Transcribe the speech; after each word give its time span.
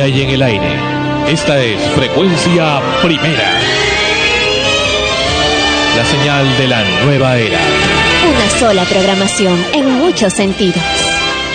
sintonía 0.00 0.08
y 0.08 0.22
en 0.22 0.30
el 0.30 0.42
aire. 0.42 0.66
Esta 1.28 1.62
es 1.62 1.78
Frecuencia 1.94 2.80
Primera. 3.02 3.60
La 5.96 6.04
señal 6.04 6.56
de 6.56 6.68
la 6.68 6.84
nueva 7.04 7.36
era. 7.36 7.60
Una 8.28 8.48
sola 8.58 8.84
programación 8.84 9.62
en 9.74 9.98
muchos 9.98 10.32
sentidos. 10.32 10.80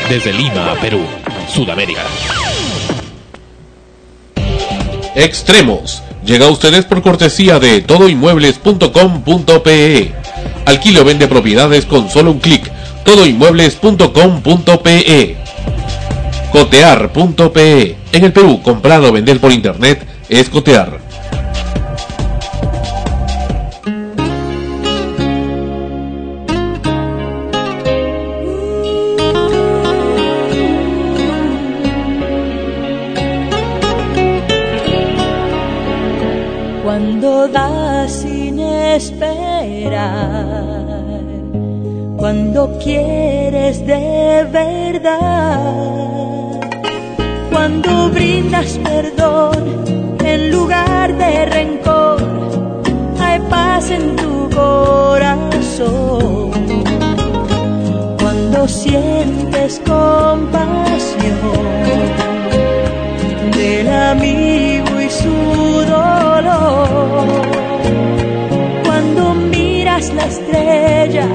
Desde 0.10 0.34
Lima, 0.34 0.76
Perú, 0.82 1.02
Sudamérica. 1.54 2.02
Extremos. 5.16 6.04
Llega 6.26 6.48
a 6.48 6.50
ustedes 6.50 6.84
por 6.86 7.02
cortesía 7.02 7.60
de 7.60 7.82
todoinmuebles.com.pe. 7.82 10.14
Alquilo 10.66 11.06
vende 11.06 11.28
propiedades 11.28 11.86
con 11.86 12.10
solo 12.10 12.32
un 12.32 12.40
clic. 12.40 12.70
todoinmuebles.com.pe. 13.04 15.45
Cotear.pe. 16.56 17.98
En 18.14 18.24
el 18.24 18.32
Perú, 18.32 18.62
comprar 18.64 19.04
o 19.04 19.12
vender 19.12 19.42
por 19.42 19.52
internet 19.52 20.08
es 20.30 20.48
cotear. 20.50 21.00
Cuando 36.86 37.50
das 37.50 38.14
sin 38.14 38.60
esperar, 38.62 40.06
cuando 42.16 42.80
quieres 42.82 43.86
de 43.86 44.48
verdad, 44.50 46.15
cuando 47.86 48.10
brindas 48.10 48.80
perdón 48.84 50.18
en 50.24 50.52
lugar 50.52 51.16
de 51.18 51.46
rencor, 51.46 52.18
hay 53.20 53.40
paz 53.50 53.90
en 53.92 54.16
tu 54.16 54.50
corazón. 54.50 56.52
Cuando 58.20 58.68
sientes 58.68 59.82
compasión 59.86 60.96
del 63.52 63.88
amigo 63.90 65.02
y 65.02 65.10
su 65.10 65.34
dolor. 65.88 67.28
Cuando 68.84 69.36
miras 69.36 70.12
la 70.14 70.26
estrella 70.26 71.28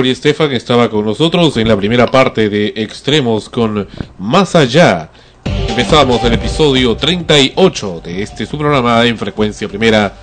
Gloria 0.00 0.12
Estefan 0.14 0.50
estaba 0.52 0.88
con 0.88 1.04
nosotros 1.04 1.58
en 1.58 1.68
la 1.68 1.76
primera 1.76 2.06
parte 2.06 2.48
de 2.48 2.72
Extremos 2.74 3.50
con 3.50 3.86
Más 4.18 4.54
Allá. 4.54 5.10
Empezamos 5.44 6.24
el 6.24 6.32
episodio 6.32 6.96
38 6.96 8.00
de 8.02 8.22
este 8.22 8.46
su 8.46 8.56
programa 8.56 9.04
en 9.04 9.18
frecuencia 9.18 9.68
primera 9.68 10.14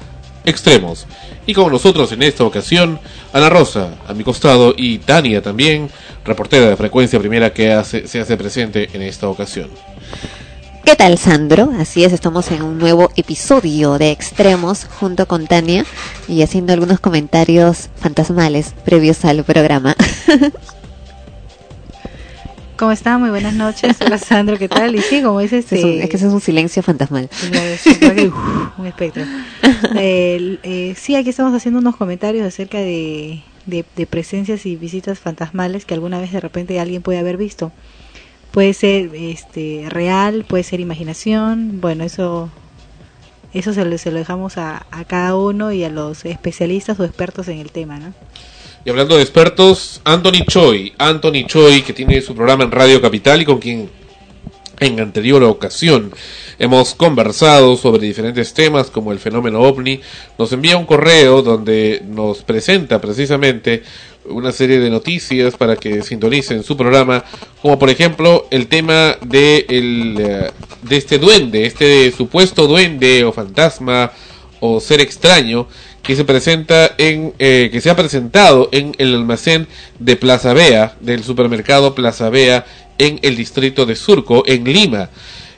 Extremos. 0.43 1.05
Y 1.45 1.53
con 1.53 1.71
nosotros 1.71 2.11
en 2.11 2.23
esta 2.23 2.43
ocasión, 2.43 2.99
Ana 3.31 3.51
Rosa, 3.51 3.89
a 4.07 4.15
mi 4.15 4.23
costado, 4.23 4.73
y 4.75 4.97
Tania 4.97 5.43
también, 5.43 5.91
reportera 6.25 6.69
de 6.69 6.75
frecuencia 6.75 7.19
primera 7.19 7.53
que 7.53 7.79
se 7.83 8.19
hace 8.19 8.35
presente 8.35 8.89
en 8.93 9.03
esta 9.03 9.29
ocasión. 9.29 9.69
¿Qué 10.87 10.95
tal, 10.95 11.17
Sandro? 11.17 11.69
Así 11.77 12.05
es, 12.05 12.13
estamos 12.13 12.49
en 12.49 12.63
un 12.63 12.79
nuevo 12.79 13.11
episodio 13.17 13.97
de 13.97 14.09
Extremos 14.09 14.87
junto 14.99 15.27
con 15.27 15.45
Tania 15.45 15.85
y 16.27 16.41
haciendo 16.41 16.73
algunos 16.73 16.99
comentarios 16.99 17.89
fantasmales 17.95 18.73
previos 18.83 19.23
al 19.25 19.43
programa. 19.43 19.95
¿Cómo 22.77 22.91
está? 22.91 23.17
Muy 23.17 23.31
buenas 23.31 23.55
noches. 23.55 23.97
Hola 24.05 24.19
Sandro, 24.19 24.57
¿qué 24.57 24.69
tal? 24.69 24.95
Y 24.95 25.01
sí, 25.01 25.23
como 25.23 25.39
dices, 25.39 25.71
es, 25.71 25.83
un, 25.83 25.93
es 25.93 26.09
que 26.09 26.17
eso 26.17 26.27
es 26.27 26.33
un 26.33 26.41
silencio 26.41 26.83
fantasmal. 26.83 27.27
un 28.77 28.85
espectro. 28.85 29.23
Eh, 29.95 30.59
eh, 30.61 30.93
sí, 30.95 31.15
aquí 31.15 31.29
estamos 31.29 31.55
haciendo 31.55 31.79
unos 31.79 31.95
comentarios 31.95 32.45
acerca 32.45 32.77
de, 32.77 33.41
de, 33.65 33.83
de, 33.95 34.05
presencias 34.05 34.67
y 34.67 34.75
visitas 34.75 35.17
fantasmales 35.17 35.85
que 35.85 35.95
alguna 35.95 36.19
vez 36.19 36.31
de 36.31 36.39
repente 36.39 36.79
alguien 36.79 37.01
puede 37.01 37.17
haber 37.17 37.37
visto. 37.37 37.71
Puede 38.51 38.73
ser 38.73 39.09
este 39.15 39.85
real, 39.89 40.45
puede 40.47 40.63
ser 40.63 40.79
imaginación. 40.79 41.81
Bueno, 41.81 42.03
eso 42.03 42.51
eso 43.53 43.73
se 43.73 43.85
lo, 43.85 43.97
se 43.97 44.11
lo 44.11 44.17
dejamos 44.17 44.57
a, 44.57 44.85
cada 45.07 45.35
uno 45.35 45.71
y 45.71 45.83
a 45.83 45.89
los 45.89 46.25
especialistas 46.25 46.99
o 46.99 47.05
expertos 47.05 47.47
en 47.47 47.59
el 47.59 47.71
tema, 47.71 47.99
¿no? 47.99 48.13
Y 48.85 48.89
hablando 48.89 49.17
de 49.17 49.21
expertos, 49.21 50.01
Anthony 50.05 50.45
Choi, 50.47 50.93
Anthony 50.97 51.45
Choi, 51.45 51.81
que 51.81 51.93
tiene 51.93 52.21
su 52.21 52.33
programa 52.33 52.63
en 52.63 52.71
Radio 52.71 53.01
Capital 53.01 53.41
y 53.41 53.45
con 53.45 53.59
quien 53.59 53.89
en 54.79 54.99
anterior 54.99 55.43
ocasión 55.43 56.11
hemos 56.59 56.95
conversado 56.95 57.77
sobre 57.77 58.07
diferentes 58.07 58.53
temas 58.53 58.89
como 58.89 59.11
el 59.11 59.19
fenómeno 59.19 59.61
ovni, 59.61 59.99
nos 60.37 60.51
envía 60.53 60.77
un 60.77 60.85
correo 60.85 61.41
donde 61.41 62.01
nos 62.07 62.43
presenta 62.43 63.01
precisamente 63.01 63.83
una 64.25 64.51
serie 64.51 64.79
de 64.79 64.89
noticias 64.89 65.55
para 65.55 65.75
que 65.75 66.01
sintonicen 66.01 66.63
su 66.63 66.75
programa, 66.75 67.23
como 67.61 67.79
por 67.79 67.89
ejemplo 67.89 68.47
el 68.51 68.67
tema 68.67 69.17
de, 69.21 69.65
el, 69.69 70.51
de 70.81 70.97
este 70.97 71.17
duende, 71.19 71.65
este 71.65 72.11
supuesto 72.11 72.67
duende 72.67 73.23
o 73.23 73.31
fantasma 73.31 74.11
o 74.59 74.79
ser 74.79 75.01
extraño 75.01 75.67
que 76.01 76.15
se 76.15 76.23
presenta 76.23 76.95
en 76.97 77.33
eh, 77.37 77.69
que 77.71 77.81
se 77.81 77.89
ha 77.89 77.95
presentado 77.95 78.69
en 78.71 78.95
el 78.97 79.13
almacén 79.13 79.67
de 79.99 80.15
Plaza 80.15 80.53
Vea 80.53 80.95
del 81.01 81.23
supermercado 81.23 81.95
Plaza 81.95 82.29
Vea 82.29 82.65
en 82.97 83.19
el 83.23 83.35
distrito 83.35 83.85
de 83.85 83.95
Surco 83.95 84.43
en 84.47 84.63
Lima. 84.63 85.09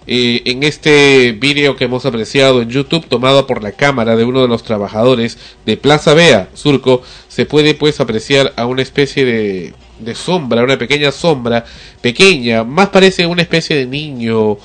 Eh, 0.07 0.41
en 0.45 0.63
este 0.63 1.33
vídeo 1.33 1.75
que 1.75 1.85
hemos 1.85 2.03
apreciado 2.03 2.63
en 2.63 2.69
YouTube 2.69 3.05
tomado 3.05 3.45
por 3.45 3.61
la 3.61 3.73
cámara 3.73 4.15
de 4.15 4.23
uno 4.23 4.41
de 4.41 4.47
los 4.47 4.63
trabajadores 4.63 5.37
de 5.67 5.77
Plaza 5.77 6.15
Vea 6.15 6.49
Surco 6.55 7.03
se 7.27 7.45
puede 7.45 7.75
pues 7.75 7.99
apreciar 7.99 8.51
a 8.55 8.65
una 8.65 8.81
especie 8.81 9.23
de, 9.23 9.73
de 9.99 10.15
sombra 10.15 10.63
una 10.63 10.79
pequeña 10.79 11.11
sombra 11.11 11.63
pequeña 12.01 12.63
más 12.63 12.89
parece 12.89 13.27
una 13.27 13.43
especie 13.43 13.75
de 13.75 13.85
niño 13.85 14.57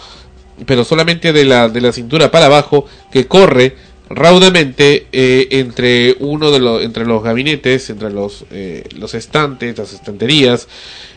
pero 0.66 0.84
solamente 0.84 1.32
de 1.32 1.44
la 1.44 1.68
de 1.68 1.80
la 1.80 1.92
cintura 1.92 2.30
para 2.30 2.46
abajo 2.46 2.86
que 3.10 3.26
corre 3.26 3.76
raudamente 4.08 5.06
eh, 5.12 5.48
entre 5.50 6.16
uno 6.20 6.50
de 6.50 6.58
los 6.60 6.82
entre 6.82 7.06
los 7.06 7.22
gabinetes 7.22 7.90
entre 7.90 8.10
los 8.10 8.44
eh, 8.50 8.84
los 8.96 9.14
estantes 9.14 9.76
las 9.76 9.92
estanterías 9.92 10.68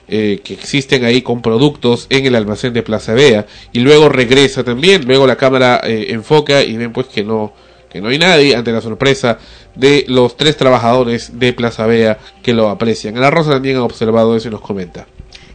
eh, 0.08 0.40
que 0.42 0.54
existen 0.54 1.04
ahí 1.04 1.22
con 1.22 1.42
productos 1.42 2.08
en 2.10 2.26
el 2.26 2.36
almacén 2.36 2.72
de 2.74 2.82
Plaza 2.82 3.14
Vea 3.14 3.46
y 3.74 3.80
luego 3.80 4.08
regresa 4.08 4.64
también 4.64 5.06
luego 5.06 5.28
la 5.28 5.36
cámara 5.36 5.82
eh, 5.84 6.08
enfoca 6.10 6.64
y 6.64 6.78
ven 6.78 6.94
pues 6.94 7.08
que 7.08 7.26
no 7.26 7.54
que 7.90 8.00
no 8.00 8.08
hay 8.08 8.18
nadie 8.18 8.56
ante 8.56 8.72
la 8.72 8.80
sorpresa 8.80 9.38
de 9.76 10.06
los 10.08 10.38
tres 10.38 10.56
trabajadores 10.56 11.40
de 11.40 11.54
Plaza 11.54 11.86
Vea 11.86 12.20
que 12.42 12.54
lo 12.54 12.70
aprecian. 12.70 13.20
La 13.20 13.32
Rosa 13.32 13.52
también 13.52 13.78
ha 13.78 13.84
observado 13.84 14.36
eso 14.36 14.48
y 14.48 14.52
nos 14.52 14.62
comenta. 14.62 15.08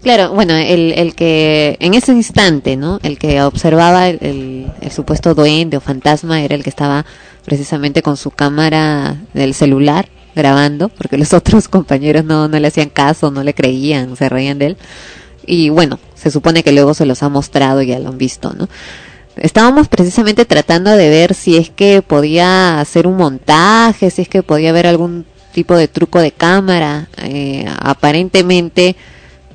Claro, 0.02 0.32
bueno, 0.32 0.54
el, 0.56 0.92
el 0.96 1.14
que 1.14 1.76
en 1.78 1.94
ese 1.94 2.10
instante, 2.12 2.76
¿no? 2.76 2.98
El 3.04 3.18
que 3.18 3.40
observaba 3.42 4.08
el, 4.08 4.18
el, 4.20 4.66
el, 4.80 4.90
supuesto 4.90 5.34
duende 5.34 5.76
o 5.76 5.80
fantasma 5.80 6.42
era 6.42 6.56
el 6.56 6.64
que 6.64 6.70
estaba 6.70 7.06
precisamente 7.44 8.02
con 8.02 8.16
su 8.16 8.32
cámara 8.32 9.16
del 9.32 9.54
celular 9.54 10.08
grabando, 10.34 10.88
porque 10.88 11.18
los 11.18 11.32
otros 11.34 11.68
compañeros 11.68 12.24
no, 12.24 12.48
no 12.48 12.58
le 12.58 12.66
hacían 12.66 12.88
caso, 12.88 13.30
no 13.30 13.44
le 13.44 13.54
creían, 13.54 14.16
se 14.16 14.28
reían 14.28 14.58
de 14.58 14.66
él. 14.66 14.76
Y 15.46 15.68
bueno, 15.68 16.00
se 16.14 16.32
supone 16.32 16.64
que 16.64 16.72
luego 16.72 16.94
se 16.94 17.06
los 17.06 17.22
ha 17.22 17.28
mostrado 17.28 17.80
y 17.82 17.86
ya 17.86 18.00
lo 18.00 18.08
han 18.08 18.18
visto, 18.18 18.52
¿no? 18.54 18.68
Estábamos 19.36 19.88
precisamente 19.88 20.44
tratando 20.44 20.90
de 20.90 21.08
ver 21.08 21.34
si 21.34 21.56
es 21.56 21.70
que 21.70 22.02
podía 22.02 22.80
hacer 22.80 23.06
un 23.06 23.16
montaje, 23.16 24.10
si 24.10 24.22
es 24.22 24.28
que 24.28 24.42
podía 24.42 24.70
haber 24.70 24.86
algún 24.86 25.24
tipo 25.52 25.74
de 25.76 25.88
truco 25.88 26.20
de 26.20 26.32
cámara. 26.32 27.08
Eh, 27.22 27.64
aparentemente 27.78 28.94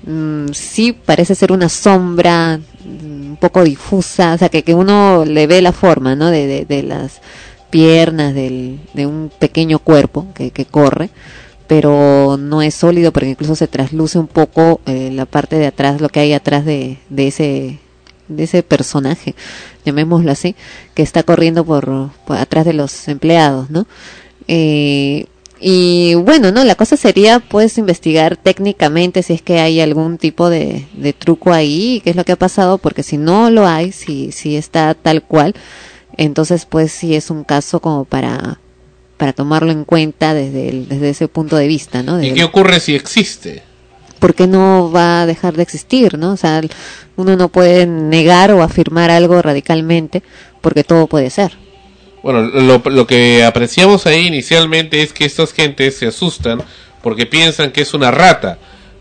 mmm, 0.07 0.47
sí 0.53 0.93
parece 0.93 1.35
ser 1.35 1.51
una 1.51 1.69
sombra 1.69 2.57
mmm, 2.57 3.31
un 3.31 3.37
poco 3.39 3.63
difusa, 3.63 4.33
o 4.33 4.37
sea 4.37 4.49
que, 4.49 4.63
que 4.63 4.73
uno 4.73 5.25
le 5.25 5.47
ve 5.47 5.61
la 5.61 5.73
forma, 5.73 6.15
¿no? 6.15 6.31
De, 6.31 6.47
de, 6.47 6.65
de 6.65 6.83
las 6.83 7.21
piernas 7.69 8.33
del, 8.33 8.79
de 8.93 9.05
un 9.05 9.29
pequeño 9.37 9.79
cuerpo 9.79 10.27
que, 10.33 10.51
que, 10.51 10.65
corre, 10.65 11.09
pero 11.67 12.37
no 12.39 12.61
es 12.61 12.73
sólido 12.73 13.11
porque 13.11 13.29
incluso 13.29 13.55
se 13.55 13.67
trasluce 13.67 14.17
un 14.17 14.27
poco 14.27 14.81
eh, 14.85 15.11
la 15.13 15.25
parte 15.25 15.57
de 15.57 15.67
atrás, 15.67 16.01
lo 16.01 16.09
que 16.09 16.21
hay 16.21 16.33
atrás 16.33 16.65
de, 16.65 16.97
de 17.09 17.27
ese 17.27 17.79
de 18.29 18.43
ese 18.43 18.61
personaje, 18.61 19.35
llamémoslo 19.85 20.31
así, 20.31 20.55
que 20.93 21.01
está 21.01 21.23
corriendo 21.23 21.63
por, 21.65 22.11
por 22.25 22.37
atrás 22.37 22.65
de 22.65 22.73
los 22.73 23.07
empleados, 23.07 23.69
¿no? 23.69 23.87
Eh, 24.49 25.27
y 25.59 26.15
bueno, 26.15 26.51
no, 26.51 26.63
la 26.63 26.75
cosa 26.75 26.97
sería 26.97 27.39
pues 27.39 27.77
investigar 27.77 28.37
técnicamente 28.37 29.23
si 29.23 29.33
es 29.33 29.41
que 29.41 29.59
hay 29.59 29.79
algún 29.81 30.17
tipo 30.17 30.49
de, 30.49 30.87
de 30.93 31.13
truco 31.13 31.51
ahí, 31.51 32.01
qué 32.03 32.11
es 32.11 32.15
lo 32.15 32.23
que 32.23 32.33
ha 32.33 32.37
pasado, 32.37 32.77
porque 32.77 33.03
si 33.03 33.17
no 33.17 33.49
lo 33.49 33.67
hay, 33.67 33.91
si, 33.91 34.31
si 34.31 34.55
está 34.55 34.93
tal 34.93 35.23
cual, 35.23 35.55
entonces 36.15 36.65
pues 36.65 36.91
sí 36.91 37.15
es 37.15 37.29
un 37.29 37.43
caso 37.43 37.79
como 37.79 38.05
para 38.05 38.59
para 39.17 39.33
tomarlo 39.33 39.71
en 39.71 39.83
cuenta 39.83 40.35
desde 40.35 40.69
el, 40.69 40.87
desde 40.87 41.09
ese 41.09 41.27
punto 41.27 41.55
de 41.57 41.67
vista, 41.67 42.03
¿no? 42.03 42.17
Desde 42.17 42.29
¿Y 42.29 42.33
qué 42.35 42.43
ocurre 42.43 42.79
si 42.79 42.93
existe? 42.93 43.63
¿Por 44.19 44.35
qué 44.35 44.45
no 44.45 44.91
va 44.91 45.21
a 45.21 45.25
dejar 45.25 45.55
de 45.55 45.63
existir, 45.63 46.19
no? 46.19 46.33
O 46.33 46.37
sea, 46.37 46.61
uno 47.15 47.35
no 47.35 47.49
puede 47.49 47.87
negar 47.87 48.51
o 48.51 48.61
afirmar 48.61 49.09
algo 49.09 49.41
radicalmente 49.41 50.21
porque 50.61 50.83
todo 50.83 51.07
puede 51.07 51.31
ser. 51.31 51.57
Bueno, 52.27 52.41
lo, 52.41 52.81
lo 52.83 53.07
que 53.07 53.45
apreciamos 53.45 54.05
ahí 54.05 54.27
inicialmente 54.27 55.01
es 55.01 55.13
que 55.13 55.23
estas 55.23 55.53
gentes 55.53 55.97
se 55.97 56.07
asustan 56.07 56.61
porque 57.01 57.25
piensan 57.25 57.71
que 57.71 57.81
es 57.81 57.93
una 57.93 58.11
rata 58.11 58.57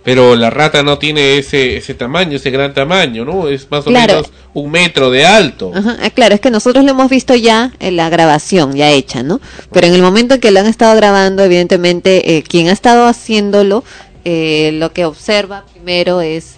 pero 0.06 0.37
la 0.37 0.50
rata 0.50 0.85
no 0.85 1.00
tiene 1.00 1.37
ese 1.37 1.78
ese 1.78 1.92
tamaño, 1.92 2.37
ese 2.37 2.52
gran 2.52 2.73
tamaño, 2.73 3.25
¿no? 3.25 3.49
Es 3.49 3.68
más 3.73 3.80
o 3.88 3.90
claro. 3.90 4.14
menos 4.14 4.30
un 4.54 4.71
metro 4.71 5.11
de 5.11 5.26
alto. 5.26 5.73
Ajá, 5.75 5.97
claro, 6.11 6.37
es 6.37 6.40
que 6.40 6.52
nosotros 6.52 6.85
lo 6.85 6.92
hemos 6.92 7.11
visto 7.11 7.35
ya 7.35 7.73
en 7.80 7.97
la 7.97 8.09
grabación, 8.09 8.76
ya 8.76 8.88
hecha, 8.92 9.25
¿no? 9.25 9.40
Pero 9.73 9.88
en 9.88 9.95
el 9.95 10.02
momento 10.02 10.35
en 10.35 10.40
que 10.40 10.52
lo 10.52 10.61
han 10.61 10.66
estado 10.66 10.95
grabando, 10.95 11.42
evidentemente, 11.42 12.37
eh, 12.37 12.45
quien 12.45 12.68
ha 12.68 12.73
estado 12.73 13.09
haciéndolo, 13.09 13.83
eh, 14.25 14.71
lo 14.75 14.92
que 14.92 15.06
observa 15.06 15.64
primero 15.73 16.21
es 16.21 16.54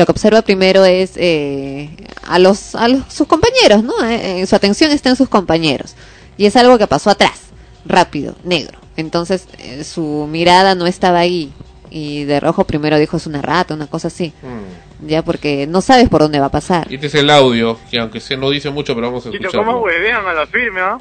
lo 0.00 0.06
que 0.06 0.12
observa 0.12 0.40
primero 0.40 0.86
es 0.86 1.12
eh, 1.16 1.90
a 2.26 2.38
los 2.38 2.74
a 2.74 2.88
los, 2.88 3.12
sus 3.12 3.26
compañeros, 3.26 3.84
¿no? 3.84 3.92
Eh, 4.02 4.46
su 4.46 4.56
atención 4.56 4.90
está 4.90 5.10
en 5.10 5.16
sus 5.16 5.28
compañeros 5.28 5.94
y 6.38 6.46
es 6.46 6.56
algo 6.56 6.78
que 6.78 6.86
pasó 6.86 7.10
atrás, 7.10 7.50
rápido, 7.84 8.34
negro. 8.42 8.78
Entonces 8.96 9.46
eh, 9.58 9.84
su 9.84 10.26
mirada 10.30 10.74
no 10.74 10.86
estaba 10.86 11.18
ahí 11.18 11.52
y 11.90 12.24
de 12.24 12.40
rojo 12.40 12.64
primero 12.64 12.98
dijo 12.98 13.18
es 13.18 13.26
una 13.26 13.42
rata, 13.42 13.74
una 13.74 13.88
cosa 13.88 14.08
así. 14.08 14.32
Mm. 14.42 15.06
Ya 15.06 15.22
porque 15.22 15.66
no 15.66 15.82
sabes 15.82 16.08
por 16.08 16.22
dónde 16.22 16.40
va 16.40 16.46
a 16.46 16.50
pasar. 16.50 16.90
Y 16.90 16.94
este 16.94 17.08
es 17.08 17.14
el 17.16 17.28
audio, 17.28 17.78
que 17.90 17.98
aunque 17.98 18.20
se 18.20 18.38
no 18.38 18.48
dice 18.48 18.70
mucho, 18.70 18.94
pero 18.94 19.08
vamos 19.08 19.26
a 19.26 19.28
escuchar. 19.28 19.52
¿Cómo 19.52 19.80
huevean 19.80 20.26
a 20.26 20.32
la 20.32 20.46
firme, 20.46 20.80
ah? 20.80 20.98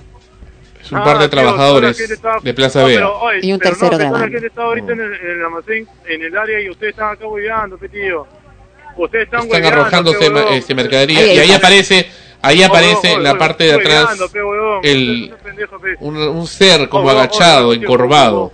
Es 0.81 0.91
un 0.91 0.97
ah, 0.97 1.03
par 1.03 1.19
de 1.19 1.29
trabajadores 1.29 1.99
está... 1.99 2.39
de 2.41 2.53
Plaza. 2.53 2.81
No, 2.99 3.13
oye, 3.13 3.39
y 3.43 3.53
un 3.53 3.59
tercero 3.59 3.91
no, 3.91 3.97
grabando. 3.97 4.25
La 4.25 4.31
gente 4.31 4.47
está 4.47 4.63
ahorita 4.63 4.91
en 4.93 4.99
el, 4.99 5.13
en 5.13 5.31
el, 5.31 5.45
almacén, 5.45 5.87
en 6.05 6.21
el 6.21 6.37
área, 6.37 6.61
y 6.61 6.69
ustedes 6.69 6.91
están 6.91 7.13
acá 7.13 7.27
hueveando, 7.27 7.77
tío. 7.77 8.27
Ustedes 9.05 9.25
están, 9.25 9.41
están 9.41 9.65
arrojándose 9.65 10.31
este 10.51 10.75
mercadería. 10.75 11.19
Ahí, 11.19 11.35
y 11.35 11.39
ahí 11.39 11.51
aparece... 11.51 12.09
Ahí 12.41 12.63
aparece 12.63 13.11
en 13.11 13.23
la 13.23 13.37
parte 13.37 13.65
de 13.65 13.73
atrás 13.73 14.17
el, 14.81 15.35
un, 15.99 16.15
un 16.15 16.47
ser 16.47 16.87
como 16.87 17.09
agachado, 17.09 17.73
encorvado, 17.73 18.53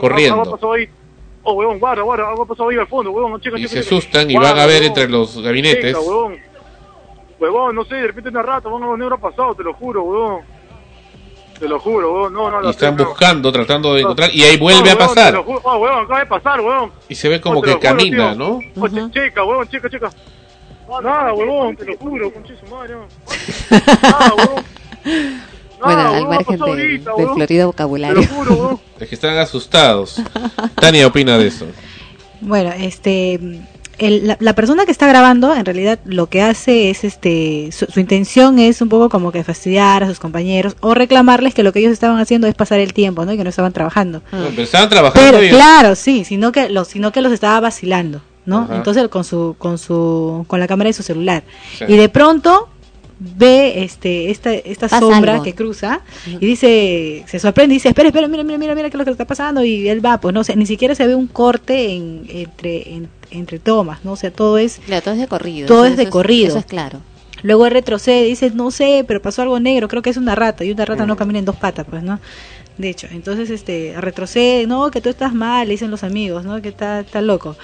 corriendo. 0.00 0.58
Oh, 1.44 1.54
huevón, 1.54 1.78
guarda, 1.78 2.02
guarda, 2.02 2.28
algo 2.28 2.46
pasó 2.46 2.68
ahí 2.68 2.78
al 2.78 2.86
fondo, 2.86 3.10
huevón, 3.10 3.40
chica, 3.40 3.58
Y 3.58 3.66
se 3.66 3.80
asustan 3.80 4.30
y 4.30 4.36
van 4.36 4.58
a 4.58 4.64
ver 4.64 4.84
entre 4.84 5.08
los 5.08 5.42
gabinetes. 5.42 5.96
Chica, 5.96 6.00
huevón. 6.00 6.38
huevón, 7.40 7.74
no 7.74 7.84
sé, 7.84 7.96
de 7.96 8.06
repente 8.06 8.30
una 8.30 8.42
rata, 8.42 8.68
huevón, 8.68 8.84
algo 8.84 8.96
negro 8.96 9.16
ha 9.16 9.18
pasado, 9.18 9.54
te 9.54 9.64
lo 9.64 9.74
juro, 9.74 10.02
huevón. 10.04 10.40
Te 11.62 11.68
lo 11.68 11.78
juro, 11.78 12.12
weón. 12.12 12.32
No, 12.32 12.50
no, 12.50 12.66
y 12.66 12.70
están 12.70 12.96
tengo. 12.96 13.10
buscando, 13.10 13.52
tratando 13.52 13.94
de 13.94 14.00
encontrar, 14.00 14.34
y 14.34 14.42
ahí 14.42 14.56
No, 14.56 14.64
vuelve 14.64 14.90
a 14.90 14.96
weón, 14.96 14.98
te 14.98 15.14
pasar. 15.14 15.34
lo 15.34 15.44
juro. 15.44 15.60
Oh, 15.62 15.78
weón, 15.78 16.04
acaba 16.04 16.18
de 16.18 16.26
pasar, 16.26 16.60
weón. 16.60 16.90
Y 17.08 17.14
se 17.14 17.28
ve 17.28 17.40
como 17.40 17.60
Oh, 17.60 17.62
te 17.62 17.66
que 17.68 17.72
juro, 17.74 17.82
camina, 17.88 18.30
tío. 18.32 18.38
¿no? 18.38 18.46
Oh, 18.76 18.88
ch- 18.88 19.12
chica, 19.12 19.44
weón, 19.44 19.68
chica, 19.68 19.88
chica. 19.88 20.10
Nada, 21.04 21.32
huevón, 21.32 21.76
te 21.76 21.84
lo 21.84 21.96
juro, 21.98 22.32
conche 22.34 22.54
su 22.58 22.66
madre. 22.74 22.94
Nada, 24.02 24.34
huevón. 24.36 24.64
bueno, 25.04 26.02
Nada, 26.02 26.16
al 26.16 26.28
margen 26.28 26.58
de- 26.58 26.64
ahorita, 26.70 27.10
del 27.12 27.18
huevón. 27.20 27.34
florido 27.36 27.60
Te 27.62 27.66
vocabulario. 27.66 28.20
lo 28.22 28.26
juro, 28.26 28.54
huevón. 28.54 28.80
Es 28.98 29.08
que 29.08 29.14
están 29.14 29.38
asustados. 29.38 30.20
Tania 30.74 31.06
opina 31.06 31.38
de 31.38 31.46
eso. 31.46 31.66
Bueno, 32.40 32.72
este, 32.76 33.38
el- 34.06 34.26
la, 34.26 34.36
la 34.40 34.54
persona 34.54 34.84
que 34.84 34.92
está 34.92 35.06
grabando, 35.06 35.54
en 35.54 35.64
realidad 35.64 35.98
lo 36.04 36.26
que 36.28 36.42
hace 36.42 36.90
es, 36.90 37.04
este, 37.04 37.70
su, 37.72 37.86
su 37.86 38.00
intención 38.00 38.58
es 38.58 38.80
un 38.82 38.88
poco 38.88 39.08
como 39.08 39.32
que 39.32 39.44
fastidiar 39.44 40.02
a 40.04 40.08
sus 40.08 40.18
compañeros 40.18 40.76
o 40.80 40.94
reclamarles 40.94 41.54
que 41.54 41.62
lo 41.62 41.72
que 41.72 41.78
ellos 41.80 41.92
estaban 41.92 42.18
haciendo 42.18 42.46
es 42.46 42.54
pasar 42.54 42.80
el 42.80 42.92
tiempo, 42.92 43.24
¿no? 43.24 43.32
Y 43.32 43.36
que 43.36 43.44
no 43.44 43.50
estaban 43.50 43.72
trabajando. 43.72 44.22
No, 44.32 44.46
pero 44.50 44.62
estaban 44.62 44.88
trabajando 44.88 45.38
Pero 45.38 45.54
claro, 45.56 45.94
sí, 45.94 46.24
sino 46.24 46.52
que 46.52 46.68
los, 46.68 46.88
sino 46.88 47.12
que 47.12 47.20
los 47.20 47.32
estaba 47.32 47.60
vacilando, 47.60 48.20
¿no? 48.46 48.62
Ajá. 48.62 48.76
Entonces 48.76 49.08
con 49.08 49.24
su, 49.24 49.54
con 49.58 49.78
su, 49.78 50.44
con 50.48 50.60
la 50.60 50.66
cámara 50.66 50.88
de 50.88 50.94
su 50.94 51.02
celular. 51.02 51.42
Sí. 51.78 51.84
Y 51.88 51.96
de 51.96 52.08
pronto 52.08 52.68
ve 53.36 53.82
este 53.84 54.30
esta 54.30 54.52
esta 54.52 54.88
Pasa 54.88 55.00
sombra 55.00 55.32
algo. 55.34 55.44
que 55.44 55.54
cruza 55.54 56.00
y 56.26 56.44
dice 56.44 57.24
se 57.28 57.38
sorprende 57.38 57.74
y 57.74 57.76
dice 57.76 57.88
espera 57.88 58.08
espera 58.08 58.26
mira 58.28 58.42
mira 58.42 58.58
mira 58.58 58.74
mira 58.74 58.90
qué 58.90 58.96
es 58.96 58.98
lo 58.98 59.04
que 59.04 59.10
está 59.12 59.26
pasando 59.26 59.64
y 59.64 59.88
él 59.88 60.04
va 60.04 60.18
pues 60.20 60.34
no 60.34 60.42
sé 60.44 60.56
ni 60.56 60.66
siquiera 60.66 60.94
se 60.94 61.06
ve 61.06 61.14
un 61.14 61.28
corte 61.28 61.92
en, 61.94 62.24
entre 62.28 62.94
en- 62.94 63.08
entre 63.30 63.58
tomas 63.58 64.04
no 64.04 64.12
o 64.12 64.16
sea 64.16 64.30
todo 64.32 64.58
es 64.58 64.80
Claro, 64.86 65.02
todo 65.02 65.14
es 65.14 65.20
de 65.20 65.28
corrido. 65.28 65.66
Todo 65.68 65.84
es 65.86 65.96
de 65.96 66.02
eso 66.04 66.12
corrido. 66.12 66.48
Eso 66.48 66.58
es 66.58 66.66
claro. 66.66 67.00
Luego 67.42 67.66
él 67.66 67.72
retrocede, 67.72 68.24
dice, 68.24 68.50
no 68.54 68.70
sé, 68.70 69.04
pero 69.08 69.20
pasó 69.20 69.42
algo 69.42 69.58
negro, 69.58 69.88
creo 69.88 70.00
que 70.00 70.10
es 70.10 70.16
una 70.16 70.34
rata, 70.36 70.64
y 70.64 70.70
una 70.70 70.84
rata 70.84 71.06
no 71.06 71.16
camina 71.16 71.40
en 71.40 71.44
dos 71.44 71.56
patas, 71.56 71.84
pues, 71.90 72.02
¿no? 72.04 72.20
De 72.78 72.88
hecho, 72.88 73.08
entonces, 73.10 73.50
este, 73.50 73.94
retrocede, 73.98 74.66
no, 74.68 74.92
que 74.92 75.00
tú 75.00 75.08
estás 75.08 75.34
mal, 75.34 75.66
le 75.66 75.72
dicen 75.72 75.90
los 75.90 76.04
amigos, 76.04 76.44
¿no? 76.44 76.62
Que 76.62 76.68
está, 76.68 77.00
está 77.00 77.20
loco. 77.20 77.56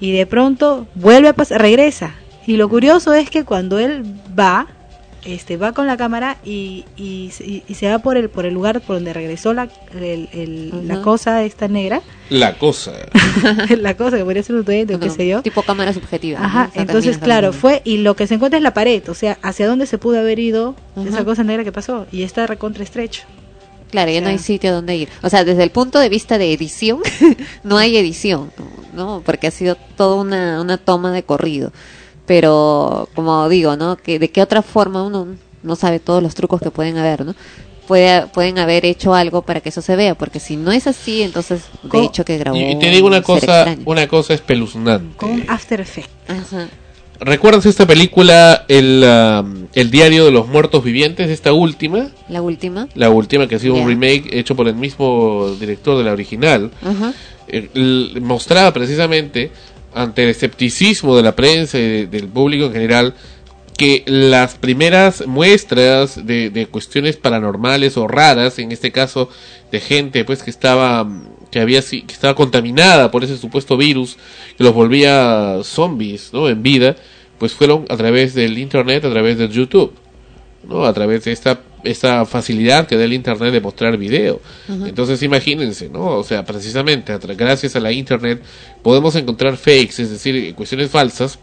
Y 0.00 0.12
de 0.12 0.26
pronto 0.26 0.86
vuelve 0.94 1.28
a 1.28 1.32
pasar, 1.32 1.62
regresa. 1.62 2.14
Y 2.46 2.58
lo 2.58 2.68
curioso 2.68 3.14
es 3.14 3.30
que 3.30 3.44
cuando 3.44 3.78
él 3.78 4.02
va, 4.38 4.66
este, 5.26 5.56
va 5.56 5.72
con 5.72 5.86
la 5.86 5.96
cámara 5.96 6.38
y, 6.44 6.84
y, 6.96 7.30
y- 7.40 7.62
y 7.68 7.74
se 7.74 7.88
va 7.90 7.98
por 7.98 8.16
el, 8.16 8.30
por 8.30 8.46
el 8.46 8.54
lugar 8.54 8.80
por 8.80 8.96
donde 8.96 9.12
regresó 9.12 9.52
la, 9.52 9.68
el- 9.94 10.28
el- 10.32 10.88
la 10.88 11.02
cosa 11.02 11.42
esta 11.44 11.68
negra, 11.68 12.00
La 12.30 12.56
cosa. 12.58 12.92
la 13.78 13.96
cosa 13.96 14.16
que 14.16 14.24
podría 14.24 14.42
ser 14.42 14.56
un 14.56 14.64
duende 14.64 14.94
o 14.94 15.00
qué 15.00 15.10
sé 15.10 15.26
yo. 15.26 15.42
Tipo 15.42 15.62
cámara 15.62 15.92
subjetiva. 15.92 16.38
Ajá, 16.44 16.70
entonces 16.74 17.18
claro, 17.18 17.52
fue 17.52 17.82
y 17.84 17.98
lo 17.98 18.16
que 18.16 18.26
se 18.26 18.34
encuentra 18.34 18.56
es 18.58 18.62
la 18.62 18.72
pared, 18.74 19.02
o 19.08 19.14
sea, 19.14 19.38
hacia 19.42 19.66
dónde 19.66 19.86
se 19.86 19.98
pudo 19.98 20.18
haber 20.20 20.38
ido 20.38 20.74
esa 21.06 21.24
cosa 21.24 21.44
negra 21.44 21.64
que 21.64 21.72
pasó 21.72 22.06
y 22.12 22.22
está 22.22 22.46
recontra 22.46 22.82
estrecho. 22.84 23.22
Claro, 23.90 24.10
ya 24.10 24.20
no 24.20 24.26
sea- 24.26 24.32
hay 24.32 24.38
sitio 24.38 24.72
donde 24.74 24.96
ir. 24.96 25.08
O 25.22 25.30
sea, 25.30 25.44
desde 25.44 25.62
el 25.62 25.70
punto 25.70 25.98
de 26.00 26.08
vista 26.08 26.38
de 26.38 26.52
edición, 26.52 27.00
no 27.64 27.78
hay 27.78 27.96
edición, 27.96 28.50
¿no? 28.94 29.22
Porque 29.24 29.46
ha 29.46 29.50
sido 29.52 29.76
toda 29.96 30.16
una, 30.16 30.60
una 30.60 30.76
toma 30.76 31.12
de 31.12 31.22
corrido. 31.22 31.72
Pero, 32.26 33.08
como 33.14 33.48
digo, 33.48 33.76
¿no? 33.76 33.96
Que 33.96 34.18
¿De 34.18 34.30
qué 34.30 34.42
otra 34.42 34.62
forma 34.62 35.02
uno 35.02 35.26
no 35.62 35.76
sabe 35.76 36.00
todos 36.00 36.22
los 36.22 36.34
trucos 36.34 36.60
que 36.60 36.70
pueden 36.70 36.96
haber, 36.98 37.24
¿no? 37.24 37.34
Puede, 37.86 38.26
pueden 38.26 38.58
haber 38.58 38.84
hecho 38.84 39.14
algo 39.14 39.42
para 39.42 39.60
que 39.60 39.68
eso 39.68 39.80
se 39.80 39.94
vea, 39.94 40.16
porque 40.16 40.40
si 40.40 40.56
no 40.56 40.72
es 40.72 40.88
así, 40.88 41.22
entonces 41.22 41.62
de 41.84 41.88
Co- 41.88 42.02
hecho 42.02 42.24
que 42.24 42.36
grabó. 42.36 42.56
Y, 42.56 42.76
te 42.80 42.90
digo 42.90 43.06
una 43.06 43.18
un 43.18 43.22
cosa, 43.22 43.60
extraño. 43.62 43.82
una 43.86 44.08
cosa 44.08 44.34
espeluznante. 44.34 45.16
Con 45.16 45.30
un 45.30 45.44
After 45.48 45.80
Effect. 45.80 46.10
Ajá. 46.28 46.68
¿Recuerdas 47.20 47.64
esta 47.64 47.86
película, 47.86 48.64
el, 48.68 49.02
um, 49.04 49.68
el 49.72 49.90
diario 49.90 50.24
de 50.26 50.32
los 50.32 50.48
muertos 50.48 50.82
vivientes, 50.84 51.30
esta 51.30 51.52
última? 51.52 52.08
La 52.28 52.42
última. 52.42 52.88
La 52.94 53.08
última 53.08 53.46
que 53.46 53.54
ha 53.54 53.58
sido 53.60 53.74
un 53.74 53.80
Ya. 53.82 53.86
remake 53.86 54.28
hecho 54.32 54.54
por 54.56 54.66
el 54.68 54.74
mismo 54.74 55.54
director 55.58 55.96
de 55.96 56.04
la 56.04 56.12
original. 56.12 56.72
Ajá. 56.82 57.12
eh, 57.48 57.70
l- 57.74 58.20
mostraba 58.20 58.72
precisamente 58.72 59.52
ante 59.96 60.22
el 60.24 60.28
escepticismo 60.30 61.16
de 61.16 61.22
la 61.22 61.34
prensa 61.34 61.78
y 61.78 61.82
de- 61.82 62.06
del 62.06 62.28
público 62.28 62.66
en 62.66 62.72
general 62.72 63.14
que 63.76 64.02
las 64.06 64.54
primeras 64.54 65.26
muestras 65.26 66.24
de, 66.26 66.48
de 66.50 66.66
cuestiones 66.66 67.16
paranormales 67.16 67.96
o 67.96 68.08
raras, 68.08 68.58
en 68.58 68.72
este 68.72 68.90
caso 68.92 69.28
de 69.70 69.80
gente 69.80 70.24
pues 70.24 70.42
que 70.42 70.50
estaba 70.50 71.06
que 71.50 71.60
había 71.60 71.80
que 71.82 72.04
estaba 72.08 72.34
contaminada 72.34 73.10
por 73.10 73.22
ese 73.24 73.36
supuesto 73.36 73.76
virus 73.76 74.16
que 74.56 74.64
los 74.64 74.72
volvía 74.74 75.58
zombies, 75.62 76.30
¿no? 76.32 76.48
en 76.48 76.62
vida, 76.62 76.96
pues 77.38 77.52
fueron 77.52 77.84
a 77.88 77.96
través 77.96 78.34
del 78.34 78.58
internet, 78.58 79.04
a 79.04 79.10
través 79.10 79.38
de 79.38 79.48
YouTube. 79.48 79.92
¿no? 80.68 80.84
a 80.84 80.92
través 80.92 81.22
de 81.24 81.32
esta 81.32 81.60
esta 81.86 82.24
facilidad 82.26 82.86
que 82.86 82.96
da 82.96 83.04
el 83.04 83.12
internet 83.12 83.52
de 83.52 83.60
mostrar 83.60 83.96
video. 83.96 84.40
Entonces 84.68 85.22
imagínense, 85.22 85.88
¿no? 85.88 86.18
O 86.18 86.24
sea, 86.24 86.44
precisamente 86.44 87.16
gracias 87.36 87.76
a 87.76 87.80
la 87.80 87.92
internet 87.92 88.42
podemos 88.82 89.14
encontrar 89.16 89.56
fakes, 89.56 90.02
es 90.02 90.10
decir, 90.10 90.54
cuestiones 90.54 90.90
falsas, 90.90 91.38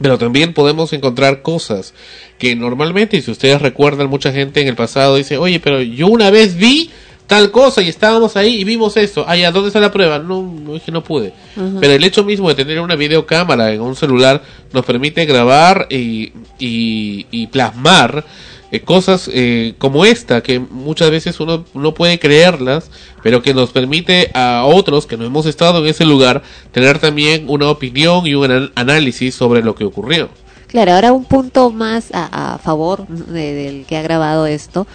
pero 0.00 0.18
también 0.18 0.54
podemos 0.54 0.92
encontrar 0.92 1.42
cosas 1.42 1.94
que 2.38 2.54
normalmente, 2.54 3.20
si 3.20 3.30
ustedes 3.30 3.60
recuerdan, 3.60 4.08
mucha 4.08 4.32
gente 4.32 4.60
en 4.60 4.68
el 4.68 4.76
pasado 4.76 5.16
dice, 5.16 5.38
oye, 5.38 5.60
pero 5.60 5.82
yo 5.82 6.06
una 6.06 6.30
vez 6.30 6.56
vi 6.56 6.90
tal 7.26 7.50
cosa 7.50 7.82
y 7.82 7.88
estábamos 7.88 8.36
ahí 8.36 8.60
y 8.60 8.64
vimos 8.64 8.96
esto. 8.96 9.24
Ah, 9.28 9.36
ya, 9.36 9.52
¿dónde 9.52 9.68
está 9.68 9.80
la 9.80 9.92
prueba? 9.92 10.18
No, 10.18 10.42
no 10.42 10.74
es 10.74 10.82
que 10.82 10.90
no 10.90 11.04
pude. 11.04 11.34
Pero 11.54 11.92
el 11.92 12.02
hecho 12.02 12.24
mismo 12.24 12.48
de 12.48 12.54
tener 12.54 12.80
una 12.80 12.96
videocámara 12.96 13.72
en 13.72 13.82
un 13.82 13.94
celular 13.94 14.42
nos 14.72 14.84
permite 14.84 15.26
grabar 15.26 15.86
y, 15.90 16.32
y, 16.58 17.26
y 17.30 17.46
plasmar 17.48 18.24
eh, 18.70 18.80
cosas 18.80 19.30
eh, 19.32 19.74
como 19.78 20.04
esta, 20.04 20.42
que 20.42 20.58
muchas 20.58 21.10
veces 21.10 21.40
uno 21.40 21.64
no 21.74 21.94
puede 21.94 22.18
creerlas, 22.18 22.90
pero 23.22 23.42
que 23.42 23.54
nos 23.54 23.70
permite 23.70 24.30
a 24.34 24.64
otros 24.66 25.06
que 25.06 25.16
no 25.16 25.24
hemos 25.24 25.46
estado 25.46 25.78
en 25.78 25.86
ese 25.86 26.04
lugar 26.04 26.42
tener 26.72 26.98
también 26.98 27.44
una 27.48 27.68
opinión 27.70 28.26
y 28.26 28.34
un 28.34 28.70
análisis 28.74 29.34
sobre 29.34 29.62
lo 29.62 29.74
que 29.74 29.84
ocurrió. 29.84 30.28
Claro, 30.66 30.92
ahora 30.92 31.12
un 31.12 31.24
punto 31.24 31.70
más 31.70 32.10
a, 32.12 32.54
a 32.54 32.58
favor 32.58 33.06
de- 33.08 33.54
del 33.54 33.86
que 33.86 33.96
ha 33.96 34.02
grabado 34.02 34.46
esto 34.46 34.86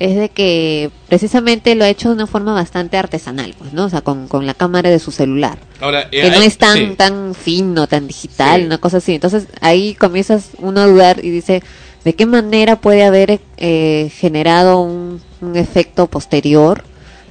es 0.00 0.16
de 0.16 0.30
que 0.30 0.90
precisamente 1.08 1.74
lo 1.74 1.84
ha 1.84 1.88
hecho 1.90 2.08
de 2.08 2.14
una 2.14 2.26
forma 2.26 2.54
bastante 2.54 2.96
artesanal, 2.96 3.54
pues, 3.58 3.74
¿no? 3.74 3.84
O 3.84 3.88
sea, 3.90 4.00
con, 4.00 4.28
con 4.28 4.46
la 4.46 4.54
cámara 4.54 4.88
de 4.88 4.98
su 4.98 5.12
celular. 5.12 5.58
Ahora, 5.78 6.08
eh, 6.10 6.22
que 6.22 6.30
no 6.30 6.40
es 6.40 6.56
tan, 6.56 6.76
sí. 6.78 6.94
tan 6.96 7.34
fino, 7.34 7.86
tan 7.86 8.06
digital, 8.08 8.60
Sí. 8.62 8.66
una 8.66 8.78
cosa 8.78 8.96
así. 8.96 9.14
Entonces 9.16 9.46
ahí 9.60 9.94
comienzas 9.94 10.48
uno 10.58 10.80
a 10.80 10.86
dudar 10.86 11.22
y 11.22 11.28
dice, 11.28 11.62
¿de 12.04 12.14
qué 12.14 12.26
manera 12.26 12.76
puede 12.76 13.04
haber 13.04 13.40
eh, 13.56 14.10
generado 14.14 14.80
un, 14.80 15.20
un 15.40 15.56
efecto 15.56 16.06
posterior? 16.06 16.84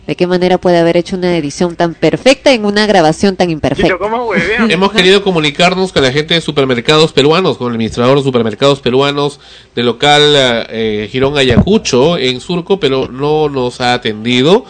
¿De 0.10 0.16
qué 0.16 0.26
manera 0.26 0.58
puede 0.58 0.80
haber 0.80 0.98
hecho 0.98 1.16
una 1.16 1.38
edición 1.38 1.76
tan 1.76 1.94
perfecta 1.94 2.52
en 2.52 2.66
una 2.66 2.88
grabación 2.88 3.36
tan 3.36 3.52
imperfecta? 3.52 3.96
¿cómo? 4.00 4.32
Hemos 4.70 4.92
querido 4.92 5.24
comunicarnos 5.24 5.94
con 5.94 6.02
la 6.02 6.12
gente 6.12 6.34
de 6.34 6.42
supermercados 6.42 7.14
peruanos, 7.14 7.58
con 7.58 7.68
el 7.68 7.74
administrador 7.74 8.18
de 8.18 8.24
supermercados 8.24 8.80
peruanos 8.80 9.40
del 9.76 9.86
local 9.86 10.22
eh, 10.36 11.08
Girón 11.12 11.38
Ayacucho 11.38 12.18
en 12.18 12.42
Surco, 12.42 12.80
pero 12.80 13.08
no 13.08 13.50
nos 13.50 13.82
ha 13.82 13.94
atendido. 13.94 14.66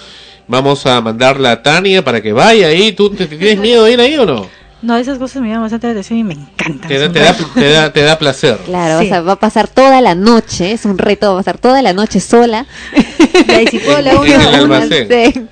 Vamos 0.50 0.86
a 0.86 1.00
mandarla 1.00 1.52
a 1.52 1.64
Tania 1.64 2.04
para 2.04 2.22
que 2.22 2.34
vaya 2.34 2.68
ahí. 2.68 2.92
¿Tú 2.92 3.10
te, 3.10 3.26
te 3.26 3.38
tienes 3.38 3.60
miedo 3.60 3.86
de 3.86 3.94
ir 3.94 4.02
ahí 4.02 4.18
o 4.18 4.26
no? 4.26 4.59
No, 4.82 4.96
esas 4.98 5.18
cosas 5.20 5.42
me 5.42 5.50
llaman 5.50 5.64
bastante 5.64 5.88
la 5.88 5.92
atención 5.92 6.20
y 6.20 6.24
me 6.24 6.34
encantan. 6.36 6.88
Te 6.88 6.98
da, 6.98 7.12
te 7.12 7.20
da, 7.20 7.36
te 7.54 7.70
da, 7.70 7.94
te 7.94 8.02
da 8.02 8.18
placer. 8.18 8.58
Claro, 8.66 9.00
Sí. 9.00 9.06
o 9.06 9.10
sea, 9.10 9.22
va 9.22 9.34
a 9.34 9.40
pasar 9.40 9.68
toda 9.68 10.00
la 10.00 10.16
noche, 10.16 10.72
es 10.72 10.86
un 10.86 10.98
reto, 10.98 11.28
va 11.34 11.40
a 11.42 11.44
pasar 11.44 11.58
toda 11.58 11.82
la 11.82 11.92
noche 11.94 12.20
sola. 12.22 12.66
Y 13.62 13.68
si 13.68 13.80
puedo 13.80 14.02
le 14.02 14.12
hago 14.12 14.24
En 14.26 14.32
el 14.34 14.64
una, 14.64 14.80
una, 14.80 14.88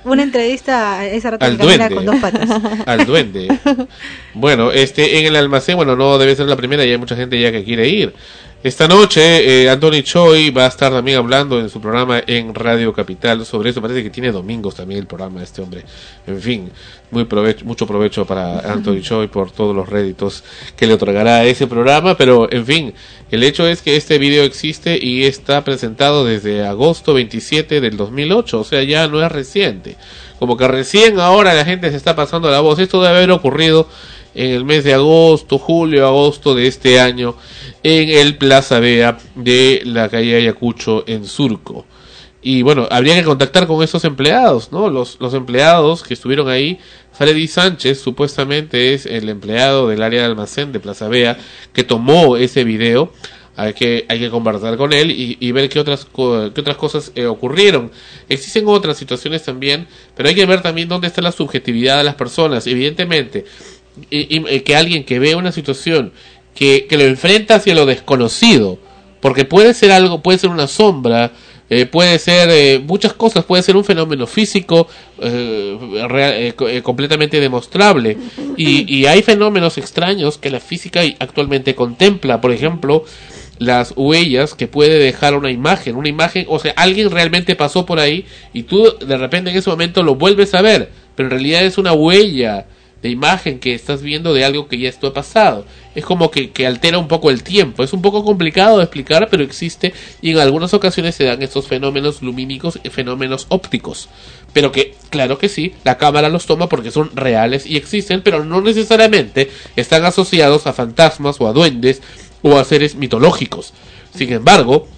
una 0.04 0.22
entrevista 0.22 0.94
a 1.00 1.06
esa 1.06 1.32
rata 1.32 1.44
Al 1.44 1.58
duende. 1.58 1.94
con 1.94 2.06
dos 2.06 2.16
patas. 2.16 2.48
Al 2.86 3.04
duende. 3.06 3.48
Bueno, 4.34 4.70
este, 4.70 5.18
en 5.18 5.26
el 5.26 5.34
almacén, 5.36 5.74
bueno, 5.76 5.96
no 5.96 6.16
debe 6.16 6.36
ser 6.36 6.46
la 6.46 6.54
primera, 6.54 6.84
ya 6.84 6.92
hay 6.92 6.98
mucha 6.98 7.16
gente 7.16 7.40
ya 7.40 7.50
que 7.50 7.64
quiere 7.64 7.88
ir. 7.88 8.14
Esta 8.60 8.88
noche, 8.88 9.62
eh, 9.62 9.70
Anthony 9.70 10.02
Choi 10.02 10.50
va 10.50 10.64
a 10.64 10.66
estar 10.66 10.90
también 10.90 11.18
hablando 11.18 11.60
en 11.60 11.70
su 11.70 11.80
programa 11.80 12.20
en 12.26 12.52
Radio 12.56 12.92
Capital 12.92 13.46
sobre 13.46 13.70
eso. 13.70 13.80
Parece 13.80 14.02
que 14.02 14.10
tiene 14.10 14.32
domingos 14.32 14.74
también 14.74 14.98
el 14.98 15.06
programa 15.06 15.38
de 15.38 15.44
este 15.44 15.62
hombre. 15.62 15.84
En 16.26 16.40
fin, 16.40 16.68
muy 17.12 17.24
provecho, 17.24 17.64
mucho 17.64 17.86
provecho 17.86 18.26
para 18.26 18.58
Anthony 18.72 19.00
Choi 19.00 19.28
por 19.28 19.52
todos 19.52 19.76
los 19.76 19.88
réditos 19.88 20.42
que 20.76 20.88
le 20.88 20.94
otorgará 20.94 21.36
a 21.36 21.44
ese 21.44 21.68
programa. 21.68 22.16
Pero, 22.16 22.52
en 22.52 22.66
fin, 22.66 22.94
el 23.30 23.44
hecho 23.44 23.64
es 23.64 23.80
que 23.80 23.94
este 23.94 24.18
video 24.18 24.42
existe 24.42 24.98
y 25.00 25.22
está 25.22 25.62
presentado 25.62 26.24
desde 26.24 26.66
agosto 26.66 27.14
27 27.14 27.80
del 27.80 27.96
2008. 27.96 28.58
O 28.58 28.64
sea, 28.64 28.82
ya 28.82 29.06
no 29.06 29.24
es 29.24 29.30
reciente. 29.30 29.94
Como 30.40 30.56
que 30.56 30.66
recién 30.66 31.20
ahora 31.20 31.54
la 31.54 31.64
gente 31.64 31.90
se 31.90 31.96
está 31.96 32.16
pasando 32.16 32.50
la 32.50 32.58
voz. 32.58 32.80
Esto 32.80 33.00
debe 33.00 33.18
haber 33.18 33.30
ocurrido 33.30 33.88
en 34.34 34.50
el 34.50 34.64
mes 34.64 34.84
de 34.84 34.94
agosto, 34.94 35.58
julio, 35.58 36.06
agosto 36.06 36.54
de 36.54 36.66
este 36.66 37.00
año 37.00 37.34
en 37.82 38.08
el 38.08 38.36
Plaza 38.36 38.80
Vea 38.80 39.18
de 39.34 39.82
la 39.84 40.08
calle 40.08 40.36
Ayacucho 40.36 41.04
en 41.06 41.24
Surco. 41.24 41.86
Y 42.40 42.62
bueno, 42.62 42.86
habría 42.90 43.16
que 43.16 43.24
contactar 43.24 43.66
con 43.66 43.82
esos 43.82 44.04
empleados, 44.04 44.70
¿no? 44.70 44.88
Los, 44.90 45.18
los 45.20 45.34
empleados 45.34 46.02
que 46.02 46.14
estuvieron 46.14 46.48
ahí. 46.48 46.78
Freddy 47.12 47.48
Sánchez 47.48 48.00
supuestamente 48.00 48.94
es 48.94 49.06
el 49.06 49.28
empleado 49.28 49.88
del 49.88 50.02
área 50.02 50.20
de 50.20 50.26
almacén 50.26 50.70
de 50.70 50.78
Plaza 50.78 51.08
Vea 51.08 51.36
que 51.72 51.82
tomó 51.82 52.36
ese 52.36 52.62
video. 52.62 53.12
hay 53.56 53.74
que, 53.74 54.06
hay 54.08 54.20
que 54.20 54.30
conversar 54.30 54.76
con 54.76 54.92
él 54.92 55.10
y, 55.10 55.36
y 55.40 55.50
ver 55.50 55.68
qué 55.68 55.80
otras, 55.80 56.06
qué 56.14 56.60
otras 56.60 56.76
cosas 56.76 57.10
eh, 57.16 57.26
ocurrieron. 57.26 57.90
Existen 58.28 58.68
otras 58.68 58.96
situaciones 58.96 59.42
también, 59.42 59.88
pero 60.16 60.28
hay 60.28 60.36
que 60.36 60.46
ver 60.46 60.62
también 60.62 60.88
dónde 60.88 61.08
está 61.08 61.20
la 61.20 61.32
subjetividad 61.32 61.98
de 61.98 62.04
las 62.04 62.14
personas. 62.14 62.68
Evidentemente, 62.68 63.46
que 64.10 64.76
alguien 64.76 65.04
que 65.04 65.18
ve 65.18 65.34
una 65.34 65.52
situación 65.52 66.12
que, 66.54 66.86
que 66.88 66.96
lo 66.96 67.04
enfrenta 67.04 67.56
hacia 67.56 67.74
lo 67.74 67.86
desconocido, 67.86 68.78
porque 69.20 69.44
puede 69.44 69.74
ser 69.74 69.92
algo, 69.92 70.22
puede 70.22 70.38
ser 70.38 70.50
una 70.50 70.66
sombra, 70.66 71.32
eh, 71.70 71.86
puede 71.86 72.18
ser 72.18 72.48
eh, 72.50 72.80
muchas 72.84 73.12
cosas, 73.12 73.44
puede 73.44 73.62
ser 73.62 73.76
un 73.76 73.84
fenómeno 73.84 74.26
físico 74.26 74.88
eh, 75.20 75.78
eh, 76.10 76.54
eh, 76.58 76.82
completamente 76.82 77.40
demostrable. 77.40 78.16
Y, 78.56 78.92
y 78.92 79.06
hay 79.06 79.22
fenómenos 79.22 79.78
extraños 79.78 80.38
que 80.38 80.50
la 80.50 80.60
física 80.60 81.02
actualmente 81.18 81.74
contempla, 81.74 82.40
por 82.40 82.52
ejemplo, 82.52 83.04
las 83.58 83.92
huellas 83.96 84.54
que 84.54 84.66
puede 84.66 84.98
dejar 84.98 85.34
una 85.34 85.50
imagen, 85.50 85.96
una 85.96 86.08
imagen, 86.08 86.46
o 86.48 86.58
sea, 86.58 86.72
alguien 86.76 87.10
realmente 87.10 87.56
pasó 87.56 87.84
por 87.84 87.98
ahí 87.98 88.24
y 88.52 88.62
tú 88.62 88.94
de 89.04 89.16
repente 89.16 89.50
en 89.50 89.56
ese 89.56 89.68
momento 89.68 90.02
lo 90.02 90.14
vuelves 90.14 90.54
a 90.54 90.62
ver, 90.62 90.90
pero 91.16 91.26
en 91.26 91.32
realidad 91.32 91.64
es 91.64 91.76
una 91.76 91.92
huella 91.92 92.66
de 93.02 93.08
imagen 93.10 93.60
que 93.60 93.74
estás 93.74 94.02
viendo 94.02 94.34
de 94.34 94.44
algo 94.44 94.66
que 94.66 94.78
ya 94.78 94.88
esto 94.88 95.06
ha 95.06 95.14
pasado. 95.14 95.64
Es 95.94 96.04
como 96.04 96.30
que, 96.30 96.50
que 96.50 96.66
altera 96.66 96.98
un 96.98 97.08
poco 97.08 97.30
el 97.30 97.42
tiempo. 97.42 97.84
Es 97.84 97.92
un 97.92 98.02
poco 98.02 98.24
complicado 98.24 98.78
de 98.78 98.84
explicar, 98.84 99.28
pero 99.30 99.44
existe 99.44 99.92
y 100.20 100.32
en 100.32 100.38
algunas 100.38 100.74
ocasiones 100.74 101.14
se 101.14 101.24
dan 101.24 101.42
estos 101.42 101.68
fenómenos 101.68 102.22
lumínicos 102.22 102.78
y 102.82 102.88
fenómenos 102.88 103.46
ópticos. 103.50 104.08
Pero 104.52 104.72
que, 104.72 104.94
claro 105.10 105.38
que 105.38 105.48
sí, 105.48 105.74
la 105.84 105.98
cámara 105.98 106.28
los 106.28 106.46
toma 106.46 106.68
porque 106.68 106.90
son 106.90 107.14
reales 107.14 107.66
y 107.66 107.76
existen, 107.76 108.22
pero 108.22 108.44
no 108.44 108.60
necesariamente 108.60 109.50
están 109.76 110.04
asociados 110.04 110.66
a 110.66 110.72
fantasmas 110.72 111.40
o 111.40 111.46
a 111.46 111.52
duendes 111.52 112.02
o 112.42 112.58
a 112.58 112.64
seres 112.64 112.96
mitológicos. 112.96 113.74
Sin 114.14 114.32
embargo, 114.32 114.88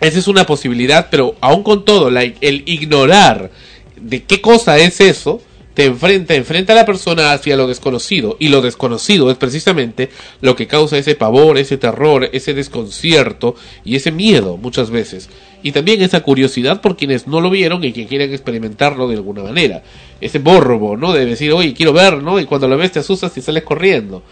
esa 0.00 0.18
es 0.18 0.28
una 0.28 0.46
posibilidad, 0.46 1.08
pero 1.10 1.36
aún 1.40 1.62
con 1.62 1.84
todo, 1.84 2.08
el 2.08 2.62
ignorar 2.66 3.50
de 3.96 4.24
qué 4.24 4.40
cosa 4.40 4.78
es 4.78 5.00
eso, 5.00 5.40
te 5.76 5.84
enfrenta, 5.84 6.34
enfrenta 6.34 6.72
a 6.72 6.76
la 6.76 6.86
persona 6.86 7.32
hacia 7.32 7.54
lo 7.54 7.66
desconocido. 7.66 8.38
Y 8.40 8.48
lo 8.48 8.62
desconocido 8.62 9.30
es 9.30 9.36
precisamente 9.36 10.08
lo 10.40 10.56
que 10.56 10.66
causa 10.66 10.96
ese 10.96 11.16
pavor, 11.16 11.58
ese 11.58 11.76
terror, 11.76 12.30
ese 12.32 12.54
desconcierto 12.54 13.56
y 13.84 13.94
ese 13.94 14.10
miedo 14.10 14.56
muchas 14.56 14.88
veces. 14.88 15.28
Y 15.62 15.72
también 15.72 16.00
esa 16.00 16.22
curiosidad 16.22 16.80
por 16.80 16.96
quienes 16.96 17.26
no 17.26 17.42
lo 17.42 17.50
vieron 17.50 17.84
y 17.84 17.92
que 17.92 18.06
quieren 18.06 18.32
experimentarlo 18.32 19.06
de 19.06 19.16
alguna 19.16 19.42
manera. 19.42 19.82
Ese 20.18 20.38
borbo, 20.38 20.96
¿no? 20.96 21.12
De 21.12 21.26
decir, 21.26 21.52
oye, 21.52 21.74
quiero 21.74 21.92
ver, 21.92 22.22
¿no? 22.22 22.40
Y 22.40 22.46
cuando 22.46 22.68
lo 22.68 22.78
ves 22.78 22.92
te 22.92 23.00
asustas 23.00 23.36
y 23.36 23.42
sales 23.42 23.62
corriendo. 23.62 24.22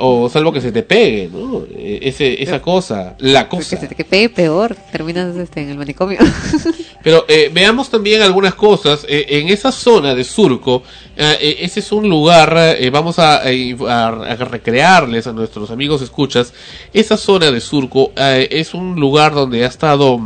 O 0.00 0.28
salvo 0.28 0.52
que 0.52 0.60
se 0.60 0.70
te 0.70 0.82
pegue, 0.84 1.28
¿no? 1.32 1.64
Eh, 1.74 1.98
Ese, 2.02 2.40
esa 2.42 2.62
cosa, 2.62 3.16
la 3.18 3.48
Que 3.48 3.56
cosa. 3.56 3.76
se 3.76 3.88
te 3.88 4.04
pegue 4.04 4.28
peor, 4.28 4.76
terminas 4.92 5.34
este, 5.36 5.62
en 5.62 5.70
el 5.70 5.78
manicomio. 5.78 6.18
Pero 7.02 7.24
eh, 7.28 7.50
veamos 7.52 7.90
también 7.90 8.22
algunas 8.22 8.54
cosas. 8.54 9.04
Eh, 9.08 9.26
en 9.28 9.48
esa 9.48 9.72
zona 9.72 10.14
de 10.14 10.22
Surco, 10.22 10.82
eh, 11.16 11.36
eh, 11.40 11.56
ese 11.62 11.80
es 11.80 11.90
un 11.90 12.08
lugar, 12.08 12.54
eh, 12.78 12.90
vamos 12.90 13.18
a, 13.18 13.38
a- 13.38 14.06
a 14.08 14.36
recrearles 14.36 15.26
a 15.26 15.32
nuestros 15.32 15.70
amigos 15.70 16.00
escuchas, 16.02 16.52
esa 16.92 17.16
zona 17.16 17.50
de 17.50 17.60
Surco 17.60 18.12
es 18.16 18.74
un 18.74 19.00
lugar 19.00 19.34
donde 19.34 19.64
ha 19.64 19.68
estado 19.68 20.20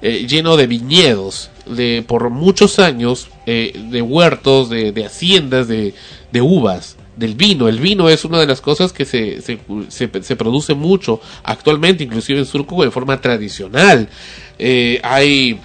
lleno 0.00 0.56
de 0.56 0.66
viñedos 0.66 1.50
de 1.66 2.04
por 2.06 2.30
muchos 2.30 2.78
años, 2.78 3.28
eh, 3.46 3.72
de 3.90 4.00
huertos, 4.02 4.70
de, 4.70 4.92
de 4.92 5.04
haciendas, 5.04 5.68
de, 5.68 5.94
de 6.32 6.40
uvas 6.40 6.96
del 7.16 7.34
vino. 7.34 7.68
El 7.68 7.80
vino 7.80 8.08
es 8.08 8.24
una 8.24 8.38
de 8.38 8.46
las 8.46 8.60
cosas 8.60 8.92
que 8.92 9.04
se, 9.04 9.40
se, 9.40 9.58
se, 9.88 10.10
se 10.22 10.36
produce 10.36 10.74
mucho 10.74 11.20
actualmente, 11.42 12.04
inclusive 12.04 12.38
en 12.38 12.46
Surco 12.46 12.84
de 12.84 12.90
forma 12.90 13.20
tradicional. 13.20 14.08
Eh, 14.58 15.00
hay 15.02 15.58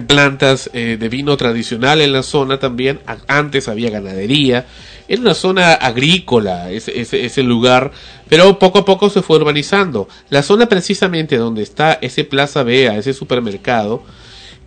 plantas 0.00 0.70
eh, 0.72 0.96
de 0.98 1.08
vino 1.10 1.36
tradicional 1.36 2.00
en 2.00 2.12
la 2.12 2.22
zona 2.22 2.58
también. 2.58 3.00
Antes 3.26 3.68
había 3.68 3.90
ganadería. 3.90 4.66
Era 5.08 5.20
una 5.20 5.34
zona 5.34 5.74
agrícola 5.74 6.70
ese, 6.70 6.98
ese, 6.98 7.26
ese 7.26 7.42
lugar, 7.42 7.90
pero 8.28 8.58
poco 8.58 8.78
a 8.78 8.84
poco 8.84 9.10
se 9.10 9.20
fue 9.20 9.36
urbanizando. 9.36 10.08
La 10.30 10.42
zona 10.42 10.66
precisamente 10.66 11.36
donde 11.36 11.62
está 11.62 11.98
ese 12.00 12.24
Plaza 12.24 12.62
Bea, 12.62 12.96
ese 12.96 13.12
supermercado, 13.12 14.02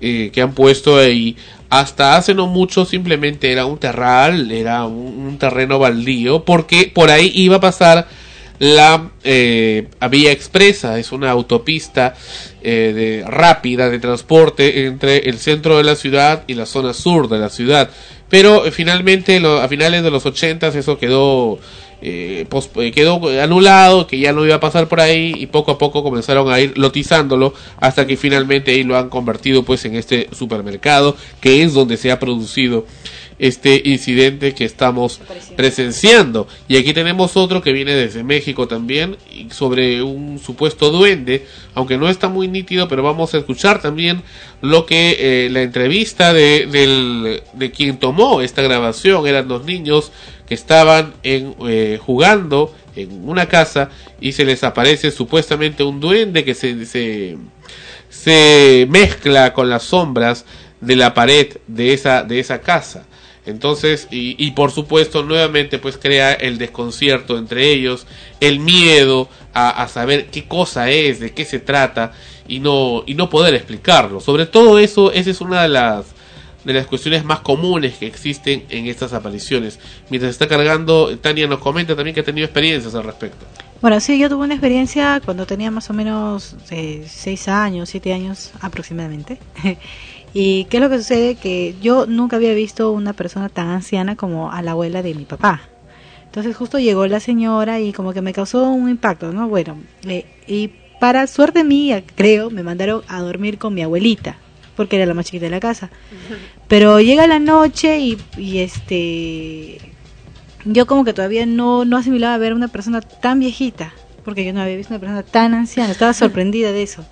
eh, 0.01 0.29
que 0.33 0.41
han 0.41 0.53
puesto 0.53 0.97
ahí, 0.97 1.37
hasta 1.69 2.15
hace 2.15 2.33
no 2.33 2.47
mucho 2.47 2.85
simplemente 2.85 3.51
era 3.51 3.65
un 3.65 3.77
terral, 3.77 4.51
era 4.51 4.85
un, 4.85 5.37
terreno 5.37 5.79
baldío, 5.79 6.45
porque 6.45 6.91
por 6.93 7.09
ahí 7.09 7.31
iba 7.35 7.57
a 7.57 7.59
pasar 7.59 8.07
la 8.59 9.09
eh, 9.23 9.89
vía 10.09 10.31
expresa, 10.31 10.97
es 10.97 11.11
una 11.11 11.31
autopista 11.31 12.15
eh, 12.61 12.93
de, 12.95 13.29
rápida 13.29 13.89
de 13.89 13.99
transporte 13.99 14.85
entre 14.85 15.29
el 15.29 15.39
centro 15.39 15.77
de 15.77 15.83
la 15.83 15.95
ciudad 15.95 16.43
y 16.47 16.53
la 16.53 16.65
zona 16.65 16.93
sur 16.93 17.27
de 17.27 17.39
la 17.39 17.49
ciudad. 17.49 17.89
Pero 18.29 18.65
eh, 18.65 18.71
finalmente 18.71 19.41
a 19.45 19.67
finales 19.67 20.03
de 20.03 20.11
los 20.11 20.25
80 20.25 20.67
eso 20.67 20.97
quedó 20.97 21.59
eh, 22.01 22.47
eh, 22.49 22.91
quedó 22.91 23.21
anulado, 23.41 24.07
que 24.07 24.19
ya 24.19 24.33
no 24.33 24.45
iba 24.45 24.55
a 24.55 24.59
pasar 24.59 24.87
por 24.87 24.99
ahí 24.99 25.33
y 25.37 25.47
poco 25.47 25.71
a 25.71 25.77
poco 25.77 26.03
comenzaron 26.03 26.51
a 26.51 26.59
ir 26.59 26.77
lotizándolo 26.77 27.53
hasta 27.77 28.05
que 28.05 28.17
finalmente 28.17 28.71
ahí 28.71 28.83
lo 28.83 28.97
han 28.97 29.09
convertido 29.09 29.63
pues 29.63 29.85
en 29.85 29.95
este 29.95 30.29
supermercado 30.31 31.15
que 31.41 31.63
es 31.63 31.73
donde 31.73 31.97
se 31.97 32.11
ha 32.11 32.19
producido 32.19 32.85
este 33.37 33.81
incidente 33.85 34.53
que 34.53 34.65
estamos 34.65 35.19
presenciando. 35.55 36.47
Y 36.67 36.77
aquí 36.77 36.93
tenemos 36.93 37.35
otro 37.35 37.61
que 37.61 37.73
viene 37.73 37.93
desde 37.93 38.23
México 38.23 38.67
también 38.67 39.17
sobre 39.51 40.01
un 40.01 40.39
supuesto 40.39 40.89
duende, 40.89 41.45
aunque 41.73 41.97
no 41.97 42.09
está 42.09 42.29
muy 42.29 42.47
nítido, 42.47 42.87
pero 42.87 43.03
vamos 43.03 43.33
a 43.33 43.37
escuchar 43.37 43.81
también 43.81 44.21
lo 44.61 44.85
que 44.85 45.17
eh, 45.19 45.49
la 45.49 45.61
entrevista 45.61 46.33
de, 46.33 46.65
del, 46.67 47.43
de 47.53 47.71
quien 47.71 47.97
tomó 47.97 48.41
esta 48.41 48.61
grabación. 48.61 49.27
Eran 49.27 49.47
dos 49.47 49.65
niños 49.65 50.11
que 50.47 50.53
estaban 50.53 51.13
en, 51.23 51.55
eh, 51.67 51.99
jugando 52.01 52.73
en 52.95 53.27
una 53.27 53.47
casa 53.47 53.89
y 54.21 54.31
se 54.31 54.45
les 54.45 54.63
aparece 54.63 55.11
supuestamente 55.11 55.83
un 55.83 55.99
duende 55.99 56.45
que 56.45 56.53
se, 56.53 56.85
se, 56.85 57.37
se 58.09 58.87
mezcla 58.89 59.53
con 59.53 59.69
las 59.69 59.83
sombras 59.83 60.45
de 60.79 60.95
la 60.95 61.13
pared 61.13 61.57
de 61.67 61.93
esa, 61.93 62.23
de 62.23 62.39
esa 62.39 62.61
casa. 62.61 63.05
Entonces, 63.45 64.07
y, 64.11 64.35
y 64.43 64.51
por 64.51 64.71
supuesto, 64.71 65.23
nuevamente, 65.23 65.77
pues 65.79 65.97
crea 65.97 66.33
el 66.33 66.57
desconcierto 66.57 67.37
entre 67.37 67.71
ellos, 67.71 68.07
el 68.39 68.59
miedo 68.59 69.29
a, 69.53 69.69
a 69.83 69.87
saber 69.87 70.27
qué 70.27 70.47
cosa 70.47 70.89
es, 70.89 71.19
de 71.19 71.33
qué 71.33 71.45
se 71.45 71.59
trata, 71.59 72.13
y 72.47 72.59
no, 72.59 73.03
y 73.05 73.15
no 73.15 73.29
poder 73.29 73.53
explicarlo. 73.53 74.19
Sobre 74.19 74.45
todo 74.45 74.79
eso, 74.79 75.11
esa 75.11 75.29
es 75.29 75.41
una 75.41 75.63
de 75.63 75.69
las, 75.69 76.05
de 76.63 76.73
las 76.73 76.87
cuestiones 76.87 77.23
más 77.23 77.39
comunes 77.39 77.97
que 77.97 78.07
existen 78.07 78.65
en 78.69 78.87
estas 78.87 79.13
apariciones. 79.13 79.79
Mientras 80.09 80.31
está 80.31 80.47
cargando, 80.47 81.17
Tania 81.19 81.47
nos 81.47 81.59
comenta 81.59 81.95
también 81.95 82.13
que 82.13 82.21
ha 82.21 82.25
tenido 82.25 82.45
experiencias 82.45 82.95
al 82.95 83.03
respecto. 83.03 83.45
Bueno, 83.81 83.99
sí, 83.99 84.17
yo 84.17 84.29
tuve 84.29 84.45
una 84.45 84.53
experiencia 84.55 85.21
cuando 85.23 85.45
tenía 85.45 85.69
más 85.69 85.89
o 85.89 85.93
menos 85.93 86.55
eh, 86.71 87.05
seis 87.07 87.47
años, 87.47 87.89
siete 87.89 88.13
años 88.13 88.51
aproximadamente. 88.61 89.37
y 90.37 90.65
qué 90.65 90.77
es 90.77 90.83
lo 90.83 90.89
que 90.89 90.97
sucede 90.97 91.35
que 91.35 91.75
yo 91.81 92.07
nunca 92.07 92.35
había 92.35 92.53
visto 92.53 92.91
una 92.91 93.13
persona 93.13 93.47
tan 93.47 93.69
anciana 93.69 94.17
como 94.17 94.51
a 94.51 94.61
la 94.61 94.71
abuela 94.71 95.01
de 95.01 95.15
mi 95.15 95.23
papá. 95.23 95.61
Entonces 96.25 96.57
justo 96.57 96.77
llegó 96.77 97.07
la 97.07 97.21
señora 97.21 97.79
y 97.79 97.93
como 97.93 98.11
que 98.11 98.21
me 98.21 98.33
causó 98.33 98.69
un 98.69 98.89
impacto, 98.89 99.31
¿no? 99.31 99.47
Bueno, 99.47 99.77
eh, 100.05 100.25
y 100.45 100.71
para 100.99 101.25
suerte 101.27 101.63
mía, 101.63 102.03
creo, 102.15 102.49
me 102.49 102.63
mandaron 102.63 103.01
a 103.07 103.21
dormir 103.21 103.57
con 103.57 103.73
mi 103.73 103.81
abuelita, 103.81 104.35
porque 104.75 104.97
era 104.97 105.05
la 105.05 105.13
más 105.13 105.25
chiquita 105.25 105.45
de 105.45 105.51
la 105.51 105.61
casa. 105.61 105.89
Pero 106.67 106.99
llega 106.99 107.27
la 107.27 107.39
noche 107.39 107.99
y, 107.99 108.17
y 108.35 108.57
este 108.57 109.79
yo 110.65 110.85
como 110.85 111.05
que 111.05 111.13
todavía 111.13 111.45
no, 111.45 111.85
no 111.85 111.95
asimilaba 111.95 112.37
ver 112.37 112.53
una 112.53 112.67
persona 112.67 112.99
tan 112.99 113.39
viejita, 113.39 113.93
porque 114.25 114.43
yo 114.43 114.51
no 114.51 114.61
había 114.61 114.75
visto 114.75 114.93
una 114.93 114.99
persona 114.99 115.23
tan 115.23 115.53
anciana, 115.53 115.93
estaba 115.93 116.11
sorprendida 116.13 116.73
de 116.73 116.83
eso. 116.83 117.05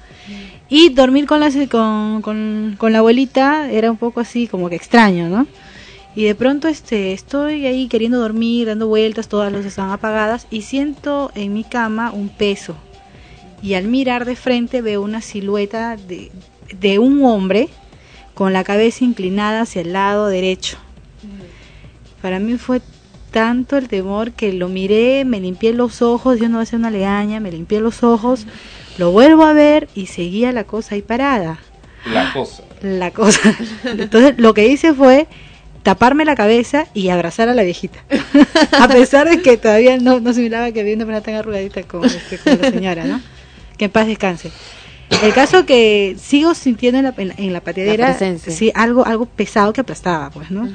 Y 0.70 0.90
dormir 0.90 1.28
con 1.28 1.40
la, 1.40 1.52
con, 1.70 2.22
con, 2.78 2.94
la 2.94 3.00
abuelita 3.00 3.70
era 3.70 3.92
un 3.92 3.98
poco 3.98 4.20
así 4.20 4.48
como 4.48 4.70
que 4.70 4.76
extraño, 4.76 5.30
¿no? 5.30 5.46
Y 6.16 6.24
de 6.26 6.36
pronto 6.36 6.68
este 6.68 7.14
estoy 7.14 7.66
ahí 7.66 7.88
queriendo 7.88 8.20
dormir, 8.20 8.68
dando 8.68 8.88
vueltas, 8.88 9.28
todas 9.28 9.52
las 9.52 9.60
luces 9.60 9.74
están 9.74 9.90
apagadas 9.90 10.48
y 10.52 10.62
siento 10.62 11.32
en 11.36 11.54
mi 11.54 11.64
cama 11.64 12.12
un 12.12 12.30
peso. 12.30 12.76
Y 13.62 13.74
al 13.74 13.86
mirar 13.86 14.26
de 14.26 14.36
frente 14.36 14.82
veo 14.82 15.02
una 15.02 15.22
silueta 15.22 15.98
de, 15.98 16.32
de 16.80 17.00
un 17.00 17.24
hombre 17.24 17.70
con 18.34 18.54
la 18.54 18.64
cabeza 18.64 19.04
inclinada 19.04 19.62
hacia 19.62 19.82
el 19.82 19.94
lado 19.94 20.28
derecho. 20.28 20.78
Para 22.22 22.40
mí 22.40 22.58
fue 22.58 22.82
tanto 23.32 23.78
el 23.78 23.88
temor 23.88 24.32
que 24.32 24.54
lo 24.54 24.70
miré, 24.70 25.26
me 25.26 25.40
limpié 25.40 25.74
los 25.74 26.02
ojos, 26.02 26.40
yo 26.40 26.50
no 26.50 26.60
voy 26.60 26.68
una 26.74 26.92
legaña, 26.92 27.40
me 27.40 27.52
limpié 27.52 27.80
los 27.80 28.04
ojos, 28.04 28.46
lo 28.98 29.12
vuelvo 29.12 29.44
a 29.44 29.54
ver 29.54 29.88
y 29.96 30.08
seguía 30.08 30.52
la 30.52 30.64
cosa 30.66 30.96
ahí 30.96 31.02
parada. 31.02 31.60
La 32.06 32.34
cosa. 32.34 32.64
La 32.82 33.12
cosa. 33.12 33.40
Entonces 33.84 34.36
lo 34.38 34.54
que 34.54 34.68
hice 34.68 34.94
fue 34.94 35.28
taparme 35.84 36.26
la 36.26 36.36
cabeza 36.36 36.86
y 36.94 37.10
abrazar 37.10 37.50
a 37.50 37.54
la 37.54 37.64
viejita. 37.64 38.00
a 38.80 38.88
pesar 38.88 39.30
de 39.30 39.42
que 39.42 39.58
todavía 39.58 39.98
no, 39.98 40.20
no 40.20 40.34
se 40.34 40.42
miraba 40.42 40.72
que 40.72 40.82
había 40.82 40.96
una 40.96 41.06
persona 41.06 41.22
tan 41.24 41.36
arrugadita 41.36 41.84
como, 41.84 42.06
este, 42.06 42.38
como 42.38 42.56
la 42.58 42.72
señora, 42.72 43.04
¿no? 43.06 43.22
Que 43.78 43.86
en 43.86 43.92
paz 43.92 44.08
descanse. 44.08 44.52
El 45.24 45.34
caso 45.34 45.66
que 45.66 46.16
sigo 46.20 46.54
sintiendo 46.56 47.00
en 47.00 47.06
la, 47.06 47.14
en 47.18 47.28
la- 47.30 47.34
en 47.38 47.54
la 47.54 47.62
pateadera 47.62 48.08
La 48.08 48.14
sí, 48.52 48.72
algo, 48.76 49.06
algo 49.06 49.26
pesado 49.26 49.74
que 49.74 49.82
aplastaba, 49.82 50.30
pues, 50.30 50.52
¿no? 50.52 50.68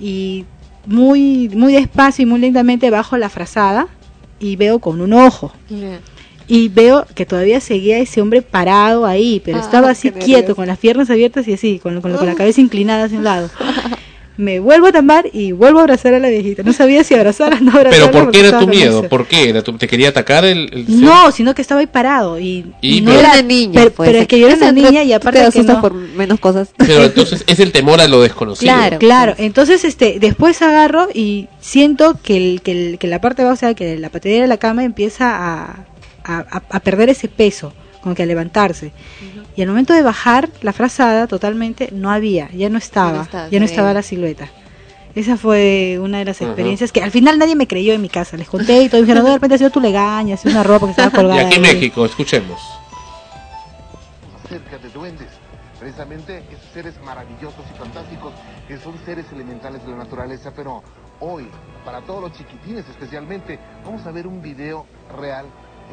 Y 0.00 0.44
muy, 0.86 1.48
muy 1.50 1.72
despacio 1.72 2.22
y 2.22 2.26
muy 2.26 2.40
lentamente 2.40 2.88
bajo 2.90 3.16
la 3.18 3.28
frazada 3.28 3.88
y 4.38 4.56
veo 4.56 4.78
con 4.78 5.00
un 5.00 5.12
ojo. 5.12 5.52
Y 6.50 6.68
veo 6.68 7.06
que 7.14 7.24
todavía 7.26 7.60
seguía 7.60 7.98
ese 7.98 8.20
hombre 8.20 8.42
parado 8.42 9.06
ahí, 9.06 9.40
pero 9.44 9.58
Ah, 9.58 9.60
estaba 9.60 9.90
así 9.90 10.10
quieto, 10.10 10.38
nervios. 10.40 10.56
con 10.56 10.66
las 10.66 10.78
piernas 10.78 11.08
abiertas 11.08 11.46
y 11.48 11.52
así, 11.54 11.78
con, 11.78 12.00
con- 12.00 12.12
con 12.16 12.26
la 12.26 12.34
cabeza 12.34 12.60
inclinada 12.60 13.04
hacia 13.04 13.18
un 13.18 13.24
lado. 13.24 13.48
Me 14.36 14.58
vuelvo 14.58 14.86
a 14.86 14.92
tambar 14.92 15.26
y 15.34 15.52
vuelvo 15.52 15.80
a 15.80 15.82
abrazar 15.82 16.14
a 16.14 16.18
la 16.18 16.30
viejita. 16.30 16.62
No 16.62 16.72
sabía 16.72 17.04
si 17.04 17.12
abrazar 17.14 17.52
o 17.52 17.60
no 17.60 17.72
abrazar. 17.72 17.90
Pero 17.90 18.10
¿por 18.10 18.30
qué 18.32 18.40
era 18.40 18.58
tu 18.58 18.66
miedo? 18.66 19.06
¿Por 19.06 19.26
qué? 19.26 19.50
¿Era 19.50 19.60
tu- 19.62 19.76
¿Te 19.76 19.86
quería 19.86 20.08
atacar 20.08 20.46
el, 20.46 20.70
el? 20.72 21.00
No, 21.02 21.30
sino 21.30 21.54
que 21.54 21.60
estaba 21.60 21.80
ahí 21.82 21.86
parado 21.86 22.40
y, 22.40 22.64
Y 22.80 22.98
y 22.98 23.00
no 23.02 23.10
pero- 23.10 23.20
era 23.20 23.42
niña, 23.42 23.72
Pero, 23.74 23.90
pues. 23.92 24.08
pero 24.08 24.18
es 24.22 24.26
que 24.28 24.38
yo 24.40 24.46
era 24.48 24.56
una 24.56 24.72
niña 24.72 25.02
y 25.04 25.12
aparte 25.12 25.40
te 25.40 25.44
asustas 25.44 25.76
no- 25.76 25.82
por 25.82 25.92
menos 25.92 26.40
cosas. 26.40 26.70
Pero 26.78 27.04
entonces 27.04 27.44
es 27.46 27.60
el 27.60 27.70
temor 27.70 28.00
a 28.00 28.08
lo 28.08 28.22
desconocido. 28.22 28.72
Claro. 28.72 28.98
Claro, 28.98 29.34
entonces 29.36 29.84
este 29.84 30.16
después 30.18 30.62
agarro 30.62 31.08
y 31.12 31.48
siento 31.60 32.18
que 32.22 32.36
el, 32.38 32.62
que, 32.62 32.72
el- 32.72 32.98
que 32.98 33.08
la 33.08 33.20
parte 33.20 33.42
de 33.42 33.48
abajo, 33.48 33.58
o 33.58 33.60
sea, 33.60 33.74
que 33.74 33.98
la 33.98 34.08
patadera 34.08 34.42
de 34.42 34.48
la 34.48 34.56
cama 34.56 34.84
empieza 34.84 35.26
a, 35.36 35.84
a, 36.24 36.62
a- 36.70 36.80
perder 36.80 37.08
ese 37.10 37.28
peso, 37.28 37.72
como 38.02 38.14
que 38.14 38.22
a 38.22 38.26
levantarse. 38.26 38.92
Y 39.56 39.62
al 39.62 39.68
momento 39.68 39.92
de 39.94 40.02
bajar 40.02 40.48
la 40.62 40.72
frazada 40.72 41.26
totalmente 41.26 41.90
no 41.92 42.10
había, 42.10 42.50
ya 42.52 42.68
no 42.68 42.78
estaba, 42.78 43.28
ya 43.50 43.58
no, 43.58 43.64
estaba 43.66 43.92
la 43.92 44.02
silueta. 44.02 44.48
Esa 45.14 45.36
fue 45.36 45.98
una 46.00 46.18
de 46.18 46.24
las 46.24 46.40
experiencias 46.40 46.92
que 46.92 47.02
al 47.02 47.10
final 47.10 47.36
nadie 47.38 47.56
me 47.56 47.66
creyó 47.66 47.92
en 47.92 48.00
mi 48.00 48.08
casa. 48.08 48.36
Les 48.36 48.48
conté 48.48 48.82
y 48.84 48.88
todos 48.88 49.02
dijeron, 49.04 49.24
no, 49.24 49.28
de 49.28 49.34
repente 49.36 49.56
ha 49.56 49.58
sido 49.58 49.70
tu 49.70 49.80
legaña, 49.80 50.34
ha 50.34 50.38
sido 50.38 50.52
una 50.52 50.62
ropa 50.62 50.86
que 50.86 50.92
estaba 50.92 51.08
Y 51.12 51.16
colgada. 51.16 51.46
aquí 51.46 51.56
en 51.56 51.64
ahí". 51.64 51.74
México, 51.74 52.04
escuchemos. 52.06 52.60
acerca 54.44 54.78
de 54.78 54.88
duendes, 54.90 55.26
precisamente 55.78 56.38
esos 56.50 56.64
seres 56.72 56.94
maravillosos 57.04 57.64
y 57.74 57.78
fantásticos 57.78 58.32
que 58.68 58.78
son 58.78 58.94
seres 59.04 59.26
elementales 59.32 59.84
de 59.84 59.90
la 59.90 59.98
naturaleza, 59.98 60.52
pero 60.54 60.82
hoy, 61.20 61.48
para 61.84 62.00
todos 62.02 62.20
los 62.22 62.32
chiquitines 62.32 62.84
especialmente, 62.88 63.58
vamos 63.84 64.06
a 64.06 64.10
ver 64.12 64.26
un 64.26 64.40
video 64.42 64.86
real 65.20 65.46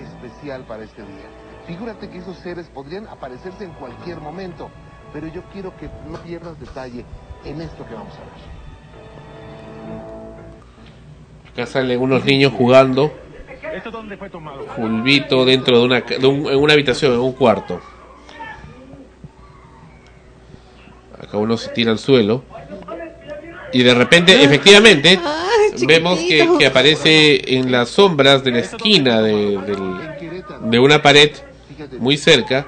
especial 0.04 0.64
para 0.64 0.84
este 0.84 1.02
día. 1.02 1.28
Figúrate 1.66 2.10
que 2.10 2.20
esos 2.20 2.38
seres 2.38 2.68
podrían 2.74 3.08
aparecerse 3.08 3.64
en 3.66 3.72
cualquier 3.74 4.20
momento, 4.20 4.70
pero 5.14 5.28
yo 5.28 5.42
quiero 5.54 5.76
que 5.78 5.90
no 6.10 6.18
pierdas 6.20 6.60
detalle 6.60 7.04
en 7.46 7.62
esto 7.62 7.86
que 7.88 7.94
vamos 7.94 8.14
a 8.16 8.20
ver. 8.20 8.58
Acá 11.54 11.66
salen 11.66 12.00
unos 12.02 12.24
niños 12.24 12.54
jugando. 12.54 13.12
¿Esto 13.74 13.92
dónde 13.92 14.16
fue 14.18 14.30
tomado? 14.30 14.64
Fulvito 14.76 15.44
dentro 15.44 15.80
de 15.80 15.86
una, 15.86 16.02
de 16.02 16.26
un- 16.28 16.48
en 16.48 16.58
una 16.60 16.74
habitación, 16.74 17.14
en 17.14 17.20
un 17.20 17.34
cuarto. 17.34 17.82
Acá 21.22 21.38
uno 21.38 21.58
se 21.58 21.70
tira 21.72 21.92
al 21.92 22.00
suelo. 22.00 22.44
Y 23.78 23.84
de 23.84 23.94
repente, 23.94 24.44
efectivamente, 24.44 25.20
vemos 25.88 26.18
que, 26.18 26.50
que 26.58 26.66
aparece 26.66 27.56
en 27.58 27.72
las 27.72 27.90
sombras 27.90 28.44
de 28.44 28.50
la 28.52 28.60
esquina 28.60 29.22
de, 29.22 29.56
de 30.62 30.80
una 30.80 31.00
pared 31.04 31.30
muy 32.00 32.18
cerca 32.18 32.66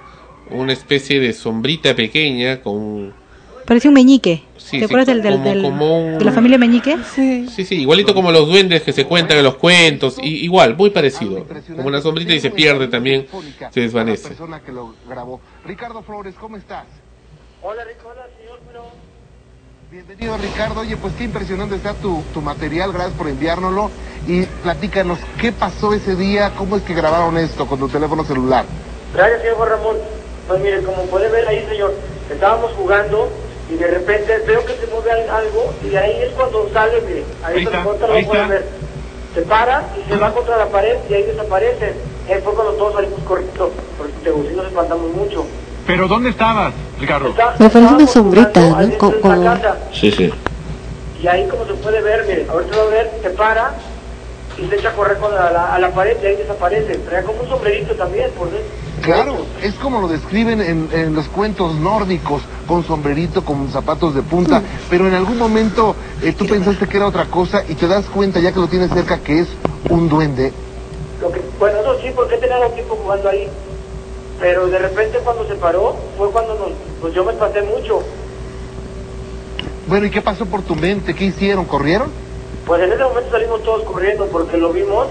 una 0.51 0.71
especie 0.73 1.19
de 1.19 1.33
sombrita 1.33 1.95
pequeña 1.95 2.61
con... 2.61 3.11
Parece 3.65 3.87
un 3.87 3.95
meñique. 3.95 4.43
Sí, 4.57 4.71
¿Te 4.71 4.77
sí, 4.79 4.83
acuerdas 4.85 5.07
del, 5.07 5.21
del- 5.23 5.33
como- 5.33 5.49
del- 5.49 5.61
como 5.63 6.05
un- 6.13 6.19
de 6.19 6.25
la 6.25 6.31
familia 6.31 6.57
meñique? 6.59 6.95
Sí. 7.15 7.47
Sí, 7.55 7.65
sí, 7.65 7.75
igualito 7.81 8.13
como 8.13 8.31
los 8.31 8.47
duendes 8.47 8.83
que 8.83 8.93
se 8.93 9.05
cuentan 9.05 9.37
en 9.39 9.43
los 9.45 9.55
cuentos, 9.55 10.17
y, 10.21 10.43
igual, 10.45 10.75
muy 10.77 10.91
parecido. 10.91 11.43
Como 11.75 11.87
una 11.87 12.01
sombrita 12.01 12.33
y 12.33 12.39
se 12.39 12.51
pierde 12.51 12.87
también, 12.87 13.25
se 13.71 13.79
La 13.79 13.83
desvanece. 13.85 14.27
persona 14.27 14.59
que 14.61 14.71
lo 14.71 14.93
grabó. 15.09 15.41
Ricardo 15.65 16.03
Flores, 16.03 16.35
¿cómo 16.39 16.55
estás? 16.57 16.85
Hola, 17.63 17.81
hola, 18.05 18.27
señor, 18.39 18.59
pero... 18.67 19.08
Bienvenido 19.91 20.37
Ricardo, 20.37 20.81
oye 20.81 20.97
pues 20.97 21.13
qué 21.15 21.23
impresionante 21.23 21.75
está 21.75 21.95
tu, 21.95 22.21
tu 22.31 22.41
material, 22.43 22.93
gracias 22.93 23.15
por 23.15 23.27
enviárnoslo 23.27 23.89
y 24.27 24.45
platícanos 24.61 25.17
qué 25.41 25.51
pasó 25.51 25.93
ese 25.93 26.15
día, 26.15 26.53
cómo 26.55 26.75
es 26.75 26.83
que 26.83 26.93
grabaron 26.93 27.35
esto 27.37 27.65
con 27.65 27.79
tu 27.79 27.87
teléfono 27.87 28.23
celular. 28.23 28.65
Gracias, 29.15 29.41
señor 29.41 29.57
Juan 29.57 29.69
Ramón. 29.69 29.97
Pues 30.47 30.61
mire, 30.61 30.83
como 30.83 31.03
puede 31.07 31.29
ver 31.29 31.47
ahí, 31.47 31.65
señor, 31.71 31.95
estábamos 32.29 32.71
jugando 32.73 33.29
y 33.67 33.75
de 33.77 33.87
repente 33.87 34.37
veo 34.45 34.63
que 34.63 34.75
se 34.77 34.85
mueve 34.87 35.11
al- 35.11 35.29
algo 35.29 35.73
y 35.83 35.95
ahí 35.95 36.21
es 36.21 36.33
cuando 36.33 36.69
sale, 36.71 37.01
mire, 37.01 37.25
ahí, 37.43 37.57
Ahí 37.57 37.63
está, 37.63 37.77
está, 37.77 37.89
ahorita 37.89 38.07
lo 38.07 38.13
ahí 38.13 38.25
pueden 38.25 38.43
está. 38.43 38.53
ver. 38.53 38.69
Se 39.33 39.41
para 39.43 39.95
y 39.97 40.07
se 40.11 40.17
va 40.17 40.33
contra 40.33 40.57
la 40.57 40.69
pared 40.69 40.97
y 41.09 41.13
ahí 41.15 41.23
desaparece. 41.23 41.95
Ahí 42.27 42.41
fue 42.43 42.53
cuando 42.53 42.73
todos 42.73 42.93
salimos 42.93 43.23
corriendo, 43.23 43.71
porque 43.97 44.13
te 44.23 44.29
nos 44.29 44.67
espantamos 44.67 45.09
mucho. 45.15 45.45
¿Pero 45.89 46.07
dónde 46.07 46.29
estabas, 46.29 46.71
Ricardo? 46.99 47.29
Está- 47.29 47.55
Pero 47.57 47.69
parece 47.71 47.93
una 47.95 48.05
sombrita, 48.05 48.61
¿no? 48.61 48.97
como-. 48.99 49.57
Sí, 49.91 50.11
sí. 50.11 50.31
Y 51.19 51.27
ahí 51.27 51.47
como 51.47 51.65
se 51.65 51.73
puede 51.81 51.99
ver, 52.03 52.25
mire, 52.27 52.45
ahorita 52.47 52.77
va 52.77 52.83
a 52.83 52.85
ver, 52.85 53.19
se 53.23 53.29
para 53.31 53.73
y 54.55 54.67
se 54.67 54.75
echa 54.75 54.89
a 54.89 54.93
correr 54.93 55.17
con 55.17 55.33
la, 55.33 55.49
la- 55.51 55.73
a 55.73 55.79
la 55.79 55.91
pared 55.91 56.15
y 56.21 56.25
ahí 56.27 56.35
desaparece. 56.35 56.93
Traía 56.99 57.23
como 57.23 57.41
un 57.41 57.49
sombrerito 57.49 57.95
también, 57.95 58.29
por 58.37 58.51
ver. 58.51 58.63
Claro, 59.01 59.37
es 59.63 59.73
como 59.79 59.99
lo 59.99 60.07
describen 60.07 60.61
en, 60.61 60.89
en 60.91 61.15
los 61.15 61.27
cuentos 61.29 61.73
nórdicos, 61.73 62.43
con 62.67 62.83
sombrerito, 62.83 63.43
con 63.43 63.67
zapatos 63.71 64.13
de 64.13 64.21
punta, 64.21 64.61
pero 64.91 65.07
en 65.07 65.15
algún 65.15 65.39
momento 65.39 65.95
eh, 66.21 66.33
tú 66.37 66.45
pensaste 66.45 66.87
que 66.87 66.97
era 66.97 67.07
otra 67.07 67.25
cosa 67.31 67.63
y 67.67 67.73
te 67.73 67.87
das 67.87 68.05
cuenta 68.11 68.39
ya 68.39 68.51
que 68.51 68.59
lo 68.59 68.67
tienes 68.67 68.91
cerca 68.91 69.17
que 69.23 69.39
es 69.39 69.47
un 69.89 70.07
duende. 70.07 70.53
Lo 71.19 71.31
que, 71.31 71.41
bueno, 71.57 71.79
eso 71.79 71.99
sí, 71.99 72.11
porque 72.15 72.37
tenido 72.37 72.69
tiempo 72.75 72.95
jugando 72.95 73.27
ahí. 73.29 73.49
Pero 74.39 74.67
de 74.67 74.79
repente 74.79 75.19
cuando 75.23 75.45
se 75.47 75.55
paró, 75.55 75.95
fue 76.17 76.31
cuando 76.31 76.53
nos, 76.55 76.69
pues 77.01 77.13
yo 77.13 77.25
me 77.25 77.33
espanté 77.33 77.61
mucho. 77.61 78.01
Bueno, 79.87 80.05
¿y 80.05 80.11
qué 80.11 80.21
pasó 80.21 80.45
por 80.45 80.61
tu 80.61 80.75
mente? 80.75 81.13
¿Qué 81.13 81.25
hicieron? 81.25 81.65
¿Corrieron? 81.65 82.09
Pues 82.65 82.81
en 82.81 82.93
ese 82.93 83.03
momento 83.03 83.31
salimos 83.31 83.63
todos 83.63 83.83
corriendo 83.83 84.27
porque 84.27 84.57
lo 84.57 84.71
vimos 84.71 85.07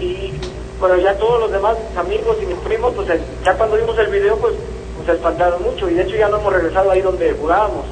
y 0.00 0.32
bueno, 0.80 0.96
ya 0.96 1.14
todos 1.14 1.40
los 1.40 1.52
demás 1.52 1.76
amigos 1.96 2.36
y 2.42 2.46
mis 2.46 2.58
primos, 2.58 2.92
pues 2.94 3.08
ya 3.44 3.54
cuando 3.54 3.76
vimos 3.76 3.96
el 3.98 4.08
video, 4.08 4.36
pues, 4.38 4.54
pues 4.96 5.06
se 5.06 5.12
espantaron 5.12 5.62
mucho 5.62 5.88
y 5.88 5.94
de 5.94 6.02
hecho 6.02 6.16
ya 6.16 6.28
no 6.28 6.38
hemos 6.38 6.52
regresado 6.52 6.90
ahí 6.90 7.00
donde 7.00 7.32
jugábamos. 7.32 7.84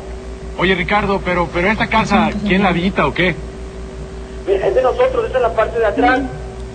Oye, 0.58 0.74
Ricardo, 0.74 1.20
pero, 1.24 1.48
pero 1.52 1.68
esta 1.68 1.86
casa, 1.86 2.30
¿quién 2.46 2.62
la 2.62 2.70
habita 2.70 3.06
o 3.06 3.14
qué? 3.14 3.34
Es 4.48 4.74
de 4.74 4.82
nosotros, 4.82 5.26
esta 5.26 5.38
es 5.38 5.42
la 5.42 5.54
parte 5.54 5.78
de 5.78 5.86
atrás 5.86 6.22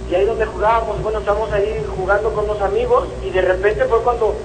y 0.10 0.16
ahí 0.16 0.26
donde 0.26 0.46
jugábamos, 0.46 1.02
bueno, 1.02 1.20
estamos 1.20 1.52
ahí 1.52 1.86
jugando 1.96 2.32
con 2.32 2.48
los 2.48 2.62
amigos 2.62 3.08
y 3.26 3.30
de 3.30 3.42
repente 3.42 3.86
fue 3.86 4.02
cuando 4.04 4.36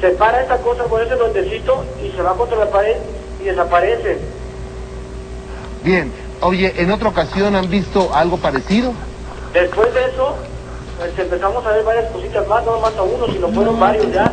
se 0.00 0.10
para 0.10 0.42
esa 0.42 0.58
cosa 0.58 0.84
con 0.84 1.00
ese 1.00 1.14
duendecito 1.14 1.84
y 2.04 2.10
se 2.10 2.22
va 2.22 2.34
contra 2.34 2.58
la 2.58 2.70
pared 2.70 2.96
y 3.40 3.44
desaparece. 3.44 4.18
Bien. 5.84 6.12
Oye, 6.40 6.74
¿en 6.76 6.90
otra 6.90 7.08
ocasión 7.08 7.54
han 7.54 7.70
visto 7.70 8.12
algo 8.12 8.36
parecido? 8.36 8.92
Después 9.52 9.94
de 9.94 10.06
eso, 10.06 10.34
pues 10.98 11.16
empezamos 11.16 11.64
a 11.64 11.70
ver 11.70 11.84
varias 11.84 12.10
cositas 12.10 12.48
más, 12.48 12.64
no 12.64 12.80
más 12.80 12.96
a 12.96 13.02
uno, 13.02 13.26
sino 13.32 13.48
fueron 13.50 13.78
varios 13.78 14.12
ya. 14.12 14.32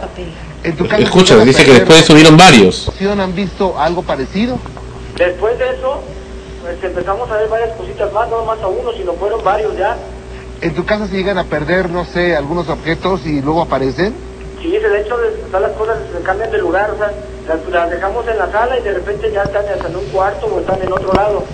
En 0.64 0.76
tu 0.76 0.88
casa 0.88 1.04
Escucha, 1.04 1.38
¿se 1.38 1.46
dice 1.46 1.66
que 1.66 1.74
después 1.74 2.06
subieron 2.06 2.36
varios. 2.36 2.88
ocasión 2.88 3.20
han 3.20 3.36
visto 3.36 3.78
algo 3.78 4.02
parecido? 4.02 4.58
Después 5.18 5.60
de 5.60 5.70
eso, 5.70 6.02
pues 6.64 6.84
empezamos 6.84 7.30
a 7.30 7.38
ver 7.38 7.48
varias 7.48 7.78
cositas 7.78 8.12
más, 8.12 8.28
no 8.30 8.44
más 8.46 8.60
a 8.62 8.68
uno, 8.68 8.92
sino 8.94 9.14
fueron 9.14 9.44
varios 9.44 9.78
ya. 9.78 9.96
¿En 10.62 10.76
tu 10.76 10.86
casa 10.86 11.08
se 11.08 11.16
llegan 11.16 11.38
a 11.38 11.46
perder, 11.46 11.90
no 11.90 12.04
sé, 12.04 12.36
algunos 12.36 12.68
objetos 12.68 13.26
y 13.26 13.42
luego 13.42 13.62
aparecen? 13.62 14.14
Sí, 14.62 14.72
de 14.72 15.02
hecho, 15.02 15.16
todas 15.48 15.62
las 15.62 15.72
cosas 15.78 15.98
se 16.14 16.22
cambian 16.22 16.52
de 16.52 16.58
lugar, 16.58 16.92
o 16.92 16.98
sea, 16.98 17.14
las, 17.48 17.66
las 17.70 17.90
dejamos 17.90 18.28
en 18.28 18.38
la 18.38 18.52
sala 18.52 18.78
y 18.78 18.84
de 18.84 18.94
repente 18.94 19.32
ya 19.32 19.44
están 19.44 19.64
en 19.66 19.96
un 19.96 20.06
cuarto 20.06 20.48
o 20.48 20.60
están 20.60 20.82
en 20.82 20.92
otro 20.92 21.14
lado. 21.14 21.46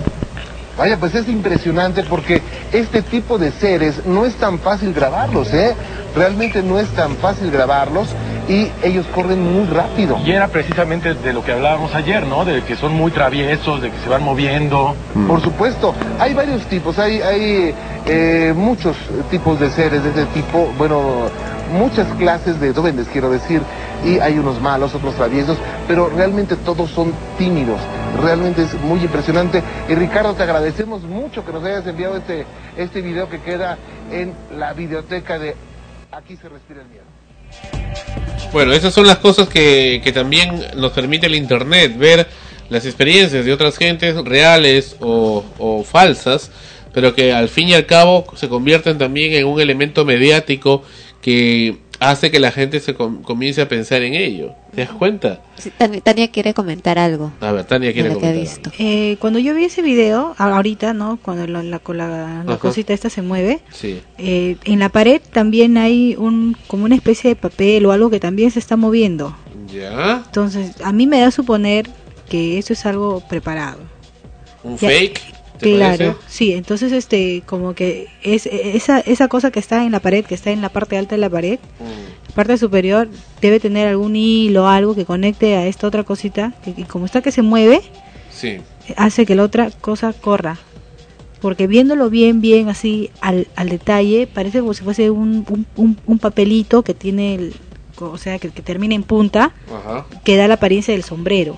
Vaya, 0.76 0.98
pues 0.98 1.14
es 1.14 1.28
impresionante 1.28 2.02
porque 2.02 2.42
este 2.72 3.00
tipo 3.00 3.38
de 3.38 3.52
seres 3.52 4.04
no 4.06 4.26
es 4.26 4.34
tan 4.34 4.58
fácil 4.58 4.92
grabarlos, 4.92 5.54
¿eh? 5.54 5.74
Realmente 6.14 6.62
no 6.62 6.78
es 6.80 6.88
tan 6.88 7.14
fácil 7.16 7.50
grabarlos 7.50 8.08
y 8.48 8.70
ellos 8.82 9.06
corren 9.14 9.42
muy 9.42 9.66
rápido. 9.66 10.18
Y 10.24 10.30
era 10.30 10.48
precisamente 10.48 11.14
de 11.14 11.32
lo 11.32 11.44
que 11.44 11.52
hablábamos 11.52 11.94
ayer, 11.94 12.26
¿no? 12.26 12.44
De 12.44 12.62
que 12.62 12.76
son 12.76 12.94
muy 12.94 13.10
traviesos, 13.10 13.82
de 13.82 13.90
que 13.90 13.98
se 13.98 14.08
van 14.08 14.22
moviendo. 14.22 14.94
Por 15.26 15.40
supuesto, 15.40 15.94
hay 16.18 16.34
varios 16.34 16.62
tipos, 16.66 16.98
hay, 16.98 17.20
hay 17.20 17.74
eh, 18.06 18.54
muchos 18.56 18.96
tipos 19.30 19.58
de 19.58 19.70
seres 19.70 20.02
de 20.02 20.10
este 20.10 20.26
tipo, 20.26 20.72
bueno, 20.78 21.28
muchas 21.72 22.06
clases 22.14 22.60
de 22.60 22.72
duendes, 22.72 23.08
quiero 23.12 23.30
decir, 23.30 23.62
y 24.04 24.18
hay 24.20 24.38
unos 24.38 24.60
malos, 24.60 24.94
otros 24.94 25.14
traviesos, 25.14 25.58
pero 25.88 26.08
realmente 26.08 26.54
todos 26.56 26.90
son 26.90 27.12
tímidos, 27.38 27.80
realmente 28.22 28.62
es 28.62 28.74
muy 28.82 29.00
impresionante. 29.00 29.62
Y 29.88 29.94
Ricardo, 29.94 30.34
te 30.34 30.44
agradecemos 30.44 31.02
mucho 31.02 31.44
que 31.44 31.52
nos 31.52 31.64
hayas 31.64 31.86
enviado 31.86 32.16
este, 32.16 32.46
este 32.76 33.00
video 33.00 33.28
que 33.28 33.40
queda 33.40 33.78
en 34.12 34.32
la 34.56 34.72
videoteca 34.72 35.38
de 35.38 35.56
Aquí 36.12 36.36
se 36.36 36.48
respira 36.48 36.80
el 36.80 36.88
miedo. 36.88 37.04
Bueno, 38.52 38.72
esas 38.72 38.94
son 38.94 39.06
las 39.06 39.18
cosas 39.18 39.48
que, 39.48 40.10
también 40.14 40.64
nos 40.76 40.92
permite 40.92 41.26
el 41.26 41.34
Internet, 41.34 41.96
ver 41.98 42.26
las 42.68 42.86
experiencias 42.86 43.44
de 43.44 43.52
otras 43.52 43.76
gentes 43.76 44.16
reales 44.16 44.96
o 45.00 45.84
falsas, 45.88 46.50
pero 46.96 47.14
que 47.14 47.32
al 47.32 47.50
fin 47.50 47.68
y 47.68 47.74
al 47.74 47.84
cabo 47.84 48.24
se 48.36 48.48
convierten 48.48 48.96
también 48.96 49.34
en 49.34 49.44
un 49.44 49.60
elemento 49.60 50.06
mediático 50.06 50.82
que 51.20 51.76
hace 52.00 52.30
que 52.30 52.38
la 52.40 52.50
gente 52.52 52.80
se 52.80 52.94
com- 52.94 53.22
comience 53.22 53.60
a 53.60 53.68
pensar 53.68 54.02
en 54.02 54.14
ello. 54.14 54.52
¿Te 54.74 54.82
das 54.82 54.90
cuenta? 54.92 55.40
Sí, 55.56 55.70
Tania, 55.76 56.00
Tania 56.00 56.30
quiere 56.30 56.52
comentar 56.54 56.98
algo 56.98 57.32
A 57.40 57.52
ver, 57.52 57.64
Tania 57.64 57.92
quiere 57.92 58.10
lo 58.10 58.18
que 58.18 58.26
ha 58.26 58.32
comentar. 58.32 58.40
visto. 58.56 58.70
Eh, 58.78 59.16
cuando 59.20 59.38
yo 59.38 59.54
vi 59.54 59.64
ese 59.64 59.80
video, 59.82 60.34
ahorita, 60.38 60.92
¿no? 60.94 61.18
Cuando 61.22 61.46
la, 61.46 61.62
la, 61.62 61.80
la- 61.86 61.94
la 61.94 62.40
Ajá. 62.46 62.58
cosita 62.58 62.92
esta 62.92 63.08
se 63.10 63.22
mueve, 63.22 63.60
Sí. 63.72 64.00
eh, 64.18 64.56
en 64.64 64.78
la 64.80 64.88
pared 64.90 65.20
también 65.32 65.78
hay 65.78 66.14
un 66.18 66.56
como 66.66 66.84
una 66.84 66.94
especie 66.94 67.30
de 67.30 67.36
papel 67.36 67.86
o 67.86 67.92
algo 67.92 68.10
que 68.10 68.20
también 68.20 68.50
se 68.50 68.58
está 68.58 68.76
moviendo. 68.76 69.36
¿Ya? 69.72 70.22
Entonces, 70.26 70.72
a 70.82 70.92
mí 70.92 71.06
me 71.06 71.20
da 71.20 71.28
a 71.28 71.30
suponer 71.30 71.88
que 72.28 72.58
eso 72.58 72.72
es 72.72 72.84
algo 72.86 73.22
preparado. 73.28 73.78
¿Un 74.62 74.76
Ya. 74.78 74.88
fake? 74.88 75.20
¿Te 75.58 75.74
claro, 75.74 75.96
parece? 76.12 76.16
sí, 76.28 76.52
entonces 76.52 76.92
este 76.92 77.42
como 77.46 77.74
que 77.74 78.08
es 78.22 78.46
esa 78.46 79.00
esa 79.00 79.28
cosa 79.28 79.50
que 79.50 79.58
está 79.60 79.84
en 79.84 79.92
la 79.92 80.00
pared, 80.00 80.24
que 80.24 80.34
está 80.34 80.50
en 80.50 80.60
la 80.62 80.68
parte 80.68 80.96
alta 80.96 81.14
de 81.14 81.20
la 81.20 81.30
pared, 81.30 81.58
Mm. 81.80 82.32
parte 82.34 82.56
superior 82.58 83.08
debe 83.40 83.60
tener 83.60 83.88
algún 83.88 84.16
hilo, 84.16 84.68
algo 84.68 84.94
que 84.94 85.04
conecte 85.04 85.54
a 85.56 85.66
esta 85.66 85.86
otra 85.86 86.04
cosita, 86.04 86.52
que, 86.64 86.74
que 86.74 86.84
como 86.84 87.06
está 87.06 87.22
que 87.22 87.32
se 87.32 87.42
mueve, 87.42 87.80
Sí. 88.30 88.58
hace 88.96 89.24
que 89.26 89.34
la 89.34 89.42
otra 89.44 89.70
cosa 89.70 90.12
corra. 90.12 90.58
Porque 91.40 91.66
viéndolo 91.66 92.08
bien, 92.10 92.40
bien 92.40 92.68
así 92.68 93.10
al, 93.20 93.46
al 93.56 93.68
detalle, 93.68 94.26
parece 94.26 94.60
como 94.60 94.74
si 94.74 94.82
fuese 94.84 95.10
un, 95.10 95.44
un, 95.48 95.66
un- 95.76 95.98
un 96.06 96.18
papelito 96.18 96.82
que 96.82 96.94
tiene, 96.94 97.34
el, 97.34 97.54
o 98.00 98.16
sea, 98.18 98.38
que, 98.38 98.50
que 98.50 98.62
termina 98.62 98.94
en 98.94 99.02
punta, 99.02 99.52
Ajá. 99.72 100.06
que 100.24 100.36
da 100.36 100.48
la 100.48 100.54
apariencia 100.54 100.92
del 100.94 101.02
sombrero. 101.04 101.56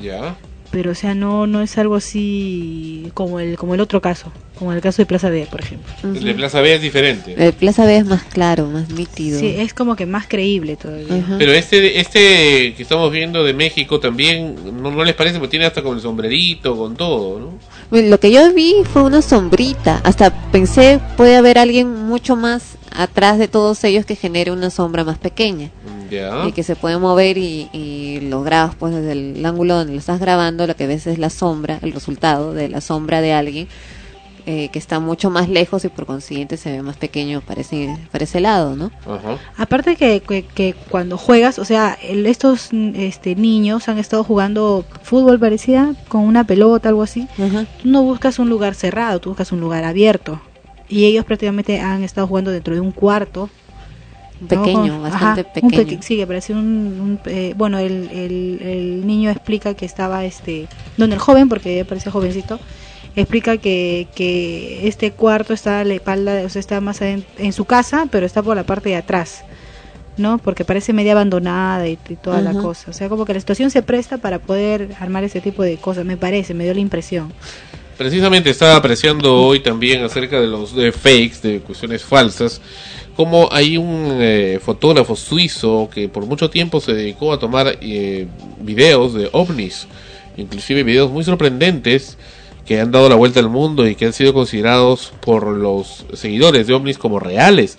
Ya. 0.00 0.36
Pero, 0.70 0.92
o 0.92 0.94
sea, 0.94 1.14
no 1.14 1.46
no 1.46 1.62
es 1.62 1.76
algo 1.78 1.96
así 1.96 3.10
como 3.14 3.40
el 3.40 3.56
como 3.56 3.74
el 3.74 3.80
otro 3.80 4.00
caso, 4.00 4.32
como 4.56 4.72
el 4.72 4.80
caso 4.80 5.02
de 5.02 5.06
Plaza 5.06 5.28
B, 5.28 5.48
por 5.50 5.60
ejemplo. 5.60 5.92
El 6.04 6.22
de 6.22 6.34
Plaza 6.34 6.60
B 6.60 6.74
es 6.74 6.82
diferente. 6.82 7.34
El 7.36 7.52
Plaza 7.52 7.84
B 7.84 7.96
es 7.96 8.06
más 8.06 8.22
claro, 8.22 8.66
más 8.66 8.88
nítido. 8.90 9.40
Sí, 9.40 9.54
es 9.58 9.74
como 9.74 9.96
que 9.96 10.06
más 10.06 10.28
creíble 10.28 10.76
todavía. 10.76 11.24
Pero 11.38 11.52
este 11.52 11.98
este 11.98 12.74
que 12.74 12.82
estamos 12.82 13.10
viendo 13.10 13.42
de 13.42 13.52
México 13.52 13.98
también, 13.98 14.54
¿no, 14.80 14.90
no 14.92 15.04
les 15.04 15.14
parece? 15.14 15.38
Porque 15.38 15.50
tiene 15.50 15.66
hasta 15.66 15.82
con 15.82 15.96
el 15.96 16.02
sombrerito, 16.02 16.76
con 16.76 16.94
todo, 16.94 17.40
¿no? 17.40 17.58
Bueno, 17.90 18.08
Lo 18.08 18.20
que 18.20 18.30
yo 18.30 18.52
vi 18.52 18.76
fue 18.92 19.02
una 19.02 19.22
sombrita. 19.22 20.00
Hasta 20.04 20.30
pensé 20.52 21.00
puede 21.16 21.36
haber 21.36 21.58
alguien 21.58 21.92
mucho 22.06 22.36
más 22.36 22.76
atrás 22.96 23.38
de 23.38 23.48
todos 23.48 23.82
ellos 23.84 24.04
que 24.04 24.16
genere 24.16 24.50
una 24.50 24.70
sombra 24.70 25.04
más 25.04 25.18
pequeña 25.18 25.70
y 26.48 26.52
que 26.52 26.62
se 26.64 26.74
puede 26.76 26.98
mover 26.98 27.38
y, 27.38 27.68
y 27.72 28.20
lo 28.28 28.42
grabas 28.42 28.74
pues 28.74 28.94
desde 28.94 29.12
el 29.12 29.46
ángulo 29.46 29.76
donde 29.76 29.92
lo 29.92 29.98
estás 29.98 30.18
grabando 30.20 30.66
lo 30.66 30.74
que 30.76 30.86
ves 30.86 31.06
es 31.06 31.18
la 31.18 31.30
sombra 31.30 31.78
el 31.82 31.92
resultado 31.92 32.52
de 32.52 32.68
la 32.68 32.80
sombra 32.80 33.20
de 33.20 33.32
alguien 33.32 33.68
eh, 34.46 34.70
que 34.72 34.78
está 34.78 34.98
mucho 35.00 35.30
más 35.30 35.48
lejos 35.50 35.84
y 35.84 35.88
por 35.88 36.06
consiguiente 36.06 36.56
se 36.56 36.72
ve 36.72 36.82
más 36.82 36.96
pequeño 36.96 37.42
para 37.42 37.60
ese, 37.60 37.96
para 38.10 38.24
ese 38.24 38.40
lado 38.40 38.74
no 38.74 38.90
Ajá. 39.06 39.38
Aparte 39.56 39.96
que, 39.96 40.20
que, 40.20 40.44
que 40.44 40.74
cuando 40.88 41.16
juegas, 41.18 41.58
o 41.58 41.64
sea, 41.64 41.96
el- 42.02 42.26
estos 42.26 42.70
este, 42.72 43.36
niños 43.36 43.88
han 43.88 43.98
estado 43.98 44.24
jugando 44.24 44.84
fútbol, 45.02 45.38
parecía, 45.38 45.94
con 46.08 46.22
una 46.22 46.44
pelota, 46.44 46.88
algo 46.88 47.02
así. 47.02 47.28
Ajá. 47.34 47.66
Tú 47.82 47.88
no 47.88 48.02
buscas 48.02 48.38
un 48.38 48.48
lugar 48.48 48.74
cerrado, 48.74 49.20
tú 49.20 49.28
buscas 49.30 49.52
un 49.52 49.60
lugar 49.60 49.84
abierto. 49.84 50.40
Y 50.90 51.06
ellos 51.06 51.24
prácticamente 51.24 51.80
han 51.80 52.02
estado 52.02 52.26
jugando 52.26 52.50
dentro 52.50 52.74
de 52.74 52.80
un 52.80 52.92
cuarto. 52.92 53.48
pequeño 54.48 55.00
bastante 55.02 55.40
ajá, 55.42 55.50
pequeño 55.52 55.70
peque- 55.84 55.98
sí, 56.02 56.16
que 56.16 56.26
parece 56.26 56.52
un... 56.52 56.60
un, 57.00 57.20
eh, 57.26 57.54
bueno, 57.56 57.78
el, 57.78 58.10
el, 58.12 58.58
el 58.62 59.06
niño 59.06 59.30
explica 59.30 59.74
que 59.74 59.86
estaba, 59.86 60.24
este... 60.24 60.68
No, 60.96 61.04
el 61.06 61.18
joven, 61.18 61.48
porque 61.48 61.84
parece 61.84 62.10
jovencito, 62.10 62.60
explica 63.16 63.56
que, 63.58 64.08
que 64.14 64.86
este 64.88 65.12
cuarto 65.12 65.52
está 65.54 65.80
a 65.80 65.84
la 65.84 65.94
espalda, 65.94 66.42
o 66.44 66.48
sea, 66.48 66.60
está 66.60 66.80
más 66.80 67.00
aden- 67.00 67.24
en 67.38 67.52
su 67.52 67.64
casa, 67.64 68.06
pero 68.10 68.26
está 68.26 68.42
por 68.42 68.56
la 68.56 68.64
parte 68.64 68.90
de 68.90 68.96
atrás. 68.96 69.44
¿no? 70.16 70.38
Porque 70.38 70.64
parece 70.64 70.92
media 70.92 71.12
abandonada 71.12 71.88
y, 71.88 71.98
y 72.08 72.16
toda 72.16 72.42
la 72.42 72.54
cosa. 72.54 72.90
O 72.90 72.94
sea, 72.94 73.08
como 73.08 73.24
que 73.24 73.34
la 73.34 73.40
situación 73.40 73.70
se 73.70 73.82
presta 73.82 74.18
para 74.18 74.38
poder 74.40 74.94
armar 75.00 75.24
ese 75.24 75.40
tipo 75.40 75.62
de 75.62 75.78
cosas, 75.78 76.04
me 76.04 76.16
parece, 76.16 76.54
me 76.54 76.64
dio 76.64 76.74
la 76.74 76.80
impresión. 76.80 77.32
Precisamente 78.00 78.48
estaba 78.48 78.76
apreciando 78.76 79.42
hoy 79.42 79.60
también 79.60 80.02
acerca 80.02 80.40
de 80.40 80.46
los 80.46 80.74
de 80.74 80.90
fakes, 80.90 81.42
de 81.42 81.60
cuestiones 81.60 82.02
falsas, 82.02 82.62
como 83.14 83.50
hay 83.52 83.76
un 83.76 84.16
eh, 84.18 84.58
fotógrafo 84.58 85.14
suizo 85.14 85.90
que 85.92 86.08
por 86.08 86.24
mucho 86.24 86.48
tiempo 86.48 86.80
se 86.80 86.94
dedicó 86.94 87.30
a 87.30 87.38
tomar 87.38 87.76
eh, 87.82 88.26
videos 88.58 89.12
de 89.12 89.28
ovnis, 89.32 89.86
inclusive 90.38 90.82
videos 90.82 91.10
muy 91.10 91.24
sorprendentes 91.24 92.16
que 92.64 92.80
han 92.80 92.90
dado 92.90 93.10
la 93.10 93.16
vuelta 93.16 93.38
al 93.38 93.50
mundo 93.50 93.86
y 93.86 93.94
que 93.96 94.06
han 94.06 94.14
sido 94.14 94.32
considerados 94.32 95.12
por 95.20 95.46
los 95.48 96.06
seguidores 96.14 96.66
de 96.66 96.72
ovnis 96.72 96.96
como 96.96 97.20
reales. 97.20 97.76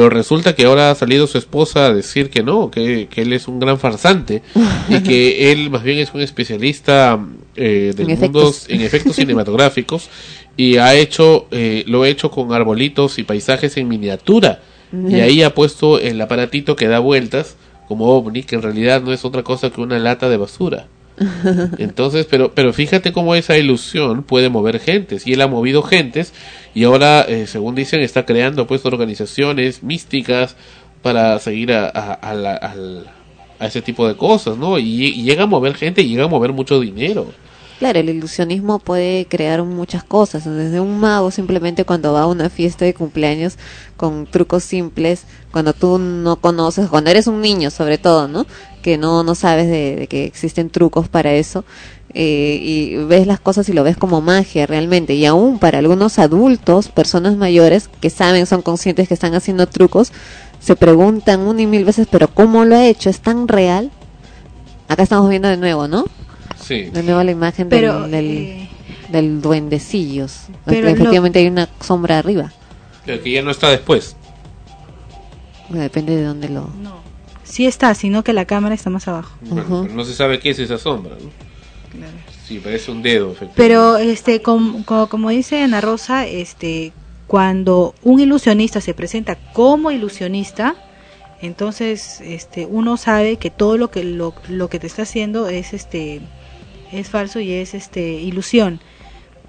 Pero 0.00 0.08
resulta 0.08 0.54
que 0.54 0.64
ahora 0.64 0.90
ha 0.90 0.94
salido 0.94 1.26
su 1.26 1.36
esposa 1.36 1.84
a 1.84 1.92
decir 1.92 2.30
que 2.30 2.42
no, 2.42 2.70
que, 2.70 3.06
que 3.10 3.20
él 3.20 3.34
es 3.34 3.48
un 3.48 3.60
gran 3.60 3.78
farsante 3.78 4.40
y 4.88 5.00
que 5.00 5.52
él 5.52 5.68
más 5.68 5.82
bien 5.82 5.98
es 5.98 6.14
un 6.14 6.22
especialista 6.22 7.22
eh, 7.54 7.92
del 7.94 8.08
En 8.08 8.18
mundo 8.18 8.48
efectos. 8.48 8.70
en 8.70 8.80
efectos 8.80 9.16
cinematográficos 9.16 10.08
y 10.56 10.78
ha 10.78 10.94
hecho 10.94 11.48
eh, 11.50 11.84
lo 11.86 12.04
ha 12.04 12.08
hecho 12.08 12.30
con 12.30 12.50
arbolitos 12.54 13.18
y 13.18 13.24
paisajes 13.24 13.76
en 13.76 13.88
miniatura 13.88 14.62
y 15.06 15.16
ahí 15.16 15.42
ha 15.42 15.54
puesto 15.54 15.98
el 15.98 16.18
aparatito 16.18 16.76
que 16.76 16.88
da 16.88 16.98
vueltas 16.98 17.56
como 17.86 18.06
ovni 18.06 18.42
que 18.42 18.54
en 18.54 18.62
realidad 18.62 19.02
no 19.02 19.12
es 19.12 19.26
otra 19.26 19.42
cosa 19.42 19.68
que 19.68 19.82
una 19.82 19.98
lata 19.98 20.30
de 20.30 20.38
basura 20.38 20.86
entonces 21.78 22.26
pero 22.30 22.52
pero 22.54 22.72
fíjate 22.72 23.12
cómo 23.12 23.34
esa 23.34 23.58
ilusión 23.58 24.22
puede 24.22 24.48
mover 24.48 24.80
gentes 24.80 25.26
y 25.26 25.34
él 25.34 25.42
ha 25.42 25.46
movido 25.46 25.82
gentes 25.82 26.32
y 26.74 26.84
ahora 26.84 27.22
eh, 27.22 27.46
según 27.46 27.74
dicen 27.74 28.00
está 28.00 28.24
creando 28.24 28.66
pues 28.66 28.84
organizaciones 28.86 29.82
místicas 29.82 30.56
para 31.02 31.38
seguir 31.38 31.72
a, 31.72 31.88
a, 31.88 32.12
a 32.22 32.74
a 33.58 33.66
ese 33.66 33.82
tipo 33.82 34.08
de 34.08 34.16
cosas 34.16 34.56
no 34.56 34.78
y, 34.78 35.06
y 35.08 35.22
llega 35.22 35.42
a 35.42 35.46
mover 35.46 35.74
gente 35.74 36.00
y 36.00 36.08
llega 36.08 36.24
a 36.24 36.28
mover 36.28 36.52
mucho 36.52 36.80
dinero 36.80 37.26
Claro, 37.80 37.98
el 37.98 38.10
ilusionismo 38.10 38.78
puede 38.78 39.24
crear 39.24 39.62
muchas 39.62 40.04
cosas, 40.04 40.44
desde 40.44 40.80
un 40.80 41.00
mago 41.00 41.30
simplemente 41.30 41.86
cuando 41.86 42.12
va 42.12 42.20
a 42.20 42.26
una 42.26 42.50
fiesta 42.50 42.84
de 42.84 42.92
cumpleaños 42.92 43.56
con 43.96 44.26
trucos 44.26 44.64
simples, 44.64 45.22
cuando 45.50 45.72
tú 45.72 45.98
no 45.98 46.36
conoces, 46.36 46.90
cuando 46.90 47.08
eres 47.08 47.26
un 47.26 47.40
niño 47.40 47.70
sobre 47.70 47.96
todo, 47.96 48.28
¿no? 48.28 48.44
Que 48.82 48.98
no, 48.98 49.22
no 49.24 49.34
sabes 49.34 49.66
de, 49.68 49.96
de 49.96 50.06
que 50.08 50.26
existen 50.26 50.68
trucos 50.68 51.08
para 51.08 51.32
eso, 51.32 51.64
eh, 52.12 52.60
y 52.62 52.96
ves 52.96 53.26
las 53.26 53.40
cosas 53.40 53.66
y 53.70 53.72
lo 53.72 53.82
ves 53.82 53.96
como 53.96 54.20
magia 54.20 54.66
realmente, 54.66 55.14
y 55.14 55.24
aún 55.24 55.58
para 55.58 55.78
algunos 55.78 56.18
adultos, 56.18 56.88
personas 56.88 57.38
mayores 57.38 57.88
que 57.88 58.10
saben, 58.10 58.44
son 58.44 58.60
conscientes 58.60 59.08
que 59.08 59.14
están 59.14 59.32
haciendo 59.32 59.66
trucos, 59.66 60.12
se 60.60 60.76
preguntan 60.76 61.40
una 61.40 61.62
y 61.62 61.66
mil 61.66 61.86
veces, 61.86 62.08
pero 62.10 62.28
¿cómo 62.28 62.66
lo 62.66 62.76
ha 62.76 62.84
hecho? 62.84 63.08
¿Es 63.08 63.20
tan 63.20 63.48
real? 63.48 63.90
Acá 64.86 65.02
estamos 65.02 65.30
viendo 65.30 65.48
de 65.48 65.56
nuevo, 65.56 65.88
¿no? 65.88 66.04
Sí 66.70 66.82
De 66.90 67.02
nuevo 67.02 67.22
la 67.24 67.32
imagen 67.32 67.68
Pero, 67.68 68.02
del, 68.02 68.10
del, 68.12 68.26
eh, 68.36 68.68
del 69.08 69.42
duendecillos. 69.42 70.44
pero 70.64 70.76
Que 70.76 70.82
lo- 70.82 70.88
efectivamente 70.90 71.38
hay 71.40 71.48
una 71.48 71.68
sombra 71.80 72.18
arriba. 72.18 72.52
pero 73.04 73.22
que 73.22 73.32
ya 73.32 73.42
no 73.42 73.50
está 73.50 73.70
después 73.70 74.16
Bueno, 75.68 75.82
Depende 75.82 76.16
de 76.16 76.22
dónde 76.24 76.48
lo... 76.48 76.68
no. 76.80 77.00
Sí 77.44 77.66
está, 77.66 77.94
sino 77.94 78.22
que 78.22 78.32
la 78.32 78.44
cámara 78.44 78.74
está 78.76 78.90
más 78.90 79.08
abajo. 79.08 79.36
Bueno, 79.40 79.62
Ujú. 79.68 79.82
pero 79.82 79.94
no 79.94 80.04
se 80.04 80.14
sabe 80.14 80.38
qué 80.38 80.50
es 80.50 80.58
esa 80.60 80.78
sombra, 80.78 81.16
¿no? 81.20 81.30
Sí, 82.46 82.58
parece 82.60 82.92
un 82.92 83.02
dedo, 83.02 83.26
efectivamente. 83.32 83.54
Pero 83.56 83.96
este 83.96 84.40
com- 84.42 84.84
co- 84.84 85.08
como 85.08 85.30
dice 85.30 85.60
Ana 85.62 85.80
Rosa, 85.80 86.26
este 86.26 86.92
cuando 87.26 87.94
un 88.02 88.20
ilusionista 88.20 88.80
se 88.80 88.94
presenta 88.94 89.36
como 89.52 89.90
ilusionista, 89.90 90.76
entonces 91.42 92.20
este 92.20 92.66
uno 92.66 92.96
sabe 92.96 93.36
que 93.36 93.50
todo 93.50 93.76
lo 93.76 93.90
que 93.90 94.04
lo, 94.04 94.34
lo 94.48 94.68
que 94.68 94.78
te 94.78 94.86
está 94.86 95.02
haciendo 95.02 95.48
es 95.48 95.72
este 95.72 96.20
es 96.92 97.08
falso 97.08 97.40
y 97.40 97.52
es 97.52 97.74
este 97.74 98.12
ilusión. 98.14 98.80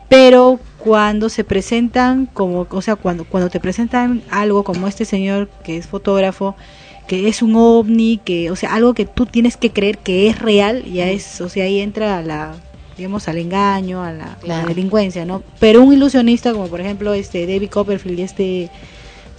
Pero 0.10 0.60
cuando 0.78 1.30
se 1.30 1.44
presentan 1.44 2.26
como, 2.26 2.68
o 2.70 2.82
sea, 2.82 2.96
cuando 2.96 3.24
cuando 3.24 3.50
te 3.50 3.60
presentan 3.60 4.22
algo 4.30 4.64
como 4.64 4.88
este 4.88 5.06
señor 5.06 5.50
que 5.64 5.78
es 5.78 5.88
fotógrafo, 5.88 6.56
que 7.08 7.28
es 7.28 7.42
un 7.42 7.56
ovni, 7.56 8.20
que, 8.24 8.52
o 8.52 8.56
sea, 8.56 8.74
algo 8.74 8.94
que 8.94 9.06
tú 9.06 9.26
tienes 9.26 9.58
que 9.58 9.72
creer 9.72 9.98
que 10.00 10.28
es 10.28 10.40
real, 10.40 10.84
ya 10.86 11.10
es, 11.10 11.40
o 11.42 11.50
sea, 11.50 11.66
ahí 11.66 11.80
entra 11.80 12.18
a 12.18 12.22
la, 12.22 12.56
digamos, 12.98 13.28
al 13.28 13.38
engaño, 13.38 14.04
a 14.04 14.12
la, 14.12 14.34
a 14.34 14.46
la 14.46 14.66
delincuencia, 14.66 15.26
¿no? 15.26 15.44
Pero 15.60 15.82
un 15.82 15.94
ilusionista, 15.94 16.52
como 16.52 16.68
por 16.68 16.82
ejemplo 16.82 17.14
este 17.14 17.46
David 17.48 17.70
Copperfield 17.70 18.20
y 18.20 18.22
este 18.22 18.70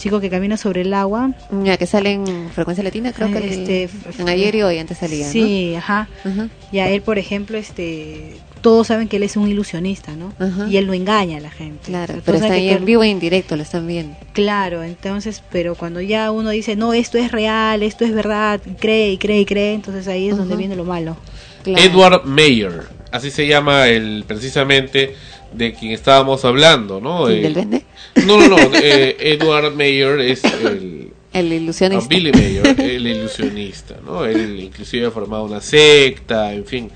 chico 0.03 0.21
que 0.21 0.29
camina 0.31 0.57
sobre 0.57 0.81
el 0.81 0.93
agua, 0.95 1.31
Ya 1.63 1.77
que 1.77 1.87
sale 1.87 2.13
en 2.13 2.51
frecuencia 2.53 2.83
latina, 2.83 3.13
creo 3.13 3.31
que 3.31 3.39
el- 3.39 3.45
Este, 3.45 3.89
en 4.19 4.29
ayer 4.29 4.53
y 4.57 4.63
hoy 4.63 4.79
antes 4.79 4.99
salía, 4.99 5.29
sí, 5.29 5.75
ajá, 5.77 6.09
¿no? 6.25 6.31
Ajá. 6.33 6.49
ya 6.73 6.89
él, 6.89 7.03
por 7.03 7.19
ejemplo, 7.19 7.57
este, 7.57 8.35
todos 8.63 8.89
saben 8.89 9.07
que 9.07 9.17
él 9.19 9.23
es 9.23 9.37
un 9.37 9.49
ilusionista, 9.49 10.13
¿no? 10.17 10.33
Y 10.69 10.77
él 10.77 10.89
no 10.89 10.93
engaña 10.93 11.39
a 11.39 11.41
la 11.41 11.51
gente. 11.51 11.87
Claro, 11.87 12.15
Entonces 12.15 12.23
pero 12.25 12.37
está 12.39 12.49
que 12.49 12.55
ahí 12.55 12.69
en 12.71 12.85
vivo 12.85 13.05
e 13.05 13.09
indirecto, 13.09 13.55
lo 13.57 13.63
están 13.63 13.87
viendo. 13.87 14.17
Claro, 14.33 14.83
entonces, 14.83 15.41
pero 15.53 15.77
cuando 15.77 16.01
ya 16.01 16.33
uno 16.33 16.51
dice, 16.51 16.75
no, 16.75 16.93
esto 16.95 17.17
es 17.19 17.31
real, 17.31 17.85
esto 17.85 18.05
es 18.05 18.13
verdad, 18.13 18.61
cree 18.81 19.13
y 19.13 19.19
cree 19.19 19.41
y 19.41 19.45
cree, 19.45 19.75
entonces 19.75 20.09
ahí 20.09 20.29
es 20.29 20.37
donde 20.37 20.57
viene 20.57 20.75
lo 20.75 20.85
malo. 20.85 21.17
Claro. 21.63 21.81
Edward 21.81 22.25
Mayer, 22.25 22.83
así 23.13 23.31
se 23.31 23.47
llama 23.47 23.87
el 23.89 24.25
precisamente 24.27 25.15
de 25.55 25.73
quien 25.75 25.93
estábamos 25.93 26.45
hablando, 26.45 27.01
¿no? 27.01 27.27
¿Quién, 27.27 27.45
Eh, 27.75 27.83
no, 28.27 28.39
no, 28.49 28.49
no, 28.49 28.59
eh, 28.77 29.17
Edward 29.19 29.75
Mayer 29.75 30.21
es 30.21 30.43
el, 30.45 31.09
El 31.33 31.53
ilusionista. 31.53 32.09
Billy 32.09 32.31
Mayer, 32.33 32.81
el 32.81 33.07
ilusionista, 33.07 33.97
¿no? 34.05 34.25
Él 34.27 34.61
inclusive 34.61 35.07
ha 35.07 35.11
formado 35.11 35.45
una 35.45 35.61
secta, 35.63 36.53
en 36.53 36.67
fin. 36.67 36.91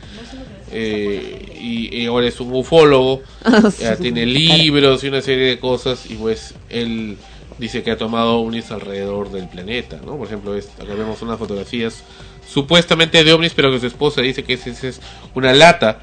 Eh, 0.72 1.54
y, 1.60 1.96
y 2.02 2.06
ahora 2.06 2.26
es 2.26 2.40
un 2.40 2.52
ufólogo, 2.54 3.22
ya 3.80 3.96
tiene 3.96 4.26
libros 4.26 5.04
y 5.04 5.08
una 5.08 5.22
serie 5.22 5.44
de 5.46 5.58
cosas 5.58 6.04
y 6.10 6.14
pues 6.14 6.54
él 6.68 7.16
dice 7.58 7.82
que 7.82 7.92
ha 7.92 7.96
tomado 7.96 8.38
ovnis 8.40 8.70
alrededor 8.70 9.30
del 9.30 9.48
planeta, 9.48 10.00
¿no? 10.04 10.16
Por 10.18 10.26
ejemplo, 10.26 10.54
es- 10.56 10.68
acá 10.80 10.92
vemos 10.94 11.22
unas 11.22 11.38
fotografías 11.38 12.02
supuestamente 12.46 13.24
de 13.24 13.32
ovnis, 13.32 13.52
pero 13.54 13.70
que 13.70 13.80
su 13.80 13.86
esposa 13.86 14.20
dice 14.20 14.42
que 14.44 14.54
es 14.54 15.00
una 15.34 15.52
lata 15.54 16.00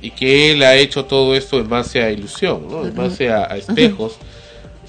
y 0.00 0.10
que 0.10 0.52
él 0.52 0.62
ha 0.62 0.74
hecho 0.76 1.04
todo 1.04 1.34
esto 1.34 1.58
en 1.58 1.68
base 1.68 2.02
a 2.02 2.10
ilusión, 2.10 2.66
¿no? 2.70 2.84
En 2.86 2.94
base 2.94 3.30
a, 3.30 3.44
a 3.52 3.56
espejos 3.56 4.16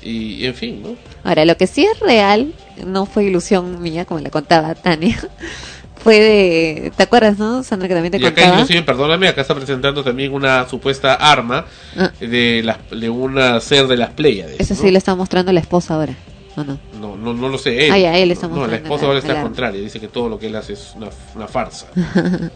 y 0.02 0.46
en 0.46 0.54
fin, 0.56 0.82
¿no? 0.84 0.96
Ahora, 1.24 1.44
lo 1.46 1.58
que 1.58 1.68
sí 1.68 1.84
es 1.86 2.00
real, 2.00 2.54
no 2.86 3.06
fue 3.06 3.26
ilusión 3.26 3.82
mía, 3.82 4.06
como 4.06 4.20
le 4.22 4.30
contaba 4.32 4.74
Tania, 4.76 5.18
fue 6.02 6.20
de... 6.20 6.92
¿Te 6.96 7.04
acuerdas, 7.04 7.38
no, 7.38 7.62
Sandra, 7.64 7.88
que 7.90 7.94
también 7.94 8.12
te 8.14 8.18
Y 8.20 8.22
acá 8.26 8.36
contaba? 8.36 8.54
inclusive, 8.62 8.84
perdóname, 8.84 9.28
acá 9.28 9.42
está 9.42 9.54
presentando 9.56 10.02
también 10.04 10.34
una 10.34 10.68
supuesta 10.70 11.16
arma 11.16 11.66
Ah. 11.98 12.12
de 12.22 12.62
las 12.64 12.78
de 12.92 13.10
una 13.10 13.60
ser 13.60 13.88
de 13.88 13.98
las 13.98 14.12
Pléyades. 14.12 14.56
Eso 14.60 14.76
¿no? 14.76 14.80
sí 14.82 14.92
lo 14.92 14.98
está 14.98 15.14
mostrando 15.16 15.52
la 15.52 15.60
esposa 15.60 15.96
ahora, 15.96 16.14
¿o 16.56 16.64
no? 16.64 16.80
No, 17.02 17.18
no, 17.18 17.34
no 17.34 17.50
lo 17.50 17.58
sé. 17.58 17.88
Él. 17.88 17.92
Ah, 17.92 17.98
ya, 17.98 18.18
él 18.18 18.32
está 18.32 18.48
no, 18.48 18.54
la 18.54 18.60
mostrando 18.62 18.86
esposa 18.86 19.02
la- 19.02 19.08
ahora 19.08 19.20
está 19.20 19.34
la- 19.34 19.40
al 19.40 19.46
contrario. 19.46 19.82
Dice 19.82 20.00
que 20.00 20.08
todo 20.08 20.30
lo 20.30 20.40
que 20.40 20.48
él 20.48 20.56
hace 20.56 20.74
es 20.74 20.94
una, 20.96 21.10
una 21.36 21.48
farsa. 21.50 21.88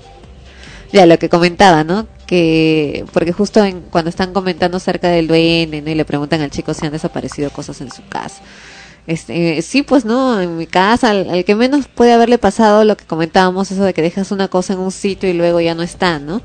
Ya, 0.92 1.08
lo 1.08 1.18
que 1.18 1.28
comentaba, 1.28 1.84
¿no? 1.84 2.06
Que, 2.34 3.06
porque 3.14 3.32
justo 3.32 3.64
en, 3.64 3.82
cuando 3.82 4.10
están 4.10 4.34
comentando 4.34 4.78
acerca 4.78 5.08
del 5.10 5.28
duende. 5.28 5.84
Y 5.86 5.94
le 5.94 6.04
preguntan 6.04 6.42
al 6.42 6.50
chico 6.50 6.74
si 6.74 6.84
han 6.84 6.92
desaparecido 6.92 7.52
cosas 7.52 7.80
en 7.80 7.92
su 7.92 8.02
casa. 8.08 8.42
Este, 9.06 9.62
sí, 9.62 9.84
pues 9.84 10.04
no, 10.04 10.42
en 10.42 10.58
mi 10.58 10.66
casa, 10.66 11.12
al, 11.12 11.46
que 11.46 11.54
menos 11.54 11.88
puede 11.88 12.12
haberle 12.12 12.40
pasado 12.40 12.86
lo 12.86 12.98
que 12.98 13.06
comentábamos, 13.06 13.70
eso 13.70 13.84
de 13.84 13.94
que 13.94 14.02
dejas 14.02 14.32
una 14.32 14.48
cosa 14.48 14.74
en 14.74 14.80
un 14.80 14.92
sitio 14.92 15.30
y 15.30 15.34
luego 15.34 15.62
ya 15.62 15.76
no 15.76 15.84
está, 15.84 16.18
¿no? 16.18 16.42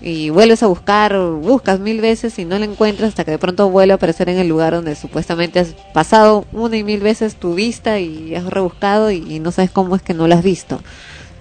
Y 0.00 0.30
vuelves 0.30 0.62
a 0.62 0.68
buscar, 0.68 1.18
buscas 1.18 1.80
mil 1.80 2.00
veces 2.00 2.38
y 2.38 2.44
no 2.44 2.56
la 2.60 2.66
encuentras 2.66 3.08
hasta 3.08 3.24
que 3.24 3.32
de 3.32 3.38
pronto 3.38 3.68
vuelve 3.68 3.94
a 3.94 3.96
aparecer 3.96 4.28
en 4.28 4.38
el 4.38 4.46
lugar 4.46 4.74
donde 4.74 4.94
supuestamente 4.94 5.58
has 5.58 5.74
pasado 5.92 6.44
una 6.52 6.76
y 6.76 6.84
mil 6.84 7.00
veces 7.00 7.34
tu 7.34 7.56
vista 7.56 7.98
y 7.98 8.36
has 8.36 8.44
rebuscado 8.44 9.10
y, 9.10 9.24
y 9.28 9.40
no 9.40 9.50
sabes 9.50 9.72
cómo 9.72 9.96
es 9.96 10.02
que 10.02 10.14
no 10.14 10.28
lo 10.28 10.36
has 10.36 10.44
visto. 10.44 10.80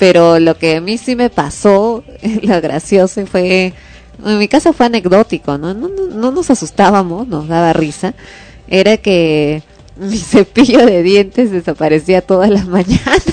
Pero 0.01 0.39
lo 0.39 0.57
que 0.57 0.77
a 0.77 0.81
mí 0.81 0.97
sí 0.97 1.15
me 1.15 1.29
pasó, 1.29 2.03
lo 2.41 2.59
gracioso 2.59 3.23
fue, 3.27 3.75
en 4.25 4.37
mi 4.37 4.47
caso 4.47 4.73
fue 4.73 4.85
anecdótico, 4.85 5.57
¿no? 5.57 5.73
No, 5.73 5.87
no, 5.87 6.07
no 6.07 6.31
nos 6.31 6.49
asustábamos, 6.49 7.27
nos 7.27 7.47
daba 7.47 7.73
risa. 7.73 8.13
Era 8.67 8.97
que 8.97 9.63
mi 9.95 10.17
cepillo 10.17 10.85
de 10.85 11.03
dientes 11.03 11.51
desaparecía 11.51 12.21
todas 12.21 12.49
las 12.49 12.67
mañanas. 12.67 13.23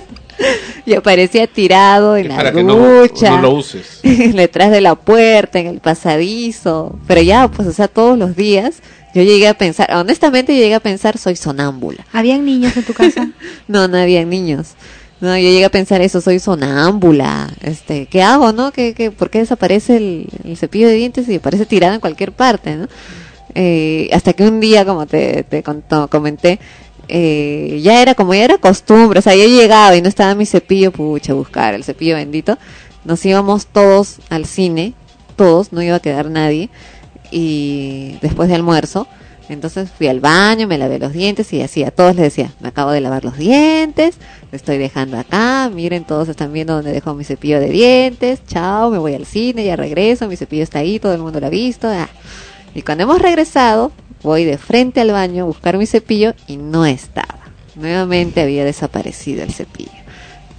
y 0.86 0.94
aparecía 0.94 1.46
tirado 1.46 2.16
en 2.16 2.26
Es 2.26 2.28
la 2.30 2.36
para 2.36 2.52
que 2.52 2.62
no, 2.62 2.76
ducha, 2.76 3.30
no 3.30 3.42
lo 3.42 3.50
uses. 3.52 4.00
detrás 4.02 4.70
de 4.70 4.80
la 4.80 4.94
puerta, 4.94 5.58
en 5.58 5.66
el 5.66 5.80
pasadizo. 5.80 6.98
Pero 7.06 7.22
ya, 7.22 7.48
pues, 7.48 7.68
o 7.68 7.72
sea, 7.72 7.88
todos 7.88 8.18
los 8.18 8.36
días 8.36 8.82
yo 9.14 9.22
llegué 9.22 9.48
a 9.48 9.54
pensar, 9.54 9.92
honestamente 9.94 10.54
llegué 10.54 10.74
a 10.74 10.80
pensar, 10.80 11.18
soy 11.18 11.34
sonámbula. 11.34 12.06
¿Habían 12.12 12.44
niños 12.44 12.76
en 12.76 12.84
tu 12.84 12.94
casa? 12.94 13.30
No, 13.66 13.88
no 13.88 13.98
había 13.98 14.24
niños. 14.24 14.74
No, 15.20 15.36
yo 15.36 15.42
llegué 15.50 15.64
a 15.66 15.70
pensar 15.70 16.00
eso, 16.00 16.20
soy 16.20 16.38
sonámbula. 16.38 17.52
Este, 17.62 18.06
¿qué 18.06 18.22
hago, 18.22 18.52
no? 18.52 18.72
¿Qué, 18.72 18.94
qué, 18.94 19.10
¿Por 19.10 19.28
qué 19.28 19.40
desaparece 19.40 19.96
el, 19.98 20.26
el 20.44 20.56
cepillo 20.56 20.88
de 20.88 20.94
dientes 20.94 21.28
y 21.28 21.34
aparece 21.36 21.66
tirado 21.66 21.94
en 21.94 22.00
cualquier 22.00 22.32
parte, 22.32 22.74
no? 22.76 22.88
Eh, 23.54 24.08
hasta 24.12 24.32
que 24.32 24.44
un 24.44 24.60
día, 24.60 24.84
como 24.86 25.06
te, 25.06 25.42
te 25.42 25.62
contó- 25.62 26.08
comenté, 26.08 26.58
eh, 27.08 27.80
ya 27.82 28.00
era 28.00 28.14
como 28.14 28.32
ya 28.32 28.44
era 28.44 28.58
costumbre, 28.58 29.18
o 29.18 29.22
sea, 29.22 29.34
yo 29.34 29.44
llegaba 29.44 29.94
y 29.96 30.00
no 30.00 30.08
estaba 30.08 30.34
mi 30.34 30.46
cepillo, 30.46 30.92
pucha, 30.92 31.34
buscar 31.34 31.74
el 31.74 31.84
cepillo 31.84 32.14
bendito. 32.14 32.56
Nos 33.04 33.24
íbamos 33.26 33.66
todos 33.66 34.18
al 34.30 34.46
cine, 34.46 34.94
todos, 35.36 35.72
no 35.72 35.82
iba 35.82 35.96
a 35.96 36.00
quedar 36.00 36.30
nadie, 36.30 36.70
y 37.30 38.16
después 38.22 38.48
de 38.48 38.54
almuerzo, 38.54 39.06
entonces 39.52 39.90
fui 39.90 40.06
al 40.06 40.20
baño, 40.20 40.66
me 40.66 40.78
lavé 40.78 40.98
los 40.98 41.12
dientes 41.12 41.52
y 41.52 41.60
así 41.60 41.82
a 41.82 41.90
todos 41.90 42.14
les 42.14 42.24
decía, 42.24 42.52
me 42.60 42.68
acabo 42.68 42.92
de 42.92 43.00
lavar 43.00 43.24
los 43.24 43.36
dientes, 43.36 44.16
lo 44.50 44.56
estoy 44.56 44.78
dejando 44.78 45.18
acá, 45.18 45.70
miren, 45.74 46.04
todos 46.04 46.28
están 46.28 46.52
viendo 46.52 46.74
dónde 46.74 46.92
dejo 46.92 47.14
mi 47.14 47.24
cepillo 47.24 47.58
de 47.58 47.68
dientes, 47.68 48.40
chao, 48.46 48.90
me 48.90 48.98
voy 48.98 49.14
al 49.14 49.26
cine, 49.26 49.64
ya 49.64 49.76
regreso, 49.76 50.28
mi 50.28 50.36
cepillo 50.36 50.62
está 50.62 50.78
ahí, 50.78 50.98
todo 50.98 51.14
el 51.14 51.20
mundo 51.20 51.40
lo 51.40 51.46
ha 51.46 51.50
visto. 51.50 51.88
ah. 51.88 52.08
Y 52.74 52.82
cuando 52.82 53.04
hemos 53.04 53.20
regresado, 53.20 53.90
voy 54.22 54.44
de 54.44 54.56
frente 54.56 55.00
al 55.00 55.10
baño 55.10 55.44
a 55.44 55.46
buscar 55.46 55.76
mi 55.78 55.86
cepillo 55.86 56.34
y 56.46 56.56
no 56.56 56.86
estaba. 56.86 57.40
Nuevamente 57.74 58.40
había 58.40 58.64
desaparecido 58.64 59.42
el 59.42 59.52
cepillo. 59.52 59.99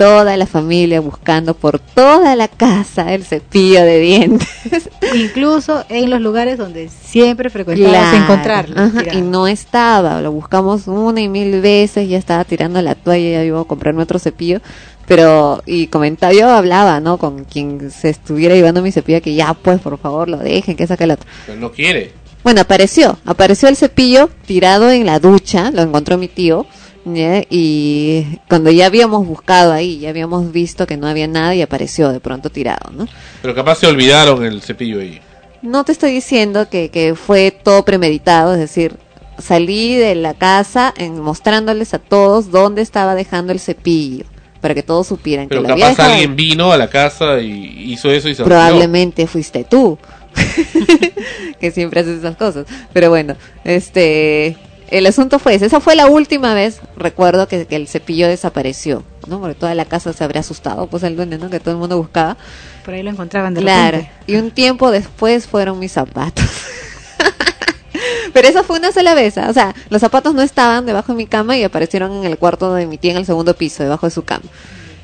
Toda 0.01 0.35
la 0.35 0.47
familia 0.47 0.99
buscando 0.99 1.53
por 1.53 1.77
toda 1.77 2.35
la 2.35 2.47
casa 2.47 3.13
el 3.13 3.23
cepillo 3.23 3.81
de 3.83 3.99
dientes. 3.99 4.49
Incluso 5.13 5.85
en 5.89 6.09
los 6.09 6.19
lugares 6.19 6.57
donde 6.57 6.89
siempre 6.89 7.51
frecuentabas 7.51 7.91
Claro, 7.91 8.17
encontrarlo. 8.23 8.81
ajá, 8.81 9.13
y 9.13 9.21
no 9.21 9.45
estaba, 9.45 10.19
lo 10.21 10.31
buscamos 10.31 10.87
una 10.87 11.21
y 11.21 11.29
mil 11.29 11.61
veces, 11.61 12.09
ya 12.09 12.17
estaba 12.17 12.43
tirando 12.45 12.81
la 12.81 12.95
toalla, 12.95 13.29
ya 13.29 13.43
iba 13.43 13.61
a 13.61 13.63
comprar 13.65 13.95
otro 13.95 14.17
cepillo, 14.17 14.59
pero, 15.05 15.61
y 15.67 15.85
comentaba, 15.85 16.33
yo 16.33 16.49
hablaba, 16.49 16.99
¿no? 16.99 17.17
Con 17.19 17.43
quien 17.43 17.91
se 17.91 18.09
estuviera 18.09 18.55
llevando 18.55 18.81
mi 18.81 18.91
cepillo, 18.91 19.21
que 19.21 19.35
ya 19.35 19.53
pues, 19.53 19.79
por 19.81 19.99
favor, 19.99 20.29
lo 20.29 20.37
dejen, 20.37 20.75
que 20.75 20.87
saque 20.87 21.03
el 21.03 21.11
otro. 21.11 21.29
Pero 21.45 21.59
no 21.59 21.71
quiere. 21.71 22.11
Bueno, 22.43 22.61
apareció, 22.61 23.19
apareció 23.23 23.69
el 23.69 23.75
cepillo 23.75 24.31
tirado 24.47 24.89
en 24.89 25.05
la 25.05 25.19
ducha, 25.19 25.69
lo 25.69 25.83
encontró 25.83 26.17
mi 26.17 26.27
tío, 26.27 26.65
¿ya? 27.05 27.43
y 27.49 28.39
cuando 28.47 28.71
ya 28.71 28.85
habíamos 28.85 29.25
buscado 29.25 29.71
ahí, 29.71 29.99
ya 29.99 30.09
habíamos 30.09 30.51
visto 30.51 30.87
que 30.87 30.97
no 30.97 31.07
había 31.07 31.27
nada 31.27 31.55
y 31.55 31.61
apareció 31.61 32.11
de 32.11 32.19
pronto 32.19 32.49
tirado, 32.49 32.91
¿no? 32.91 33.07
Pero 33.41 33.55
capaz 33.55 33.79
se 33.79 33.87
olvidaron 33.87 34.45
el 34.45 34.61
cepillo 34.61 34.99
ahí. 34.99 35.19
No 35.61 35.83
te 35.83 35.91
estoy 35.91 36.11
diciendo 36.11 36.69
que, 36.69 36.89
que 36.89 37.15
fue 37.15 37.51
todo 37.51 37.85
premeditado, 37.85 38.53
es 38.53 38.59
decir, 38.59 38.97
salí 39.37 39.95
de 39.95 40.15
la 40.15 40.33
casa 40.33 40.93
en, 40.97 41.19
mostrándoles 41.19 41.93
a 41.93 41.99
todos 41.99 42.51
dónde 42.51 42.81
estaba 42.81 43.15
dejando 43.15 43.51
el 43.51 43.59
cepillo, 43.59 44.25
para 44.61 44.73
que 44.73 44.83
todos 44.83 45.07
supieran 45.07 45.47
Pero 45.47 45.61
que 45.61 45.67
lo 45.67 45.73
había 45.73 45.85
capaz 45.85 45.97
dejado. 45.97 46.13
alguien 46.13 46.35
vino 46.35 46.71
a 46.71 46.77
la 46.77 46.87
casa 46.87 47.39
y 47.39 47.91
hizo 47.91 48.11
eso 48.11 48.29
y 48.29 48.35
se 48.35 48.43
olvidó. 48.43 48.55
Probablemente 48.55 49.27
fuiste 49.27 49.63
tú, 49.63 49.97
que 51.59 51.71
siempre 51.71 52.01
haces 52.01 52.19
esas 52.19 52.37
cosas. 52.37 52.65
Pero 52.93 53.09
bueno, 53.09 53.35
este, 53.63 54.55
el 54.91 55.05
asunto 55.07 55.39
fue 55.39 55.55
ese. 55.55 55.65
Esa 55.65 55.79
fue 55.79 55.95
la 55.95 56.07
última 56.07 56.53
vez, 56.53 56.81
recuerdo, 56.95 57.47
que, 57.47 57.65
que 57.65 57.75
el 57.77 57.87
cepillo 57.87 58.27
desapareció, 58.27 59.03
¿no? 59.27 59.39
Porque 59.39 59.55
toda 59.55 59.73
la 59.73 59.85
casa 59.85 60.13
se 60.13 60.23
habría 60.23 60.41
asustado, 60.41 60.87
pues 60.87 61.01
el 61.03 61.15
duende, 61.15 61.37
¿no? 61.37 61.49
Que 61.49 61.59
todo 61.59 61.71
el 61.71 61.77
mundo 61.79 61.97
buscaba. 61.97 62.37
Por 62.85 62.93
ahí 62.93 63.01
lo 63.03 63.09
encontraban 63.09 63.53
de 63.53 63.61
Claro. 63.61 63.97
repente. 63.99 64.11
Y 64.27 64.35
un 64.35 64.51
tiempo 64.51 64.91
después 64.91 65.47
fueron 65.47 65.79
mis 65.79 65.93
zapatos. 65.93 66.45
Pero 68.33 68.47
eso 68.47 68.63
fue 68.63 68.79
una 68.79 68.91
sola 68.91 69.13
vez, 69.13 69.37
¿ah? 69.37 69.47
o 69.49 69.53
sea, 69.53 69.75
los 69.89 69.99
zapatos 69.99 70.33
no 70.33 70.41
estaban 70.41 70.85
debajo 70.85 71.11
de 71.11 71.17
mi 71.17 71.25
cama 71.25 71.57
y 71.57 71.63
aparecieron 71.63 72.11
en 72.13 72.23
el 72.25 72.37
cuarto 72.37 72.73
de 72.73 72.85
mi 72.87 72.97
tía 72.97 73.11
en 73.11 73.17
el 73.17 73.25
segundo 73.25 73.55
piso, 73.55 73.83
debajo 73.83 74.07
de 74.07 74.11
su 74.11 74.23
cama. 74.23 74.45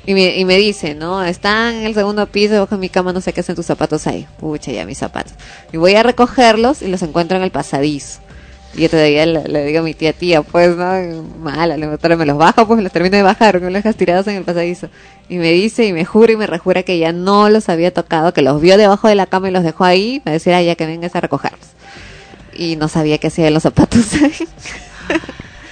Y 0.05 0.13
me, 0.13 0.37
y 0.37 0.45
me 0.45 0.55
dice, 0.55 0.95
no, 0.95 1.21
están 1.25 1.75
en 1.75 1.85
el 1.85 1.93
segundo 1.93 2.25
piso, 2.27 2.53
debajo 2.53 2.75
de 2.75 2.79
mi 2.79 2.87
cama, 2.87 3.11
no 3.11 3.19
sé 3.19 3.33
qué 3.33 3.41
hacen 3.41 3.55
tus 3.57 3.65
zapatos 3.65 4.07
ahí. 4.07 4.25
Pucha, 4.39 4.71
ya 4.71 4.85
mis 4.85 4.97
zapatos. 4.97 5.33
Y 5.73 5.77
voy 5.77 5.95
a 5.95 6.03
recogerlos 6.03 6.81
y 6.81 6.87
los 6.87 7.01
encuentro 7.01 7.35
en 7.37 7.43
el 7.43 7.51
pasadizo. 7.51 8.21
Y 8.75 8.81
yo 8.81 8.89
todavía 8.89 9.25
le, 9.25 9.65
digo 9.65 9.79
a 9.79 9.83
mi 9.83 9.93
tía, 9.93 10.13
tía, 10.13 10.41
pues, 10.41 10.75
no, 10.75 11.23
mala, 11.39 11.77
le 11.77 11.87
me 11.87 12.25
los 12.25 12.37
bajo, 12.37 12.67
pues 12.67 12.81
los 12.83 12.91
termino 12.91 13.17
de 13.17 13.23
bajar, 13.23 13.59
me 13.59 13.71
los 13.71 13.73
dejas 13.73 13.95
tirados 13.95 14.27
en 14.27 14.35
el 14.35 14.43
pasadizo. 14.43 14.89
Y 15.29 15.37
me 15.37 15.51
dice 15.51 15.85
y 15.85 15.93
me 15.93 16.05
jura 16.05 16.33
y 16.33 16.37
me 16.37 16.47
rejura 16.47 16.83
que 16.83 16.99
ya 16.99 17.11
no 17.11 17.49
los 17.49 17.69
había 17.69 17.93
tocado, 17.93 18.33
que 18.33 18.41
los 18.41 18.61
vio 18.61 18.77
debajo 18.77 19.07
de 19.07 19.15
la 19.15 19.25
cama 19.25 19.49
y 19.49 19.51
los 19.51 19.63
dejó 19.63 19.83
ahí, 19.83 20.21
me 20.25 20.33
decía, 20.33 20.61
ya 20.61 20.75
que 20.75 20.85
vengas 20.85 21.15
a 21.15 21.21
recogerlos. 21.21 21.67
Y 22.53 22.75
no 22.75 22.87
sabía 22.87 23.17
qué 23.17 23.27
hacía 23.27 23.47
en 23.47 23.53
los 23.53 23.63
zapatos. 23.63 24.05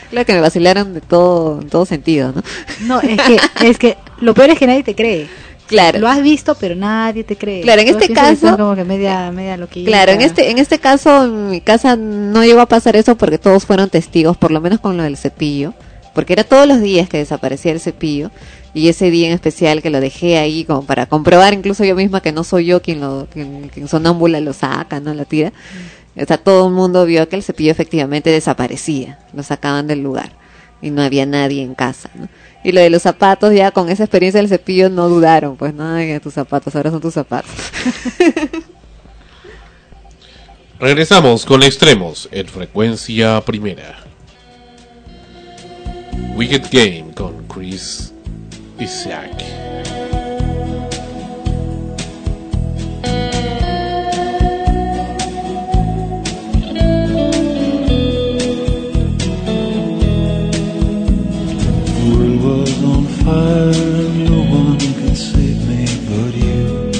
Claro 0.09 0.25
que 0.27 0.33
me 0.33 0.39
vacilaron 0.39 0.93
de 0.93 1.01
todo, 1.01 1.61
en 1.61 1.67
todo 1.67 1.85
sentido, 1.85 2.31
¿no? 2.31 2.43
No, 2.81 3.01
es 3.01 3.19
que, 3.21 3.39
es 3.67 3.77
que 3.77 3.97
lo 4.21 4.33
peor 4.33 4.51
es 4.51 4.59
que 4.59 4.67
nadie 4.67 4.83
te 4.83 4.95
cree. 4.95 5.27
Claro. 5.67 5.99
Lo 5.99 6.07
has 6.07 6.21
visto, 6.21 6.55
pero 6.55 6.75
nadie 6.75 7.23
te 7.23 7.35
cree. 7.35 7.61
Claro, 7.61 7.81
en 7.81 7.87
Todos 7.87 8.01
este 8.03 8.13
caso- 8.13 8.57
como 8.57 8.75
que 8.75 8.83
media, 8.83 9.31
media 9.31 9.57
loquita. 9.57 9.87
Claro, 9.87 10.11
en 10.11 10.21
este, 10.21 10.51
en 10.51 10.57
este 10.57 10.79
caso, 10.79 11.25
en 11.25 11.49
mi 11.49 11.61
casa 11.61 11.95
no 11.95 12.43
llegó 12.43 12.61
a 12.61 12.67
pasar 12.67 12.95
eso 12.95 13.15
porque 13.17 13.37
todos 13.37 13.65
fueron 13.65 13.89
testigos, 13.89 14.37
por 14.37 14.51
lo 14.51 14.61
menos 14.61 14.79
con 14.79 14.95
lo 14.97 15.03
del 15.03 15.17
cepillo, 15.17 15.73
porque 16.13 16.33
era 16.33 16.43
todos 16.43 16.67
los 16.67 16.81
días 16.81 17.09
que 17.09 17.17
desaparecía 17.17 17.71
el 17.71 17.79
cepillo, 17.79 18.31
y 18.73 18.89
ese 18.89 19.09
día 19.09 19.27
en 19.27 19.33
especial 19.33 19.81
que 19.81 19.89
lo 19.89 20.01
dejé 20.01 20.37
ahí 20.37 20.65
como 20.65 20.83
para 20.83 21.05
comprobar 21.05 21.53
incluso 21.53 21.83
yo 21.85 21.95
misma 21.95 22.21
que 22.21 22.31
no 22.33 22.43
soy 22.43 22.65
yo 22.65 22.81
quien 22.81 22.99
lo, 22.99 23.27
quien, 23.31 23.69
quien 23.69 23.87
sonámbula 23.87 24.39
lo 24.41 24.53
saca, 24.53 24.99
no 24.99 25.13
la 25.13 25.25
tira. 25.25 25.53
O 26.17 26.25
sea, 26.25 26.37
todo 26.37 26.67
el 26.67 26.73
mundo 26.73 27.05
vio 27.05 27.27
que 27.27 27.35
el 27.37 27.43
cepillo 27.43 27.71
efectivamente 27.71 28.29
desaparecía, 28.29 29.19
lo 29.33 29.43
sacaban 29.43 29.87
del 29.87 30.01
lugar 30.03 30.31
y 30.85 30.91
no 30.91 31.01
había 31.01 31.25
nadie 31.25 31.63
en 31.63 31.73
casa, 31.73 32.11
¿no? 32.13 32.29
Y 32.63 32.71
lo 32.71 32.79
de 32.79 32.91
los 32.91 33.01
zapatos, 33.01 33.53
ya 33.53 33.71
con 33.71 33.89
esa 33.89 34.03
experiencia 34.03 34.39
del 34.39 34.49
cepillo 34.49 34.87
no 34.89 35.09
dudaron, 35.09 35.57
pues 35.57 35.73
no, 35.73 35.95
Ay, 35.95 36.19
tus 36.19 36.35
zapatos, 36.35 36.75
ahora 36.75 36.91
son 36.91 37.01
tus 37.01 37.13
zapatos. 37.15 37.49
Regresamos 40.79 41.43
con 41.43 41.63
extremos 41.63 42.29
en 42.31 42.47
frecuencia 42.47 43.41
primera. 43.41 44.03
Wicked 46.35 46.65
Game 46.71 47.13
con 47.15 47.47
Chris 47.47 48.13
Isaac. 48.79 49.31
No 63.25 64.39
one 64.51 64.77
could 64.77 65.17
save 65.17 65.67
me 65.67 65.85
but 66.07 66.33
you. 66.35 66.93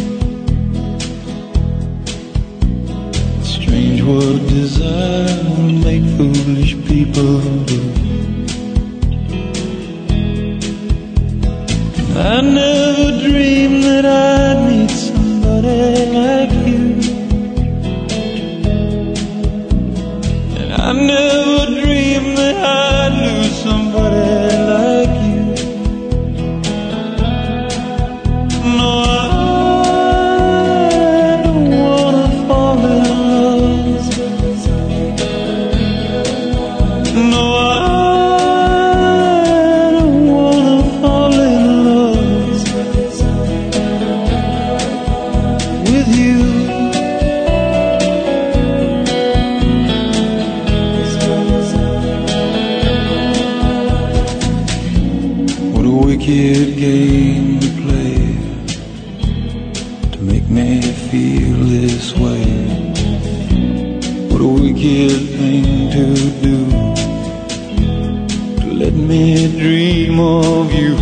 Strange 3.43 4.01
what 4.01 4.47
desire 4.49 5.43
will 5.43 5.71
make 5.85 6.03
foolish 6.17 6.73
people 6.87 7.41
do. 7.65 7.81
I 12.17 12.41
never 12.41 13.11
dreamed 13.19 13.83
that 13.83 14.05
I'd 14.05 14.67
meet 14.67 14.89
somebody 14.89 16.05
like 16.19 16.53
you. 16.65 16.85
And 20.57 20.73
I 20.73 20.91
never 20.93 21.65
dreamed 21.81 22.37
that 22.37 22.55
I'd 22.57 23.13
lose 23.21 23.61
somebody 23.61 24.44
of 70.25 70.73
you. 70.73 70.95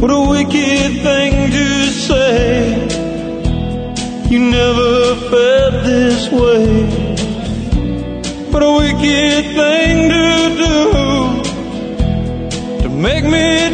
What 0.00 0.10
a 0.10 0.20
wicked 0.28 1.02
thing 1.06 1.50
to 1.50 1.66
say. 2.06 2.86
You 4.28 4.38
never 4.40 5.14
felt 5.30 5.74
this 5.84 6.30
way. 6.30 6.66
What 8.50 8.62
a 8.62 8.72
wicked 8.80 9.44
thing 9.58 10.08
to 10.14 10.26
do 10.62 10.76
to 12.82 12.88
make 12.88 13.24
me 13.24 13.67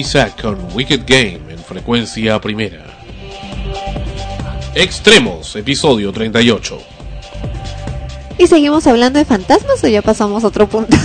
Isaac 0.00 0.40
con 0.40 0.56
Wicked 0.74 1.02
Game 1.06 1.52
en 1.52 1.58
frecuencia 1.58 2.40
primera. 2.40 2.82
Extremos, 4.74 5.54
episodio 5.56 6.10
38. 6.10 6.78
¿Y 8.38 8.46
seguimos 8.46 8.86
hablando 8.86 9.18
de 9.18 9.26
fantasmas 9.26 9.84
o 9.84 9.88
ya 9.88 10.00
pasamos 10.00 10.42
a 10.42 10.46
otro 10.46 10.66
punto? 10.70 10.96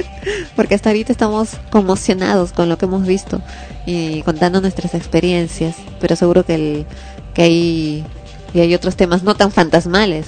Porque 0.56 0.74
hasta 0.74 0.90
ahorita 0.90 1.10
estamos 1.10 1.52
conmocionados 1.70 2.52
con 2.52 2.68
lo 2.68 2.76
que 2.76 2.84
hemos 2.84 3.06
visto 3.06 3.40
y 3.86 4.20
contando 4.24 4.60
nuestras 4.60 4.94
experiencias, 4.94 5.76
pero 5.98 6.14
seguro 6.14 6.44
que, 6.44 6.54
el, 6.54 6.86
que 7.32 7.42
hay, 7.42 8.04
y 8.52 8.60
hay 8.60 8.74
otros 8.74 8.94
temas 8.94 9.22
no 9.22 9.34
tan 9.36 9.52
fantasmales 9.52 10.26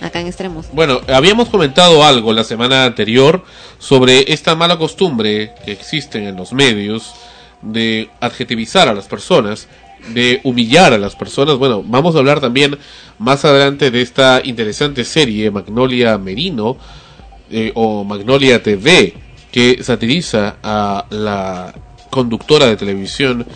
acá 0.00 0.20
en 0.20 0.28
extremos. 0.28 0.66
Bueno, 0.72 1.00
habíamos 1.08 1.48
comentado 1.48 2.04
algo 2.04 2.32
la 2.32 2.44
semana 2.44 2.84
anterior 2.84 3.44
sobre 3.80 4.32
esta 4.32 4.54
mala 4.54 4.78
costumbre 4.78 5.52
que 5.64 5.72
existe 5.72 6.28
en 6.28 6.36
los 6.36 6.52
medios 6.52 7.12
de 7.62 8.10
adjetivizar 8.20 8.88
a 8.88 8.94
las 8.94 9.06
personas, 9.06 9.68
de 10.08 10.40
humillar 10.44 10.92
a 10.92 10.98
las 10.98 11.14
personas. 11.16 11.56
Bueno, 11.56 11.82
vamos 11.84 12.14
a 12.14 12.18
hablar 12.18 12.40
también 12.40 12.78
más 13.18 13.44
adelante 13.44 13.90
de 13.90 14.02
esta 14.02 14.40
interesante 14.44 15.04
serie 15.04 15.50
Magnolia 15.50 16.16
Merino 16.18 16.76
eh, 17.50 17.72
o 17.74 18.04
Magnolia 18.04 18.62
TV 18.62 19.14
que 19.52 19.82
satiriza 19.82 20.56
a 20.62 21.06
la 21.10 21.74
conductora 22.10 22.66
de 22.66 22.76
televisión 22.76 23.46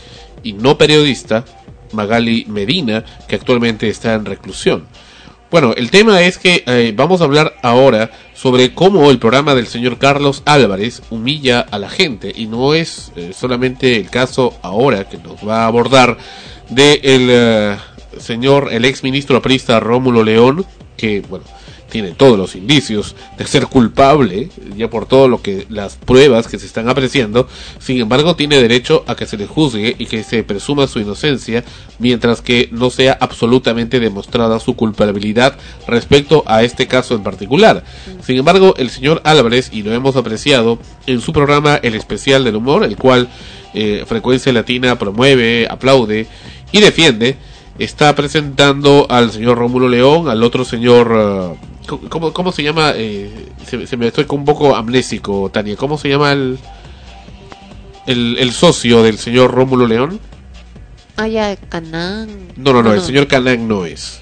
y 0.43 0.53
no 0.53 0.77
periodista 0.77 1.45
Magali 1.93 2.45
Medina 2.49 3.05
que 3.29 3.37
actualmente 3.37 3.89
está 3.89 4.15
en 4.15 4.25
reclusión 4.25 4.87
Bueno, 5.51 5.73
el 5.77 5.91
tema 5.91 6.21
es 6.23 6.39
que 6.39 6.65
eh, 6.67 6.93
vamos 6.95 7.21
a 7.21 7.25
hablar 7.25 7.55
ahora 7.63 8.11
sobre 8.45 8.75
cómo 8.75 9.11
el 9.11 9.19
programa 9.19 9.55
del 9.55 9.67
señor 9.67 9.97
Carlos 9.97 10.43
Álvarez 10.45 11.01
humilla 11.09 11.61
a 11.61 11.79
la 11.79 11.89
gente 11.89 12.31
y 12.37 12.47
no 12.47 12.75
es 12.75 13.11
eh, 13.17 13.31
solamente 13.35 13.97
el 13.97 14.11
caso 14.11 14.53
ahora 14.61 15.09
que 15.09 15.17
nos 15.17 15.37
va 15.49 15.63
a 15.63 15.67
abordar 15.67 16.19
de 16.69 17.01
el 17.03 17.29
eh, 17.31 17.77
señor 18.19 18.69
el 18.71 18.85
ex 18.85 19.03
ministro 19.03 19.39
aprista 19.39 19.81
Rómulo 19.81 20.23
León 20.23 20.67
que 20.99 21.23
bueno 21.23 21.47
tiene 21.95 22.11
todos 22.11 22.37
los 22.37 22.57
indicios 22.57 23.15
de 23.39 23.47
ser 23.47 23.69
culpable, 23.69 24.49
ya 24.77 24.91
por 24.91 25.07
todo 25.07 25.29
lo 25.29 25.41
que 25.43 25.65
las 25.69 25.95
pruebas 25.95 26.49
que 26.49 26.59
se 26.59 26.67
están 26.67 26.89
apreciando, 26.89 27.47
sin 27.79 28.01
embargo 28.01 28.35
tiene 28.35 28.61
derecho 28.61 29.05
a 29.07 29.15
que 29.15 29.27
se 29.27 29.37
le 29.37 29.47
juzgue 29.47 29.95
y 29.97 30.07
que 30.07 30.25
se 30.25 30.43
presuma 30.43 30.89
su 30.89 30.99
inocencia, 30.99 31.63
mientras 32.01 32.43
que 32.43 32.69
no 32.73 32.91
sea 32.91 33.17
absolutamente 33.21 34.01
demostrada 34.01 34.59
su 34.59 34.75
culpabilidad 34.75 35.57
respecto 35.87 36.43
a 36.49 36.65
este 36.65 36.89
caso 36.89 37.15
en 37.15 37.23
particular. 37.23 37.85
Sin 38.27 38.39
embargo, 38.39 38.75
el 38.77 38.91
señor 38.91 39.21
Álvarez, 39.23 39.71
y 39.73 39.85
lo 39.85 39.95
hemos 39.95 40.17
apreciado 40.17 40.81
en 41.07 41.21
su 41.21 41.33
programa 41.33 41.77
El 41.77 41.95
Especial 41.95 42.43
del 42.43 42.57
Humor, 42.57 42.83
el 42.83 42.97
cual 42.97 43.29
eh, 43.73 44.03
Frecuencia 44.05 44.53
Latina 44.53 44.99
promueve, 44.99 45.69
aplaude 45.71 46.27
y 46.73 46.81
defiende, 46.81 47.37
está 47.79 48.15
presentando 48.15 49.07
al 49.09 49.31
señor 49.33 49.59
Rómulo 49.59 49.89
León, 49.89 50.29
al 50.29 50.43
otro 50.43 50.65
señor... 50.65 51.13
eh, 51.15 51.69
¿Cómo, 52.09 52.33
cómo 52.33 52.51
se 52.51 52.63
llama? 52.63 52.93
Eh, 52.97 53.31
se, 53.67 53.87
se 53.87 53.97
me 53.97 54.07
estoy 54.07 54.25
un 54.31 54.45
poco 54.47 54.75
amnésico, 54.75 55.51
Tania. 55.53 55.77
¿Cómo 55.77 55.99
se 55.99 56.09
llama 56.09 56.33
el, 56.33 56.59
el, 58.07 58.37
el 58.39 58.53
socio 58.53 59.03
del 59.03 59.19
señor 59.19 59.53
Rómulo 59.53 59.87
León? 59.87 60.19
Ah, 61.17 61.29
ya, 61.29 61.57
Canán. 61.57 62.29
No, 62.57 62.73
no, 62.73 62.83
no, 62.83 62.95
el 62.95 63.03
señor 63.03 63.27
Canán 63.27 63.69
no 63.69 63.85
es. 63.85 64.21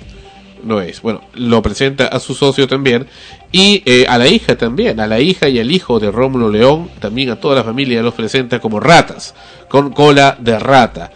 No 0.65 0.81
es. 0.81 1.03
Bueno, 1.03 1.23
lo 1.35 1.63
presenta 1.63 2.07
a 2.07 2.19
su 2.21 2.35
socio 2.35 2.67
también. 2.67 3.07
Y 3.53 3.83
eh, 3.87 4.07
a 4.09 4.19
la 4.19 4.27
hija 4.27 4.57
también. 4.57 4.99
A 4.99 5.07
la 5.07 5.21
hija 5.21 5.49
y 5.49 5.59
al 5.61 5.71
hijo 5.71 6.01
de 6.01 6.11
Rómulo 6.11 6.51
León. 6.51 6.91
También 7.01 7.31
a 7.31 7.37
toda 7.37 7.55
la 7.55 7.65
familia 7.65 8.03
los 8.03 8.15
presenta 8.15 8.59
como 8.59 8.81
ratas. 8.81 9.35
Con 9.69 9.93
cola 9.93 10.37
de 10.39 10.59
rata. 10.59 11.13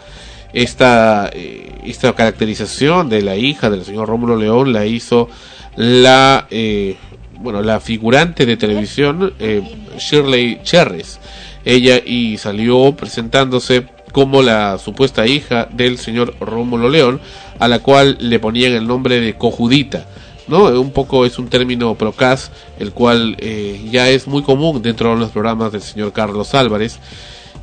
Esta, 0.53 1.29
eh, 1.33 1.81
esta 1.85 2.13
caracterización 2.13 3.09
de 3.09 3.21
la 3.21 3.35
hija 3.35 3.69
del 3.69 3.83
señor 3.83 4.07
Rómulo 4.07 4.37
León 4.37 4.73
la 4.73 4.85
hizo 4.85 5.29
la, 5.75 6.47
eh, 6.49 6.95
bueno, 7.39 7.61
la 7.61 7.79
figurante 7.79 8.45
de 8.45 8.57
televisión 8.57 9.33
eh, 9.39 9.61
Shirley 9.97 10.61
Cherres. 10.63 11.19
Ella 11.65 12.01
y 12.03 12.37
salió 12.37 12.93
presentándose 12.95 13.87
como 14.11 14.41
la 14.41 14.77
supuesta 14.77 15.27
hija 15.27 15.67
del 15.71 15.97
señor 15.97 16.35
Rómulo 16.39 16.89
León, 16.89 17.19
a 17.59 17.67
la 17.67 17.79
cual 17.79 18.17
le 18.19 18.39
ponían 18.39 18.73
el 18.73 18.87
nombre 18.87 19.19
de 19.19 19.35
Cojudita. 19.35 20.05
¿no? 20.47 20.63
Un 20.79 20.91
poco 20.91 21.25
es 21.25 21.37
un 21.37 21.49
término 21.49 21.95
procas, 21.95 22.51
el 22.79 22.91
cual 22.91 23.35
eh, 23.39 23.87
ya 23.91 24.09
es 24.09 24.27
muy 24.27 24.43
común 24.43 24.81
dentro 24.81 25.11
de 25.13 25.17
los 25.17 25.31
programas 25.31 25.71
del 25.71 25.81
señor 25.81 26.13
Carlos 26.13 26.55
Álvarez. 26.55 26.99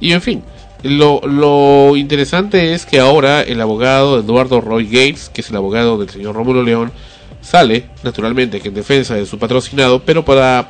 Y 0.01 0.12
en 0.12 0.20
fin, 0.20 0.43
lo, 0.85 1.20
lo 1.22 1.97
interesante 1.97 2.74
es 2.74 2.85
que 2.85 3.01
ahora 3.01 3.43
el 3.43 3.61
abogado 3.61 4.20
Eduardo 4.20 4.61
Roy 4.61 4.85
Gates, 4.85 5.30
que 5.32 5.41
es 5.41 5.51
el 5.51 5.57
abogado 5.57 5.99
del 5.99 6.11
señor 6.11 6.35
Rómulo 6.35 6.62
León, 6.62 6.93
sale, 7.41 7.87
naturalmente, 8.03 8.61
que 8.61 8.68
en 8.68 8.74
defensa 8.74 9.14
de 9.14 9.26
su 9.26 9.39
patrocinado, 9.39 10.03
pero 10.05 10.24
para 10.24 10.68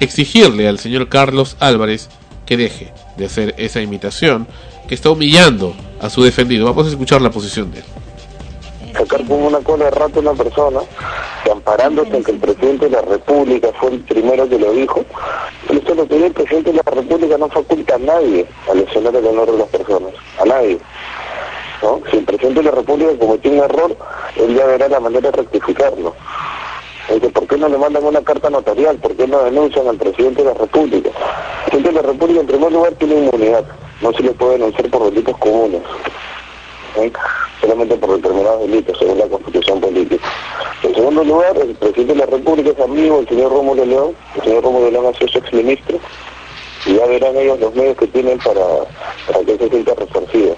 exigirle 0.00 0.68
al 0.68 0.78
señor 0.78 1.08
Carlos 1.08 1.56
Álvarez 1.60 2.08
que 2.46 2.56
deje 2.56 2.92
de 3.16 3.26
hacer 3.26 3.54
esa 3.58 3.80
imitación, 3.80 4.46
que 4.88 4.94
está 4.94 5.10
humillando 5.10 5.74
a 6.00 6.10
su 6.10 6.22
defendido. 6.22 6.64
Vamos 6.64 6.86
a 6.86 6.90
escuchar 6.90 7.20
la 7.20 7.30
posición 7.30 7.70
de 7.72 7.80
él. 7.80 7.84
Sacar 8.96 9.24
como 9.26 9.46
una 9.46 9.58
cola 9.60 9.86
de 9.86 9.90
rato 9.90 10.18
a 10.18 10.22
una 10.22 10.34
persona, 10.34 10.80
que 11.44 11.50
amparándose 11.50 12.16
en 12.16 12.24
que 12.24 12.32
el 12.32 12.38
presidente 12.38 12.86
de 12.86 12.90
la 12.92 13.02
República 13.02 13.68
fue 13.78 13.90
el 13.90 14.00
primero 14.00 14.48
que 14.48 14.58
lo 14.58 14.72
dijo, 14.72 15.04
pero 15.66 15.78
esto 15.78 15.94
lo 15.94 16.04
dice 16.04 16.26
el 16.26 16.32
presidente 16.32 16.72
de 16.72 16.76
la 16.84 16.90
República 16.90 17.38
no 17.38 17.48
faculta 17.48 17.94
a 17.94 17.98
nadie 17.98 18.46
a 18.70 18.74
lesionar 18.74 19.14
el 19.14 19.26
honor 19.26 19.52
de 19.52 19.58
las 19.58 19.68
personas, 19.68 20.12
a 20.40 20.44
nadie. 20.44 20.78
¿no? 21.82 22.00
Si 22.10 22.18
el 22.18 22.24
presidente 22.24 22.60
de 22.60 22.70
la 22.70 22.76
República 22.76 23.10
cometió 23.18 23.50
un 23.50 23.58
error, 23.58 23.96
él 24.36 24.56
ya 24.56 24.66
verá 24.66 24.88
la 24.88 25.00
manera 25.00 25.30
de 25.30 25.36
rectificarlo. 25.36 26.14
Entonces, 27.08 27.32
¿por 27.32 27.46
qué 27.46 27.56
no 27.56 27.68
le 27.68 27.78
mandan 27.78 28.04
una 28.04 28.22
carta 28.22 28.50
notarial? 28.50 28.96
¿Por 28.96 29.14
qué 29.14 29.28
no 29.28 29.44
denuncian 29.44 29.86
al 29.86 29.96
presidente 29.96 30.42
de 30.42 30.48
la 30.48 30.54
República? 30.54 31.10
El 31.10 31.70
presidente 31.70 31.88
de 31.88 31.94
la 31.94 32.12
República, 32.12 32.40
en 32.40 32.46
primer 32.46 32.72
lugar, 32.72 32.92
tiene 32.94 33.14
inmunidad. 33.14 33.64
No 34.00 34.12
se 34.12 34.22
le 34.22 34.32
puede 34.32 34.52
denunciar 34.54 34.90
por 34.90 35.04
delitos 35.04 35.36
comunes. 35.38 35.82
Solamente 37.60 37.96
por 37.96 38.16
determinados 38.16 38.60
delitos, 38.62 38.98
según 38.98 39.18
la 39.18 39.26
constitución 39.26 39.80
política. 39.80 40.24
En 40.82 40.94
segundo 40.94 41.24
lugar, 41.24 41.56
el 41.58 41.74
presidente 41.74 42.12
de 42.12 42.18
la 42.18 42.26
República 42.26 42.70
es 42.70 42.80
amigo 42.80 43.16
del 43.16 43.28
señor 43.28 43.52
Rómulo 43.52 43.84
León, 43.84 44.16
el 44.36 44.42
señor 44.42 44.64
Rómulo 44.64 44.90
León 44.90 45.06
ha 45.06 45.18
sido 45.18 45.28
su 45.28 45.38
exministro, 45.38 45.98
y 46.86 46.94
ya 46.94 47.06
verán 47.06 47.36
ellos 47.36 47.58
los 47.60 47.74
medios 47.74 47.96
que 47.96 48.06
tienen 48.06 48.38
para, 48.38 48.62
que 49.44 49.58
se 49.58 49.68
sienta 49.68 49.94
resarcido. 49.94 50.56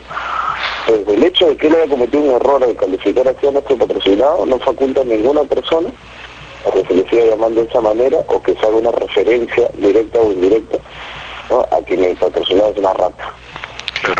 Pues 0.86 1.08
el 1.08 1.24
hecho 1.24 1.46
de 1.48 1.56
que 1.56 1.66
él 1.66 1.74
haya 1.74 1.90
cometido 1.90 2.22
un 2.22 2.30
error 2.30 2.64
al 2.64 2.76
calificar 2.76 3.28
así 3.28 3.46
a 3.46 3.50
nuestro 3.50 3.76
patrocinado 3.76 4.46
no 4.46 4.58
faculta 4.58 5.02
a 5.02 5.04
ninguna 5.04 5.44
persona 5.44 5.90
a 6.66 6.70
que 6.70 6.84
se 6.86 6.94
le 6.94 7.08
siga 7.08 7.26
llamando 7.26 7.60
de 7.60 7.68
esa 7.68 7.80
manera 7.80 8.18
o 8.28 8.42
que 8.42 8.54
se 8.54 8.60
haga 8.60 8.76
una 8.76 8.90
referencia 8.92 9.68
directa 9.74 10.18
o 10.18 10.32
indirecta 10.32 10.78
a 11.70 11.82
quien 11.82 12.04
el 12.04 12.16
patrocinado 12.16 12.70
es 12.70 12.78
una 12.78 12.92
rata. 12.94 13.34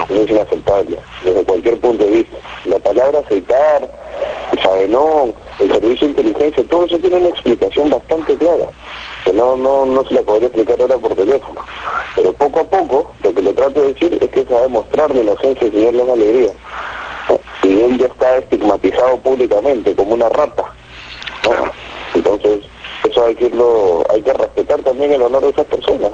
No 0.08 0.14
es 0.16 0.30
inaceptable, 0.30 0.98
desde 1.24 1.44
cualquier 1.44 1.78
punto 1.80 2.04
de 2.04 2.10
vista. 2.10 2.36
La 2.64 2.78
palabra 2.78 3.20
aceitar, 3.20 3.88
el 4.52 4.62
sabenón, 4.62 5.34
el 5.60 5.72
servicio 5.72 6.08
de 6.08 6.12
inteligencia, 6.12 6.64
todo 6.68 6.84
eso 6.86 6.98
tiene 6.98 7.16
una 7.16 7.28
explicación 7.28 7.90
bastante 7.90 8.36
clara, 8.36 8.68
que 9.24 9.32
no, 9.32 9.56
no, 9.56 9.86
no 9.86 10.04
se 10.04 10.14
la 10.14 10.22
podría 10.22 10.48
explicar 10.48 10.80
ahora 10.80 10.98
por 10.98 11.14
teléfono. 11.14 11.60
Pero 12.14 12.32
poco 12.32 12.60
a 12.60 12.64
poco, 12.64 13.12
lo 13.22 13.34
que 13.34 13.42
le 13.42 13.52
trato 13.52 13.80
de 13.80 13.92
decir 13.92 14.18
es 14.20 14.28
que 14.30 14.44
se 14.44 14.52
va 14.52 14.60
a 14.60 14.62
demostrar 14.62 15.14
la 15.14 15.20
inocencia 15.20 15.68
del 15.68 15.72
señor 15.72 15.94
León 15.94 16.10
Alegría. 16.10 16.52
Y 17.62 17.80
él 17.80 17.98
ya 17.98 18.06
está 18.06 18.38
estigmatizado 18.38 19.18
públicamente 19.18 19.94
como 19.94 20.14
una 20.14 20.28
rata. 20.30 20.64
Entonces, 22.14 22.60
eso 23.08 23.24
hay 23.24 23.34
que 23.34 23.46
irlo, 23.46 24.04
hay 24.10 24.22
que 24.22 24.32
respetar 24.32 24.80
también 24.80 25.12
el 25.12 25.22
honor 25.22 25.42
de 25.42 25.50
esas 25.50 25.66
personas. 25.66 26.10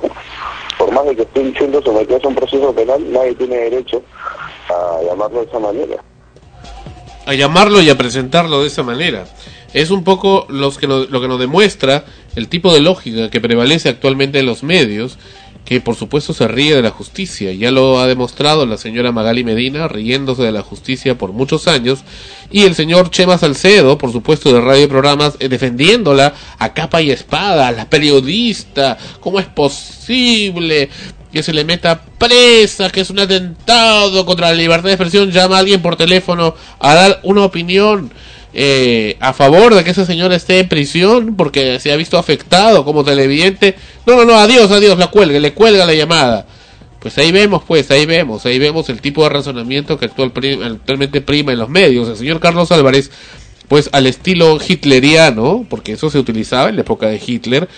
Por 0.84 0.92
más 0.92 1.06
de 1.06 1.16
que 1.16 1.22
estén 1.22 1.54
siendo 1.56 1.80
sometidos 1.82 2.22
a 2.24 2.28
un 2.28 2.34
proceso 2.34 2.74
penal, 2.74 3.10
nadie 3.10 3.34
tiene 3.36 3.56
derecho 3.56 4.02
a 4.68 5.02
llamarlo 5.02 5.40
de 5.40 5.46
esa 5.46 5.58
manera. 5.58 5.96
a 7.26 7.32
llamarlo 7.32 7.80
y 7.80 7.88
a 7.88 7.96
presentarlo 7.96 8.60
de 8.60 8.66
esa 8.66 8.82
manera. 8.82 9.24
Es 9.72 9.90
un 9.90 10.04
poco 10.04 10.44
los 10.50 10.76
que 10.76 10.86
nos- 10.86 11.08
lo 11.08 11.22
que 11.22 11.28
nos 11.28 11.40
demuestra 11.40 12.04
el 12.36 12.48
tipo 12.48 12.70
de 12.74 12.80
lógica 12.82 13.30
que 13.30 13.40
prevalece 13.40 13.88
actualmente 13.88 14.40
en 14.40 14.44
los 14.44 14.62
medios, 14.62 15.16
que 15.64 15.80
por 15.80 15.96
supuesto 15.96 16.32
se 16.34 16.46
ríe 16.46 16.74
de 16.74 16.82
la 16.82 16.90
justicia. 16.90 17.52
Ya 17.52 17.70
lo 17.70 17.98
ha 17.98 18.06
demostrado 18.06 18.66
la 18.66 18.76
señora 18.76 19.12
Magali 19.12 19.44
Medina, 19.44 19.88
riéndose 19.88 20.42
de 20.42 20.52
la 20.52 20.62
justicia 20.62 21.16
por 21.16 21.32
muchos 21.32 21.68
años, 21.68 22.00
y 22.50 22.62
el 22.62 22.74
señor 22.74 23.10
Chema 23.10 23.38
Salcedo, 23.38 23.96
por 23.98 24.12
supuesto, 24.12 24.52
de 24.52 24.60
radio 24.60 24.84
y 24.84 24.88
programas, 24.88 25.36
eh, 25.40 25.48
defendiéndola 25.48 26.34
a 26.58 26.74
capa 26.74 27.00
y 27.00 27.10
espada, 27.10 27.72
la 27.72 27.88
periodista, 27.88 28.98
¿cómo 29.20 29.40
es 29.40 29.46
posible? 29.46 30.90
que 31.32 31.42
se 31.42 31.52
le 31.52 31.64
meta 31.64 32.00
presa, 32.16 32.90
que 32.90 33.00
es 33.00 33.10
un 33.10 33.18
atentado 33.18 34.24
contra 34.24 34.50
la 34.50 34.54
libertad 34.54 34.84
de 34.84 34.92
expresión, 34.92 35.32
llama 35.32 35.56
a 35.56 35.58
alguien 35.58 35.82
por 35.82 35.96
teléfono 35.96 36.54
a 36.78 36.94
dar 36.94 37.20
una 37.24 37.42
opinión 37.42 38.12
eh, 38.54 39.16
a 39.20 39.32
favor 39.32 39.74
de 39.74 39.82
que 39.84 39.90
ese 39.90 40.06
señor 40.06 40.32
esté 40.32 40.60
en 40.60 40.68
prisión 40.68 41.34
porque 41.36 41.80
se 41.80 41.92
ha 41.92 41.96
visto 41.96 42.16
afectado 42.18 42.84
como 42.84 43.04
televidente. 43.04 43.74
No, 44.06 44.16
no, 44.16 44.24
no, 44.24 44.34
adiós, 44.34 44.70
adiós, 44.70 44.98
la 44.98 45.08
cuelga, 45.08 45.38
le 45.38 45.52
cuelga 45.52 45.84
la 45.84 45.94
llamada. 45.94 46.46
Pues 47.00 47.18
ahí 47.18 47.32
vemos, 47.32 47.62
pues, 47.66 47.90
ahí 47.90 48.06
vemos, 48.06 48.46
ahí 48.46 48.58
vemos 48.58 48.88
el 48.88 49.00
tipo 49.02 49.24
de 49.24 49.28
razonamiento 49.28 49.98
que 49.98 50.08
pri- 50.08 50.58
actualmente 50.62 51.20
prima 51.20 51.52
en 51.52 51.58
los 51.58 51.68
medios. 51.68 52.08
El 52.08 52.16
señor 52.16 52.40
Carlos 52.40 52.72
Álvarez, 52.72 53.10
pues 53.68 53.90
al 53.92 54.06
estilo 54.06 54.58
hitleriano, 54.66 55.66
porque 55.68 55.92
eso 55.92 56.08
se 56.08 56.18
utilizaba 56.18 56.70
en 56.70 56.76
la 56.76 56.80
época 56.82 57.08
de 57.08 57.20
Hitler, 57.24 57.68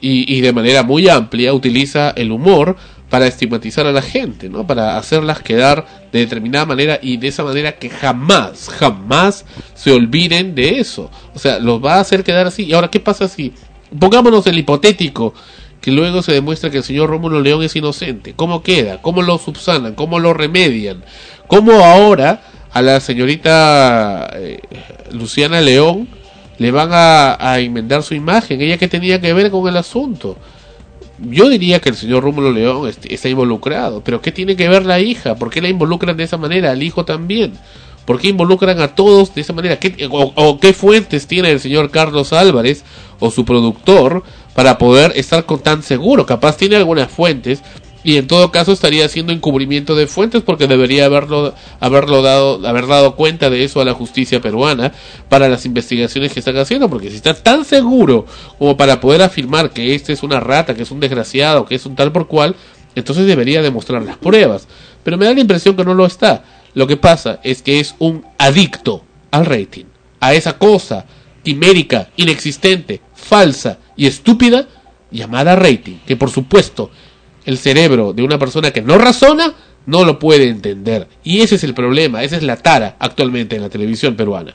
y 0.00 0.40
de 0.40 0.52
manera 0.52 0.84
muy 0.84 1.08
amplia 1.08 1.52
utiliza 1.52 2.10
el 2.10 2.30
humor 2.30 2.76
para 3.16 3.28
estigmatizar 3.28 3.86
a 3.86 3.92
la 3.92 4.02
gente, 4.02 4.50
¿no? 4.50 4.66
Para 4.66 4.98
hacerlas 4.98 5.40
quedar 5.40 5.86
de 6.12 6.18
determinada 6.18 6.66
manera 6.66 6.98
y 7.00 7.16
de 7.16 7.28
esa 7.28 7.44
manera 7.44 7.72
que 7.72 7.88
jamás, 7.88 8.68
jamás 8.68 9.46
se 9.74 9.90
olviden 9.90 10.54
de 10.54 10.80
eso. 10.80 11.10
O 11.34 11.38
sea, 11.38 11.58
los 11.58 11.82
va 11.82 11.94
a 11.94 12.00
hacer 12.00 12.22
quedar 12.24 12.46
así. 12.46 12.64
Y 12.64 12.74
ahora, 12.74 12.90
¿qué 12.90 13.00
pasa 13.00 13.26
si, 13.26 13.54
pongámonos 13.98 14.46
el 14.46 14.58
hipotético, 14.58 15.32
que 15.80 15.92
luego 15.92 16.20
se 16.20 16.32
demuestra 16.32 16.68
que 16.68 16.76
el 16.76 16.84
señor 16.84 17.08
Rómulo 17.08 17.40
León 17.40 17.62
es 17.62 17.74
inocente? 17.74 18.34
¿Cómo 18.36 18.62
queda? 18.62 19.00
¿Cómo 19.00 19.22
lo 19.22 19.38
subsanan? 19.38 19.94
¿Cómo 19.94 20.18
lo 20.18 20.34
remedian? 20.34 21.02
¿Cómo 21.46 21.72
ahora 21.72 22.42
a 22.70 22.82
la 22.82 23.00
señorita 23.00 24.28
eh, 24.34 24.60
Luciana 25.10 25.62
León 25.62 26.06
le 26.58 26.70
van 26.70 26.90
a, 26.92 27.38
a 27.40 27.60
enmendar 27.60 28.02
su 28.02 28.12
imagen? 28.12 28.60
¿Ella 28.60 28.76
qué 28.76 28.88
tenía 28.88 29.22
que 29.22 29.32
ver 29.32 29.50
con 29.50 29.66
el 29.66 29.78
asunto? 29.78 30.36
Yo 31.18 31.48
diría 31.48 31.80
que 31.80 31.88
el 31.88 31.96
señor 31.96 32.22
Rómulo 32.22 32.52
León 32.52 32.88
est- 32.88 33.06
está 33.10 33.28
involucrado, 33.28 34.02
pero 34.04 34.20
¿qué 34.20 34.32
tiene 34.32 34.54
que 34.56 34.68
ver 34.68 34.84
la 34.84 35.00
hija? 35.00 35.34
¿Por 35.36 35.50
qué 35.50 35.60
la 35.62 35.68
involucran 35.68 36.16
de 36.16 36.24
esa 36.24 36.36
manera? 36.36 36.70
Al 36.72 36.82
hijo 36.82 37.04
también. 37.04 37.54
¿Por 38.04 38.20
qué 38.20 38.28
involucran 38.28 38.80
a 38.80 38.88
todos 38.94 39.34
de 39.34 39.40
esa 39.40 39.52
manera? 39.52 39.78
¿Qué, 39.80 40.06
o, 40.10 40.32
o 40.36 40.60
qué 40.60 40.72
fuentes 40.72 41.26
tiene 41.26 41.50
el 41.50 41.58
señor 41.60 41.90
Carlos 41.90 42.32
Álvarez 42.32 42.84
o 43.18 43.30
su 43.30 43.44
productor 43.44 44.22
para 44.54 44.78
poder 44.78 45.12
estar 45.16 45.44
con 45.44 45.60
tan 45.60 45.82
seguro? 45.82 46.24
Capaz 46.26 46.56
tiene 46.56 46.76
algunas 46.76 47.10
fuentes 47.10 47.62
y 48.06 48.16
en 48.18 48.26
todo 48.26 48.52
caso 48.52 48.72
estaría 48.72 49.04
haciendo 49.04 49.32
encubrimiento 49.32 49.94
de 49.96 50.06
fuentes 50.06 50.42
porque 50.42 50.66
debería 50.66 51.06
haberlo 51.06 51.54
haberlo 51.80 52.22
dado 52.22 52.66
haber 52.66 52.86
dado 52.86 53.16
cuenta 53.16 53.50
de 53.50 53.64
eso 53.64 53.80
a 53.80 53.84
la 53.84 53.94
justicia 53.94 54.40
peruana 54.40 54.92
para 55.28 55.48
las 55.48 55.66
investigaciones 55.66 56.32
que 56.32 56.38
están 56.38 56.56
haciendo 56.56 56.88
porque 56.88 57.10
si 57.10 57.16
está 57.16 57.34
tan 57.34 57.64
seguro 57.64 58.24
como 58.58 58.76
para 58.76 59.00
poder 59.00 59.22
afirmar 59.22 59.70
que 59.70 59.94
este 59.94 60.12
es 60.12 60.22
una 60.22 60.40
rata 60.40 60.74
que 60.74 60.82
es 60.82 60.90
un 60.90 61.00
desgraciado 61.00 61.66
que 61.66 61.74
es 61.74 61.84
un 61.84 61.96
tal 61.96 62.12
por 62.12 62.28
cual 62.28 62.54
entonces 62.96 63.26
debería 63.26 63.62
demostrar 63.62 64.02
las 64.02 64.16
pruebas. 64.16 64.66
Pero 65.04 65.18
me 65.18 65.26
da 65.26 65.34
la 65.34 65.40
impresión 65.40 65.76
que 65.76 65.84
no 65.84 65.94
lo 65.94 66.06
está. 66.06 66.42
Lo 66.74 66.86
que 66.86 66.96
pasa 66.96 67.40
es 67.44 67.62
que 67.62 67.78
es 67.78 67.94
un 67.98 68.24
adicto 68.38 69.04
al 69.30 69.46
rating 69.46 69.84
a 70.18 70.34
esa 70.34 70.58
cosa 70.58 71.04
quimérica 71.44 72.08
inexistente 72.16 73.02
falsa 73.14 73.78
y 73.96 74.06
estúpida 74.06 74.66
llamada 75.10 75.54
rating 75.54 75.98
que 76.06 76.16
por 76.16 76.30
supuesto 76.30 76.90
el 77.46 77.58
cerebro 77.58 78.12
de 78.12 78.22
una 78.22 78.38
persona 78.38 78.72
que 78.72 78.82
no 78.82 78.98
razona 78.98 79.54
no 79.86 80.04
lo 80.04 80.18
puede 80.18 80.48
entender. 80.48 81.08
Y 81.24 81.40
ese 81.40 81.54
es 81.54 81.64
el 81.64 81.74
problema, 81.74 82.22
esa 82.22 82.36
es 82.36 82.42
la 82.42 82.56
tara 82.56 82.96
actualmente 82.98 83.56
en 83.56 83.62
la 83.62 83.70
televisión 83.70 84.16
peruana. 84.16 84.54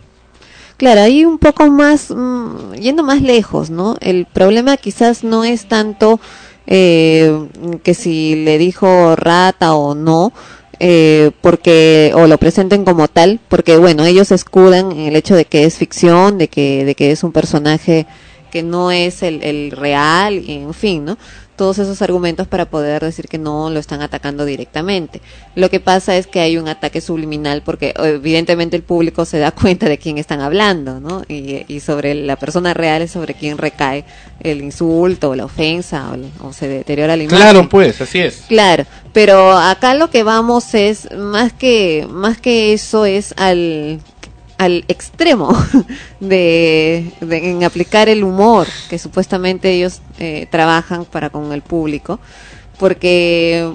Claro, 0.78 1.02
ahí 1.02 1.26
un 1.26 1.38
poco 1.38 1.70
más, 1.70 2.12
mm, 2.12 2.74
yendo 2.74 3.04
más 3.04 3.22
lejos, 3.22 3.70
¿no? 3.70 3.98
El 4.02 4.26
problema 4.26 4.78
quizás 4.78 5.24
no 5.24 5.44
es 5.44 5.68
tanto 5.68 6.20
eh, 6.68 7.48
que 7.84 7.94
si 7.94 8.44
le 8.44 8.58
dijo 8.58 9.16
rata 9.16 9.74
o 9.74 9.96
no, 9.96 10.34
eh, 10.80 11.32
porque 11.42 12.12
o 12.16 12.26
lo 12.28 12.38
presenten 12.40 12.84
como 12.84 13.08
tal, 13.08 13.40
porque 13.48 13.78
bueno, 13.78 14.06
ellos 14.06 14.32
escudan 14.32 14.92
el 14.92 15.16
hecho 15.16 15.36
de 15.36 15.46
que 15.46 15.66
es 15.66 15.78
ficción, 15.78 16.38
de 16.40 16.48
que 16.48 16.84
de 16.84 16.96
que 16.96 17.12
es 17.12 17.24
un 17.24 17.32
personaje 17.32 18.08
que 18.52 18.64
no 18.64 18.92
es 18.92 19.22
el, 19.24 19.44
el 19.44 19.72
real, 19.72 20.44
en 20.48 20.74
fin, 20.74 21.06
¿no? 21.06 21.18
Todos 21.62 21.78
esos 21.78 22.02
argumentos 22.02 22.48
para 22.48 22.66
poder 22.66 23.04
decir 23.04 23.28
que 23.28 23.38
no 23.38 23.70
lo 23.70 23.80
están 23.80 24.02
atacando 24.02 24.46
directamente. 24.46 25.22
Lo 25.54 25.70
que 25.70 25.80
pasa 25.80 26.18
es 26.18 26.26
que 26.26 26.40
hay 26.40 26.58
un 26.58 26.68
ataque 26.68 27.02
subliminal 27.02 27.62
porque 27.62 27.94
evidentemente 28.00 28.76
el 28.76 28.82
público 28.82 29.26
se 29.26 29.38
da 29.38 29.52
cuenta 29.62 29.88
de 29.88 30.00
quién 30.00 30.18
están 30.18 30.42
hablando, 30.42 31.00
¿no? 31.00 31.22
Y, 31.28 31.64
y 31.68 31.80
sobre 31.82 32.16
la 32.16 32.36
persona 32.36 32.74
real 32.74 33.04
es 33.04 33.12
sobre 33.12 33.36
quién 33.36 33.60
recae 33.60 34.06
el 34.40 34.64
insulto 34.64 35.30
o 35.30 35.36
la 35.36 35.46
ofensa 35.46 36.12
o, 36.42 36.48
o 36.48 36.52
se 36.52 36.68
deteriora 36.68 37.16
la 37.16 37.22
imagen. 37.26 37.38
Claro, 37.38 37.70
pues, 37.70 38.02
así 38.02 38.18
es. 38.18 38.46
Claro, 38.48 38.88
pero 39.14 39.52
acá 39.52 39.94
lo 39.94 40.10
que 40.10 40.24
vamos 40.24 40.74
es 40.74 41.12
más 41.16 41.54
que 41.54 42.08
más 42.10 42.40
que 42.40 42.74
eso 42.74 43.06
es 43.06 43.36
al 43.38 44.00
al 44.62 44.86
extremo 44.88 45.50
de, 46.20 47.12
en 47.22 47.64
aplicar 47.64 48.10
el 48.10 48.24
humor 48.24 48.68
que 48.90 49.00
supuestamente 49.00 49.72
ellos 49.72 50.02
eh, 50.20 50.48
trabajan 50.52 51.06
para 51.06 51.32
con 51.32 51.52
el 51.52 51.64
público 51.64 52.20
porque 52.78 53.72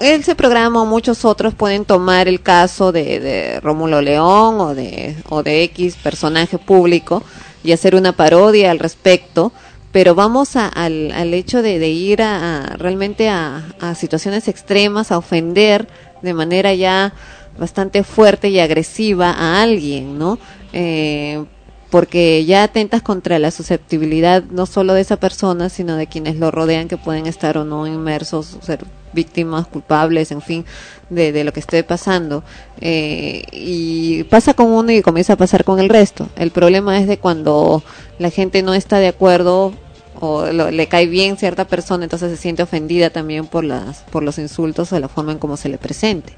ese 0.00 0.34
programa 0.34 0.80
o 0.82 0.86
muchos 0.86 1.24
otros 1.26 1.54
pueden 1.54 1.84
tomar 1.84 2.26
el 2.26 2.40
caso 2.40 2.90
de, 2.90 3.20
de 3.20 3.60
Rómulo 3.60 4.00
León 4.00 4.60
o 4.60 4.74
de, 4.74 5.16
o 5.28 5.42
de 5.42 5.62
X 5.64 5.96
personaje 5.96 6.56
público 6.58 7.22
y 7.62 7.72
hacer 7.72 7.94
una 7.94 8.12
parodia 8.12 8.70
al 8.70 8.78
respecto, 8.78 9.52
pero 9.92 10.14
vamos 10.14 10.56
a- 10.56 10.68
al, 10.68 11.12
al 11.12 11.34
hecho 11.34 11.60
de, 11.62 11.76
ir 11.88 12.22
a, 12.22 12.76
realmente 12.78 13.28
a 13.28 13.94
situaciones 13.94 14.48
extremas, 14.48 15.12
a 15.12 15.18
ofender 15.18 15.86
de 16.22 16.34
manera 16.34 16.74
ya 16.74 17.12
bastante 17.58 18.02
fuerte 18.04 18.48
y 18.48 18.58
agresiva 18.60 19.30
a 19.30 19.62
alguien, 19.62 20.18
¿no? 20.18 20.38
Eh, 20.72 21.44
porque 21.90 22.44
ya 22.44 22.64
atentas 22.64 23.00
contra 23.02 23.38
la 23.38 23.50
susceptibilidad 23.50 24.42
no 24.44 24.66
solo 24.66 24.92
de 24.92 25.00
esa 25.00 25.16
persona, 25.16 25.70
sino 25.70 25.96
de 25.96 26.06
quienes 26.06 26.36
lo 26.36 26.50
rodean, 26.50 26.86
que 26.86 26.98
pueden 26.98 27.26
estar 27.26 27.56
o 27.56 27.64
no 27.64 27.86
inmersos, 27.86 28.58
ser 28.60 28.84
víctimas, 29.14 29.66
culpables, 29.66 30.30
en 30.30 30.42
fin, 30.42 30.66
de, 31.08 31.42
lo 31.44 31.52
que 31.54 31.60
esté 31.60 31.82
pasando. 31.84 32.44
Eh, 32.82 33.42
y 33.52 34.24
pasa 34.24 34.52
con 34.52 34.66
uno 34.66 34.92
y 34.92 35.00
comienza 35.00 35.32
a 35.32 35.36
pasar 35.36 35.64
con 35.64 35.78
el 35.80 35.88
resto. 35.88 36.28
El 36.36 36.50
problema 36.50 36.98
es 37.00 37.06
de 37.08 37.18
cuando 37.18 37.82
la 38.18 38.28
gente 38.28 38.62
no 38.62 38.74
está 38.74 38.98
de 38.98 39.08
acuerdo 39.08 39.72
o 40.20 40.46
lo- 40.52 40.70
le 40.70 40.86
cae 40.88 41.06
bien 41.06 41.38
cierta 41.38 41.64
persona, 41.64 42.04
entonces 42.04 42.30
se 42.30 42.36
siente 42.36 42.62
ofendida 42.62 43.08
también 43.10 43.46
por 43.46 43.64
las 43.64 44.00
por 44.10 44.22
los 44.22 44.36
insultos 44.38 44.92
o 44.92 44.98
la 44.98 45.08
forma 45.08 45.32
en 45.32 45.38
cómo 45.38 45.56
se 45.56 45.68
le 45.70 45.78
presente. 45.78 46.34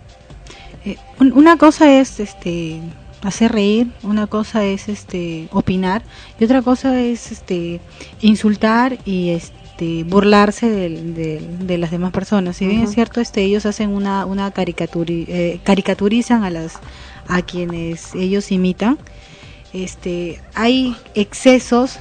Eh, 0.85 0.97
un- 1.19 1.33
una 1.33 1.57
cosa 1.57 1.93
es 2.01 2.21
este 2.21 2.81
hacer 3.23 3.53
reír, 3.53 3.89
una 4.03 4.27
cosa 4.27 4.65
es 4.65 4.89
este 4.89 5.49
opinar 5.53 6.03
y 6.39 6.45
otra 6.45 6.63
cosa 6.63 6.99
es 7.01 7.31
este 7.33 7.81
insultar 8.23 8.97
y 9.05 9.31
este 9.31 10.05
burlarse 10.05 10.71
del- 10.71 11.15
de 11.67 11.79
las 11.79 11.91
demás 11.91 12.13
personas. 12.13 12.57
Si 12.57 12.67
bien 12.67 12.81
es 12.85 12.91
cierto, 12.95 13.21
este 13.21 13.43
ellos 13.43 13.67
hacen 13.67 13.91
una 13.91 14.25
una 14.25 14.53
caricaturi- 14.55 15.27
eh, 15.29 15.61
caricaturizan 15.65 16.45
a 16.45 16.51
las 16.51 16.79
a 17.29 17.43
quienes 17.43 18.15
ellos 18.15 18.51
imitan. 18.51 18.99
Este 19.73 20.41
hay 20.55 20.97
excesos 21.15 21.99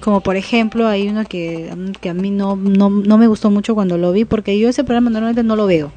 como 0.00 0.20
por 0.20 0.36
ejemplo 0.36 0.86
hay 0.86 1.08
uno 1.08 1.24
que, 1.24 1.72
que 2.00 2.10
a 2.10 2.14
mí 2.14 2.30
no, 2.30 2.54
no, 2.56 2.88
no 2.90 3.18
me 3.18 3.26
gustó 3.26 3.50
mucho 3.50 3.74
cuando 3.74 3.98
lo 3.98 4.12
vi 4.12 4.24
porque 4.24 4.56
yo 4.58 4.68
ese 4.68 4.84
programa 4.84 5.10
normalmente 5.10 5.42
no 5.42 5.56
lo 5.56 5.66
veo. 5.66 5.92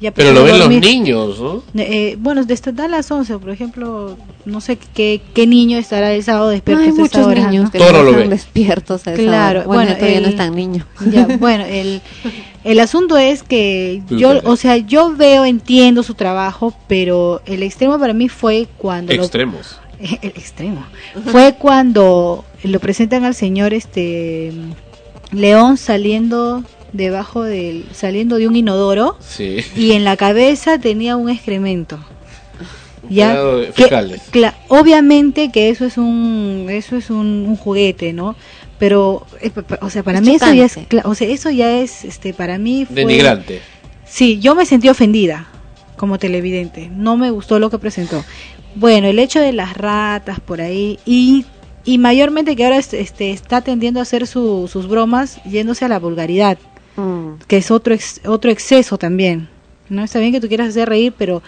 Ya 0.00 0.12
Pero 0.12 0.32
lo 0.32 0.44
ven 0.44 0.58
los 0.58 0.68
niños, 0.68 1.38
¿no? 1.40 1.62
Eh, 1.76 2.16
bueno, 2.18 2.44
desde 2.44 2.70
a 2.82 2.88
las 2.88 3.10
11, 3.10 3.38
por 3.38 3.50
ejemplo, 3.50 4.16
no 4.44 4.60
sé 4.60 4.78
qué, 4.94 5.20
qué 5.34 5.46
niño 5.46 5.76
estará 5.78 6.12
el 6.14 6.22
sábado 6.22 6.48
despierto 6.48 6.82
hay 6.82 6.88
a 6.88 6.92
esa 6.92 7.00
muchos 7.02 7.26
hora, 7.26 7.46
niños 7.50 7.64
¿no? 7.64 7.70
que 7.70 7.78
no 7.78 8.02
lo 8.02 8.10
están 8.10 8.30
despiertos 8.30 9.06
a 9.06 9.12
esa 9.12 9.22
Claro, 9.22 9.58
hora. 9.60 9.66
bueno, 9.66 9.82
bueno, 9.82 9.96
todavía 9.96 10.20
no 10.20 10.26
el- 10.26 10.32
es 10.32 10.36
tan 10.38 10.54
niño. 10.54 10.86
Ya, 11.10 11.26
bueno, 11.38 11.64
el, 11.66 12.00
el 12.64 12.80
asunto 12.80 13.18
es 13.18 13.42
que 13.42 14.02
yo, 14.10 14.40
o 14.44 14.56
sea, 14.56 14.76
yo 14.78 15.14
veo, 15.14 15.44
entiendo 15.44 16.02
su 16.02 16.14
trabajo, 16.14 16.72
pero 16.86 17.42
el 17.46 17.62
extremo 17.62 17.98
para 17.98 18.14
mí 18.14 18.28
fue 18.28 18.68
cuando 18.78 19.12
lo- 19.12 19.22
Extremos. 19.22 19.78
el 20.00 20.28
extremo 20.30 20.84
fue 21.32 21.54
cuando 21.58 22.44
lo 22.62 22.80
presentan 22.80 23.24
al 23.24 23.34
señor 23.34 23.74
este 23.74 24.52
León 25.32 25.76
saliendo 25.76 26.62
debajo 26.92 27.42
del 27.42 27.84
saliendo 27.92 28.36
de 28.36 28.48
un 28.48 28.56
inodoro 28.56 29.16
Sí. 29.20 29.58
y 29.76 29.92
en 29.92 30.04
la 30.04 30.16
cabeza 30.16 30.78
tenía 30.78 31.16
un 31.16 31.28
excremento. 31.30 31.98
Ya, 33.10 33.34
que- 33.74 33.84
cla- 34.32 34.54
obviamente 34.68 35.50
que 35.50 35.70
eso 35.70 35.86
es 35.86 35.96
un 35.96 36.66
eso 36.68 36.96
es 36.96 37.10
un, 37.10 37.46
un 37.48 37.56
juguete, 37.56 38.12
¿no? 38.12 38.34
Pero 38.78 39.26
eh, 39.40 39.50
o 39.80 39.88
sea, 39.90 40.02
para 40.02 40.18
Es 40.18 40.24
mí 40.24 40.34
eso 40.34 40.52
ya 40.52 40.64
es 40.66 40.78
o 41.04 41.14
sea, 41.14 41.28
eso 41.28 41.50
ya 41.50 41.78
es 41.80 42.04
este 42.04 42.34
para 42.34 42.58
mí 42.58 42.84
fue 42.84 42.96
Denigrante. 42.96 43.60
Sí, 44.04 44.38
yo 44.40 44.54
me 44.54 44.66
sentí 44.66 44.88
ofendida 44.88 45.46
como 45.96 46.18
televidente. 46.18 46.90
No 46.94 47.16
me 47.16 47.30
gustó 47.30 47.58
lo 47.58 47.70
que 47.70 47.78
presentó. 47.78 48.24
Bueno, 48.74 49.06
el 49.08 49.18
hecho 49.18 49.40
de 49.40 49.52
las 49.52 49.76
ratas 49.76 50.40
por 50.40 50.60
ahí 50.60 50.98
y, 51.06 51.44
y 51.84 51.98
mayormente 51.98 52.56
que 52.56 52.64
ahora 52.64 52.76
es- 52.78 52.92
este, 52.94 53.30
está 53.30 53.62
tendiendo 53.62 54.00
a 54.00 54.02
hacer 54.02 54.26
su- 54.26 54.68
sus 54.70 54.86
bromas 54.88 55.42
yéndose 55.44 55.84
a 55.84 55.88
la 55.88 55.98
vulgaridad, 55.98 56.58
Mm. 56.98 57.40
que 57.46 57.56
es 57.58 57.70
otro 57.70 57.94
ex- 57.94 58.20
otro 58.26 58.50
exceso 58.50 58.98
también. 58.98 59.48
No 59.88 60.02
está 60.02 60.18
bien 60.18 60.32
que 60.32 60.40
tú 60.40 60.48
quieras 60.48 60.68
hacer 60.68 60.88
reír, 60.88 61.14
pero 61.16 61.42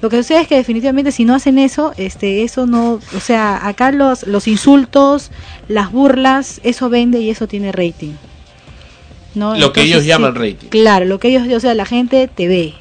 lo 0.00 0.08
que 0.08 0.16
sucede 0.18 0.42
es 0.42 0.48
que 0.48 0.56
definitivamente 0.56 1.10
si 1.12 1.24
no 1.24 1.34
hacen 1.34 1.58
eso, 1.58 1.92
este, 1.96 2.42
eso 2.44 2.66
no, 2.66 3.00
o 3.16 3.20
sea, 3.20 3.66
acá 3.66 3.90
los 3.90 4.26
los 4.26 4.46
insultos, 4.46 5.30
las 5.68 5.90
burlas, 5.92 6.60
eso 6.62 6.88
vende 6.88 7.20
y 7.20 7.30
eso 7.30 7.48
tiene 7.48 7.72
rating. 7.72 8.12
¿no? 9.34 9.56
Lo 9.56 9.72
que 9.72 9.82
ellos 9.82 10.02
sí, 10.02 10.08
llaman 10.08 10.34
rating. 10.36 10.68
Claro, 10.68 11.06
lo 11.06 11.18
que 11.18 11.28
ellos, 11.28 11.48
o 11.52 11.60
sea, 11.60 11.74
la 11.74 11.86
gente 11.86 12.28
te 12.32 12.46
ve, 12.46 12.74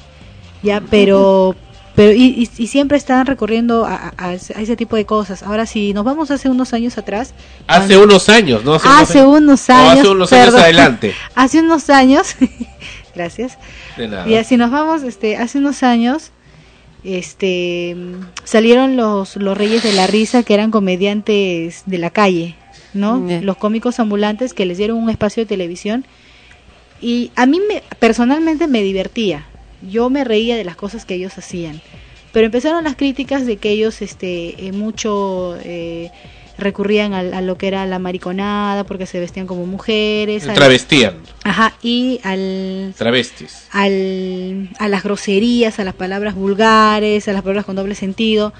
ya, 0.61 0.81
pero, 0.89 1.55
pero 1.95 2.11
y, 2.11 2.23
y- 2.23 2.49
y 2.63 2.67
siempre 2.67 2.97
están 2.97 3.25
recurriendo 3.27 3.85
a, 3.85 4.13
a- 4.17 4.29
a 4.29 4.33
ese 4.33 4.75
tipo 4.75 4.95
de 4.95 5.05
cosas. 5.05 5.43
Ahora, 5.43 5.65
si 5.65 5.93
nos 5.93 6.03
vamos 6.03 6.31
hace 6.31 6.49
unos 6.49 6.73
años 6.73 6.97
atrás, 6.97 7.33
Hace 7.67 7.97
unos 7.97 8.29
años, 8.29 8.63
¿no? 8.65 8.75
hace 8.75 9.23
unos 9.23 9.69
o 9.69 9.73
años, 9.73 9.99
hace 9.99 10.07
unos 10.09 10.33
años 10.33 10.45
perdón, 10.45 10.61
adelante. 10.61 11.13
hace 11.35 11.59
unos 11.59 11.89
años, 11.89 12.35
gracias. 13.15 13.57
De 13.97 14.07
nada. 14.07 14.27
Y 14.27 14.35
así 14.35 14.57
nos 14.57 14.71
vamos, 14.71 15.03
este, 15.03 15.37
hace 15.37 15.59
unos 15.59 15.83
años, 15.83 16.31
este, 17.03 17.95
mm, 17.95 18.25
salieron 18.43 18.95
los, 18.95 19.35
los 19.35 19.57
Reyes 19.57 19.83
de 19.83 19.93
la 19.93 20.07
Risa, 20.07 20.43
que 20.43 20.53
eran 20.53 20.71
comediantes 20.71 21.83
de 21.85 21.97
la 21.97 22.09
calle, 22.09 22.55
¿no? 22.93 23.27
Ya. 23.27 23.41
Los 23.41 23.57
cómicos 23.57 23.99
ambulantes 23.99 24.53
que 24.53 24.65
les 24.65 24.77
dieron 24.77 24.97
un 24.97 25.09
espacio 25.09 25.43
de 25.43 25.47
televisión. 25.47 26.05
Y 27.01 27.31
a 27.35 27.45
mí 27.45 27.59
me, 27.67 27.83
personalmente 27.99 28.67
me 28.67 28.81
divertía. 28.81 29.45
Yo 29.89 30.09
me 30.09 30.23
reía 30.23 30.55
de 30.55 30.63
las 30.63 30.75
cosas 30.75 31.05
que 31.05 31.15
ellos 31.15 31.37
hacían. 31.37 31.81
Pero 32.31 32.45
empezaron 32.47 32.83
las 32.83 32.95
críticas 32.95 33.45
de 33.45 33.57
que 33.57 33.69
ellos, 33.69 34.01
este, 34.01 34.67
eh, 34.67 34.71
mucho, 34.71 35.55
eh, 35.63 36.09
recurrían 36.57 37.13
al- 37.13 37.33
a, 37.33 37.41
lo 37.41 37.57
que 37.57 37.67
era 37.67 37.85
la 37.85 37.99
mariconada 37.99 38.83
porque 38.85 39.05
se 39.05 39.19
vestían 39.19 39.45
como 39.47 39.65
mujeres. 39.65 40.47
al- 40.47 40.55
Travestían, 40.55 41.15
Ajá, 41.43 41.73
y 41.81 42.19
al, 42.23 42.93
travestis. 42.97 43.67
al, 43.71 44.69
a 44.79 44.87
las 44.87 45.03
groserías, 45.03 45.79
a 45.79 45.83
las 45.83 45.93
palabras 45.95 46.35
vulgares, 46.35 47.27
a 47.27 47.33
las 47.33 47.41
palabras 47.41 47.65
con 47.65 47.75
doble 47.75 47.95
sentido. 47.95 48.53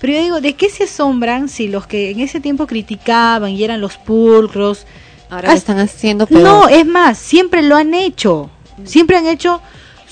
Pero 0.00 0.14
yo 0.14 0.22
digo, 0.22 0.40
¿de 0.40 0.54
qué 0.54 0.68
se 0.68 0.84
asombran 0.84 1.48
si 1.48 1.68
los 1.68 1.86
que 1.86 2.10
en 2.10 2.20
ese 2.20 2.40
tiempo 2.40 2.66
criticaban 2.66 3.50
y 3.52 3.62
eran 3.62 3.80
los 3.80 3.98
pulcros? 3.98 4.86
Ahora 5.30 5.48
lo 5.50 5.54
están 5.54 5.78
haciendo 5.78 6.26
peor. 6.26 6.42
No, 6.42 6.68
es 6.68 6.84
más, 6.86 7.18
siempre 7.18 7.62
lo 7.62 7.76
han 7.76 7.94
hecho. 7.94 8.50
Siempre 8.84 9.16
han 9.16 9.26
hecho 9.26 9.60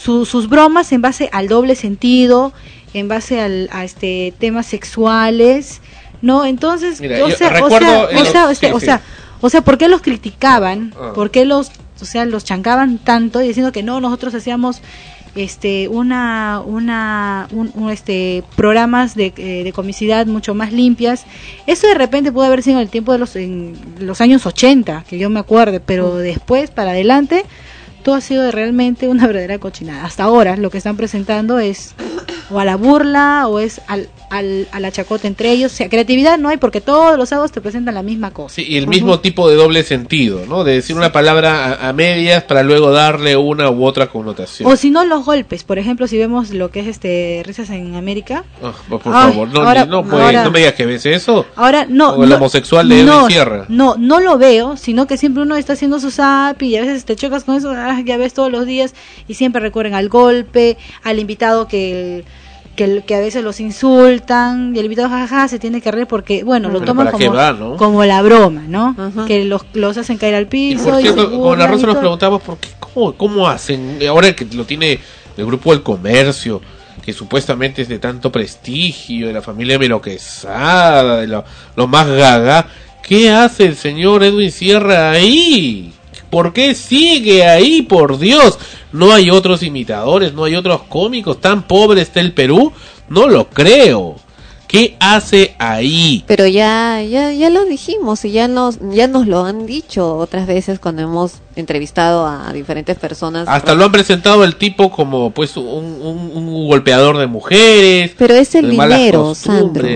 su- 0.02 0.24
sus 0.24 0.48
bromas 0.48 0.92
en 0.92 1.02
base 1.02 1.28
al 1.32 1.48
doble 1.48 1.74
sentido, 1.74 2.52
en 2.94 3.08
base 3.08 3.40
al, 3.40 3.68
a 3.72 3.84
este 3.84 4.32
temas 4.38 4.66
sexuales, 4.66 5.80
¿no? 6.22 6.44
Entonces, 6.44 7.00
Mira, 7.00 7.24
o, 7.24 7.30
sea, 7.30 7.48
o 7.64 7.68
sea, 7.70 8.06
o 8.08 8.12
los- 8.12 8.28
sea, 8.28 8.46
o 8.46 8.50
sí, 8.54 8.56
sea, 8.60 8.74
o 8.74 8.80
sí. 8.80 8.86
sea, 8.86 9.00
o 9.40 9.50
sea, 9.50 9.60
¿por 9.62 9.78
qué 9.78 9.88
los 9.88 10.02
criticaban? 10.02 10.94
Ah. 11.00 11.12
¿Por 11.14 11.30
qué 11.30 11.44
los, 11.44 11.70
o 12.00 12.04
sea, 12.04 12.24
los 12.24 12.44
chancaban 12.44 12.98
tanto 12.98 13.42
y 13.42 13.48
diciendo 13.48 13.72
que 13.72 13.82
no, 13.82 14.00
nosotros 14.00 14.34
hacíamos 14.34 14.80
este 15.36 15.86
una 15.86 16.60
una 16.66 17.46
un, 17.52 17.70
un, 17.74 17.90
este 17.90 18.42
programas 18.56 19.14
de, 19.14 19.32
eh, 19.36 19.62
de 19.62 19.72
comicidad 19.72 20.26
mucho 20.26 20.54
más 20.56 20.72
limpias 20.72 21.24
eso 21.68 21.86
de 21.86 21.94
repente 21.94 22.32
pudo 22.32 22.46
haber 22.46 22.64
sido 22.64 22.78
en 22.78 22.82
el 22.82 22.88
tiempo 22.88 23.12
de 23.12 23.18
los 23.20 23.36
en 23.36 23.76
los 24.00 24.20
años 24.20 24.44
80 24.44 25.04
que 25.08 25.18
yo 25.18 25.30
me 25.30 25.38
acuerde 25.38 25.78
pero 25.78 26.16
después 26.16 26.72
para 26.72 26.90
adelante 26.90 27.44
todo 28.00 28.14
ha 28.16 28.20
sido 28.20 28.50
realmente 28.50 29.08
una 29.08 29.26
verdadera 29.26 29.58
cochinada 29.58 30.04
hasta 30.04 30.24
ahora 30.24 30.56
lo 30.56 30.70
que 30.70 30.78
están 30.78 30.96
presentando 30.96 31.58
es 31.58 31.94
o 32.52 32.58
a 32.58 32.64
la 32.64 32.76
burla 32.76 33.46
o 33.46 33.60
es 33.60 33.80
al, 33.86 34.08
al, 34.30 34.66
a 34.72 34.80
la 34.80 34.90
chacota 34.90 35.28
entre 35.28 35.52
ellos 35.52 35.72
o 35.72 35.76
sea 35.76 35.88
creatividad 35.88 36.36
no 36.38 36.48
hay 36.48 36.56
porque 36.56 36.80
todos 36.80 37.16
los 37.16 37.28
sábados 37.28 37.52
te 37.52 37.60
presentan 37.60 37.94
la 37.94 38.02
misma 38.02 38.32
cosa 38.32 38.54
Sí, 38.56 38.64
y 38.68 38.76
el 38.76 38.88
mismo 38.88 39.20
tipo 39.20 39.48
de 39.48 39.54
doble 39.54 39.84
sentido, 39.84 40.44
¿no? 40.48 40.64
De 40.64 40.72
decir 40.74 40.96
una 40.96 41.12
palabra 41.12 41.66
a, 41.74 41.88
a 41.88 41.92
medias 41.92 42.42
para 42.42 42.62
luego 42.64 42.90
darle 42.90 43.36
una 43.36 43.70
u 43.70 43.84
otra 43.84 44.08
connotación. 44.08 44.70
o 44.70 44.74
si 44.76 44.90
no 44.90 45.04
los 45.04 45.24
golpes 45.24 45.62
por 45.62 45.78
ejemplo 45.78 46.06
si 46.08 46.18
vemos 46.18 46.50
lo 46.50 46.70
que 46.72 46.80
es 46.80 46.86
este 46.88 47.42
risas 47.46 47.70
en 47.70 47.94
América 47.94 48.42
Ah, 48.62 48.72
por 48.88 49.00
favor, 49.00 49.48
no, 49.52 49.60
ahora- 49.62 49.86
no, 49.86 50.02
pues, 50.02 50.20
ahora- 50.22 50.42
no 50.44 50.50
me 50.50 50.58
digas 50.60 50.74
que 50.74 50.86
ves 50.86 51.06
eso. 51.06 51.46
Ahora, 51.56 51.86
no. 51.88 52.10
O 52.10 52.24
el 52.24 52.30
no- 52.30 52.36
homosexual 52.36 52.88
de 52.88 53.02
no, 53.04 53.26
Sierra. 53.28 53.64
No, 53.68 53.96
no 53.98 54.20
lo 54.20 54.38
veo, 54.38 54.76
sino 54.76 55.06
que 55.06 55.16
siempre 55.16 55.42
uno 55.42 55.56
está 55.56 55.74
haciendo 55.74 56.00
su 56.00 56.10
zap 56.10 56.60
y 56.62 56.76
a 56.76 56.80
veces 56.82 57.04
te 57.04 57.16
chocas 57.16 57.44
con 57.44 57.54
eso, 57.56 57.70
ah, 57.70 57.89
ya 58.04 58.16
ves 58.16 58.34
todos 58.34 58.50
los 58.50 58.66
días 58.66 58.94
y 59.28 59.34
siempre 59.34 59.60
recurren 59.60 59.94
al 59.94 60.08
golpe, 60.08 60.76
al 61.02 61.18
invitado 61.18 61.66
que, 61.68 62.16
el- 62.18 62.24
que, 62.76 62.84
el- 62.84 63.02
que 63.04 63.14
a 63.16 63.20
veces 63.20 63.42
los 63.44 63.60
insultan 63.60 64.74
y 64.74 64.78
el 64.78 64.84
invitado 64.86 65.08
jajaja 65.08 65.48
se 65.48 65.58
tiene 65.58 65.80
que 65.80 65.90
reír 65.90 66.06
porque, 66.06 66.44
bueno, 66.44 66.68
lo 66.68 66.74
Pero 66.80 66.86
toman 66.92 67.06
¿para 67.06 67.18
qué 67.18 67.26
como, 67.26 67.36
va, 67.36 67.52
no? 67.52 67.76
como 67.76 68.04
la 68.04 68.22
broma, 68.22 68.62
¿no? 68.68 68.94
Que 69.26 69.44
los, 69.44 69.62
los 69.74 69.96
hacen 69.98 70.16
caer 70.18 70.34
al 70.36 70.44
Y 70.44 70.46
piso. 70.46 70.84
por 70.84 71.00
y 71.00 71.06
se 71.06 71.12
cierto, 71.12 71.40
con 71.40 71.58
la 71.58 71.66
Rosa 71.66 71.82
y 71.84 71.86
nos 71.86 71.96
preguntamos 71.96 72.42
por 72.42 72.58
qué, 72.58 72.68
cómo, 72.78 73.12
cómo 73.14 73.48
hacen, 73.48 73.98
ahora 74.08 74.34
que 74.34 74.46
lo 74.54 74.64
tiene 74.64 74.98
el 75.36 75.46
grupo 75.46 75.72
del 75.72 75.82
comercio, 75.82 76.60
que 77.04 77.12
supuestamente 77.12 77.82
es 77.82 77.88
de 77.88 77.98
tanto 77.98 78.30
prestigio, 78.30 79.26
de 79.26 79.32
la 79.32 79.42
familia 79.42 79.78
Meloquesada, 79.78 81.20
de 81.20 81.26
lo, 81.26 81.44
lo 81.76 81.86
más 81.86 82.06
gaga, 82.06 82.66
¿qué 83.02 83.30
hace 83.30 83.64
el 83.66 83.76
señor 83.76 84.22
Edwin 84.22 84.50
Sierra 84.52 85.10
ahí? 85.12 85.92
¿Por 86.30 86.52
qué 86.52 86.74
sigue 86.74 87.44
ahí, 87.44 87.82
por 87.82 88.18
Dios? 88.18 88.58
¿No 88.92 89.12
hay 89.12 89.30
otros 89.30 89.62
imitadores, 89.62 90.32
no 90.32 90.44
hay 90.44 90.54
otros 90.56 90.82
cómicos? 90.88 91.40
¿Tan 91.40 91.62
pobre 91.64 92.02
está 92.02 92.20
el 92.20 92.32
Perú? 92.32 92.72
No 93.08 93.26
lo 93.28 93.48
creo. 93.50 94.16
¿Qué 94.68 94.96
hace 95.00 95.56
ahí? 95.58 96.22
Pero 96.28 96.46
ya, 96.46 97.02
ya, 97.02 97.32
ya 97.32 97.50
lo 97.50 97.64
dijimos 97.64 98.24
y 98.24 98.30
ya 98.30 98.46
nos, 98.46 98.78
ya 98.92 99.08
nos 99.08 99.26
lo 99.26 99.44
han 99.44 99.66
dicho 99.66 100.16
otras 100.16 100.46
veces 100.46 100.78
cuando 100.78 101.02
hemos 101.02 101.32
entrevistado 101.56 102.24
a 102.24 102.52
diferentes 102.52 102.96
personas. 102.96 103.48
Hasta 103.48 103.74
lo 103.74 103.84
han 103.86 103.90
presentado 103.90 104.44
el 104.44 104.54
tipo 104.54 104.88
como 104.92 105.32
pues 105.32 105.56
un, 105.56 105.64
un- 106.00 106.30
un 106.36 106.68
golpeador 106.68 107.18
de 107.18 107.26
mujeres. 107.26 108.12
Pero 108.16 108.34
es 108.34 108.54
el 108.54 108.70
dinero. 108.70 109.34
Sandro. 109.34 109.88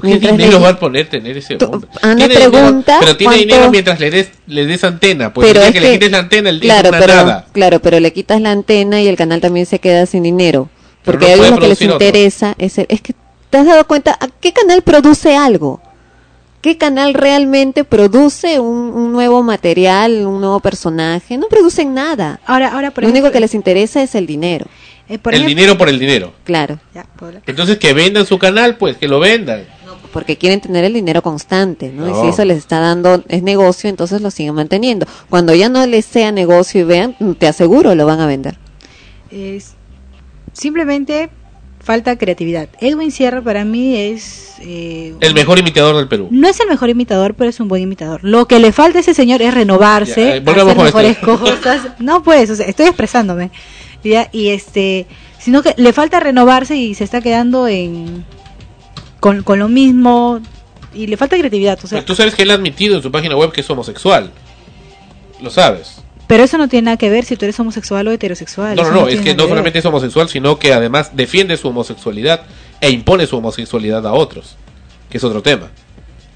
¿Qué 0.00 0.06
Mientras 0.08 0.32
dinero 0.36 0.58
le- 0.58 0.64
va 0.64 0.68
a 0.70 0.78
poner 0.78 1.08
tener 1.08 1.36
ese 1.36 1.54
hombre? 1.64 1.88
Ana 2.02 2.16
Tiene 2.16 2.34
dinero, 2.34 2.50
pregunta 2.50 2.96
pero 3.00 3.16
tiene 3.16 3.34
cuánto- 3.34 3.46
dinero 3.46 3.70
mientras 3.70 4.00
le 4.00 4.10
des, 4.10 4.30
le 4.46 4.66
des 4.66 4.84
antena. 4.84 5.32
Pues 5.32 5.48
pero 5.48 5.60
es 5.60 5.66
que, 5.66 5.72
que- 5.74 5.80
le 5.80 5.92
quites 5.92 6.10
la 6.10 6.18
antena, 6.18 6.50
el 6.50 6.60
día 6.60 6.72
claro, 6.80 6.88
es 6.88 6.90
una 6.90 7.00
pero, 7.00 7.14
nada. 7.26 7.46
claro, 7.52 7.80
pero 7.80 8.00
le 8.00 8.12
quitas 8.12 8.40
la 8.40 8.50
antena 8.52 9.00
y 9.02 9.08
el 9.08 9.16
canal 9.16 9.40
también 9.40 9.66
se 9.66 9.78
queda 9.78 10.06
sin 10.06 10.22
dinero. 10.22 10.68
Porque 11.04 11.26
no 11.26 11.30
a 11.30 11.34
ellos 11.34 11.50
lo 11.50 11.58
que 11.58 11.68
les 11.68 11.82
otro. 11.82 11.92
interesa 11.94 12.54
es, 12.58 12.78
el- 12.78 12.86
es 12.88 13.00
que 13.00 13.14
te 13.50 13.58
has 13.58 13.66
dado 13.66 13.86
cuenta, 13.86 14.16
¿a 14.20 14.28
qué 14.40 14.52
canal 14.52 14.82
produce 14.82 15.36
algo? 15.36 15.80
¿Qué 16.62 16.78
canal 16.78 17.12
realmente 17.14 17.82
produce 17.82 18.60
un, 18.60 18.76
un 18.94 19.10
nuevo 19.10 19.42
material, 19.42 20.24
un 20.24 20.40
nuevo 20.40 20.60
personaje? 20.60 21.36
No 21.36 21.48
producen 21.48 21.92
nada. 21.92 22.38
Ahora, 22.46 22.72
ahora 22.72 22.92
por 22.92 23.02
lo 23.02 23.10
único 23.10 23.26
ejemplo- 23.26 23.32
que 23.32 23.40
les 23.40 23.54
interesa 23.54 24.00
es 24.00 24.14
el 24.14 24.26
dinero. 24.26 24.66
Eh, 25.08 25.18
por 25.18 25.34
el 25.34 25.40
ejemplo- 25.40 25.48
dinero 25.56 25.76
por 25.76 25.88
el 25.88 25.98
dinero. 25.98 26.32
Claro. 26.44 26.78
Ya. 26.94 27.04
Entonces 27.46 27.78
que 27.78 27.92
vendan 27.92 28.24
su 28.26 28.38
canal, 28.38 28.76
pues 28.76 28.96
que 28.96 29.08
lo 29.08 29.18
vendan. 29.18 29.64
Porque 30.12 30.36
quieren 30.36 30.60
tener 30.60 30.84
el 30.84 30.92
dinero 30.92 31.22
constante, 31.22 31.90
¿no? 31.90 32.08
Y 32.10 32.22
si 32.22 32.28
eso 32.28 32.44
les 32.44 32.58
está 32.58 32.78
dando 32.80 33.22
es 33.28 33.42
negocio, 33.42 33.88
entonces 33.90 34.20
lo 34.20 34.30
siguen 34.30 34.54
manteniendo. 34.54 35.06
Cuando 35.30 35.54
ya 35.54 35.68
no 35.68 35.84
les 35.86 36.04
sea 36.04 36.30
negocio 36.32 36.82
y 36.82 36.84
vean, 36.84 37.16
te 37.38 37.46
aseguro 37.48 37.94
lo 37.94 38.06
van 38.06 38.20
a 38.20 38.26
vender. 38.26 38.58
es 39.30 39.74
simplemente 40.52 41.30
falta 41.80 42.16
creatividad. 42.16 42.68
Edwin 42.80 43.10
Sierra 43.10 43.40
para 43.42 43.64
mí 43.64 43.96
es 43.96 44.54
eh, 44.60 45.14
El 45.20 45.34
mejor 45.34 45.58
imitador 45.58 45.96
del 45.96 46.06
Perú. 46.08 46.28
no 46.30 46.46
es 46.48 46.60
el 46.60 46.68
mejor 46.68 46.90
imitador, 46.90 47.34
pero 47.34 47.50
es 47.50 47.58
un 47.58 47.68
buen 47.68 47.82
imitador. 47.82 48.20
Lo 48.22 48.46
que 48.46 48.58
le 48.60 48.70
falta 48.70 48.98
a 48.98 49.00
ese 49.00 49.14
señor 49.14 49.42
es 49.42 49.52
renovarse, 49.52 50.20
Ya, 50.20 50.36
eh, 50.36 50.42
hacer 50.46 50.76
mejores 50.76 51.16
esto. 51.16 51.38
cosas. 51.38 51.80
No 51.98 52.22
pues, 52.22 52.50
o 52.50 52.54
sea, 52.54 52.66
estoy 52.66 52.86
expresándome. 52.86 53.50
¿ya? 54.04 54.28
Y 54.32 54.48
este, 54.48 55.06
sino 55.38 55.62
que 55.62 55.74
le 55.76 55.92
falta 55.92 56.20
renovarse 56.20 56.76
y 56.76 56.94
se 56.94 57.04
está 57.04 57.20
quedando 57.20 57.66
en 57.66 58.24
con, 59.22 59.44
con 59.44 59.60
lo 59.60 59.68
mismo 59.68 60.40
y 60.92 61.06
le 61.06 61.16
falta 61.16 61.38
creatividad, 61.38 61.78
o 61.80 61.86
sea, 61.86 61.98
Pero 61.98 62.06
tú 62.06 62.16
sabes 62.16 62.34
que 62.34 62.42
él 62.42 62.50
ha 62.50 62.54
admitido 62.54 62.96
en 62.96 63.02
su 63.04 63.12
página 63.12 63.36
web 63.36 63.52
que 63.52 63.60
es 63.60 63.70
homosexual. 63.70 64.32
Lo 65.40 65.48
sabes. 65.48 66.02
pero 66.26 66.42
eso 66.42 66.58
no 66.58 66.68
tiene 66.68 66.86
nada 66.86 66.96
que 66.96 67.08
ver 67.08 67.24
si 67.24 67.36
tú 67.36 67.44
eres 67.44 67.58
homosexual 67.60 68.08
o 68.08 68.10
heterosexual. 68.10 68.74
No, 68.74 68.82
no, 68.82 68.90
no, 68.90 69.08
es 69.08 69.20
que 69.20 69.36
no 69.36 69.46
solamente 69.46 69.78
es 69.78 69.84
homosexual, 69.84 70.28
sino 70.28 70.58
que 70.58 70.72
además 70.72 71.12
defiende 71.14 71.56
su 71.56 71.68
homosexualidad 71.68 72.46
e 72.80 72.90
impone 72.90 73.28
su 73.28 73.36
homosexualidad 73.36 74.04
a 74.08 74.12
otros, 74.12 74.56
que 75.08 75.18
es 75.18 75.24
otro 75.24 75.40
tema. 75.40 75.70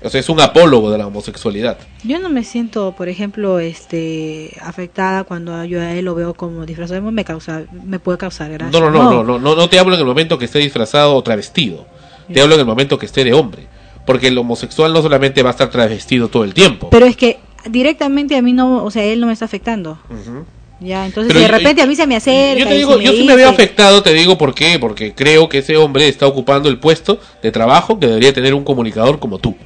O 0.04 0.08
sea, 0.08 0.20
es 0.20 0.28
un 0.28 0.40
apólogo 0.40 0.92
de 0.92 0.98
la 0.98 1.08
homosexualidad. 1.08 1.78
Yo 2.04 2.20
no 2.20 2.28
me 2.28 2.44
siento, 2.44 2.94
por 2.96 3.08
ejemplo, 3.08 3.58
este 3.58 4.56
afectada 4.62 5.24
cuando 5.24 5.64
yo 5.64 5.80
a 5.80 5.92
él 5.94 6.04
lo 6.04 6.14
veo 6.14 6.34
como 6.34 6.64
disfrazado. 6.64 7.02
Me 7.10 7.24
causa, 7.24 7.64
me 7.72 7.98
puede 7.98 8.16
causar 8.16 8.52
gracia. 8.52 8.78
No, 8.78 8.90
no, 8.90 8.92
no, 8.92 9.10
no, 9.10 9.24
no, 9.24 9.38
no, 9.40 9.56
no 9.56 9.68
te 9.68 9.80
hablo 9.80 9.94
en 9.94 10.00
el 10.00 10.06
momento 10.06 10.38
que 10.38 10.44
esté 10.44 10.60
disfrazado 10.60 11.16
o 11.16 11.22
travestido. 11.22 11.86
Te 12.32 12.40
hablo 12.40 12.54
en 12.54 12.60
el 12.60 12.66
momento 12.66 12.98
que 12.98 13.06
esté 13.06 13.24
de 13.24 13.32
hombre. 13.32 13.66
Porque 14.04 14.28
el 14.28 14.38
homosexual 14.38 14.92
no 14.92 15.02
solamente 15.02 15.42
va 15.42 15.50
a 15.50 15.52
estar 15.52 15.68
travestido 15.70 16.28
todo 16.28 16.44
el 16.44 16.54
tiempo. 16.54 16.90
Pero 16.90 17.06
es 17.06 17.16
que 17.16 17.38
directamente 17.68 18.36
a 18.36 18.42
mí 18.42 18.52
no, 18.52 18.84
o 18.84 18.90
sea, 18.90 19.02
él 19.04 19.20
no 19.20 19.26
me 19.26 19.32
está 19.32 19.44
afectando. 19.46 19.98
Ya, 20.78 21.06
entonces 21.06 21.32
Pero 21.32 21.40
de 21.44 21.50
yo- 21.50 21.58
repente 21.58 21.82
a 21.82 21.86
mí 21.86 21.96
se 21.96 22.06
me 22.06 22.16
acerca. 22.16 22.60
Yo 22.60 22.68
te 22.68 22.74
digo, 22.74 23.00
yo 23.00 23.12
sí 23.12 23.24
me 23.24 23.34
veo 23.34 23.48
afectado, 23.48 24.02
te 24.02 24.12
digo 24.12 24.36
por 24.38 24.54
qué, 24.54 24.78
porque 24.78 25.14
creo 25.14 25.48
que 25.48 25.58
ese 25.58 25.76
hombre 25.76 26.06
está 26.08 26.26
ocupando 26.26 26.68
el 26.68 26.78
puesto 26.78 27.18
de 27.42 27.50
trabajo 27.50 27.98
que 27.98 28.06
debería 28.06 28.32
tener 28.32 28.54
un 28.54 28.62
comunicador 28.62 29.18
como 29.18 29.38
tú, 29.38 29.56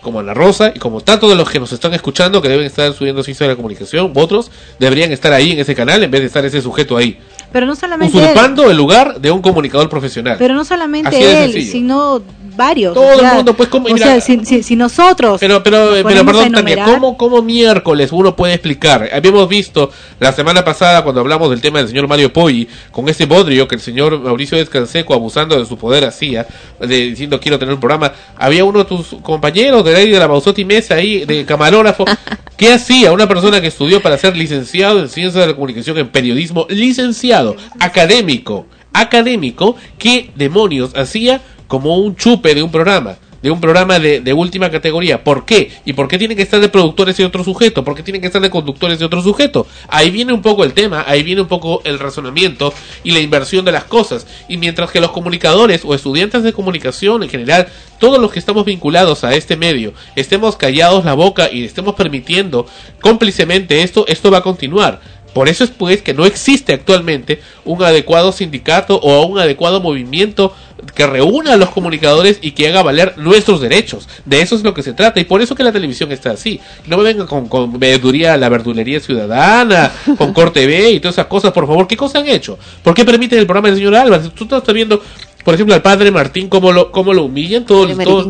como 0.00 0.18
Ana 0.18 0.32
Rosa 0.32 0.72
y 0.74 0.78
como 0.78 1.02
tantos 1.02 1.28
de 1.28 1.36
los 1.36 1.48
que 1.50 1.60
nos 1.60 1.70
están 1.72 1.92
escuchando 1.92 2.40
que 2.40 2.48
deben 2.48 2.64
estar 2.64 2.90
subiendo 2.94 3.22
ciencia 3.22 3.46
de 3.46 3.52
la 3.52 3.56
comunicación, 3.56 4.12
otros 4.16 4.50
deberían 4.78 5.12
estar 5.12 5.30
ahí 5.32 5.52
en 5.52 5.58
ese 5.60 5.74
canal 5.74 6.02
en 6.02 6.10
vez 6.10 6.22
de 6.22 6.26
estar 6.28 6.42
ese 6.44 6.62
sujeto 6.62 6.96
ahí, 6.96 7.18
Pero 7.52 7.66
no 7.66 7.74
solamente 7.74 8.16
él, 8.16 8.24
usurpando 8.24 8.70
el 8.70 8.76
lugar 8.76 9.20
de 9.20 9.30
un 9.30 9.42
comunicador 9.42 9.88
profesional. 9.88 10.36
pero 10.38 10.54
no 10.54 10.64
solamente 10.64 11.44
él, 11.44 11.52
sencillo. 11.52 11.72
sino 11.72 12.22
varios. 12.56 12.94
Todo 12.94 13.16
o 13.16 13.18
sea, 13.18 13.30
el 13.30 13.36
mundo, 13.36 13.54
pues, 13.54 13.68
como- 13.68 13.88
o 13.88 13.92
mira, 13.94 14.06
sea, 14.06 14.20
si, 14.20 14.44
si- 14.44 14.62
si 14.62 14.76
nosotros. 14.76 15.38
Pero, 15.40 15.62
pero, 15.62 15.86
nos 15.92 16.02
pero 16.04 16.24
perdón, 16.24 16.52
Tania, 16.52 16.74
enumerar- 16.74 16.86
¿cómo, 16.94 17.16
¿cómo 17.16 17.42
miércoles 17.42 18.10
uno 18.12 18.34
puede 18.36 18.54
explicar? 18.54 19.08
Habíamos 19.12 19.48
visto 19.48 19.90
la 20.18 20.32
semana 20.32 20.64
pasada 20.64 21.02
cuando 21.02 21.20
hablamos 21.20 21.50
del 21.50 21.60
tema 21.60 21.78
del 21.78 21.88
señor 21.88 22.08
Mario 22.08 22.32
Poggi, 22.32 22.68
con 22.90 23.08
ese 23.08 23.26
bodrio 23.26 23.66
que 23.68 23.74
el 23.76 23.80
señor 23.80 24.20
Mauricio 24.20 24.58
Descanseco, 24.58 25.14
abusando 25.14 25.58
de 25.58 25.66
su 25.66 25.76
poder, 25.78 26.04
hacía, 26.04 26.46
de, 26.80 26.86
diciendo 27.10 27.38
quiero 27.40 27.58
tener 27.58 27.74
un 27.74 27.80
programa. 27.80 28.12
Había 28.36 28.64
uno 28.64 28.80
de 28.80 28.84
tus 28.84 29.08
compañeros 29.22 29.84
de 29.84 29.96
ahí 29.96 30.10
de 30.10 30.18
la 30.18 30.26
Bausotti 30.26 30.64
Mesa 30.64 30.94
ahí, 30.94 31.24
de 31.24 31.44
camarógrafo. 31.44 32.04
¿Qué 32.56 32.72
hacía 32.72 33.12
una 33.12 33.26
persona 33.26 33.60
que 33.60 33.68
estudió 33.68 34.02
para 34.02 34.18
ser 34.18 34.36
licenciado 34.36 35.00
en 35.00 35.08
Ciencias 35.08 35.34
de 35.42 35.46
la 35.46 35.54
Comunicación, 35.54 35.96
en 35.98 36.08
Periodismo, 36.08 36.66
licenciado, 36.68 37.56
académico, 37.78 38.66
académico, 38.92 39.76
qué 39.98 40.30
demonios 40.36 40.94
hacía 40.94 41.40
como 41.70 41.98
un 41.98 42.16
chupe 42.16 42.52
de 42.52 42.64
un 42.64 42.70
programa? 42.72 43.16
de 43.42 43.50
un 43.50 43.58
programa 43.58 43.98
de, 43.98 44.32
última 44.34 44.70
categoría. 44.70 45.24
¿Por 45.24 45.46
qué? 45.46 45.70
¿Y 45.86 45.94
por 45.94 46.08
qué 46.08 46.18
tienen 46.18 46.36
que 46.36 46.42
estar 46.42 46.60
de 46.60 46.68
productores 46.68 47.16
de 47.16 47.24
otro 47.24 47.42
sujeto? 47.42 47.84
¿Por 47.84 47.94
qué 47.94 48.02
tienen 48.02 48.20
que 48.20 48.26
estar 48.26 48.42
de 48.42 48.50
conductores 48.50 48.98
de 48.98 49.06
otro 49.06 49.22
sujeto? 49.22 49.66
Ahí 49.88 50.10
viene 50.10 50.34
un 50.34 50.42
poco 50.42 50.62
el 50.62 50.74
tema, 50.74 51.04
ahí 51.06 51.22
viene 51.22 51.40
un 51.40 51.48
poco 51.48 51.80
el 51.84 51.98
razonamiento 51.98 52.74
y 53.02 53.12
la 53.12 53.20
inversión 53.20 53.64
de 53.64 53.72
las 53.72 53.84
cosas. 53.84 54.26
Y 54.46 54.58
mientras 54.58 54.90
que 54.90 55.00
los 55.00 55.12
comunicadores 55.12 55.86
o 55.86 55.94
estudiantes 55.94 56.42
de 56.42 56.52
comunicación 56.52 57.22
en 57.22 57.30
general, 57.30 57.68
todos 57.98 58.20
los 58.20 58.30
que 58.30 58.40
estamos 58.40 58.66
vinculados 58.66 59.24
a 59.24 59.34
este 59.34 59.56
medio, 59.56 59.94
estemos 60.16 60.56
callados 60.56 61.06
la 61.06 61.14
boca 61.14 61.50
y 61.50 61.64
estemos 61.64 61.94
permitiendo 61.94 62.66
cómplicemente 63.00 63.82
esto, 63.82 64.04
esto 64.06 64.30
va 64.30 64.38
a 64.38 64.42
continuar. 64.42 65.00
Por 65.32 65.48
eso 65.48 65.64
es 65.64 65.70
pues 65.70 66.02
que 66.02 66.14
no 66.14 66.26
existe 66.26 66.72
actualmente 66.72 67.40
un 67.64 67.82
adecuado 67.82 68.32
sindicato 68.32 68.96
o 68.96 69.26
un 69.26 69.38
adecuado 69.38 69.80
movimiento 69.80 70.54
que 70.94 71.06
reúna 71.06 71.54
a 71.54 71.56
los 71.56 71.70
comunicadores 71.70 72.38
y 72.40 72.52
que 72.52 72.68
haga 72.68 72.82
valer 72.82 73.14
nuestros 73.18 73.60
derechos. 73.60 74.08
De 74.24 74.40
eso 74.40 74.56
es 74.56 74.62
lo 74.62 74.74
que 74.74 74.82
se 74.82 74.92
trata 74.92 75.20
y 75.20 75.24
por 75.24 75.42
eso 75.42 75.54
que 75.54 75.62
la 75.62 75.72
televisión 75.72 76.10
está 76.12 76.32
así. 76.32 76.60
No 76.86 76.96
me 76.96 77.04
vengan 77.04 77.26
con, 77.26 77.48
con 77.48 77.78
verduría, 77.78 78.36
la 78.36 78.48
verdulería 78.48 79.00
ciudadana, 79.00 79.92
con 80.18 80.32
Corte 80.32 80.66
B 80.66 80.90
y 80.92 81.00
todas 81.00 81.14
esas 81.14 81.26
cosas, 81.26 81.52
por 81.52 81.66
favor. 81.66 81.86
¿Qué 81.86 81.96
cosas 81.96 82.22
han 82.22 82.28
hecho? 82.28 82.58
¿Por 82.82 82.94
qué 82.94 83.04
permiten 83.04 83.38
el 83.38 83.46
programa 83.46 83.68
del 83.68 83.76
señor 83.76 83.94
Álvarez? 83.94 84.30
Tú 84.34 84.44
estás 84.44 84.74
viendo, 84.74 85.02
por 85.44 85.54
ejemplo, 85.54 85.74
al 85.74 85.82
padre 85.82 86.10
Martín, 86.10 86.48
cómo 86.48 86.72
lo, 86.72 86.90
cómo 86.90 87.12
lo 87.12 87.24
humillan 87.24 87.64
todos, 87.64 87.96
todos, 87.98 88.28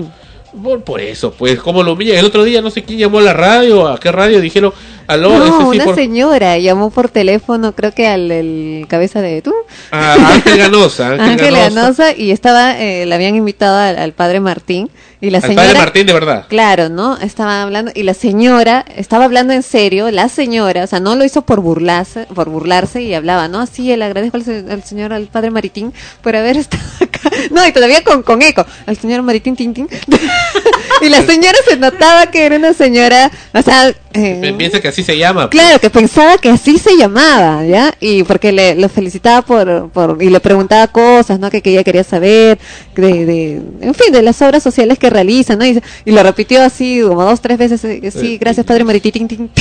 por, 0.63 0.83
por 0.83 1.01
eso, 1.01 1.33
pues, 1.33 1.61
cómo 1.61 1.83
lo 1.83 1.93
humillan. 1.93 2.19
El 2.19 2.27
otro 2.27 2.45
día 2.45 2.61
no 2.61 2.71
sé 2.71 2.83
quién 2.83 2.99
llamó 2.99 3.19
a 3.19 3.23
la 3.23 3.33
radio, 3.33 3.89
a 3.89 3.99
qué 3.99 4.11
radio, 4.11 4.41
dijeron, 4.41 4.73
aló, 5.13 5.31
No, 5.39 5.71
sí, 5.73 5.77
una 5.77 5.85
por- 5.85 5.95
señora 5.95 6.59
llamó 6.59 6.91
por 6.91 7.09
teléfono, 7.09 7.73
creo 7.75 7.93
que 7.93 8.07
al 8.09 8.31
el 8.31 8.87
cabeza 8.89 9.21
de 9.21 9.43
tú, 9.43 9.53
a 9.91 10.15
Ángel 10.15 10.59
Ganosa, 10.59 11.09
Ángel, 11.19 11.55
Ganosa. 11.55 12.15
Y 12.17 12.31
estaba, 12.31 12.79
eh, 12.81 13.07
le 13.07 13.15
habían 13.15 13.35
invitado 13.37 13.77
al, 13.79 13.99
al 13.99 14.13
padre 14.13 14.41
Martín, 14.41 14.91
y 15.23 15.29
la 15.29 15.39
Al 15.39 15.43
señora... 15.43 15.63
padre 15.65 15.79
Martín 15.79 16.07
de 16.07 16.13
verdad. 16.15 16.47
Claro, 16.49 16.89
¿no? 16.89 17.19
Estaba 17.19 17.63
hablando, 17.63 17.93
y 17.95 18.05
la 18.05 18.15
señora, 18.15 18.85
estaba 18.97 19.25
hablando 19.27 19.53
en 19.53 19.63
serio, 19.63 20.11
la 20.11 20.29
señora, 20.31 20.85
o 20.85 20.87
sea, 20.87 20.99
no 21.01 21.15
lo 21.15 21.25
hizo 21.27 21.43
por 21.43 21.61
burlarse, 21.61 22.27
por 22.35 22.49
burlarse 22.49 23.03
y 23.03 23.13
hablaba, 23.13 23.47
¿no? 23.49 23.61
Así, 23.61 23.95
le 23.95 24.05
agradezco 24.05 24.39
al, 24.39 24.71
al 24.71 24.83
señor, 24.83 25.13
al 25.13 25.27
padre 25.27 25.51
Maritín, 25.51 25.93
por 26.23 26.37
haber 26.37 26.57
estado 26.57 26.83
acá. 27.01 27.21
No, 27.51 27.67
y 27.67 27.73
todavía 27.73 28.03
con, 28.03 28.23
con 28.23 28.41
eco, 28.43 28.65
al 28.87 28.97
señor 28.97 29.23
Maritín 29.23 29.57
Tintín. 29.57 29.89
y 31.01 31.09
la 31.09 31.23
señora 31.25 31.57
se 31.69 31.77
notaba 31.77 32.27
que 32.31 32.45
era 32.45 32.57
una 32.57 32.73
señora, 32.75 33.31
o 33.55 33.63
sea, 33.63 33.93
eh, 34.13 34.55
Piensa 34.59 34.81
que 34.81 34.89
así 34.89 35.03
se 35.03 35.17
llama. 35.17 35.49
pues. 35.49 35.61
Claro, 35.61 35.79
que 35.81 35.89
pensaba 35.91 36.37
que 36.39 36.51
así 36.51 36.79
se 36.79 36.97
llamaba, 36.97 37.65
¿ya? 37.65 37.95
Y 38.01 38.23
porque 38.25 38.53
le, 38.53 38.75
lo 38.75 38.89
felicitaba 38.89 39.43
por, 39.43 39.91
por, 39.91 40.23
y 40.23 40.31
le 40.31 40.41
preguntaba 40.41 40.87
cosas, 40.89 41.39
¿no? 41.39 41.51
Que, 41.51 41.63
que 41.63 41.71
ella 41.71 41.85
quería 41.85 42.05
saber, 42.05 42.59
de, 42.97 43.25
de, 43.27 43.53
en 43.81 43.95
fin, 43.95 44.13
de 44.13 44.23
las 44.23 44.41
obras 44.43 44.63
sociales 44.63 44.99
que 44.99 45.11
realiza, 45.11 45.57
¿no? 45.57 45.65
Y, 45.65 45.81
y 46.05 46.11
lo 46.11 46.23
repitió 46.23 46.63
así 46.63 47.01
como 47.03 47.23
dos, 47.25 47.41
tres 47.41 47.59
veces, 47.59 47.85
eh, 47.85 48.01
sí, 48.11 48.35
Eh, 48.35 48.39
gracias 48.39 48.67
padre 48.67 48.85
Marititín. 48.85 49.51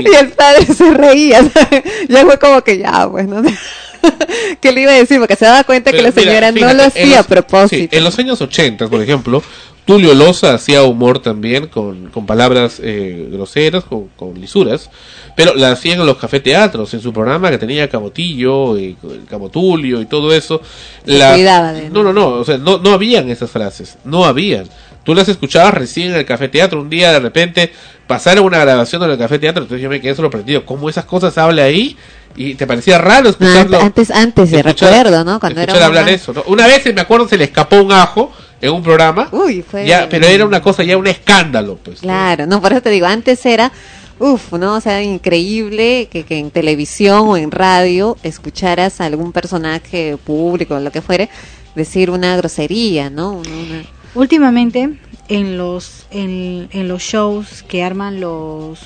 Y 0.00 0.14
el 0.14 0.28
padre 0.30 0.66
se 0.66 0.94
reía, 0.94 1.38
¿sabes? 1.52 1.82
ya 2.08 2.24
fue 2.24 2.38
como 2.38 2.62
que 2.62 2.78
ya, 2.78 3.08
pues, 3.10 3.26
¿no? 3.26 3.42
¿Qué 4.60 4.72
le 4.72 4.82
iba 4.82 4.92
a 4.92 4.94
decir? 4.94 5.18
Porque 5.18 5.36
se 5.36 5.44
daba 5.44 5.64
cuenta 5.64 5.90
que 5.92 6.02
la 6.02 6.10
mira, 6.10 6.22
señora 6.22 6.52
no 6.52 6.74
lo 6.74 6.84
hacía 6.84 7.20
a 7.20 7.22
propósito. 7.22 7.76
sí, 7.90 7.96
en 7.96 8.04
los 8.04 8.18
años 8.18 8.40
80, 8.40 8.88
por 8.88 9.00
ejemplo, 9.02 9.42
Tulio 9.84 10.14
Loza 10.14 10.54
hacía 10.54 10.84
humor 10.84 11.18
también 11.20 11.66
con, 11.66 12.08
con 12.10 12.24
palabras 12.24 12.78
eh, 12.82 13.28
groseras, 13.32 13.82
con, 13.84 14.08
con 14.16 14.40
lisuras, 14.40 14.88
pero 15.36 15.54
la 15.54 15.72
hacían 15.72 15.98
en 16.00 16.06
los 16.06 16.18
cafeteatros, 16.18 16.94
en 16.94 17.00
su 17.00 17.12
programa 17.12 17.50
que 17.50 17.58
tenía 17.58 17.88
Camotillo, 17.88 18.78
y 18.78 18.96
el 19.02 19.24
Camotulio 19.28 20.00
y 20.00 20.06
todo 20.06 20.32
eso. 20.32 20.60
La- 21.04 21.34
cuidaba 21.34 21.72
de- 21.72 21.90
no, 21.90 22.04
no, 22.04 22.12
no, 22.12 22.28
o 22.28 22.44
sea, 22.44 22.58
no, 22.58 22.78
no 22.78 22.92
habían 22.92 23.28
esas 23.28 23.50
frases, 23.50 23.98
no 24.04 24.24
habían. 24.24 24.66
Tú 25.02 25.16
las 25.16 25.28
escuchabas 25.28 25.74
recién 25.74 26.10
en 26.10 26.14
el 26.16 26.24
cafeteatro, 26.26 26.80
un 26.80 26.88
día 26.88 27.10
de 27.12 27.18
repente 27.18 27.72
pasaron 28.06 28.44
una 28.44 28.58
grabación 28.60 29.02
en 29.02 29.10
el 29.10 29.18
cafeteatro, 29.18 29.64
entonces 29.64 29.82
yo 29.82 29.90
me 29.90 30.00
quedé 30.00 30.14
sorprendido, 30.14 30.64
¿cómo 30.64 30.88
esas 30.88 31.06
cosas 31.06 31.36
habla 31.38 31.64
ahí? 31.64 31.96
Y 32.36 32.54
te 32.54 32.68
parecía 32.68 32.98
raro 32.98 33.30
escucharlo. 33.30 33.80
antes, 33.80 34.10
antes, 34.12 34.52
de 34.52 34.60
escuchar- 34.60 34.90
recuerdo, 34.92 35.24
¿no? 35.24 35.40
Cuando 35.40 35.60
era 35.60 35.72
hablar 35.86 36.08
eso, 36.08 36.32
¿no? 36.32 36.44
Una 36.46 36.68
vez, 36.68 36.82
me 36.94 37.00
acuerdo, 37.00 37.26
se 37.28 37.36
le 37.36 37.44
escapó 37.44 37.82
un 37.82 37.90
ajo 37.90 38.32
en 38.62 38.72
un 38.72 38.82
programa. 38.82 39.28
Uy, 39.32 39.60
fue... 39.62 39.84
Ya, 39.86 40.08
pero 40.08 40.26
era 40.26 40.46
una 40.46 40.62
cosa, 40.62 40.82
ya 40.84 40.96
un 40.96 41.06
escándalo, 41.06 41.76
pues. 41.82 42.00
Claro, 42.00 42.46
no, 42.46 42.62
por 42.62 42.72
eso 42.72 42.80
te 42.80 42.90
digo, 42.90 43.06
antes 43.06 43.44
era, 43.44 43.70
uff, 44.18 44.52
¿no? 44.52 44.76
O 44.76 44.80
sea, 44.80 45.02
increíble 45.02 46.08
que, 46.10 46.22
que 46.24 46.38
en 46.38 46.50
televisión 46.50 47.28
o 47.28 47.36
en 47.36 47.50
radio 47.50 48.16
escucharas 48.22 49.00
a 49.00 49.06
algún 49.06 49.32
personaje 49.32 50.16
público, 50.24 50.78
lo 50.80 50.90
que 50.92 51.02
fuere, 51.02 51.28
decir 51.74 52.08
una 52.10 52.36
grosería, 52.36 53.10
¿no? 53.10 53.32
Una- 53.32 53.50
una- 53.50 53.84
Últimamente, 54.14 54.90
en 55.28 55.56
los, 55.58 56.06
en, 56.10 56.68
en 56.72 56.86
los 56.86 57.02
shows 57.02 57.62
que 57.66 57.82
arman 57.82 58.20
los, 58.20 58.78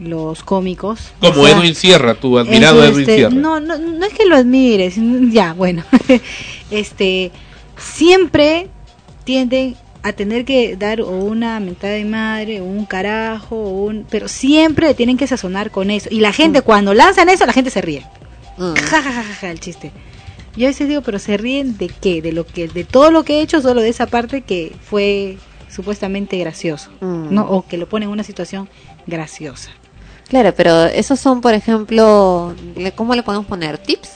los 0.00 0.42
cómicos. 0.42 0.98
Como 1.20 1.40
o 1.42 1.46
sea, 1.46 1.56
Edwin 1.56 1.74
Sierra, 1.76 2.14
tu 2.14 2.36
admirado 2.36 2.80
su, 2.82 2.88
Edwin 2.88 3.00
este, 3.02 3.14
Sierra. 3.16 3.34
No, 3.34 3.60
no, 3.60 3.78
no 3.78 4.04
es 4.04 4.12
que 4.12 4.26
lo 4.26 4.34
admires, 4.36 4.94
ya, 5.32 5.52
bueno. 5.52 5.84
este, 6.72 7.30
siempre 7.78 8.68
tienden 9.24 9.76
a 10.02 10.12
tener 10.12 10.44
que 10.44 10.76
dar 10.76 11.00
o 11.00 11.10
una 11.10 11.60
mentada 11.60 11.92
de 11.94 12.04
madre, 12.04 12.60
o 12.60 12.64
un 12.64 12.86
carajo, 12.86 13.56
o 13.56 13.84
un, 13.84 14.04
pero 14.10 14.26
siempre 14.28 14.94
tienen 14.94 15.16
que 15.16 15.26
sazonar 15.26 15.70
con 15.70 15.90
eso. 15.90 16.08
Y 16.10 16.20
la 16.20 16.32
gente, 16.32 16.62
cuando 16.62 16.92
lanzan 16.92 17.28
eso, 17.28 17.46
la 17.46 17.52
gente 17.52 17.70
se 17.70 17.80
ríe. 17.80 18.04
Mm. 18.58 18.74
Ja, 18.74 19.02
ja, 19.02 19.12
ja, 19.12 19.22
ja, 19.22 19.34
ja, 19.40 19.50
el 19.50 19.60
chiste. 19.60 19.92
Yo 20.56 20.66
a 20.66 20.70
veces 20.70 20.88
digo, 20.88 21.02
pero 21.02 21.18
se 21.18 21.36
ríen 21.36 21.78
de 21.78 21.88
qué? 21.88 22.20
De 22.20 22.32
lo 22.32 22.44
que, 22.46 22.68
de 22.68 22.84
todo 22.84 23.10
lo 23.10 23.24
que 23.24 23.38
he 23.38 23.42
hecho, 23.42 23.60
solo 23.62 23.80
de 23.80 23.88
esa 23.88 24.06
parte 24.06 24.42
que 24.42 24.72
fue 24.82 25.38
supuestamente 25.70 26.36
gracioso, 26.36 26.90
Mm. 27.00 27.32
¿no? 27.32 27.48
O 27.48 27.66
que 27.66 27.78
lo 27.78 27.88
pone 27.88 28.04
en 28.04 28.10
una 28.10 28.24
situación 28.24 28.68
graciosa. 29.06 29.70
Claro, 30.28 30.52
pero 30.56 30.86
esos 30.86 31.20
son, 31.20 31.40
por 31.40 31.54
ejemplo, 31.54 32.54
¿cómo 32.96 33.14
le 33.14 33.22
podemos 33.22 33.46
poner? 33.46 33.78
Tips. 33.78 34.10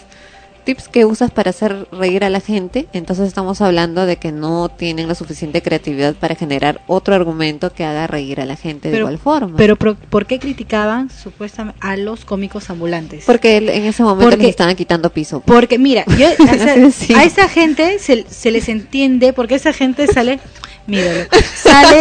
Tips 0.66 0.88
que 0.88 1.04
usas 1.04 1.30
para 1.30 1.50
hacer 1.50 1.86
reír 1.92 2.24
a 2.24 2.28
la 2.28 2.40
gente. 2.40 2.88
Entonces 2.92 3.28
estamos 3.28 3.60
hablando 3.60 4.04
de 4.04 4.16
que 4.16 4.32
no 4.32 4.68
tienen 4.68 5.06
la 5.06 5.14
suficiente 5.14 5.62
creatividad 5.62 6.14
para 6.16 6.34
generar 6.34 6.80
otro 6.88 7.14
argumento 7.14 7.72
que 7.72 7.84
haga 7.84 8.08
reír 8.08 8.40
a 8.40 8.44
la 8.46 8.56
gente 8.56 8.88
de 8.88 8.92
Pero, 8.92 9.04
igual 9.06 9.18
forma. 9.18 9.56
pero 9.56 9.76
pro- 9.76 9.94
¿por 9.94 10.26
qué 10.26 10.40
criticaban 10.40 11.08
supuestamente 11.08 11.78
a 11.80 11.96
los 11.96 12.24
cómicos 12.24 12.68
ambulantes? 12.68 13.22
Porque 13.24 13.56
en 13.58 13.84
ese 13.84 14.02
momento 14.02 14.28
Porque- 14.28 14.42
les 14.42 14.50
estaban 14.50 14.74
quitando 14.74 15.10
piso. 15.10 15.40
Porque 15.46 15.78
mira, 15.78 16.04
yo, 16.18 16.26
a, 16.26 17.22
esa, 17.24 17.44
a 17.44 17.48
gente 17.48 18.00
se, 18.00 18.26
se 18.28 18.50
les 18.50 18.68
entiende 18.68 19.32
porque 19.32 19.54
esa 19.54 19.72
gente 19.72 20.08
sale, 20.08 20.40
míralo, 20.88 21.20
sale, 21.54 22.00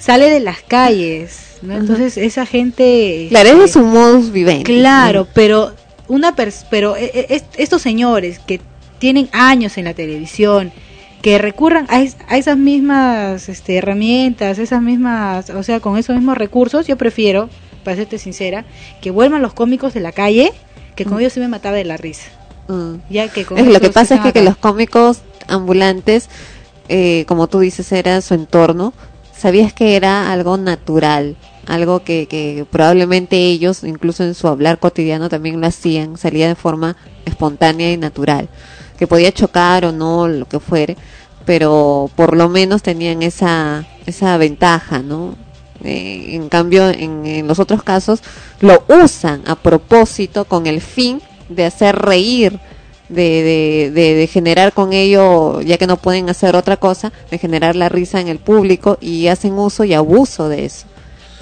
sale 0.00 0.30
de 0.30 0.40
las 0.40 0.60
calles, 0.62 1.58
¿no? 1.62 1.76
Entonces 1.76 2.16
esa 2.16 2.44
gente, 2.44 3.26
Claro, 3.30 3.50
ese 3.50 3.54
este, 3.58 3.64
es 3.66 3.70
su 3.72 3.82
modus 3.84 4.32
vivendi. 4.32 4.64
claro, 4.64 5.28
pero 5.32 5.72
una 6.08 6.34
pers- 6.36 6.66
pero 6.70 6.96
eh, 6.96 7.10
eh, 7.14 7.26
est- 7.30 7.54
estos 7.58 7.82
señores 7.82 8.38
que 8.38 8.60
tienen 8.98 9.28
años 9.32 9.76
en 9.78 9.84
la 9.84 9.94
televisión, 9.94 10.72
que 11.22 11.38
recurran 11.38 11.86
a, 11.88 12.00
es- 12.02 12.16
a 12.28 12.36
esas 12.36 12.56
mismas 12.58 13.48
este, 13.48 13.76
herramientas, 13.76 14.58
esas 14.58 14.82
mismas, 14.82 15.50
o 15.50 15.62
sea, 15.62 15.80
con 15.80 15.96
esos 15.98 16.14
mismos 16.16 16.36
recursos, 16.36 16.86
yo 16.86 16.96
prefiero, 16.96 17.48
para 17.82 17.96
serte 17.96 18.18
sincera, 18.18 18.64
que 19.00 19.10
vuelvan 19.10 19.42
los 19.42 19.52
cómicos 19.54 19.94
de 19.94 20.00
la 20.00 20.12
calle, 20.12 20.52
que 20.96 21.04
con 21.04 21.18
ellos 21.20 21.32
sí 21.32 21.40
me 21.40 21.48
mataba 21.48 21.76
de 21.76 21.84
la 21.84 21.96
risa. 21.96 22.26
Mm. 22.68 22.94
Ya 23.10 23.28
que 23.28 23.44
con 23.44 23.58
Es, 23.58 23.66
lo 23.66 23.80
que 23.80 23.90
pasa 23.90 24.14
es 24.16 24.20
se 24.20 24.26
que, 24.28 24.32
que 24.32 24.42
los 24.44 24.56
cómicos 24.56 25.20
ambulantes, 25.48 26.28
eh, 26.88 27.24
como 27.26 27.46
tú 27.46 27.60
dices, 27.60 27.90
era 27.92 28.20
su 28.20 28.34
entorno, 28.34 28.92
sabías 29.36 29.72
que 29.72 29.96
era 29.96 30.30
algo 30.32 30.56
natural, 30.56 31.36
algo 31.66 32.02
que, 32.02 32.26
que 32.26 32.66
probablemente 32.70 33.36
ellos, 33.36 33.84
incluso 33.84 34.24
en 34.24 34.34
su 34.34 34.48
hablar 34.48 34.78
cotidiano, 34.78 35.28
también 35.28 35.60
lo 35.60 35.66
hacían, 35.66 36.16
salía 36.16 36.48
de 36.48 36.54
forma 36.54 36.96
espontánea 37.24 37.92
y 37.92 37.96
natural, 37.96 38.48
que 38.98 39.06
podía 39.06 39.32
chocar 39.32 39.84
o 39.84 39.92
no, 39.92 40.28
lo 40.28 40.46
que 40.46 40.60
fuere, 40.60 40.96
pero 41.44 42.10
por 42.16 42.36
lo 42.36 42.48
menos 42.48 42.82
tenían 42.82 43.22
esa, 43.22 43.86
esa 44.06 44.36
ventaja, 44.36 45.00
¿no? 45.00 45.36
Eh, 45.82 46.34
en 46.34 46.48
cambio, 46.48 46.88
en, 46.88 47.46
los 47.46 47.58
otros 47.58 47.82
casos 47.82 48.22
lo 48.60 48.84
usan 48.88 49.42
a 49.46 49.54
propósito 49.54 50.46
con 50.46 50.66
el 50.66 50.80
fin 50.80 51.20
de 51.48 51.66
hacer 51.66 51.96
reír, 51.96 52.58
de, 53.10 53.90
de 53.92 54.26
generar 54.26 54.72
con 54.72 54.94
ello, 54.94 55.60
ya 55.60 55.76
que 55.76 55.86
no 55.86 55.98
pueden 55.98 56.30
hacer 56.30 56.56
otra 56.56 56.78
cosa, 56.78 57.12
de 57.30 57.38
generar 57.38 57.76
la 57.76 57.90
risa 57.90 58.20
en 58.20 58.28
el 58.28 58.38
público 58.38 58.96
y 59.00 59.28
hacen 59.28 59.52
uso 59.58 59.84
y 59.84 59.92
abuso 59.92 60.48
de 60.48 60.64
eso, 60.64 60.86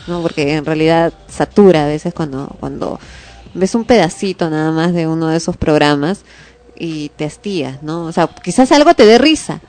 ¿no? 0.07 0.23
Porque 0.23 0.55
en 0.55 0.65
realidad 0.65 1.13
satura 1.29 1.85
a 1.85 1.89
veces 1.89 2.13
cuando, 2.15 2.55
cuando 2.61 2.99
ves 3.55 3.75
un 3.75 3.85
pedacito 3.85 4.49
nada 4.51 4.71
más 4.73 4.93
de 4.93 5.07
uno 5.07 5.29
de 5.29 5.37
esos 5.37 5.57
programas 5.57 6.23
y 6.77 7.11
te 7.11 7.25
hastías, 7.25 7.83
¿no? 7.83 8.05
O 8.05 8.13
sea, 8.13 8.27
quizás 8.29 8.73
algo 8.73 8.95
te 8.95 9.05
dé 9.07 9.19
risa. 9.19 9.61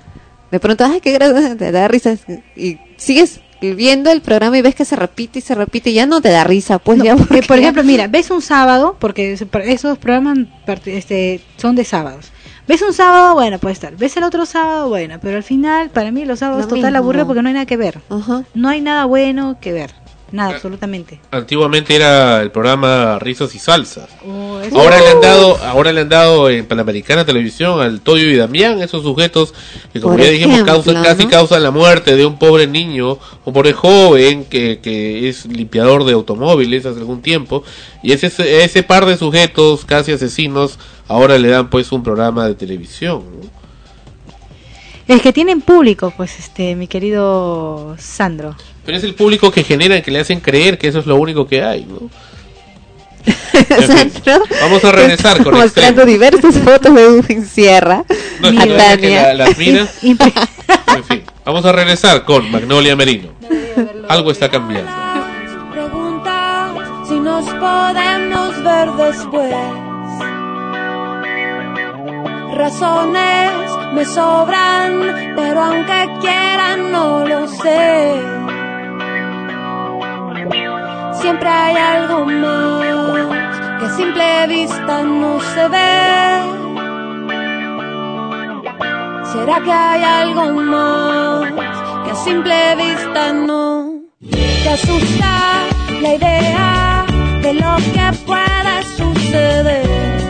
De 0.51 0.59
pronto, 0.59 0.86
ay, 0.86 1.01
qué 1.01 1.17
gra- 1.17 1.57
te 1.57 1.71
da 1.71 1.88
risa. 1.88 2.15
Y 2.55 2.77
sigues 2.97 3.41
viendo 3.61 4.11
el 4.11 4.21
programa 4.21 4.57
y 4.57 4.61
ves 4.61 4.75
que 4.75 4.84
se 4.86 4.95
repite 4.95 5.39
y 5.39 5.41
se 5.41 5.55
repite 5.55 5.89
y 5.89 5.93
ya 5.93 6.05
no 6.05 6.21
te 6.21 6.29
da 6.29 6.43
risa, 6.43 6.79
pues 6.79 6.97
No, 6.99 7.05
ya. 7.05 7.15
porque, 7.15 7.27
porque 7.36 7.47
por 7.47 7.57
ejemplo, 7.59 7.84
mira, 7.84 8.07
ves 8.07 8.29
un 8.29 8.41
sábado, 8.41 8.97
porque 8.99 9.34
es- 9.34 9.45
esos 9.63 9.97
programas 9.97 10.38
este, 10.86 11.41
son 11.57 11.75
de 11.75 11.84
sábados. 11.86 12.31
Ves 12.67 12.81
un 12.81 12.93
sábado, 12.93 13.34
bueno, 13.34 13.59
puede 13.59 13.73
estar. 13.73 13.95
Ves 13.97 14.15
el 14.17 14.23
otro 14.23 14.45
sábado, 14.45 14.88
bueno, 14.89 15.17
pero 15.21 15.36
al 15.38 15.43
final, 15.43 15.89
para 15.89 16.11
mí 16.11 16.23
los 16.25 16.39
sábados 16.39 16.63
Lo 16.65 16.75
total 16.75 16.95
aburrido 16.95 17.25
porque 17.27 17.41
no 17.41 17.47
hay 17.49 17.53
nada 17.53 17.65
que 17.65 17.75
ver. 17.77 17.99
No 18.53 18.69
hay 18.69 18.79
nada 18.81 19.05
bueno 19.05 19.57
que 19.59 19.73
ver. 19.73 19.91
Nada, 20.34 20.55
absolutamente. 20.55 21.19
Antiguamente 21.29 21.95
era 21.95 22.41
el 22.41 22.49
programa 22.49 23.19
Risas 23.19 23.53
y 23.53 23.59
Salsas. 23.59 24.09
Oh, 24.27 24.59
eso- 24.61 24.79
Ahora 24.79 24.99
le 24.99 25.09
han 25.09 25.21
dado, 25.21 25.57
ahora 25.57 25.93
le 25.93 26.01
han 26.01 26.09
dado 26.09 26.49
en 26.49 26.65
Panamericana 26.65 27.23
Televisión 27.23 27.79
al 27.79 28.01
Toyo 28.01 28.25
y 28.25 28.36
Damián, 28.36 28.81
esos 28.81 29.03
sujetos 29.03 29.53
que 29.93 30.01
como 30.01 30.15
Por 30.15 30.23
ya 30.25 30.31
dijimos 30.31 30.63
causan, 30.63 31.03
casi 31.03 31.27
causan 31.27 31.61
la 31.61 31.69
muerte 31.69 32.15
de 32.15 32.25
un 32.25 32.39
pobre 32.39 32.65
niño 32.65 33.19
o 33.45 33.53
pobre 33.53 33.73
joven 33.73 34.45
que, 34.45 34.79
que 34.81 35.29
es 35.29 35.45
limpiador 35.45 36.03
de 36.03 36.13
automóviles 36.13 36.84
hace 36.88 36.97
algún 36.99 37.21
tiempo 37.21 37.63
y 38.01 38.11
ese, 38.13 38.27
ese 38.63 38.81
par 38.81 39.05
de 39.05 39.17
sujetos 39.17 39.86
casi 39.86 40.13
asesinos 40.13 40.79
ahora 41.07 41.38
le 41.38 41.49
dan 41.49 41.69
pues 41.69 41.91
un 41.91 42.01
programa 42.01 42.47
de 42.47 42.55
televisión. 42.55 43.23
¿no? 45.07 45.13
Es 45.15 45.21
que 45.21 45.31
tienen 45.34 45.61
público, 45.61 46.13
pues, 46.15 46.39
este, 46.39 46.75
mi 46.75 46.88
querido 46.88 47.95
Sandro. 47.99 48.55
Pero 48.86 48.97
es 48.97 49.03
el 49.03 49.15
público 49.15 49.51
que 49.51 49.63
generan, 49.63 50.01
que 50.01 50.11
le 50.11 50.19
hacen 50.19 50.39
creer 50.39 50.77
que 50.77 50.88
eso 50.88 50.99
es 50.99 51.05
lo 51.05 51.15
único 51.15 51.47
que 51.47 51.63
hay, 51.63 51.86
¿no? 51.86 52.09
En 53.69 54.11
fin, 54.11 54.11
Vamos 54.61 54.84
a 54.84 54.91
regresar 54.91 55.41
con 55.43 55.53
mostrando 55.55 56.01
extremos. 56.01 56.31
diversas 56.41 56.57
fotos 56.63 56.93
de 56.95 57.01
Edwin 57.05 57.45
Sierra 57.45 58.03
No, 58.41 58.49
es 58.49 58.57
a 58.57 58.63
que 58.63 58.69
no 58.69 58.75
es 58.75 58.84
que 58.84 58.97
Tania. 58.97 59.21
la- 59.21 59.34
las 59.45 59.57
mira. 59.57 59.88
En 60.01 61.03
fin, 61.05 61.23
vamos 61.45 61.65
a 61.65 61.71
regresar 61.71 62.25
con 62.25 62.51
Magnolia 62.51 62.95
Merino. 62.97 63.29
Algo 64.09 64.31
está 64.31 64.49
cambiando. 64.49 64.91
Pregunta 65.71 66.73
si 67.07 67.19
nos 67.19 67.45
podemos 67.45 68.63
ver 68.63 68.91
después. 68.91 69.55
Razones 72.55 73.51
me 73.93 74.05
sobran, 74.05 75.34
pero 75.36 75.61
aunque 75.61 76.07
quieran 76.21 76.91
no 76.91 77.25
lo 77.25 77.47
sé. 77.47 78.13
Siempre 81.14 81.48
hay 81.48 81.76
algo 81.76 82.26
más 82.26 83.58
que 83.80 83.86
a 83.86 83.96
simple 83.96 84.48
vista 84.48 85.04
no 85.04 85.39
se 85.39 85.68
ve. 85.70 86.24
¿Será 89.32 89.62
que 89.62 89.72
hay 89.72 90.04
algo 90.04 90.54
más 90.54 91.52
que 92.04 92.12
a 92.12 92.16
simple 92.16 92.76
vista 92.76 93.34
no 93.34 94.02
te 94.22 94.70
asusta 94.70 95.34
la 96.02 96.16
idea 96.16 97.06
de 97.41 97.54
lo 97.54 97.76
que 97.94 98.26
pueda 98.26 98.84
suceder? 98.98 100.24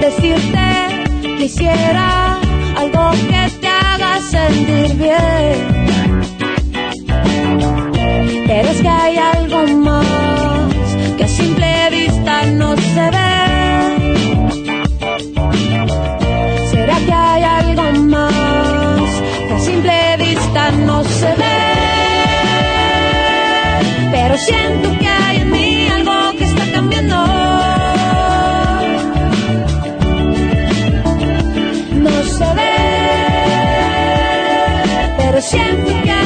Decirte 0.00 1.04
quisiera 1.36 2.38
algo 2.76 3.10
que 3.10 3.50
te 3.60 3.68
haga 3.68 4.20
sentir 4.20 4.94
bien. 4.96 6.09
Pero 8.46 8.68
es 8.68 8.80
que 8.80 8.88
hay 8.88 9.16
algo 9.16 9.66
más 9.78 10.06
que 11.16 11.24
a 11.24 11.28
simple 11.28 11.90
vista 11.90 12.46
no 12.46 12.76
se 12.76 13.10
ve. 13.16 13.30
¿Será 16.70 16.96
que 17.06 17.12
hay 17.12 17.42
algo 17.42 17.84
más 18.14 19.10
que 19.48 19.54
a 19.54 19.58
simple 19.58 20.16
vista 20.18 20.70
no 20.72 21.02
se 21.04 21.30
ve? 21.40 21.58
Pero 24.12 24.36
siento 24.38 24.98
que 24.98 25.08
hay 25.08 25.36
en 25.38 25.50
mí 25.50 25.88
algo 25.88 26.38
que 26.38 26.44
está 26.44 26.64
cambiando. 26.72 27.16
No 32.04 32.22
se 32.36 32.54
ve, 32.58 32.76
pero 35.18 35.40
siento 35.42 35.92
que 36.04 36.19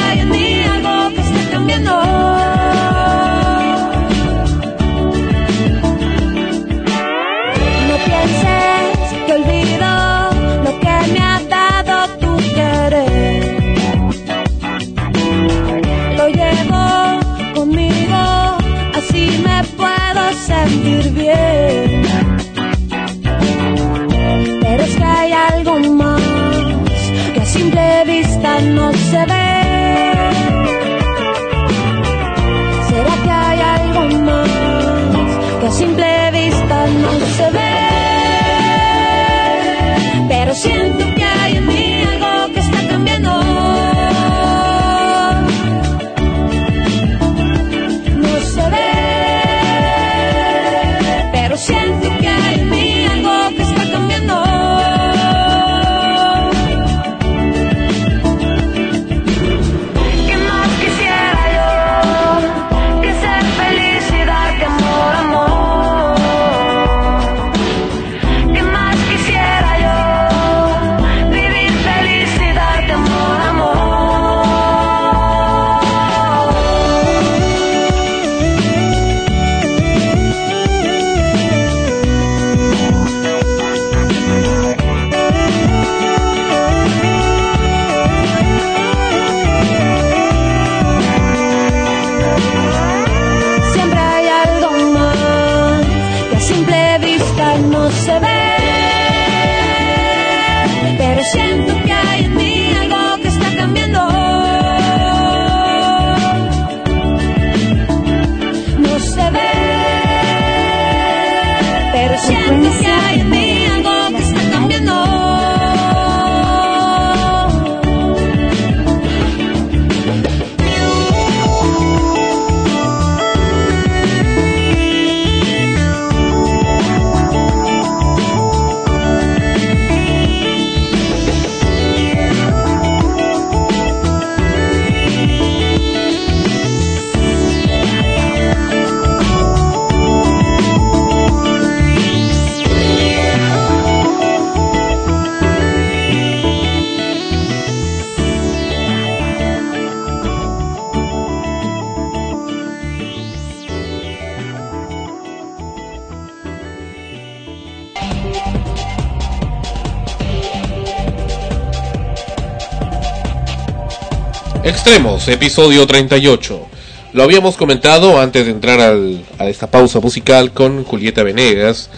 Extremos, 164.85 165.27
episodio 165.29 165.87
38. 165.87 166.67
Lo 167.13 167.23
habíamos 167.23 167.57
comentado 167.57 168.21
antes 168.21 168.45
de 168.45 168.51
entrar 168.51 168.79
al- 168.79 169.25
a 169.39 169.47
esta 169.49 169.65
pausa 169.71 169.99
musical 169.99 170.51
con 170.53 170.83
Julieta 170.83 171.23
Venegas. 171.23 171.89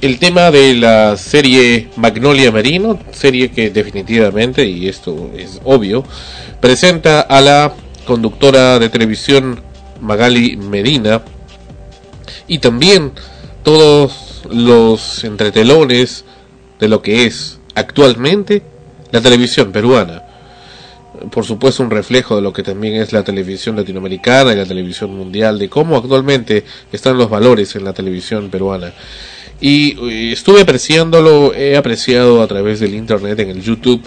el 0.00 0.18
tema 0.18 0.50
de 0.50 0.72
la 0.76 1.18
serie 1.18 1.90
Magnolia 1.96 2.50
Merino, 2.50 2.98
serie 3.12 3.50
que 3.50 3.68
definitivamente, 3.68 4.64
y 4.64 4.88
esto 4.88 5.30
es 5.36 5.60
obvio, 5.62 6.04
presenta 6.58 7.20
a 7.20 7.42
la 7.42 7.74
conductora 8.06 8.78
de 8.78 8.88
televisión 8.88 9.60
Magali 10.00 10.56
Medina 10.56 11.20
y 12.48 12.60
también 12.60 13.12
todos 13.62 14.40
los 14.50 15.22
entretelones 15.22 16.24
de 16.78 16.88
lo 16.88 17.02
que 17.02 17.26
es 17.26 17.58
actualmente 17.74 18.62
la 19.10 19.20
televisión 19.20 19.70
peruana. 19.70 20.22
Por 21.30 21.44
supuesto 21.44 21.82
un 21.82 21.90
reflejo 21.90 22.36
de 22.36 22.42
lo 22.42 22.52
que 22.52 22.62
también 22.62 22.94
es 22.94 23.12
la 23.12 23.22
televisión 23.22 23.76
latinoamericana 23.76 24.52
y 24.52 24.56
la 24.56 24.66
televisión 24.66 25.14
mundial, 25.14 25.58
de 25.58 25.68
cómo 25.68 25.96
actualmente 25.96 26.64
están 26.92 27.18
los 27.18 27.28
valores 27.28 27.76
en 27.76 27.84
la 27.84 27.92
televisión 27.92 28.50
peruana. 28.50 28.92
Y 29.60 29.98
eh, 30.08 30.32
estuve 30.32 30.62
apreciándolo, 30.62 31.54
he 31.54 31.76
apreciado 31.76 32.42
a 32.42 32.46
través 32.46 32.80
del 32.80 32.94
internet, 32.94 33.38
en 33.40 33.50
el 33.50 33.62
YouTube, 33.62 34.02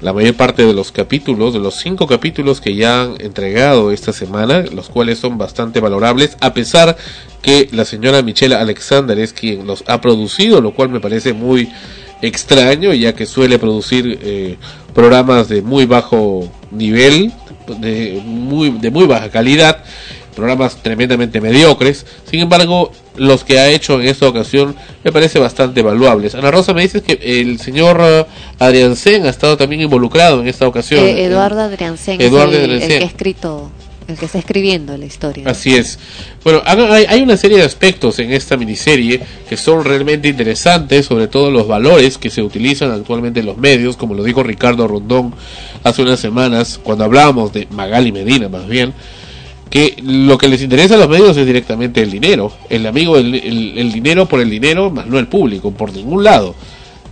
la 0.00 0.12
mayor 0.12 0.34
parte 0.34 0.64
de 0.64 0.74
los 0.74 0.92
capítulos, 0.92 1.52
de 1.52 1.60
los 1.60 1.76
cinco 1.76 2.06
capítulos 2.06 2.60
que 2.60 2.74
ya 2.74 3.02
han 3.02 3.20
entregado 3.20 3.92
esta 3.92 4.12
semana, 4.12 4.64
los 4.72 4.88
cuales 4.88 5.18
son 5.18 5.38
bastante 5.38 5.80
valorables, 5.80 6.36
a 6.40 6.54
pesar 6.54 6.96
que 7.40 7.68
la 7.72 7.84
señora 7.84 8.22
Michelle 8.22 8.54
Alexander 8.54 9.18
es 9.18 9.32
quien 9.32 9.66
los 9.66 9.84
ha 9.86 10.00
producido, 10.00 10.60
lo 10.60 10.72
cual 10.72 10.88
me 10.88 11.00
parece 11.00 11.32
muy 11.32 11.68
extraño, 12.22 12.94
ya 12.94 13.14
que 13.14 13.26
suele 13.26 13.58
producir 13.58 14.18
eh, 14.22 14.56
programas 14.94 15.48
de 15.48 15.60
muy 15.60 15.86
bajo 15.86 16.48
nivel, 16.70 17.32
de 17.78 18.22
muy, 18.24 18.70
de 18.70 18.90
muy 18.90 19.06
baja 19.06 19.28
calidad, 19.28 19.84
programas 20.34 20.76
tremendamente 20.82 21.40
mediocres. 21.40 22.06
Sin 22.30 22.40
embargo, 22.40 22.90
los 23.16 23.44
que 23.44 23.58
ha 23.58 23.68
hecho 23.68 24.00
en 24.00 24.08
esta 24.08 24.28
ocasión 24.28 24.74
me 25.04 25.12
parece 25.12 25.38
bastante 25.38 25.82
valuables. 25.82 26.34
Ana 26.34 26.50
Rosa, 26.50 26.72
me 26.72 26.82
dices 26.82 27.02
que 27.02 27.18
el 27.22 27.58
señor 27.58 28.00
uh, 28.00 28.62
Adriansen 28.62 29.26
ha 29.26 29.30
estado 29.30 29.56
también 29.56 29.82
involucrado 29.82 30.40
en 30.40 30.48
esta 30.48 30.66
ocasión. 30.66 31.04
Eh, 31.04 31.24
Eduardo 31.24 31.60
Adriansen 31.60 32.20
Eduardo 32.20 32.56
el, 32.56 32.70
el 32.70 32.86
que 32.86 32.96
ha 32.98 33.02
escrito, 33.02 33.70
el 34.08 34.16
que 34.16 34.26
está 34.26 34.38
escribiendo 34.38 34.96
la 34.96 35.06
historia. 35.06 35.48
Así 35.48 35.74
es. 35.74 35.98
Bueno, 36.44 36.62
hay, 36.64 37.22
una 37.22 37.36
serie 37.36 37.58
de 37.58 37.64
aspectos 37.64 38.18
en 38.18 38.32
esta 38.32 38.56
miniserie 38.56 39.20
que 39.48 39.56
son 39.56 39.84
realmente 39.84 40.28
interesantes, 40.28 41.06
sobre 41.06 41.28
todo 41.28 41.50
los 41.50 41.66
valores 41.68 42.18
que 42.18 42.30
se 42.30 42.42
utilizan 42.42 42.90
actualmente 42.90 43.40
en 43.40 43.46
los 43.46 43.56
medios, 43.58 43.96
como 43.96 44.14
lo 44.14 44.24
dijo 44.24 44.42
Ricardo 44.42 44.88
Rondón 44.88 45.34
hace 45.84 46.02
unas 46.02 46.20
semanas, 46.20 46.80
cuando 46.82 47.04
hablábamos 47.04 47.52
de 47.52 47.66
Magali 47.70 48.12
Medina 48.12 48.48
más 48.48 48.66
bien, 48.68 48.92
que 49.70 49.96
lo 50.04 50.36
que 50.36 50.48
les 50.48 50.60
interesa 50.62 50.96
a 50.96 50.98
los 50.98 51.08
medios 51.08 51.36
es 51.36 51.46
directamente 51.46 52.02
el 52.02 52.10
dinero, 52.10 52.52
el 52.68 52.86
amigo, 52.86 53.16
el, 53.16 53.34
el- 53.34 53.78
el 53.78 53.92
dinero 53.92 54.26
por 54.28 54.40
el 54.40 54.50
dinero, 54.50 54.90
más 54.90 55.06
no 55.06 55.18
el 55.18 55.28
público, 55.28 55.70
por 55.70 55.92
ningún 55.92 56.24
lado. 56.24 56.54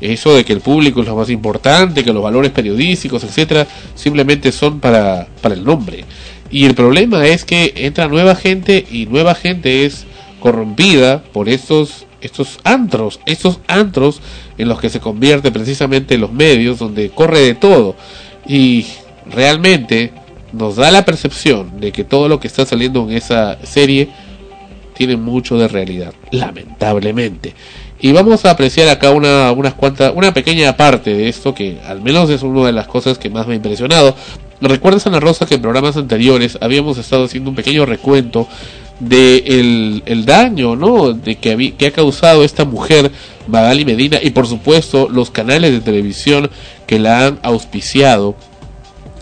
Eso 0.01 0.34
de 0.34 0.47
que 0.47 0.55
el 0.55 0.61
público 0.61 1.01
es 1.03 1.07
lo 1.09 1.14
más 1.16 1.28
importante, 1.28 2.03
que 2.03 2.12
los 2.12 2.22
valores 2.22 2.51
periodísticos, 2.53 3.22
etcétera, 3.22 3.66
simplemente 3.95 4.51
son 4.51 4.80
para, 4.80 5.26
para 5.43 5.55
el 5.55 5.62
nombre. 5.62 6.05
Y 6.51 6.66
el 6.66 6.74
problema 6.74 7.26
es 7.26 7.44
que 7.44 7.72
entra 7.76 8.09
nueva 8.09 8.34
gente 8.34 8.84
y 8.90 9.07
nueva 9.07 9.34
gente 9.34 9.84
es 9.84 10.05
corrompida 10.40 11.22
por 11.32 11.48
estos 11.48 12.07
estos 12.20 12.59
antros, 12.64 13.20
estos 13.24 13.61
antros 13.66 14.20
en 14.59 14.68
los 14.68 14.78
que 14.78 14.90
se 14.90 15.01
convierte 15.01 15.51
precisamente 15.51 16.18
los 16.18 16.32
medios 16.32 16.78
donde 16.78 17.09
corre 17.11 17.40
de 17.40 17.55
todo 17.55 17.96
y 18.46 18.84
realmente 19.26 20.12
nos 20.53 20.76
da 20.76 20.90
la 20.90 21.05
percepción 21.05 21.80
de 21.80 21.92
que 21.92 22.05
todo 22.05 22.28
lo 22.28 22.40
que 22.40 22.48
está 22.48 22.66
saliendo 22.66 23.09
en 23.09 23.16
esa 23.16 23.59
serie 23.64 24.09
tiene 24.94 25.16
mucho 25.16 25.57
de 25.57 25.68
realidad, 25.68 26.12
lamentablemente. 26.30 27.55
Y 28.01 28.12
vamos 28.12 28.44
a 28.44 28.51
apreciar 28.51 28.88
acá 28.88 29.11
una, 29.12 29.53
unas 29.53 29.74
cuantas, 29.74 30.12
una 30.14 30.34
pequeña 30.34 30.76
parte 30.76 31.14
de 31.14 31.28
esto 31.28 31.55
que 31.55 31.78
al 31.86 32.03
menos 32.03 32.28
es 32.30 32.42
una 32.42 32.66
de 32.66 32.72
las 32.72 32.86
cosas 32.86 33.18
que 33.18 33.30
más 33.30 33.46
me 33.46 33.55
ha 33.55 33.57
impresionado. 33.57 34.14
Recuerdas, 34.61 35.06
Ana 35.06 35.20
Rosa, 35.20 35.46
que 35.46 35.54
en 35.54 35.62
programas 35.62 35.96
anteriores 35.96 36.58
habíamos 36.61 36.98
estado 36.98 37.24
haciendo 37.24 37.50
un 37.50 37.56
pequeño 37.56 37.86
recuento 37.86 38.46
de 38.98 40.02
el, 40.04 40.24
daño, 40.26 40.76
¿no? 40.76 41.14
De 41.14 41.36
que, 41.36 41.74
que 41.76 41.86
ha 41.86 41.92
causado 41.92 42.44
esta 42.44 42.66
mujer, 42.66 43.11
Magali 43.48 43.86
Medina, 43.86 44.18
y 44.22 44.30
por 44.30 44.46
supuesto 44.46 45.08
los 45.11 45.30
canales 45.30 45.72
de 45.72 45.80
televisión 45.80 46.50
que 46.86 46.98
la 46.98 47.26
han 47.26 47.38
auspiciado 47.42 48.36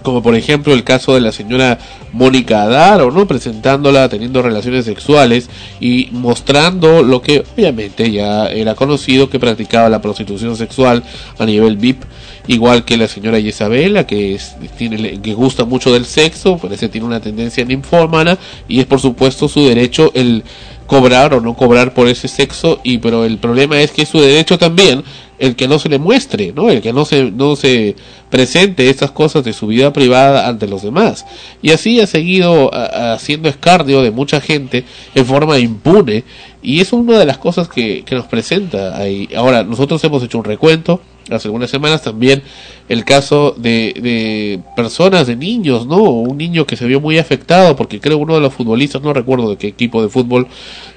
como 0.03 0.23
por 0.23 0.35
ejemplo 0.35 0.73
el 0.73 0.85
caso 0.85 1.15
de 1.15 1.21
la 1.21 1.33
señora 1.33 1.79
Mónica 2.13 2.63
Adaro, 2.63 3.11
¿no? 3.11 3.27
Presentándola 3.27 4.09
teniendo 4.09 4.43
relaciones 4.43 4.85
sexuales 4.85 5.51
y 5.81 6.09
mostrando 6.13 7.03
lo 7.03 7.21
que 7.21 7.45
obviamente 7.55 8.11
ya 8.11 8.47
era 8.47 8.75
conocido 8.75 9.29
que 9.29 9.39
practicaba 9.39 9.89
la 9.89 10.01
prostitución 10.01 10.57
sexual 10.57 11.03
a 11.39 11.45
nivel 11.45 11.77
VIP, 11.77 12.05
igual 12.49 12.85
que 12.85 12.97
la 12.97 13.07
señora 13.09 13.39
Isabela, 13.39 14.07
que 14.07 14.35
es, 14.35 14.57
tiene, 14.77 15.21
que 15.21 15.35
gusta 15.35 15.65
mucho 15.65 15.93
del 15.93 16.05
sexo, 16.07 16.59
parece 16.59 16.89
tiene 16.89 17.07
una 17.07 17.21
tendencia 17.21 17.65
ninfómana 17.65 18.37
y 18.67 18.81
es 18.81 18.87
por 18.87 19.01
supuesto 19.01 19.49
su 19.49 19.65
derecho 19.67 20.11
el 20.15 20.43
cobrar 20.87 21.35
o 21.35 21.41
no 21.41 21.55
cobrar 21.55 21.93
por 21.93 22.09
ese 22.09 22.27
sexo 22.29 22.81
y 22.83 22.99
pero 22.99 23.25
el 23.27 23.37
problema 23.39 23.79
es 23.81 23.91
que 23.93 24.03
es 24.03 24.09
su 24.09 24.19
derecho 24.21 24.57
también 24.59 25.05
el 25.39 25.55
que 25.55 25.69
no 25.69 25.79
se 25.79 25.89
le 25.91 25.99
muestre, 25.99 26.53
¿no? 26.57 26.69
El 26.71 26.81
que 26.81 26.93
no 26.93 27.05
se 27.05 27.31
no 27.31 27.55
se 27.55 27.95
presente 28.31 28.89
estas 28.91 29.11
cosas 29.13 29.45
de 29.45 29.53
su 29.53 29.67
vida 29.69 29.93
privada 29.93 30.49
ante 30.49 30.67
los 30.67 30.83
demás. 30.83 31.27
Y 31.63 31.71
así 31.71 32.01
ha 32.01 32.07
seguido 32.09 32.75
a- 32.75 33.13
haciendo 33.13 33.49
escardio 33.49 34.03
de 34.03 34.11
mucha 34.11 34.41
gente 34.41 34.85
en 35.15 35.27
forma 35.27 35.59
impune 35.61 36.25
y 36.63 36.81
es 36.81 36.93
una 36.93 37.19
de 37.19 37.27
las 37.27 37.39
cosas 37.39 37.69
que, 37.69 38.03
que 38.05 38.17
nos 38.17 38.27
presenta 38.27 38.97
ahí. 38.97 39.29
Ahora, 39.37 39.63
nosotros 39.63 40.03
hemos 40.03 40.23
hecho 40.25 40.39
un 40.39 40.45
recuento 40.45 41.01
hace 41.31 41.49
algunas 41.49 41.71
semanas 41.71 42.03
también 42.03 42.43
el 42.89 43.05
caso 43.05 43.55
de, 43.57 43.93
de 44.01 44.61
personas, 44.77 45.27
de 45.27 45.37
niños, 45.37 45.87
¿no? 45.87 45.97
Un 46.03 46.39
niño 46.39 46.67
que 46.67 46.77
se 46.77 46.87
vio 46.87 47.01
muy 47.01 47.19
afectado 47.19 47.77
porque 47.77 48.01
creo 48.01 48.19
uno 48.19 48.35
de 48.35 48.41
los 48.41 48.55
futbolistas, 48.55 49.03
no 49.03 49.13
recuerdo 49.13 49.51
de 49.51 49.57
qué 49.57 49.69
equipo 49.69 50.03
de 50.03 50.09
fútbol, 50.09 50.47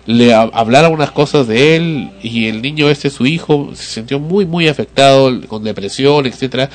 le 0.06 0.34
ha- 0.34 0.50
hablara 0.54 0.90
unas 0.90 1.12
cosas 1.12 1.48
de 1.48 1.76
él 1.76 2.12
y 2.24 2.48
el 2.48 2.62
niño 2.62 2.90
este, 2.90 3.10
su 3.10 3.26
hijo, 3.26 3.72
se 3.74 3.84
sintió 3.96 4.20
muy, 4.20 4.46
muy 4.46 4.68
afectado, 4.68 5.32
con 5.48 5.64
depresión, 5.64 6.26
etcétera. 6.26 6.70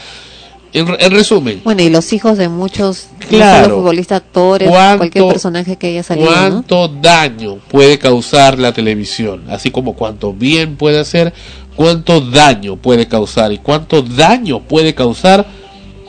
En, 0.73 0.89
en 0.99 1.11
resumen, 1.13 1.63
Bueno, 1.65 1.81
y 1.83 1.89
los 1.89 2.13
hijos 2.13 2.37
de 2.37 2.51
muchos 2.51 3.07
Claro. 3.31 3.77
futbolistas, 3.77 4.19
actores, 4.19 4.69
¿Cuánto- 4.69 4.99
cualquier 4.99 5.29
personaje 5.29 5.77
que 5.77 5.87
haya 5.87 6.03
salido, 6.03 6.27
¿no? 6.31 6.35
cuánto 6.37 6.89
daño 6.89 7.57
puede 7.71 7.99
causar 7.99 8.59
la 8.59 8.73
televisión, 8.73 9.45
así 9.49 9.71
como 9.71 9.95
cuánto 9.95 10.35
bien 10.35 10.77
puede 10.77 10.99
hacer, 10.99 11.33
cuánto 11.77 12.21
daño 12.21 12.77
puede 12.77 13.07
causar 13.07 13.53
y 13.53 13.59
cuánto 13.59 14.03
daño 14.03 14.61
puede 14.61 14.95
causar, 14.95 15.47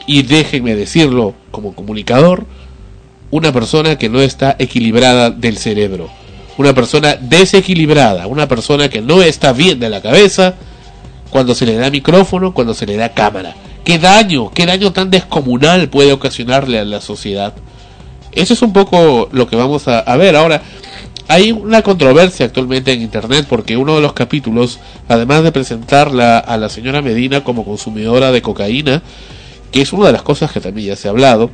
y 0.08 0.24
déjenme 0.24 0.76
decirlo 0.76 1.36
como 1.52 1.76
comunicador, 1.76 2.46
una 3.30 3.52
persona 3.52 3.98
que 3.98 4.10
no 4.10 4.22
está 4.22 4.56
equilibrada 4.58 5.30
del 5.30 5.58
cerebro, 5.58 6.10
una 6.58 6.74
persona 6.74 7.16
desequilibrada, 7.16 8.26
una 8.28 8.48
persona 8.48 8.90
que 8.90 9.02
no 9.02 9.22
está 9.22 9.52
bien 9.52 9.80
de 9.80 9.90
la 9.90 10.02
cabeza 10.02 10.56
cuando 11.30 11.54
se 11.54 11.66
le 11.66 11.76
da 11.76 11.90
micrófono, 11.90 12.54
cuando 12.54 12.74
se 12.74 12.86
le 12.86 12.96
da 12.96 13.14
cámara. 13.14 13.54
¿Qué 13.84 14.00
daño, 14.00 14.50
qué 14.52 14.66
daño 14.66 14.92
tan 14.92 15.12
descomunal 15.12 15.90
puede 15.90 16.14
ocasionarle 16.14 16.80
a 16.80 16.86
la 16.86 17.02
sociedad? 17.02 17.54
Eso 18.32 18.54
es 18.54 18.62
un 18.62 18.72
poco 18.72 19.30
lo 19.32 19.48
que 19.48 19.56
vamos 19.56 19.88
a, 19.88 20.00
a 20.00 20.16
ver. 20.16 20.36
Ahora, 20.36 20.62
hay 21.28 21.52
una 21.52 21.82
controversia 21.82 22.46
actualmente 22.46 22.94
en 22.94 23.02
Internet 23.02 23.48
porque 23.50 23.76
uno 23.76 23.96
de 23.96 24.02
los 24.02 24.14
capítulos, 24.14 24.80
además 25.08 25.44
de 25.44 25.52
presentarla 25.52 26.40
a 26.40 26.58
la 26.58 26.70
señora 26.70 27.02
Medina 27.02 27.44
como 27.44 27.66
consumidora 27.66 28.32
de 28.32 28.42
cocaína, 28.42 29.02
que 29.72 29.82
es 29.82 29.92
una 29.92 30.08
de 30.08 30.14
las 30.14 30.24
cosas 30.24 30.52
que 30.52 30.62
también 30.62 30.90
ya 30.90 30.96
se 30.96 31.08
ha 31.08 31.12
hablado, 31.12 31.52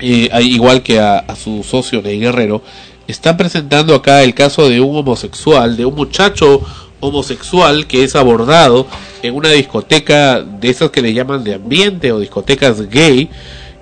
eh, 0.00 0.28
igual 0.42 0.82
que 0.82 1.00
a, 1.00 1.24
su 1.42 1.62
socio 1.62 2.02
Ney 2.02 2.20
Guerrero, 2.20 2.62
están 3.08 3.36
presentando 3.36 3.94
acá 3.94 4.22
el 4.22 4.34
caso 4.34 4.68
de 4.68 4.80
un 4.80 4.96
homosexual, 4.96 5.76
de 5.76 5.86
un 5.86 5.94
muchacho 5.94 6.60
homosexual 7.00 7.86
que 7.86 8.04
es 8.04 8.14
abordado 8.14 8.86
en 9.22 9.34
una 9.34 9.50
discoteca 9.50 10.42
de 10.42 10.68
esas 10.68 10.90
que 10.90 11.02
le 11.02 11.14
llaman 11.14 11.44
de 11.44 11.54
ambiente 11.54 12.12
o 12.12 12.18
discotecas 12.18 12.88
gay 12.88 13.30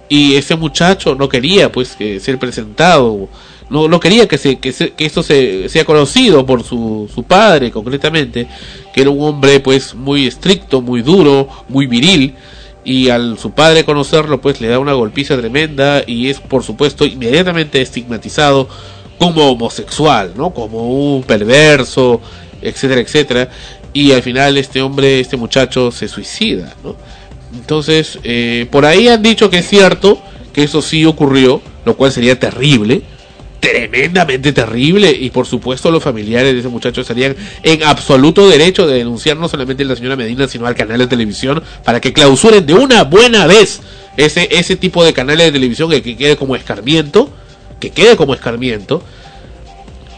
y 0.09 0.35
ese 0.35 0.57
muchacho 0.57 1.15
no 1.15 1.29
quería 1.29 1.73
pues 1.73 1.97
que 1.97 2.21
ser 2.21 2.39
presentado 2.39 3.29
no, 3.71 3.89
no 3.89 3.99
quería 4.01 4.29
que 4.29 4.39
se, 4.39 4.57
que, 4.59 4.73
se- 4.73 4.91
que 4.91 5.07
esto 5.07 5.23
se, 5.23 5.69
sea 5.69 5.85
conocido 5.85 6.45
por 6.45 6.63
su, 6.63 7.11
su 7.13 7.23
padre 7.23 7.71
concretamente 7.71 8.47
que 8.93 9.01
era 9.01 9.11
un 9.11 9.23
hombre 9.23 9.61
pues 9.61 9.95
muy 9.95 10.27
estricto 10.27 10.83
muy 10.83 11.03
duro 11.03 11.49
muy 11.69 11.87
viril 11.87 12.35
y 12.85 13.09
al 13.09 13.39
su 13.39 13.53
padre 13.53 13.85
conocerlo 13.85 14.41
pues 14.41 14.61
le 14.61 14.69
da 14.69 14.79
una 14.79 14.93
golpiza 14.93 15.37
tremenda 15.39 16.03
y 16.07 16.29
es 16.29 16.41
por 16.41 16.63
supuesto 16.63 17.07
inmediatamente 17.07 17.81
estigmatizado 17.81 18.69
como 19.19 19.51
homosexual 19.51 20.33
no 20.37 20.51
como 20.53 21.15
un 21.17 21.23
perverso 21.23 22.21
etcétera 22.61 23.01
etcétera. 23.01 23.49
Y 23.95 24.13
al 24.13 24.23
final 24.23 24.57
este 24.59 24.83
hombre 24.83 25.21
este 25.21 25.37
muchacho 25.37 25.91
se 25.91 26.09
suicida 26.09 26.75
no 26.85 26.97
entonces 27.55 28.19
eh, 28.25 28.67
por 28.71 28.85
ahí 28.85 29.09
han 29.09 29.23
dicho 29.23 29.49
que 29.49 29.59
es 29.59 29.69
cierto 29.69 30.19
que 30.53 30.65
eso 30.65 30.83
sí 30.83 31.05
ocurrió 31.07 31.63
lo 31.85 31.97
cual 31.97 32.13
sería 32.13 32.39
terrible 32.39 33.03
tremendamente 33.65 34.53
terrible 34.53 35.11
y 35.11 35.31
por 35.31 35.47
supuesto 35.47 35.91
los 35.91 36.03
familiares 36.03 36.53
de 36.53 36.61
ese 36.61 36.69
muchacho 36.69 37.01
estarían 37.01 37.35
en 37.63 37.83
absoluto 37.83 38.49
derecho 38.49 38.87
de 38.87 38.99
denunciar 38.99 39.37
no 39.39 39.49
solamente 39.49 39.83
a 39.85 39.87
la 39.87 39.97
señora 39.97 40.17
Medina 40.17 40.47
sino 40.49 40.67
al 40.67 40.75
canal 40.75 40.99
de 40.99 41.07
televisión 41.07 41.63
para 41.83 42.01
que 42.01 42.13
clausuren 42.13 42.67
de 42.67 42.75
una 42.75 43.05
buena 43.05 43.47
vez 43.47 43.81
ese, 44.17 44.49
ese 44.51 44.77
tipo 44.77 45.03
de 45.05 45.13
canales 45.13 45.47
de 45.47 45.53
televisión 45.53 45.91
que, 45.91 46.03
que 46.03 46.17
quede 46.17 46.37
como 46.37 46.57
escarmiento, 46.57 47.31
que 47.81 47.91
quede 47.91 48.17
como 48.17 48.35
escarmiento. 48.35 49.03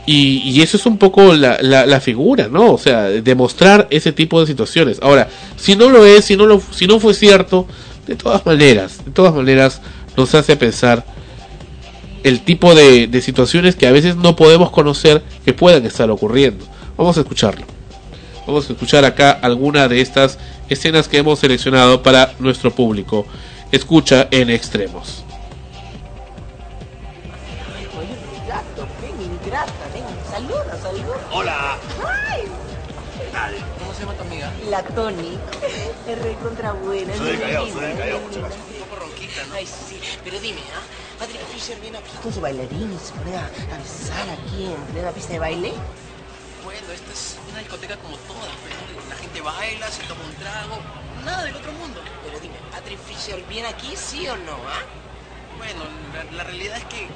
Y, 0.09 0.43
y 0.45 0.63
eso 0.63 0.77
es 0.77 0.87
un 0.87 0.99
poco 0.99 1.35
la, 1.35 1.59
la, 1.61 1.85
la 1.85 2.01
figura, 2.01 2.49
¿no? 2.49 2.73
O 2.73 2.79
sea, 2.79 3.05
demostrar 3.05 3.89
ese 3.91 4.13
tipo 4.13 4.41
de 4.41 4.47
situaciones. 4.47 4.99
Ahora, 5.03 5.29
si 5.57 5.75
no 5.75 5.89
lo 5.89 6.05
es, 6.05 6.27
si 6.27 6.37
no, 6.37 6.47
lo, 6.47 6.63
si 6.71 6.87
no 6.87 7.01
fue 7.01 7.13
cierto, 7.13 7.67
de 8.07 8.15
todas 8.15 8.47
maneras, 8.47 9.05
de 9.05 9.11
todas 9.11 9.35
maneras 9.35 9.81
nos 10.17 10.33
hace 10.35 10.57
pensar 10.57 11.05
el 12.27 12.41
tipo 12.41 12.75
de, 12.75 13.07
de 13.07 13.23
situaciones 13.23 13.77
que 13.77 13.87
a 13.87 13.93
veces 13.93 14.17
no 14.17 14.35
podemos 14.35 14.71
conocer 14.71 15.23
que 15.45 15.53
puedan 15.53 15.87
estar 15.87 16.11
ocurriendo. 16.11 16.67
Vamos 16.97 17.17
a 17.17 17.21
escucharlo. 17.21 17.65
Vamos 18.45 18.69
a 18.69 18.73
escuchar 18.73 19.05
acá 19.05 19.31
alguna 19.31 19.87
de 19.87 20.01
estas 20.01 20.37
escenas 20.69 21.07
que 21.07 21.19
hemos 21.19 21.39
seleccionado 21.39 22.03
para 22.03 22.33
nuestro 22.41 22.73
público. 22.73 23.27
Escucha 23.71 24.27
en 24.33 24.51
extremos. 24.51 25.23
Hola. 31.31 31.79
Ay, 32.05 32.43
¿Qué 33.19 33.25
tal? 33.33 33.55
¿Cómo 33.79 33.95
se 33.95 34.01
llama 34.01 34.15
tu 34.15 34.23
amiga? 34.23 34.53
la 34.69 34.83
Tony. 34.83 35.39
Es 36.09 36.23
recontra 36.23 36.73
buena. 36.73 37.17
Soy 37.17 37.37
soy. 37.37 37.47
Un 37.47 37.71
poco 37.71 38.97
ronquita, 38.99 39.45
¿no? 39.49 39.55
Ay, 39.55 39.67
sí, 39.67 40.01
pero 40.25 40.41
dime, 40.41 40.61
¿ah? 40.75 40.83
Patrick 41.19 41.41
Fisher 41.47 41.79
viene 41.81 41.99
aquí 41.99 42.11
con 42.23 42.33
su 42.33 42.41
bailarín 42.41 42.93
y 42.93 42.99
se 42.99 43.13
pone 43.15 43.37
a, 43.37 43.45
a 43.47 43.79
besar 43.79 44.29
aquí 44.31 44.67
en 44.67 44.83
plena 44.93 45.11
pista 45.11 45.33
de 45.33 45.39
baile. 45.39 45.73
Bueno, 46.65 46.93
esta 46.93 47.13
es 47.13 47.39
una 47.51 47.61
discoteca 47.61 47.97
como 47.97 48.17
todas, 48.19 48.53
pues, 48.63 48.75
¿no? 48.75 49.09
La 49.09 49.17
gente 49.17 49.41
baila, 49.41 49.91
se 49.91 50.03
toma 50.05 50.21
un 50.25 50.35
trago, 50.35 50.79
nada 51.25 51.45
del 51.45 51.57
otro 51.57 51.73
mundo. 51.73 52.01
Pero 52.25 52.39
dime, 52.41 52.57
¿Patrick 52.71 52.99
Fisher 53.01 53.43
viene 53.49 53.69
aquí, 53.69 53.97
sí 53.97 54.29
o 54.29 54.37
no, 54.37 54.53
ah? 54.69 54.83
Bueno, 55.57 55.85
la, 56.13 56.37
la 56.37 56.45
realidad 56.45 56.77
es 56.77 56.85
que 56.85 57.09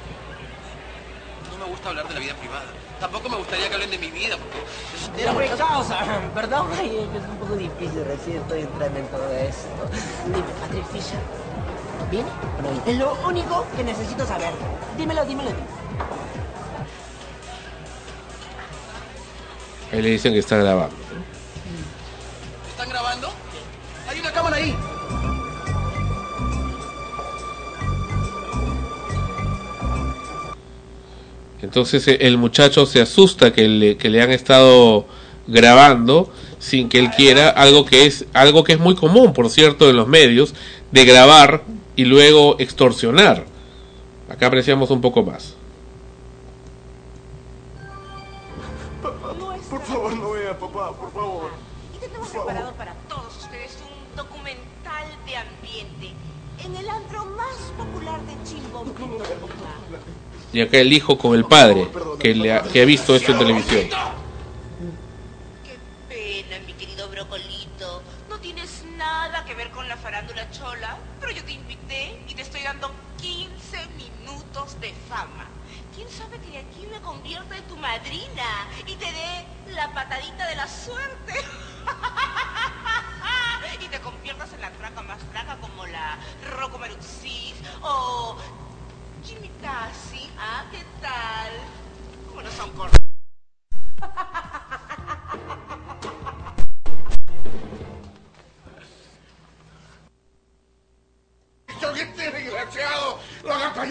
no 1.51 1.57
me 1.65 1.65
gusta 1.71 1.89
hablar 1.89 2.07
de 2.07 2.13
la 2.15 2.19
vida 2.19 2.33
privada. 2.35 2.71
Tampoco 2.99 3.29
me 3.29 3.37
gustaría 3.37 3.67
que 3.67 3.73
hablen 3.75 3.91
de 3.91 3.97
mi 3.97 4.09
vida, 4.09 4.37
porque 4.37 4.59
Mira, 5.17 5.33
pues, 5.33 5.51
causa, 5.51 5.99
perdón, 6.33 6.67
ay, 6.79 7.07
es 7.15 7.29
un 7.29 7.37
poco 7.37 7.55
difícil, 7.55 8.03
recién 8.05 8.37
estoy 8.37 8.61
entrando 8.61 8.99
en 8.99 9.07
todo 9.07 9.29
esto. 9.31 9.69
Dime, 10.25 10.47
Patrick 10.61 10.85
Fisher, 10.87 11.19
¿viene 12.09 12.29
o 12.57 12.61
no 12.61 12.71
viene? 12.71 12.91
Es 12.91 12.97
lo 12.97 13.17
único 13.27 13.65
que 13.75 13.83
necesito 13.83 14.25
saber. 14.25 14.53
Dímelo, 14.97 15.25
dímelo, 15.25 15.49
dímelo. 15.49 15.81
Ahí 19.91 20.01
le 20.01 20.09
dicen 20.11 20.33
que 20.33 20.39
está 20.39 20.57
grabando. 20.57 20.95
¿Están 22.69 22.89
grabando? 22.89 23.29
Hay 24.09 24.19
una 24.19 24.31
cámara 24.31 24.55
ahí. 24.55 24.75
Entonces 31.61 32.07
eh, 32.07 32.17
el 32.21 32.37
muchacho 32.37 32.85
se 32.85 33.01
asusta 33.01 33.51
que 33.51 33.67
le, 33.67 33.97
que 33.97 34.09
le 34.09 34.21
han 34.21 34.31
estado 34.31 35.05
grabando 35.47 36.31
sin 36.59 36.89
que 36.89 36.99
él 36.99 37.09
quiera, 37.09 37.49
algo 37.49 37.85
que 37.85 38.05
es 38.05 38.25
algo 38.33 38.63
que 38.63 38.73
es 38.73 38.79
muy 38.79 38.95
común, 38.95 39.33
por 39.33 39.49
cierto, 39.49 39.89
en 39.89 39.95
los 39.95 40.07
medios, 40.07 40.53
de 40.91 41.05
grabar 41.05 41.63
y 41.95 42.05
luego 42.05 42.55
extorsionar. 42.59 43.45
Acá 44.29 44.47
apreciamos 44.47 44.89
un 44.91 45.01
poco 45.01 45.23
más. 45.23 45.55
Por 49.69 49.81
favor, 49.81 50.15
no 50.15 50.31
vea, 50.31 50.57
papá, 50.57 50.91
por 50.93 51.11
favor. 51.11 51.49
Y 51.95 51.99
tenemos 51.99 52.27
preparado 52.29 52.73
para 52.73 52.93
todos 53.07 53.37
ustedes 53.37 53.77
un 53.81 54.15
documental 54.17 55.05
de 55.25 55.37
ambiente 55.37 56.09
en 56.63 56.75
el 56.75 56.89
antro 56.89 57.25
más 57.25 57.55
popular 57.77 58.19
de 58.21 58.33
Chimbo. 58.43 58.85
Y 60.53 60.61
acá 60.61 60.77
el 60.79 60.91
hijo 60.91 61.17
con 61.17 61.35
el 61.35 61.45
padre, 61.45 61.87
que, 62.19 62.35
le 62.35 62.53
ha, 62.53 62.63
que 62.63 62.81
ha 62.81 62.85
visto 62.85 63.15
esto 63.15 63.31
en 63.31 63.37
televisión. 63.37 63.87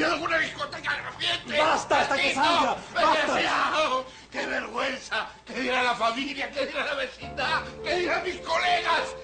¡Lo 0.00 0.06
han 0.06 0.12
apañado 0.12 0.16
en 0.16 0.22
una 0.22 0.38
discoteca 0.38 0.96
grafiente! 0.96 1.58
¡Basta, 1.58 2.00
hasta 2.00 2.16
que 2.16 2.34
salga! 2.34 2.76
¡Basta! 2.94 3.34
¡Desgraciado! 3.34 4.06
¡Qué 4.32 4.46
vergüenza! 4.46 5.28
¿Qué 5.44 5.60
dirá 5.60 5.82
la 5.82 5.94
familia? 5.94 6.50
¿Qué 6.50 6.66
dirá 6.66 6.86
la 6.86 6.94
vecindad? 6.94 7.62
¿Qué 7.84 7.94
dirán 7.96 8.24
mis 8.24 8.36
colegas? 8.36 9.16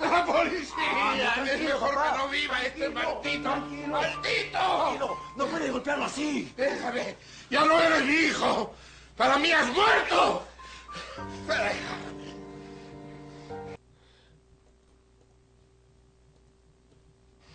¡La 0.00 0.24
policía! 0.24 1.34
es 1.44 1.60
mejor 1.60 1.90
que 1.90 2.18
no 2.18 2.28
viva 2.28 2.62
este 2.62 2.88
maldito! 2.88 3.56
¡Maldito! 3.88 5.18
¡No 5.36 5.46
puede 5.46 5.70
golpearlo 5.70 6.04
así! 6.06 6.52
Déjame, 6.56 7.16
ya 7.50 7.64
no 7.64 7.78
eres 7.78 8.04
mi 8.04 8.14
hijo. 8.14 8.74
Para 9.16 9.38
mí 9.38 9.52
has 9.52 9.66
muerto. 9.68 10.46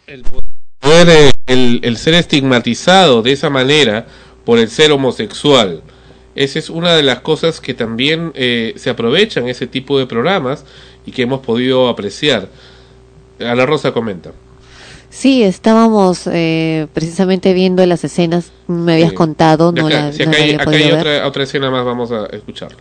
El 0.05 0.23
poder, 0.23 1.30
el, 1.51 1.79
el 1.83 1.97
ser 1.97 2.13
estigmatizado 2.15 3.21
de 3.21 3.31
esa 3.33 3.49
manera 3.49 4.05
por 4.45 4.59
el 4.59 4.69
ser 4.69 4.91
homosexual. 4.91 5.81
Esa 6.35 6.59
es 6.59 6.69
una 6.69 6.95
de 6.95 7.03
las 7.03 7.19
cosas 7.19 7.59
que 7.59 7.73
también 7.73 8.31
eh, 8.35 8.73
se 8.77 8.89
aprovechan 8.89 9.47
ese 9.47 9.67
tipo 9.67 9.99
de 9.99 10.05
programas 10.05 10.63
y 11.05 11.11
que 11.11 11.23
hemos 11.23 11.41
podido 11.41 11.89
apreciar. 11.89 12.47
Ana 13.39 13.65
Rosa 13.65 13.91
comenta. 13.91 14.31
Sí, 15.09 15.43
estábamos 15.43 16.25
eh, 16.27 16.87
precisamente 16.93 17.53
viendo 17.53 17.85
las 17.85 18.03
escenas, 18.05 18.51
me 18.67 18.93
habías 18.93 19.09
Sí. 19.09 19.15
contado, 19.15 19.73
no 19.73 19.89
la, 19.89 20.13
si 20.13 20.23
no 20.25 20.31
acá 20.31 20.37
la 20.37 20.37
hay, 20.37 20.51
había 20.51 20.55
acá 20.55 20.71
hay 20.71 20.79
podido 20.79 20.89
ver. 20.95 20.99
otra, 20.99 21.27
otra 21.27 21.43
escena 21.43 21.69
más, 21.69 21.83
vamos 21.83 22.11
a 22.13 22.27
escucharlo. 22.27 22.77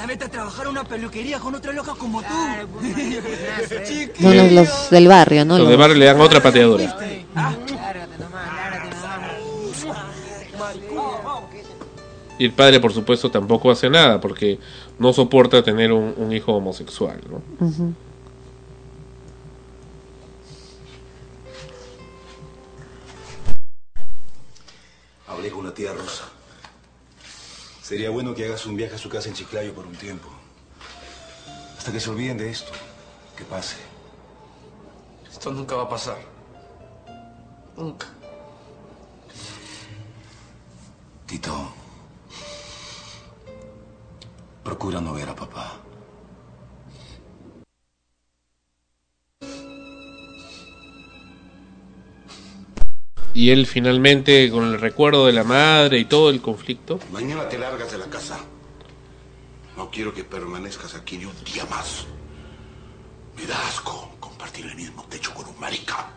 Anda, 0.00 0.06
vete 0.06 0.24
a 0.24 0.28
trabajar 0.30 0.66
a 0.66 0.70
una 0.70 0.84
peluquería 0.84 1.38
con 1.38 1.54
otra 1.54 1.72
loca 1.72 1.92
como 1.98 2.22
tú. 2.22 2.28
Chiquillo. 3.86 4.10
No, 4.20 4.32
los, 4.34 4.50
los 4.52 4.90
del 4.90 5.08
barrio, 5.08 5.44
¿no? 5.44 5.58
Los 5.58 5.66
de 5.66 5.72
Los- 5.74 5.80
barrio 5.80 5.96
le 5.96 6.06
dan 6.06 6.20
otra 6.20 6.42
pateadora. 6.42 6.96
Ah, 7.36 7.54
Y 12.38 12.46
el 12.46 12.52
padre, 12.52 12.80
por 12.80 12.92
supuesto, 12.94 13.30
tampoco 13.30 13.70
hace 13.70 13.90
nada 13.90 14.18
porque 14.20 14.58
no 14.98 15.12
soporta 15.12 15.62
tener 15.62 15.92
un, 15.92 16.14
un 16.16 16.32
hijo 16.32 16.52
homosexual. 16.54 17.20
¿no? 17.28 17.66
Ujú. 17.66 17.92
Hablé 25.26 25.50
con 25.50 25.64
la 25.66 25.74
tía 25.74 25.92
Rosa. 25.92 26.29
Sería 27.90 28.10
bueno 28.10 28.36
que 28.36 28.44
hagas 28.44 28.66
un 28.66 28.76
viaje 28.76 28.94
a 28.94 28.98
su 28.98 29.08
casa 29.08 29.28
en 29.28 29.34
Chiclayo 29.34 29.74
por 29.74 29.84
un 29.84 29.96
tiempo. 29.96 30.28
Hasta 31.76 31.90
que 31.90 31.98
se 31.98 32.08
olviden 32.08 32.38
de 32.38 32.48
esto. 32.48 32.70
Que 33.36 33.42
pase. 33.42 33.78
Esto 35.28 35.50
nunca 35.50 35.74
va 35.74 35.82
a 35.82 35.88
pasar. 35.88 36.18
Nunca. 37.76 38.06
Tito. 41.26 41.72
Procura 44.62 45.00
no 45.00 45.12
ver 45.12 45.28
a 45.28 45.34
papá. 45.34 45.80
Y 53.40 53.52
él 53.52 53.64
finalmente, 53.64 54.50
con 54.50 54.64
el 54.64 54.78
recuerdo 54.78 55.24
de 55.24 55.32
la 55.32 55.44
madre 55.44 55.98
y 55.98 56.04
todo 56.04 56.28
el 56.28 56.42
conflicto, 56.42 57.00
Mañana 57.10 57.48
te 57.48 57.56
largas 57.58 57.90
de 57.90 57.96
la 57.96 58.04
casa. 58.04 58.38
No 59.78 59.90
quiero 59.90 60.12
que 60.12 60.24
permanezcas 60.24 60.94
aquí 60.94 61.16
ni 61.16 61.24
un 61.24 61.32
día 61.50 61.64
más. 61.70 62.04
Me 63.38 63.46
da 63.46 63.56
asco, 63.66 64.10
compartir 64.20 64.66
el 64.66 64.76
mismo 64.76 65.06
techo 65.08 65.32
con 65.32 65.46
un 65.48 65.58
marica. 65.58 66.10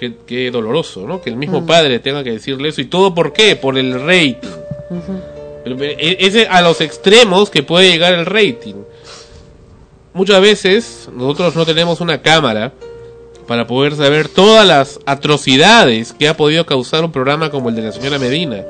Qué, 0.00 0.16
qué 0.26 0.50
doloroso, 0.50 1.06
¿no? 1.06 1.22
Que 1.22 1.30
el 1.30 1.36
mismo 1.36 1.64
padre 1.64 2.00
tenga 2.00 2.24
que 2.24 2.32
decirle 2.32 2.70
eso. 2.70 2.80
¿Y 2.80 2.86
todo 2.86 3.14
por 3.14 3.32
qué? 3.32 3.54
Por 3.54 3.78
el 3.78 4.00
rating. 4.04 4.50
Pero, 5.62 5.76
pero, 5.76 5.84
e- 5.96 6.16
ese 6.26 6.48
a 6.48 6.60
los 6.60 6.80
extremos 6.80 7.50
que 7.50 7.62
puede 7.62 7.88
llegar 7.88 8.14
el 8.14 8.26
rating. 8.26 8.82
Muchas 10.12 10.40
veces 10.40 11.08
nosotros 11.14 11.54
no 11.54 11.64
tenemos 11.64 12.00
una 12.00 12.20
cámara 12.20 12.72
para 13.46 13.66
poder 13.66 13.94
saber 13.94 14.28
todas 14.28 14.66
las 14.66 15.00
atrocidades 15.06 16.12
que 16.12 16.28
ha 16.28 16.36
podido 16.36 16.66
causar 16.66 17.04
un 17.04 17.12
programa 17.12 17.50
como 17.50 17.68
el 17.68 17.74
de 17.74 17.82
la 17.82 17.92
señora 17.92 18.18
Medina. 18.18 18.62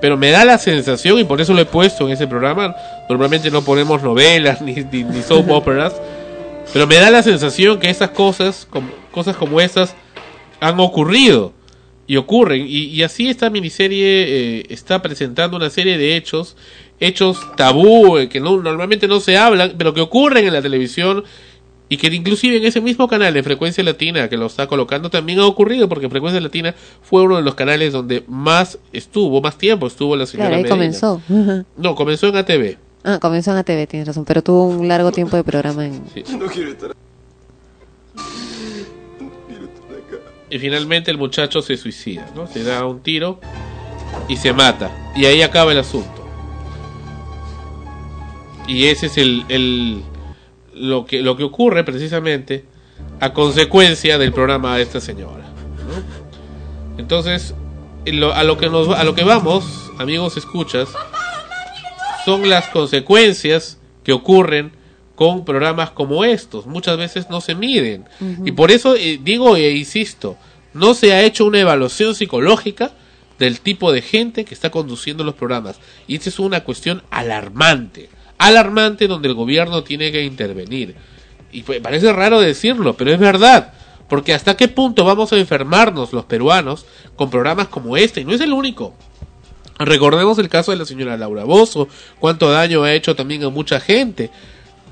Pero 0.00 0.16
me 0.16 0.30
da 0.30 0.44
la 0.44 0.58
sensación, 0.58 1.18
y 1.18 1.24
por 1.24 1.40
eso 1.40 1.54
lo 1.54 1.60
he 1.60 1.66
puesto 1.66 2.06
en 2.06 2.12
ese 2.12 2.26
programa, 2.26 2.74
normalmente 3.08 3.50
no 3.50 3.62
ponemos 3.62 4.02
novelas 4.02 4.60
ni, 4.62 4.74
ni, 4.74 5.22
soap 5.22 5.50
operas, 5.50 5.94
pero 6.72 6.86
me 6.86 6.96
da 6.96 7.10
la 7.10 7.22
sensación 7.22 7.78
que 7.78 7.88
esas 7.88 8.10
cosas, 8.10 8.66
como, 8.68 8.90
cosas 9.10 9.36
como 9.36 9.60
esas, 9.60 9.94
han 10.60 10.78
ocurrido 10.80 11.52
y 12.06 12.16
ocurren. 12.16 12.66
Y, 12.66 12.86
y 12.86 13.02
así 13.02 13.28
esta 13.28 13.50
miniserie 13.50 14.58
eh, 14.58 14.66
está 14.68 15.00
presentando 15.02 15.56
una 15.56 15.70
serie 15.70 15.96
de 15.96 16.16
hechos, 16.16 16.56
hechos 17.00 17.38
tabú, 17.56 18.18
eh, 18.18 18.28
que 18.28 18.40
no, 18.40 18.60
normalmente 18.62 19.08
no 19.08 19.20
se 19.20 19.36
hablan, 19.36 19.74
pero 19.78 19.94
que 19.94 20.00
ocurren 20.00 20.46
en 20.46 20.52
la 20.52 20.62
televisión 20.62 21.24
y 21.88 21.96
que 21.98 22.08
inclusive 22.08 22.56
en 22.56 22.64
ese 22.64 22.80
mismo 22.80 23.06
canal 23.06 23.32
de 23.32 23.42
Frecuencia 23.42 23.84
Latina 23.84 24.28
que 24.28 24.36
lo 24.36 24.46
está 24.46 24.66
colocando 24.66 25.08
también 25.10 25.38
ha 25.38 25.46
ocurrido 25.46 25.88
porque 25.88 26.08
Frecuencia 26.08 26.40
Latina 26.40 26.74
fue 27.02 27.22
uno 27.22 27.36
de 27.36 27.42
los 27.42 27.54
canales 27.54 27.92
donde 27.92 28.24
más 28.26 28.78
estuvo, 28.92 29.40
más 29.40 29.56
tiempo 29.56 29.86
estuvo 29.86 30.16
la 30.16 30.26
señora 30.26 30.48
Claro, 30.50 30.56
ahí 30.56 30.62
Medina. 30.64 30.76
comenzó. 30.76 31.64
No, 31.76 31.94
comenzó 31.94 32.26
en 32.28 32.36
ATV. 32.36 32.76
Ah, 33.04 33.18
comenzó 33.20 33.52
en 33.52 33.58
ATV, 33.58 33.86
tienes 33.86 34.08
razón, 34.08 34.24
pero 34.24 34.42
tuvo 34.42 34.66
un 34.66 34.88
largo 34.88 35.12
tiempo 35.12 35.36
de 35.36 35.44
programa 35.44 35.86
en... 35.86 36.02
No 36.38 36.46
quiero 36.46 36.70
estar. 36.72 36.92
Y 40.50 40.58
finalmente 40.58 41.10
el 41.10 41.18
muchacho 41.18 41.60
se 41.60 41.76
suicida, 41.76 42.28
¿no? 42.34 42.46
Se 42.46 42.62
da 42.62 42.84
un 42.86 43.00
tiro 43.00 43.40
y 44.28 44.36
se 44.36 44.52
mata. 44.52 44.90
Y 45.16 45.24
ahí 45.24 45.42
acaba 45.42 45.72
el 45.72 45.78
asunto. 45.78 46.24
Y 48.68 48.86
ese 48.86 49.06
es 49.06 49.18
el, 49.18 49.44
el 49.48 50.02
lo 50.76 51.04
que 51.06 51.22
lo 51.22 51.36
que 51.36 51.44
ocurre 51.44 51.84
precisamente 51.84 52.64
a 53.20 53.32
consecuencia 53.32 54.18
del 54.18 54.32
programa 54.32 54.76
de 54.76 54.82
esta 54.82 55.00
señora. 55.00 55.44
¿no? 55.44 56.98
Entonces, 56.98 57.54
en 58.04 58.20
lo- 58.20 58.34
a 58.34 58.44
lo 58.44 58.56
que 58.56 58.68
nos 58.68 58.88
a 58.90 59.04
lo 59.04 59.14
que 59.14 59.24
vamos, 59.24 59.64
amigos 59.98 60.36
escuchas, 60.36 60.88
son 62.24 62.48
las 62.48 62.68
consecuencias 62.68 63.78
que 64.04 64.12
ocurren 64.12 64.72
con 65.14 65.44
programas 65.44 65.90
como 65.90 66.24
estos. 66.24 66.66
Muchas 66.66 66.96
veces 66.98 67.30
no 67.30 67.40
se 67.40 67.54
miden. 67.54 68.04
Y 68.44 68.52
por 68.52 68.70
eso 68.70 68.94
eh, 68.96 69.18
digo 69.22 69.56
e 69.56 69.72
insisto, 69.76 70.36
no 70.74 70.94
se 70.94 71.12
ha 71.12 71.22
hecho 71.22 71.46
una 71.46 71.60
evaluación 71.60 72.14
psicológica 72.14 72.92
del 73.38 73.60
tipo 73.60 73.92
de 73.92 74.02
gente 74.02 74.44
que 74.44 74.54
está 74.54 74.70
conduciendo 74.70 75.24
los 75.24 75.34
programas. 75.34 75.76
Y 76.06 76.16
esta 76.16 76.28
es 76.30 76.38
una 76.38 76.64
cuestión 76.64 77.02
alarmante. 77.10 78.08
Alarmante 78.38 79.08
donde 79.08 79.28
el 79.28 79.34
gobierno 79.34 79.82
tiene 79.82 80.12
que 80.12 80.24
intervenir. 80.24 80.96
Y 81.52 81.62
parece 81.62 82.12
raro 82.12 82.40
decirlo, 82.40 82.94
pero 82.96 83.12
es 83.12 83.18
verdad. 83.18 83.72
Porque 84.08 84.34
hasta 84.34 84.56
qué 84.56 84.68
punto 84.68 85.04
vamos 85.04 85.32
a 85.32 85.38
enfermarnos 85.38 86.12
los 86.12 86.24
peruanos 86.24 86.86
con 87.16 87.30
programas 87.30 87.68
como 87.68 87.96
este. 87.96 88.20
Y 88.20 88.24
no 88.24 88.32
es 88.32 88.40
el 88.40 88.52
único. 88.52 88.94
Recordemos 89.78 90.38
el 90.38 90.48
caso 90.48 90.70
de 90.70 90.78
la 90.78 90.86
señora 90.86 91.16
Laura 91.16 91.44
Bozo, 91.44 91.88
cuánto 92.18 92.50
daño 92.50 92.82
ha 92.82 92.94
hecho 92.94 93.14
también 93.14 93.44
a 93.44 93.50
mucha 93.50 93.78
gente, 93.78 94.30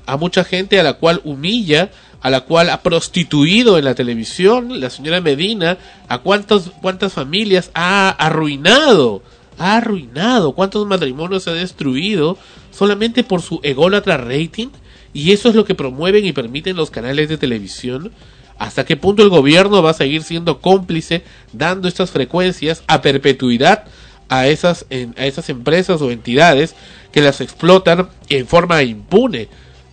a 0.05 0.15
mucha 0.17 0.43
gente 0.43 0.79
a 0.79 0.83
la 0.83 0.93
cual 0.93 1.21
humilla, 1.23 1.89
a 2.21 2.29
la 2.29 2.41
cual 2.41 2.69
ha 2.69 2.81
prostituido 2.81 3.79
en 3.79 3.85
la 3.85 3.95
televisión, 3.95 4.79
la 4.79 4.91
señora 4.91 5.21
Medina, 5.21 5.77
a 6.07 6.19
cuántas, 6.19 6.71
cuántas 6.81 7.13
familias 7.13 7.71
ha 7.73 8.09
arruinado, 8.09 9.23
ha 9.57 9.77
arruinado, 9.77 10.53
cuántos 10.53 10.85
matrimonios 10.85 11.47
ha 11.47 11.53
destruido 11.53 12.37
solamente 12.75 13.23
por 13.23 13.41
su 13.41 13.59
ególatra 13.63 14.17
rating, 14.17 14.67
y 15.13 15.31
eso 15.31 15.49
es 15.49 15.55
lo 15.55 15.63
que 15.65 15.75
promueven 15.75 16.25
y 16.25 16.33
permiten 16.33 16.75
los 16.75 16.91
canales 16.91 17.29
de 17.29 17.37
televisión. 17.37 18.11
¿Hasta 18.57 18.85
qué 18.85 18.97
punto 18.97 19.23
el 19.23 19.29
gobierno 19.29 19.81
va 19.81 19.91
a 19.91 19.93
seguir 19.93 20.23
siendo 20.23 20.59
cómplice 20.59 21.23
dando 21.53 21.87
estas 21.87 22.11
frecuencias 22.11 22.83
a 22.87 23.01
perpetuidad 23.01 23.85
a 24.27 24.47
esas, 24.47 24.85
en- 24.89 25.13
a 25.17 25.25
esas 25.25 25.49
empresas 25.49 26.01
o 26.01 26.09
entidades 26.11 26.75
que 27.11 27.21
las 27.21 27.41
explotan 27.41 28.09
en 28.29 28.47
forma 28.47 28.81
impune? 28.83 29.47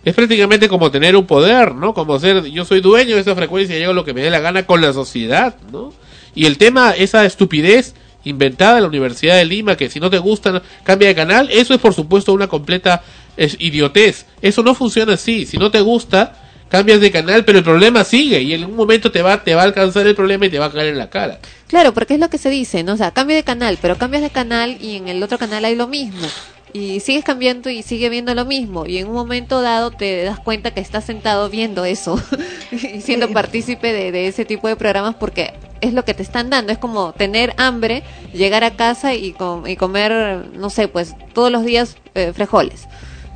Es 0.05 0.13
prácticamente 0.15 0.67
como 0.67 0.91
tener 0.91 1.15
un 1.15 1.25
poder, 1.25 1.75
¿no? 1.75 1.93
Como 1.93 2.19
ser, 2.19 2.43
yo 2.45 2.65
soy 2.65 2.81
dueño 2.81 3.15
de 3.15 3.21
esa 3.21 3.35
frecuencia 3.35 3.77
y 3.79 3.83
hago 3.83 3.93
lo 3.93 4.03
que 4.03 4.13
me 4.13 4.21
dé 4.21 4.29
la 4.29 4.39
gana 4.41 4.65
con 4.65 4.81
la 4.81 4.91
sociedad, 4.91 5.55
¿no? 5.71 5.93
Y 6.35 6.45
el 6.45 6.57
tema, 6.57 6.91
esa 6.91 7.25
estupidez 7.25 7.95
inventada 8.23 8.77
en 8.77 8.83
la 8.83 8.89
Universidad 8.89 9.35
de 9.35 9.45
Lima, 9.45 9.75
que 9.75 9.89
si 9.89 9.99
no 9.99 10.09
te 10.09 10.17
gusta, 10.17 10.61
cambia 10.83 11.09
de 11.09 11.15
canal, 11.15 11.49
eso 11.51 11.73
es 11.73 11.79
por 11.79 11.93
supuesto 11.93 12.33
una 12.33 12.47
completa 12.47 13.03
idiotez. 13.37 14.25
Eso 14.41 14.63
no 14.63 14.75
funciona 14.75 15.13
así. 15.13 15.45
Si 15.45 15.57
no 15.57 15.71
te 15.71 15.81
gusta, 15.81 16.33
cambias 16.69 17.01
de 17.01 17.11
canal, 17.11 17.45
pero 17.45 17.59
el 17.59 17.63
problema 17.63 18.03
sigue 18.03 18.41
y 18.41 18.53
en 18.53 18.65
un 18.65 18.75
momento 18.75 19.11
te 19.11 19.21
va, 19.21 19.43
te 19.43 19.53
va 19.55 19.61
a 19.61 19.65
alcanzar 19.65 20.07
el 20.07 20.15
problema 20.15 20.45
y 20.45 20.49
te 20.49 20.59
va 20.59 20.65
a 20.65 20.71
caer 20.71 20.87
en 20.87 20.97
la 20.97 21.09
cara. 21.09 21.39
Claro, 21.67 21.93
porque 21.93 22.15
es 22.15 22.19
lo 22.19 22.29
que 22.29 22.37
se 22.37 22.49
dice, 22.49 22.83
¿no? 22.83 22.93
O 22.93 22.97
sea, 22.97 23.11
cambia 23.11 23.35
de 23.35 23.43
canal, 23.43 23.77
pero 23.81 23.97
cambias 23.97 24.23
de 24.23 24.29
canal 24.29 24.77
y 24.81 24.95
en 24.97 25.07
el 25.07 25.21
otro 25.21 25.37
canal 25.37 25.65
hay 25.65 25.75
lo 25.75 25.87
mismo. 25.87 26.27
Y 26.73 27.01
sigues 27.01 27.23
cambiando 27.23 27.69
y 27.69 27.83
sigue 27.83 28.09
viendo 28.09 28.33
lo 28.33 28.45
mismo. 28.45 28.85
Y 28.87 28.97
en 28.97 29.07
un 29.07 29.13
momento 29.13 29.61
dado 29.61 29.91
te 29.91 30.23
das 30.23 30.39
cuenta 30.39 30.71
que 30.71 30.81
estás 30.81 31.03
sentado 31.05 31.49
viendo 31.49 31.85
eso 31.85 32.19
y 32.71 33.01
siendo 33.01 33.29
partícipe 33.29 33.93
de, 33.93 34.11
de 34.11 34.27
ese 34.27 34.43
tipo 34.43 34.67
de 34.67 34.75
programas 34.75 35.13
porque 35.15 35.53
es 35.81 35.93
lo 35.93 36.03
que 36.03 36.15
te 36.15 36.23
están 36.23 36.49
dando. 36.49 36.71
Es 36.71 36.79
como 36.79 37.13
tener 37.13 37.53
hambre, 37.57 38.01
llegar 38.33 38.63
a 38.63 38.71
casa 38.71 39.13
y, 39.13 39.33
com- 39.33 39.67
y 39.67 39.75
comer, 39.75 40.47
no 40.55 40.69
sé, 40.71 40.87
pues 40.87 41.15
todos 41.33 41.51
los 41.51 41.63
días 41.63 41.97
eh, 42.15 42.31
frijoles. 42.33 42.87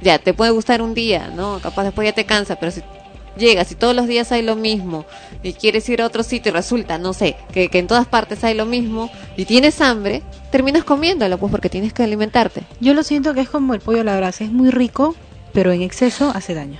Ya, 0.01 0.17
te 0.19 0.33
puede 0.33 0.51
gustar 0.51 0.81
un 0.81 0.93
día, 0.95 1.29
¿no? 1.35 1.59
Capaz 1.59 1.83
después 1.83 2.07
ya 2.07 2.13
te 2.13 2.25
cansa, 2.25 2.55
pero 2.55 2.71
si 2.71 2.81
llegas 3.37 3.71
y 3.71 3.75
todos 3.75 3.95
los 3.95 4.07
días 4.07 4.31
hay 4.31 4.41
lo 4.41 4.55
mismo 4.55 5.05
y 5.43 5.53
quieres 5.53 5.87
ir 5.89 6.01
a 6.01 6.05
otro 6.05 6.23
sitio 6.23 6.49
y 6.51 6.53
resulta, 6.53 6.97
no 6.97 7.13
sé, 7.13 7.35
que, 7.53 7.69
que 7.69 7.79
en 7.79 7.87
todas 7.87 8.07
partes 8.07 8.43
hay 8.43 8.53
lo 8.55 8.65
mismo 8.65 9.09
y 9.37 9.45
tienes 9.45 9.79
hambre, 9.81 10.21
terminas 10.51 10.83
comiéndolo, 10.83 11.37
pues 11.37 11.51
porque 11.51 11.69
tienes 11.69 11.93
que 11.93 12.03
alimentarte. 12.03 12.63
Yo 12.79 12.93
lo 12.93 13.03
siento 13.03 13.33
que 13.33 13.41
es 13.41 13.49
como 13.49 13.73
el 13.73 13.79
pollo 13.79 14.01
a 14.01 14.03
la 14.03 14.17
brasa, 14.17 14.43
es 14.43 14.51
muy 14.51 14.69
rico, 14.71 15.15
pero 15.53 15.71
en 15.71 15.81
exceso 15.81 16.31
hace 16.35 16.53
daño. 16.53 16.79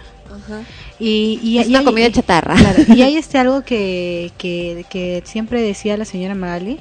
Y, 1.00 1.40
y, 1.44 1.58
Es 1.60 1.68
y 1.68 1.70
una 1.70 1.80
hay- 1.80 1.86
comida 1.86 2.12
chatarra. 2.12 2.56
claro, 2.56 2.84
y 2.96 3.02
hay 3.02 3.18
este 3.18 3.38
algo 3.38 3.64
que, 3.64 4.32
que, 4.38 4.86
que 4.90 5.22
siempre 5.26 5.62
decía 5.62 5.98
la 5.98 6.06
señora 6.06 6.36
Magali, 6.36 6.80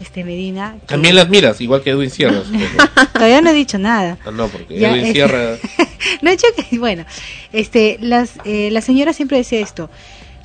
este 0.00 0.24
Medina. 0.24 0.76
que- 0.80 0.86
También 0.86 1.14
las 1.16 1.28
miras, 1.28 1.60
igual 1.60 1.82
que 1.82 1.90
Edwin 1.90 2.10
Sierra. 2.10 2.42
Todavía 3.12 3.40
no 3.40 3.50
he 3.50 3.54
dicho 3.54 3.78
nada. 3.78 4.18
No, 4.32 4.48
porque 4.48 4.78
Ya, 4.78 4.90
Edwin 4.90 5.04
eh, 5.06 5.12
Sierra... 5.12 5.56
No 6.22 6.30
he 6.30 6.34
hecho 6.34 6.46
que, 6.70 6.78
bueno, 6.78 7.04
este, 7.52 7.96
las, 8.00 8.32
eh, 8.44 8.68
la 8.70 8.82
señora 8.82 9.12
siempre 9.14 9.38
decía 9.38 9.60
esto, 9.60 9.88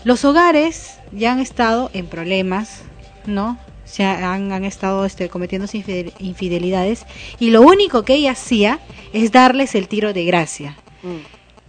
los 0.06 0.24
hogares 0.24 0.98
ya 1.12 1.34
han 1.34 1.40
estado 1.40 1.92
en 1.94 2.06
problemas, 2.08 2.82
¿no? 3.26 3.58
Se 3.84 4.04
han, 4.06 4.52
han 4.54 4.64
estado 4.66 5.04
este, 5.06 5.30
infidel- 5.30 6.14
infidelidades 6.20 7.06
y 7.40 7.50
lo 7.50 7.62
único 7.62 8.04
que 8.06 8.14
ella 8.16 8.32
hacía 8.32 8.80
es 9.14 9.32
darles 9.34 9.76
el 9.76 9.88
tiro 9.90 10.14
de 10.14 10.24
gracia. 10.26 10.78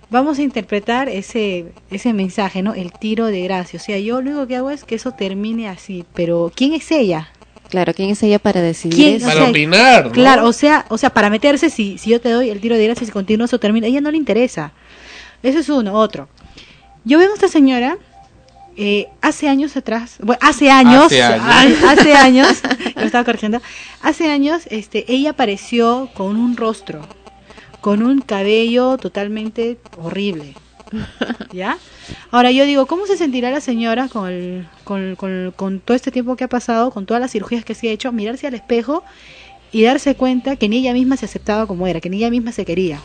Vamos 0.09 0.39
a 0.39 0.43
interpretar 0.43 1.09
ese, 1.09 1.67
ese 1.91 2.13
mensaje, 2.13 2.63
¿no? 2.63 2.75
El 2.75 2.93
tiro 2.93 3.27
de 3.27 3.43
gracia. 3.43 3.79
O 3.79 3.83
sea, 3.83 3.99
yo 3.99 4.21
lo 4.21 4.31
único 4.31 4.47
que 4.47 4.57
hago 4.57 4.71
es 4.71 4.85
que 4.85 4.97
eso 4.97 5.13
termine 5.13 5.69
así, 5.69 6.05
pero 6.15 6.53
¿quién 6.55 6.75
es 6.75 6.91
ella? 6.91 7.29
Claro, 7.71 7.95
¿quién 7.95 8.11
es 8.11 8.23
ella 8.23 8.39
para 8.39 8.61
decidir 8.61 8.97
¿Quién? 8.97 9.15
eso? 9.17 9.27
O 9.27 9.29
Para 9.29 9.41
sea, 9.43 9.51
opinar, 9.51 10.07
¿no? 10.07 10.13
Claro, 10.13 10.47
o 10.47 10.53
sea, 10.53 10.85
o 10.89 10.99
sea, 10.99 11.11
para 11.11 11.31
meterse, 11.31 11.71
si, 11.71 11.97
si 11.99 12.11
yo 12.11 12.21
te 12.21 12.29
doy 12.31 12.51
el 12.51 12.61
tiro 12.61 12.77
de 12.77 12.85
gracia 12.85 13.05
y 13.05 13.07
si 13.07 13.13
continúa 13.13 13.47
eso 13.47 13.59
termina, 13.61 13.87
a 13.87 13.91
ella 13.91 14.01
no 14.01 14.11
le 14.11 14.17
interesa. 14.17 14.73
Eso 15.43 15.61
es 15.61 15.69
uno, 15.69 15.95
otro. 15.95 16.29
Yo 17.05 17.19
veo 17.19 17.31
a 17.31 17.35
esta 17.35 17.49
señora 17.49 17.97
eh, 18.77 19.07
hace 19.21 19.49
años 19.49 19.77
atrás, 19.77 20.17
bueno, 20.21 20.39
hace 20.43 20.71
años, 20.71 21.07
Hace 21.07 21.23
años. 21.23 21.79
hace 21.89 22.15
años, 22.17 22.61
lo 22.97 23.03
estaba 23.03 23.25
corrigiendo, 23.25 23.61
hace 24.03 24.31
años, 24.31 24.63
este, 24.71 25.05
ella 25.13 25.31
apareció 25.31 26.09
con 26.15 26.37
un 26.37 26.57
rostro, 26.57 27.01
con 27.81 28.03
un 28.03 28.21
cabello 28.21 28.99
totalmente 28.99 29.79
horrible, 30.03 30.55
¿ya? 31.53 31.79
Ahora 32.31 32.51
yo 32.51 32.65
digo, 32.65 32.87
¿cómo 32.87 33.07
se 33.07 33.17
sentirá 33.17 33.51
la 33.51 33.61
señora 33.61 34.09
con, 34.09 34.29
el- 34.29 34.67
con, 34.85 35.17
con- 35.17 35.53
con 35.57 35.81
todo 35.81 35.95
este 35.97 36.11
tiempo 36.11 36.37
que 36.37 36.45
ha 36.45 36.49
pasado, 36.49 36.91
con 36.91 37.07
todas 37.07 37.21
las 37.21 37.31
cirugías 37.33 37.65
que 37.65 37.75
se 37.75 37.89
ha 37.89 37.93
hecho, 37.93 38.13
mirarse 38.13 38.47
al 38.47 38.55
espejo 38.55 39.05
y 39.73 39.83
darse 39.85 40.15
cuenta 40.17 40.57
que 40.57 40.69
ni 40.69 40.79
ella 40.79 40.93
misma 40.93 41.17
se 41.17 41.27
aceptaba 41.27 41.67
como 41.67 41.87
era, 41.87 42.01
que 42.01 42.11
ni 42.11 42.17
ella 42.19 42.31
misma 42.31 42.53
se 42.53 42.65
quería? 42.65 43.01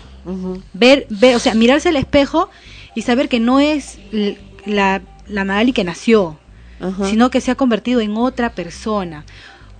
ver, 0.73 1.05
ver, 1.09 1.35
o 1.35 1.39
sea, 1.39 1.53
mirarse 1.53 1.89
al 1.89 1.95
espejo 1.97 2.49
y 2.95 3.03
saber 3.03 3.29
que 3.29 3.39
no 3.39 3.59
es 3.59 3.99
la, 4.65 5.01
la 5.27 5.45
Magali 5.45 5.71
que 5.73 5.83
nació, 5.83 6.37
sino 7.07 7.29
que 7.29 7.41
se 7.41 7.51
ha 7.51 7.55
convertido 7.55 8.01
en 8.01 8.17
otra 8.17 8.49
persona. 8.53 9.25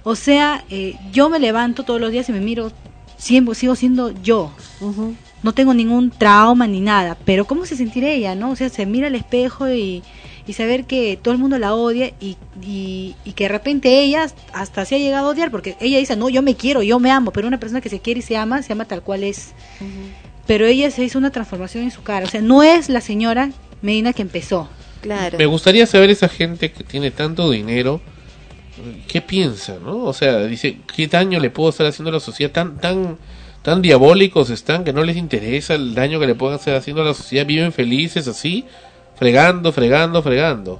O 0.03 0.15
sea, 0.15 0.63
eh, 0.69 0.95
yo 1.11 1.29
me 1.29 1.39
levanto 1.39 1.81
todos 1.83 1.99
los 1.99 2.11
días 2.11 2.29
y 2.29 2.31
me 2.33 2.39
miro, 2.39 2.71
siempre, 3.17 3.55
sigo 3.55 3.75
siendo 3.75 4.11
yo. 4.21 4.51
No 5.45 5.53
tengo 5.53 5.75
ningún 5.75 6.09
trauma 6.09 6.65
ni 6.65 6.81
nada, 6.81 7.15
pero 7.23 7.45
¿cómo 7.45 7.67
se 7.67 7.75
sentirá 7.75 8.09
ella, 8.09 8.33
no? 8.33 8.49
O 8.49 8.55
sea, 8.55 8.67
se 8.69 8.87
mira 8.87 9.05
al 9.05 9.13
espejo 9.13 9.69
y, 9.69 10.01
y 10.47 10.53
saber 10.53 10.85
que 10.85 11.19
todo 11.21 11.35
el 11.35 11.39
mundo 11.39 11.59
la 11.59 11.75
odia 11.75 12.13
y, 12.19 12.35
y, 12.63 13.15
y 13.23 13.33
que 13.33 13.43
de 13.43 13.49
repente 13.49 14.01
ella 14.01 14.25
hasta 14.53 14.85
se 14.85 14.95
ha 14.95 14.97
llegado 14.97 15.27
a 15.27 15.29
odiar, 15.29 15.51
porque 15.51 15.77
ella 15.79 15.99
dice, 15.99 16.15
no, 16.15 16.29
yo 16.29 16.41
me 16.41 16.55
quiero, 16.55 16.81
yo 16.81 16.97
me 16.97 17.11
amo, 17.11 17.29
pero 17.29 17.47
una 17.47 17.59
persona 17.59 17.79
que 17.79 17.89
se 17.89 17.99
quiere 17.99 18.21
y 18.21 18.23
se 18.23 18.35
ama, 18.35 18.63
se 18.63 18.73
ama 18.73 18.85
tal 18.85 19.03
cual 19.03 19.23
es. 19.23 19.53
Pero 20.47 20.65
ella 20.65 20.89
se 20.89 21.03
hizo 21.03 21.19
una 21.19 21.29
transformación 21.29 21.83
en 21.83 21.91
su 21.91 22.01
cara, 22.01 22.25
o 22.25 22.29
sea, 22.29 22.41
no 22.41 22.63
es 22.63 22.89
la 22.89 23.01
señora 23.01 23.51
Medina 23.83 24.13
que 24.13 24.23
empezó. 24.23 24.67
Claro. 25.01 25.37
Me 25.37 25.45
gustaría 25.45 25.85
saber 25.85 26.09
esa 26.09 26.27
gente 26.27 26.71
que 26.71 26.83
tiene 26.83 27.11
tanto 27.11 27.51
dinero, 27.51 28.01
¿qué 29.07 29.21
piensa, 29.21 29.77
no? 29.79 30.05
O 30.05 30.13
sea, 30.13 30.43
dice, 30.45 30.79
¿qué 30.95 31.05
daño 31.05 31.39
le 31.39 31.51
puedo 31.51 31.69
estar 31.69 31.85
haciendo 31.85 32.09
a 32.09 32.13
la 32.13 32.19
sociedad? 32.19 32.51
Tan, 32.51 32.77
tan, 32.79 33.19
tan 33.65 33.81
diabólicos 33.81 34.51
están 34.51 34.83
que 34.83 34.93
no 34.93 35.03
les 35.03 35.17
interesa 35.17 35.73
el 35.73 35.95
daño 35.95 36.19
que 36.19 36.27
le 36.27 36.35
puedan 36.35 36.59
estar 36.59 36.75
haciendo 36.75 37.01
a 37.01 37.05
la 37.05 37.15
sociedad. 37.15 37.47
Viven 37.47 37.73
felices 37.73 38.27
así, 38.27 38.63
fregando, 39.15 39.71
fregando, 39.71 40.21
fregando. 40.21 40.73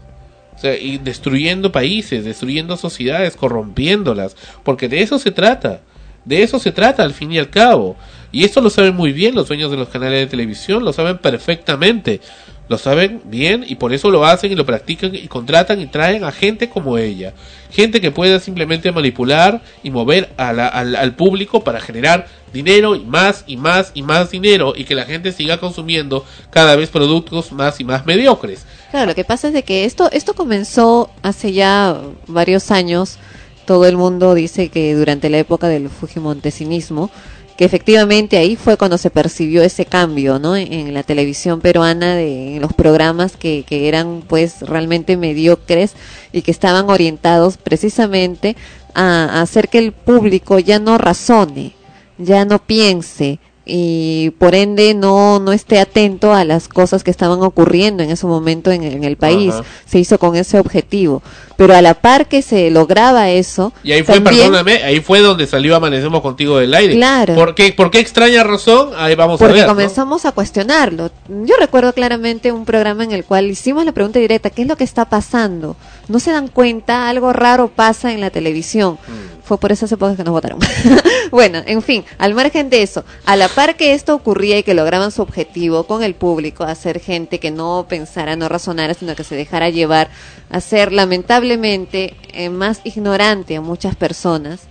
O 0.56 0.60
sea, 0.60 0.78
y 0.78 1.00
destruyendo 1.00 1.72
países, 1.72 2.24
destruyendo 2.24 2.78
sociedades, 2.78 3.36
corrompiéndolas. 3.36 4.38
Porque 4.64 4.88
de 4.88 5.02
eso 5.02 5.18
se 5.18 5.32
trata. 5.32 5.82
De 6.26 6.44
eso 6.44 6.60
se 6.60 6.72
trata 6.72 7.02
al 7.02 7.16
fin 7.16 7.32
y 7.32 7.40
al 7.40 7.50
cabo. 7.50 7.96
Y 8.32 8.44
esto 8.44 8.62
lo 8.62 8.70
saben 8.70 8.96
muy 8.96 9.14
bien 9.14 9.34
los 9.34 9.48
dueños 9.48 9.72
de 9.72 9.78
los 9.78 9.90
canales 9.90 10.20
de 10.20 10.28
televisión, 10.28 10.86
lo 10.86 10.94
saben 10.94 11.18
perfectamente. 11.18 12.22
Lo 12.68 12.78
saben 12.78 13.22
bien 13.26 13.64
y 13.68 13.76
por 13.76 13.94
eso 13.94 14.10
lo 14.10 14.26
hacen 14.26 14.52
y 14.52 14.56
lo 14.56 14.66
practican 14.66 15.14
y 15.14 15.28
contratan 15.28 15.80
y 15.80 15.86
traen 15.86 16.24
a 16.24 16.32
gente 16.32 16.70
como 16.70 16.98
ella. 16.98 17.34
Gente 17.72 18.02
que 18.02 18.12
pueda 18.12 18.40
simplemente 18.40 18.92
manipular 18.92 19.62
y 19.84 19.92
mover 19.92 20.34
a 20.38 20.50
al, 20.50 20.96
al 20.96 21.16
público 21.16 21.64
para 21.64 21.80
generar 21.80 22.28
dinero 22.52 22.96
y 22.96 23.02
más 23.02 23.44
y 23.46 23.58
más 23.58 23.92
y 23.94 24.02
más 24.02 24.32
dinero 24.32 24.74
y 24.76 24.86
que 24.86 24.96
la 24.96 25.04
gente 25.06 25.32
siga 25.32 25.60
consumiendo 25.60 26.26
cada 26.50 26.76
vez 26.76 26.90
productos 26.90 27.52
más 27.52 27.80
y 27.80 27.84
más 27.84 28.06
mediocres. 28.06 28.66
Claro, 28.90 29.08
lo 29.08 29.16
que 29.16 29.26
pasa 29.26 29.50
es 29.50 29.54
de 29.54 29.64
que 29.64 29.86
esto, 29.86 30.10
esto 30.12 30.34
comenzó 30.34 31.12
hace 31.22 31.54
ya 31.54 32.00
varios 32.28 32.72
años. 32.72 33.20
Todo 33.66 33.86
el 33.88 33.98
mundo 33.98 34.34
dice 34.36 34.70
que 34.70 34.94
durante 34.94 35.30
la 35.30 35.40
época 35.40 35.68
del 35.68 35.90
Fujimontesinismo, 35.90 37.12
que 37.58 37.66
efectivamente 37.66 38.38
ahí 38.38 38.56
fue 38.56 38.78
cuando 38.78 38.98
se 38.98 39.10
percibió 39.10 39.64
ese 39.64 39.86
cambio, 39.86 40.40
¿no? 40.40 40.56
En, 40.56 40.94
la 40.94 41.04
televisión 41.04 41.62
peruana, 41.62 42.16
de, 42.16 42.58
los 42.60 42.74
programas 42.74 43.38
que, 43.38 43.64
que 43.68 43.88
eran 43.88 44.24
pues 44.28 44.62
realmente 44.62 45.18
mediocres 45.18 45.94
y 46.32 46.42
que 46.42 46.52
estaban 46.52 46.90
orientados 46.90 47.58
precisamente 47.58 48.56
a 48.94 49.42
hacer 49.42 49.70
que 49.70 49.80
el 49.80 49.92
público 49.92 50.60
ya 50.60 50.80
no 50.80 50.98
razone, 50.98 51.74
ya 52.18 52.46
no 52.46 52.60
piense 52.60 53.40
y 53.66 54.30
por 54.38 54.54
ende 54.54 54.94
no, 54.94 55.40
no 55.40 55.52
esté 55.52 55.80
atento 55.80 56.34
a 56.34 56.44
las 56.46 56.68
cosas 56.68 57.04
que 57.04 57.10
estaban 57.12 57.42
ocurriendo 57.42 58.04
en 58.04 58.12
ese 58.12 58.28
momento 58.28 58.72
en, 58.72 58.84
en 58.84 59.04
el 59.04 59.18
país. 59.18 59.54
Ajá. 59.54 59.64
Se 59.88 59.98
hizo 60.00 60.20
con 60.20 60.36
ese 60.36 60.60
objetivo. 60.60 61.24
Pero 61.58 61.74
a 61.74 61.82
la 61.82 61.94
par 61.94 62.28
que 62.28 62.42
se 62.42 62.70
lograba 62.70 63.30
eso, 63.30 63.72
Y 63.84 63.94
ahí 63.94 64.04
fue, 64.04 64.16
también- 64.16 64.52
perdóname, 64.52 64.84
ahí 64.84 65.00
fue 65.00 65.22
donde 65.22 65.48
salió 65.48 65.76
Amanecemos 65.76 66.22
contigo 66.22 66.58
del 66.58 66.74
aire. 66.74 66.96
Claro. 66.96 67.34
¿Por 67.34 67.56
qué, 67.56 67.72
por 67.74 67.90
qué 67.92 68.00
extraña 68.00 68.44
razón? 68.44 68.90
Ahí 68.98 69.16
vamos 69.16 69.36
a 69.42 69.46
porque 69.46 69.60
ver. 69.62 69.68
¿no? 69.68 69.74
comenzamos 69.74 70.26
a 70.26 70.32
cuestionarlo. 70.34 71.10
Yo 71.30 71.56
recuerdo 71.60 71.94
claramente 71.94 72.52
un 72.52 72.66
programa 72.66 73.04
en 73.06 73.14
el 73.14 73.24
cual 73.24 73.50
hicimos 73.50 73.86
la 73.86 73.94
pregunta 73.94 74.20
directa, 74.20 74.50
¿qué 74.50 74.64
es 74.64 74.68
lo 74.68 74.76
que 74.76 74.84
está 74.84 75.06
pasando? 75.06 75.76
¿No 76.08 76.20
se 76.20 76.32
dan 76.32 76.48
cuenta? 76.48 77.10
Algo 77.10 77.34
raro 77.34 77.68
pasa 77.70 78.14
en 78.14 78.22
la 78.22 78.30
televisión. 78.30 79.00
Mm. 79.08 79.44
Fue 79.44 79.60
por 79.60 79.72
esas 79.72 79.92
épocas 79.92 80.18
que 80.18 80.24
nos 80.24 80.34
votaron. 80.34 80.60
bueno, 81.32 81.62
en 81.66 81.82
fin, 81.82 82.04
al 82.18 82.34
margen 82.34 82.70
de 82.70 82.82
eso, 82.84 83.06
a 83.26 83.36
la 83.36 83.48
par 83.48 83.76
que 83.76 83.94
esto 83.94 84.16
ocurría 84.16 84.58
y 84.58 84.64
que 84.64 84.74
lograban 84.74 85.12
su 85.12 85.22
objetivo 85.22 85.86
con 85.86 86.04
el 86.04 86.16
público, 86.16 86.64
hacer 86.64 87.00
gente 87.00 87.40
que 87.40 87.52
no 87.52 87.86
pensara, 87.88 88.36
no 88.36 88.50
razonara, 88.50 88.94
sino 88.94 89.16
que 89.16 89.24
se 89.24 89.36
dejara 89.36 89.70
llevar, 89.70 90.10
a 90.50 90.62
ser 90.62 90.92
lamentablemente 90.92 92.16
eh, 92.34 92.50
más 92.50 92.82
ignorante 92.84 93.56
a 93.56 93.62
muchas 93.62 93.96
personas, 93.96 94.62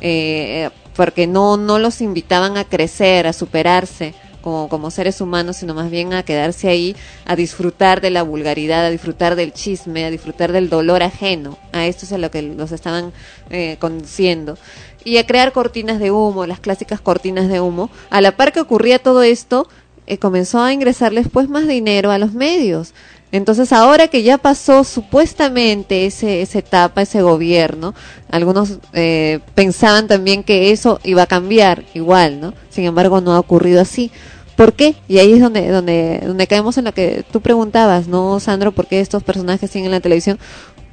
eh, 0.00 0.68
porque 0.94 1.26
no, 1.26 1.56
no 1.56 1.78
los 1.78 2.00
invitaban 2.02 2.58
a 2.58 2.64
crecer, 2.64 3.26
a 3.26 3.32
superarse 3.32 4.14
como, 4.42 4.68
como 4.68 4.90
seres 4.90 5.20
humanos, 5.20 5.56
sino 5.56 5.74
más 5.74 5.90
bien 5.90 6.12
a 6.12 6.22
quedarse 6.22 6.68
ahí, 6.68 6.96
a 7.24 7.36
disfrutar 7.36 8.00
de 8.00 8.10
la 8.10 8.22
vulgaridad, 8.22 8.86
a 8.86 8.90
disfrutar 8.90 9.36
del 9.36 9.52
chisme, 9.52 10.04
a 10.04 10.10
disfrutar 10.10 10.52
del 10.52 10.68
dolor 10.68 11.02
ajeno. 11.02 11.58
A 11.72 11.86
esto 11.86 12.04
es 12.04 12.12
a 12.12 12.18
lo 12.18 12.30
que 12.30 12.42
los 12.42 12.72
estaban 12.72 13.12
eh, 13.50 13.76
conduciendo. 13.78 14.58
Y 15.04 15.18
a 15.18 15.26
crear 15.26 15.52
cortinas 15.52 15.98
de 15.98 16.10
humo, 16.10 16.46
las 16.46 16.60
clásicas 16.60 17.00
cortinas 17.00 17.48
de 17.48 17.60
humo. 17.60 17.90
A 18.10 18.20
la 18.20 18.36
par 18.36 18.52
que 18.52 18.60
ocurría 18.60 18.98
todo 18.98 19.22
esto, 19.22 19.68
eh, 20.06 20.18
comenzó 20.18 20.62
a 20.62 20.72
ingresarles 20.72 21.28
pues 21.30 21.48
más 21.48 21.66
dinero 21.68 22.10
a 22.10 22.18
los 22.18 22.32
medios. 22.32 22.94
Entonces 23.30 23.72
ahora 23.72 24.08
que 24.08 24.22
ya 24.22 24.38
pasó 24.38 24.84
supuestamente 24.84 26.06
ese, 26.06 26.40
esa 26.40 26.58
etapa, 26.60 27.02
ese 27.02 27.20
gobierno, 27.22 27.94
algunos 28.30 28.78
eh, 28.94 29.40
pensaban 29.54 30.06
también 30.08 30.42
que 30.42 30.70
eso 30.70 30.98
iba 31.04 31.22
a 31.22 31.26
cambiar 31.26 31.84
igual, 31.94 32.40
¿no? 32.40 32.54
Sin 32.70 32.84
embargo 32.84 33.20
no 33.20 33.32
ha 33.34 33.38
ocurrido 33.38 33.80
así. 33.80 34.10
¿Por 34.56 34.72
qué? 34.72 34.94
Y 35.08 35.18
ahí 35.18 35.34
es 35.34 35.40
donde, 35.40 35.68
donde, 35.68 36.20
donde 36.26 36.46
caemos 36.46 36.78
en 36.78 36.84
lo 36.86 36.92
que 36.94 37.24
tú 37.30 37.40
preguntabas, 37.40 38.08
¿no, 38.08 38.40
Sandro? 38.40 38.72
¿Por 38.72 38.86
qué 38.86 39.00
estos 39.00 39.22
personajes 39.22 39.70
siguen 39.70 39.86
en 39.86 39.92
la 39.92 40.00
televisión? 40.00 40.38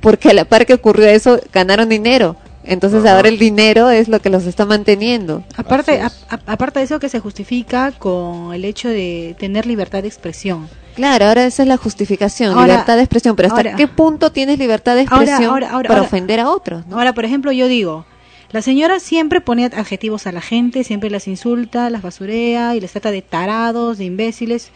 Porque 0.02 0.30
a 0.30 0.34
la 0.34 0.46
par 0.46 0.66
que 0.66 0.74
ocurrió 0.76 1.08
eso, 1.08 1.40
ganaron 1.54 1.90
dinero. 1.90 2.36
Entonces 2.64 3.06
ahora 3.06 3.30
el 3.30 3.38
dinero 3.40 3.90
es 3.92 4.08
lo 4.08 4.20
que 4.20 4.30
los 4.30 4.46
está 4.46 4.66
manteniendo. 4.66 5.44
Aparte, 5.56 6.02
a- 6.02 6.12
a- 6.30 6.40
aparte 6.48 6.80
de 6.80 6.86
eso 6.86 7.00
que 7.00 7.10
se 7.10 7.20
justifica 7.20 7.92
con 7.92 8.54
el 8.54 8.66
hecho 8.66 8.90
de 8.90 9.36
tener 9.40 9.66
libertad 9.68 10.02
de 10.02 10.08
expresión. 10.10 10.68
Claro, 10.96 11.26
ahora 11.26 11.46
esa 11.46 11.64
es 11.64 11.68
la 11.70 11.78
justificación, 11.78 12.54
Ahora- 12.54 12.68
libertad 12.74 12.96
de 12.96 13.02
expresión. 13.04 13.36
Pero 13.36 13.48
¿hasta 13.50 13.60
ahora- 13.60 13.76
qué 13.76 13.88
punto 13.88 14.32
tienes 14.32 14.58
libertad 14.58 14.96
de 14.96 15.02
expresión 15.02 15.44
ahora, 15.44 15.70
ahora, 15.72 15.88
para 15.90 16.02
ofender 16.02 16.40
a 16.40 16.50
otros? 16.50 16.88
¿no? 16.88 16.98
Ahora, 16.98 17.14
por 17.14 17.26
ejemplo, 17.26 17.52
yo 17.52 17.68
digo, 17.68 18.06
la 18.52 18.62
señora 18.62 19.00
siempre 19.00 19.42
pone 19.42 19.66
adjetivos 19.66 20.26
a 20.28 20.32
la 20.32 20.42
gente, 20.42 20.84
siempre 20.86 21.10
las 21.10 21.28
insulta, 21.28 21.90
las 21.90 22.02
basurea 22.02 22.76
y 22.76 22.80
les 22.82 22.92
trata 22.92 23.12
de 23.12 23.22
tarados, 23.22 23.98
de 23.98 24.06
imbéciles. 24.06 24.72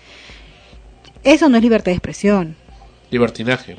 Eso 1.23 1.47
no 1.49 1.57
es 1.57 1.63
libertad 1.63 1.85
de 1.91 1.93
expresión. 1.93 2.55
Libertinaje. 3.11 3.75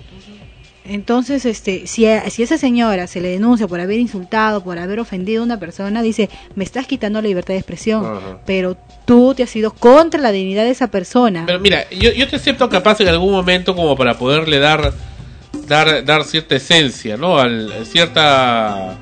Entonces, 0.90 1.46
este, 1.46 1.86
si 1.86 2.06
a, 2.06 2.28
si 2.30 2.42
a 2.42 2.44
esa 2.46 2.58
señora 2.58 3.06
se 3.06 3.20
le 3.20 3.28
denuncia 3.28 3.68
por 3.68 3.78
haber 3.78 4.00
insultado, 4.00 4.64
por 4.64 4.76
haber 4.78 4.98
ofendido 4.98 5.42
a 5.42 5.44
una 5.44 5.60
persona, 5.60 6.02
dice, 6.02 6.28
me 6.56 6.64
estás 6.64 6.88
quitando 6.88 7.22
la 7.22 7.28
libertad 7.28 7.54
de 7.54 7.58
expresión, 7.60 8.04
Ajá. 8.04 8.40
pero 8.44 8.76
tú 9.04 9.32
te 9.36 9.44
has 9.44 9.54
ido 9.54 9.70
contra 9.72 10.20
la 10.20 10.32
dignidad 10.32 10.64
de 10.64 10.70
esa 10.70 10.88
persona. 10.88 11.44
Pero 11.46 11.60
mira, 11.60 11.88
yo, 11.90 12.10
yo 12.10 12.26
te 12.28 12.34
acepto 12.36 12.68
capaz 12.68 13.00
en 13.00 13.06
algún 13.08 13.30
momento 13.30 13.76
como 13.76 13.96
para 13.96 14.18
poderle 14.18 14.58
dar 14.58 14.92
dar 15.68 16.04
dar 16.04 16.24
cierta 16.24 16.56
esencia, 16.56 17.16
¿no? 17.16 17.38
Al 17.38 17.72
cierta 17.86 18.96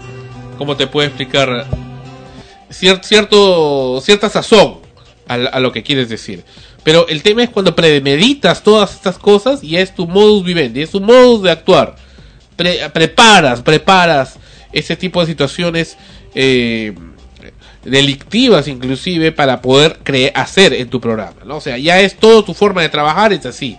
¿cómo 0.59 0.77
te 0.77 0.87
puedo 0.87 1.07
explicar? 1.07 1.65
Cier- 2.71 3.03
cierto 3.03 4.01
cierta 4.03 4.29
sazón 4.29 4.81
a, 5.27 5.35
a 5.35 5.61
lo 5.61 5.73
que 5.73 5.83
quieres 5.83 6.11
decir. 6.11 6.45
Pero 6.85 7.07
el 7.09 7.23
tema 7.23 7.43
es 7.43 7.51
cuando 7.51 7.75
premeditas 7.75 8.63
todas 8.63 8.95
estas 8.95 9.19
cosas 9.19 9.63
y 9.63 9.77
es 9.77 9.95
tu 9.95 10.07
modus 10.07 10.45
vivendi, 10.45 10.83
es 10.83 10.91
tu 10.91 11.01
modus 11.01 11.43
de 11.43 11.51
actuar. 11.51 11.97
Pre- 12.57 12.89
preparas, 12.91 13.63
preparas 13.63 14.39
ese 14.73 14.97
tipo 14.97 15.21
de 15.21 15.27
situaciones 15.27 15.97
eh, 16.35 16.95
delictivas 17.85 18.69
inclusive 18.69 19.33
para 19.33 19.61
poder 19.61 19.99
hacer 20.35 20.73
en 20.73 20.89
tu 20.89 21.01
programa, 21.01 21.45
¿no? 21.45 21.57
O 21.57 21.61
sea, 21.61 21.79
ya 21.79 22.01
es 22.01 22.17
todo 22.17 22.45
tu 22.45 22.55
forma 22.55 22.83
de 22.83 22.89
trabajar, 22.89 23.33
es 23.33 23.47
así. 23.47 23.77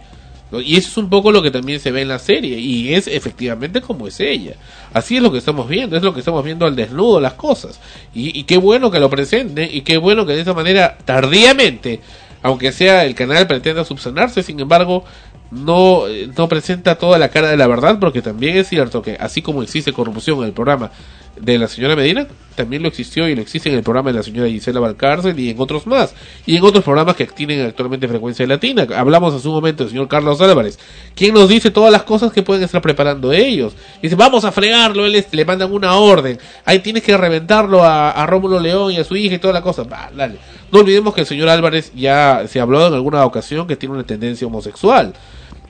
Y 0.51 0.77
eso 0.77 0.89
es 0.89 0.97
un 0.97 1.11
poco 1.11 1.31
lo 1.31 1.43
que 1.43 1.51
también 1.51 1.80
se 1.80 1.91
ve 1.91 2.01
en 2.01 2.07
la 2.07 2.17
serie 2.17 2.57
y 2.57 2.95
es 2.95 3.05
efectivamente 3.07 3.81
como 3.81 4.07
es 4.07 4.19
ella. 4.19 4.53
Así 4.93 5.17
es 5.17 5.21
lo 5.21 5.31
que 5.31 5.38
estamos 5.38 5.69
viendo, 5.69 5.95
es 5.95 6.01
lo 6.01 6.11
que 6.11 6.21
estamos 6.21 6.43
viendo 6.43 6.65
al 6.65 6.76
desnudo 6.76 7.19
las 7.19 7.34
cosas. 7.34 7.80
Y 8.15 8.43
qué 8.43 8.57
bueno 8.57 8.89
que 8.89 8.99
lo 8.99 9.11
presenten 9.11 9.69
y 9.71 9.81
qué 9.81 9.97
bueno 9.97 10.26
que 10.26 10.34
de 10.34 10.41
esa 10.41 10.55
manera 10.55 10.97
tardíamente, 11.05 11.99
aunque 12.41 12.72
sea 12.72 13.06
el 13.06 13.16
canal 13.16 13.48
pretenda 13.48 13.84
subsanarse, 13.86 14.44
sin 14.44 14.60
embargo, 14.60 15.03
no, 15.52 16.07
eh, 16.07 16.30
no 16.38 16.48
presenta 16.48 16.95
toda 16.95 17.18
la 17.18 17.30
cara 17.30 17.49
de 17.49 17.57
la 17.57 17.68
verdad 17.68 17.98
porque 17.99 18.22
también 18.22 18.57
es 18.57 18.68
cierto 18.68 19.02
que 19.02 19.18
así 19.20 19.41
como 19.41 19.64
existe 19.64 19.94
corrupción 19.94 20.40
en 20.40 20.45
el 20.45 20.53
programa 20.53 20.91
de 21.40 21.57
la 21.57 21.68
señora 21.68 21.95
Medina, 21.95 22.28
también 22.56 22.82
lo 22.82 22.90
existió 22.90 23.28
y 23.30 23.36
lo 23.36 23.41
existe 23.41 23.70
en 23.70 23.76
el 23.76 23.84
programa 23.84 24.11
de 24.11 24.18
la 24.18 24.24
señora 24.24 24.49
Gisela 24.49 24.80
Valcárcel 24.80 25.40
y 25.40 25.49
en 25.49 25.60
otros 25.60 25.88
más, 25.88 26.14
y 26.45 26.57
en 26.57 26.64
otros 26.64 26.84
programas 26.84 27.16
que 27.16 27.26
tienen 27.26 27.66
actualmente 27.66 28.07
frecuencia 28.07 28.45
latina. 28.45 28.86
Hablamos 28.95 29.34
hace 29.34 29.48
un 29.48 29.53
momento 29.53 29.84
del 29.84 29.91
señor 29.91 30.07
Carlos 30.07 30.41
Álvarez, 30.41 30.78
quien 31.16 31.34
nos 31.34 31.48
dice 31.48 31.72
todas 31.72 31.91
las 31.91 32.03
cosas 32.03 32.34
que 32.34 32.44
pueden 32.44 32.64
estar 32.64 32.82
preparando 32.82 33.32
ellos. 33.32 33.74
Dice, 34.02 34.16
vamos 34.16 34.44
a 34.44 34.52
fregarlo, 34.52 35.06
él 35.06 35.26
le 35.32 35.45
mandan 35.45 35.72
una 35.72 35.95
orden, 35.95 36.38
ahí 36.66 36.80
tienes 36.80 37.03
que 37.03 37.16
reventarlo 37.16 37.84
a, 37.84 38.11
a 38.11 38.26
Rómulo 38.26 38.60
León 38.60 38.91
y 38.91 38.98
a 38.98 39.03
su 39.03 39.16
hija 39.16 39.36
y 39.36 39.40
toda 39.40 39.53
la 39.53 39.61
cosa. 39.61 39.84
Dale. 39.84 40.38
No 40.72 40.80
olvidemos 40.80 41.14
que 41.14 41.22
el 41.22 41.28
señor 41.28 41.49
Álvarez 41.49 41.91
ya 41.95 42.44
se 42.48 42.60
habló 42.60 42.86
en 42.88 42.94
alguna 42.94 43.26
ocasión 43.26 43.68
que 43.68 43.76
tiene 43.76 43.95
una 43.95 44.03
tendencia 44.03 44.45
homosexual. 44.45 45.14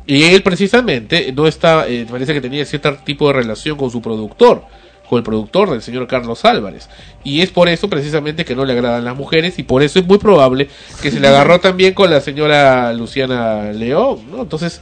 Y 0.09 0.23
él 0.23 0.41
precisamente 0.41 1.31
no 1.33 1.45
está, 1.45 1.87
eh, 1.87 2.07
parece 2.09 2.33
que 2.33 2.41
tenía 2.41 2.65
cierto 2.65 2.95
tipo 3.05 3.27
de 3.27 3.33
relación 3.33 3.77
con 3.77 3.91
su 3.91 4.01
productor, 4.01 4.63
con 5.09 5.17
el 5.17 5.23
productor 5.23 5.71
del 5.71 5.81
señor 5.81 6.07
Carlos 6.07 6.45
Álvarez. 6.45 6.87
Y 7.23 7.41
es 7.41 7.49
por 7.49 7.67
eso 7.67 7.89
precisamente 7.89 8.45
que 8.45 8.55
no 8.55 8.63
le 8.63 8.73
agradan 8.73 9.03
las 9.03 9.17
mujeres 9.17 9.57
y 9.57 9.63
por 9.63 9.81
eso 9.81 9.99
es 9.99 10.05
muy 10.05 10.19
probable 10.19 10.69
que 11.01 11.11
se 11.11 11.19
le 11.19 11.27
agarró 11.27 11.59
también 11.61 11.93
con 11.93 12.09
la 12.11 12.21
señora 12.21 12.93
Luciana 12.93 13.71
León, 13.71 14.19
¿no? 14.31 14.43
Entonces, 14.43 14.81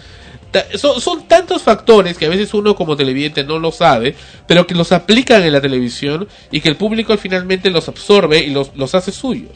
son, 0.76 1.00
son 1.00 1.28
tantos 1.28 1.64
factores 1.64 2.18
que 2.18 2.26
a 2.26 2.30
veces 2.30 2.54
uno 2.54 2.76
como 2.76 2.98
televidente 2.98 3.44
no 3.44 3.60
lo 3.60 3.72
sabe, 3.72 4.16
pero 4.48 4.68
que 4.68 4.76
los 4.76 4.92
aplican 4.92 5.44
en 5.44 5.54
la 5.54 5.62
televisión 5.62 6.28
y 6.52 6.62
que 6.62 6.70
el 6.70 6.76
público 6.76 7.16
finalmente 7.18 7.70
los 7.70 7.88
absorbe 7.88 8.40
y 8.40 8.50
los, 8.50 8.72
los 8.76 8.96
hace 8.96 9.12
suyos. 9.12 9.52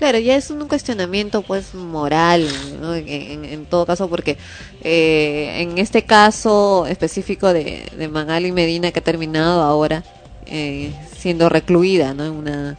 Claro, 0.00 0.18
ya 0.18 0.34
es 0.34 0.48
un 0.48 0.66
cuestionamiento 0.66 1.42
pues 1.42 1.74
moral, 1.74 2.48
¿no? 2.80 2.94
en, 2.94 3.66
todo 3.66 3.84
caso, 3.84 4.08
porque 4.08 4.38
eh, 4.82 5.56
en 5.58 5.76
este 5.76 6.04
caso 6.04 6.86
específico 6.86 7.52
de, 7.52 7.84
de 7.94 8.08
Magali 8.08 8.50
Medina 8.50 8.92
que 8.92 9.00
ha 9.00 9.04
terminado 9.04 9.60
ahora 9.60 10.02
eh, 10.46 10.90
siendo 11.18 11.50
recluida 11.50 12.14
¿no? 12.14 12.24
en, 12.24 12.32
una, 12.32 12.78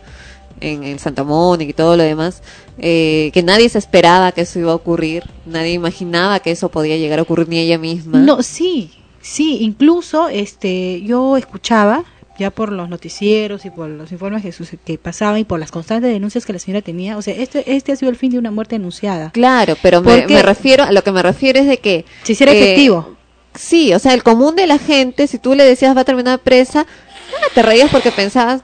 en 0.62 0.98
Santa 0.98 1.24
Mónica 1.24 1.70
y 1.70 1.74
todo 1.74 1.96
lo 1.96 2.02
demás, 2.02 2.42
eh, 2.80 3.30
que 3.36 3.44
nadie 3.44 3.70
se 3.70 3.78
esperaba 3.78 4.32
que 4.32 4.42
eso 4.42 4.58
iba 4.58 4.72
a 4.72 4.76
ocurrir, 4.76 5.24
nadie 5.46 5.74
imaginaba 5.74 6.40
que 6.40 6.50
eso 6.50 6.70
podía 6.70 6.98
llegar 6.98 7.20
a 7.20 7.22
ocurrir 7.22 7.48
ni 7.48 7.60
ella 7.60 7.78
misma. 7.78 8.18
No, 8.18 8.42
sí, 8.42 8.90
sí, 9.22 9.60
incluso 9.62 10.28
este 10.28 11.04
yo 11.04 11.38
escuchaba 11.38 12.04
ya 12.38 12.50
por 12.52 12.72
los 12.72 12.90
noticieros 12.90 13.66
y 13.66 13.70
por 13.70 13.90
los 13.90 14.12
informes 14.12 14.44
que, 14.44 14.78
que 14.78 14.98
pasaban 14.98 15.40
y 15.40 15.44
por 15.44 15.60
las 15.60 15.72
constantes 15.72 16.12
denuncias 16.12 16.46
que 16.46 16.54
la 16.54 16.60
señora 16.60 16.82
tenía, 16.82 17.18
o 17.18 17.22
sea, 17.22 17.36
este 17.36 17.76
este 17.76 17.92
ha 17.92 17.96
sido 17.96 18.10
el 18.10 18.18
fin 18.18 18.32
de 18.32 18.40
una 18.40 18.52
muerte 18.52 18.76
anunciada. 18.76 19.32
Claro, 19.32 19.76
pero 19.82 20.02
me, 20.02 20.42
refiero, 20.42 20.84
a 20.84 20.92
lo 20.92 21.04
que 21.04 21.12
me 21.12 21.22
refiero 21.22 21.60
es 21.60 21.68
de 21.68 21.78
que... 21.78 22.06
Se 22.24 22.34
hiciera 22.34 22.54
eh, 22.54 22.64
efectivo. 22.64 23.16
Sí, 23.54 23.94
o 23.94 24.00
sea, 24.00 24.14
el 24.14 24.24
común 24.24 24.56
de 24.56 24.68
la 24.68 24.78
gente, 24.78 25.28
si 25.28 25.38
tú 25.38 25.56
le 25.56 25.66
decías 25.66 25.96
va 25.96 26.02
a 26.02 26.06
terminar 26.06 26.40
presa, 26.40 26.86
ah, 26.88 27.48
te 27.54 27.62
reías 27.62 27.90
porque 27.92 28.12
pensabas, 28.12 28.62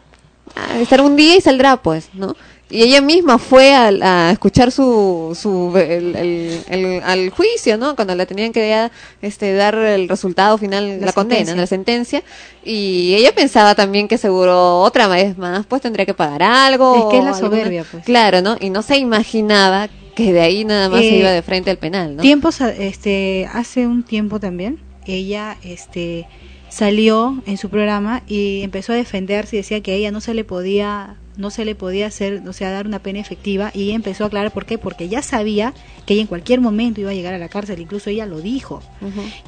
ah, 0.56 0.80
estar 0.80 1.02
un 1.02 1.16
día 1.16 1.36
y 1.36 1.42
saldrá, 1.42 1.78
pues, 1.78 2.10
¿no? 2.14 2.36
Y 2.70 2.84
ella 2.84 3.00
misma 3.02 3.38
fue 3.38 3.74
a, 3.74 3.88
a 4.28 4.32
escuchar 4.32 4.72
su, 4.74 5.38
su 5.40 5.72
el, 5.78 6.16
el- 6.18 6.60
el- 6.68 7.02
al 7.04 7.30
juicio, 7.30 7.78
¿no? 7.78 7.96
Cuando 7.96 8.14
le 8.14 8.26
tenían 8.26 8.52
que 8.52 8.68
ya, 8.68 8.92
este, 9.22 9.54
dar 9.54 9.76
el 9.76 10.10
resultado 10.10 10.58
final, 10.58 11.00
la, 11.00 11.14
condena, 11.14 11.46
sentencia. 11.46 11.56
la 11.62 11.68
sentencia. 11.68 12.24
Y 12.66 13.16
ella 13.16 13.34
pensaba 13.34 13.74
también 13.74 14.10
que 14.10 14.18
seguro 14.18 14.82
otra 14.82 15.08
vez 15.08 15.38
más, 15.38 15.66
pues 15.66 15.82
tendría 15.82 16.06
que 16.06 16.14
pagar 16.14 16.44
algo. 16.44 16.96
Es 17.08 17.12
que 17.12 17.18
es 17.20 17.24
la 17.24 17.30
alguna- 17.32 17.50
soberbia, 17.50 17.86
pues. 17.90 18.04
Claro, 18.04 18.42
¿no? 18.42 18.58
Y 18.60 18.70
no 18.70 18.82
se 18.82 18.98
imaginaba 18.98 19.88
que 20.14 20.34
de 20.34 20.42
ahí 20.42 20.66
nada 20.66 20.90
más 20.90 21.00
se 21.02 21.10
Eh, 21.16 21.20
iba 21.20 21.32
de 21.32 21.42
frente 21.44 21.72
al 21.72 21.78
penal, 21.78 22.16
¿no? 22.18 22.22
Tiempos, 22.22 22.60
este, 22.60 23.48
hace 23.54 23.88
un 23.88 24.04
tiempo 24.04 24.40
también, 24.42 24.80
ella, 25.06 25.56
este, 25.64 26.28
salió 26.78 27.42
en 27.48 27.58
su 27.58 27.70
programa 27.70 28.22
y 28.28 28.62
empezó 28.62 28.94
a 28.94 28.96
defenderse 28.96 29.56
y 29.56 29.60
decía 29.60 29.82
que 29.82 29.94
a 29.94 29.96
ella 29.96 30.12
no 30.12 30.22
se 30.22 30.36
le 30.36 30.44
podía, 30.44 31.16
no 31.36 31.50
se 31.50 31.66
le 31.66 31.74
podía 31.74 32.06
hacer, 32.06 32.44
o 32.48 32.54
sea, 32.54 32.70
dar 32.70 32.86
una 32.86 33.00
pena 33.00 33.20
efectiva 33.20 33.72
y 33.74 33.86
ella 33.86 33.96
empezó 33.96 34.24
a 34.24 34.28
aclarar 34.28 34.52
por 34.52 34.66
qué, 34.68 34.78
porque 34.78 35.10
ya 35.10 35.24
sabía 35.24 35.74
que 36.06 36.14
ella 36.14 36.22
en 36.22 36.28
cualquier 36.28 36.62
momento 36.62 37.02
iba 37.02 37.10
a 37.10 37.16
llegar 37.16 37.34
a 37.34 37.40
la 37.40 37.50
cárcel, 37.50 37.80
incluso 37.80 38.12
ella 38.12 38.28
lo 38.28 38.42
dijo. 38.42 38.84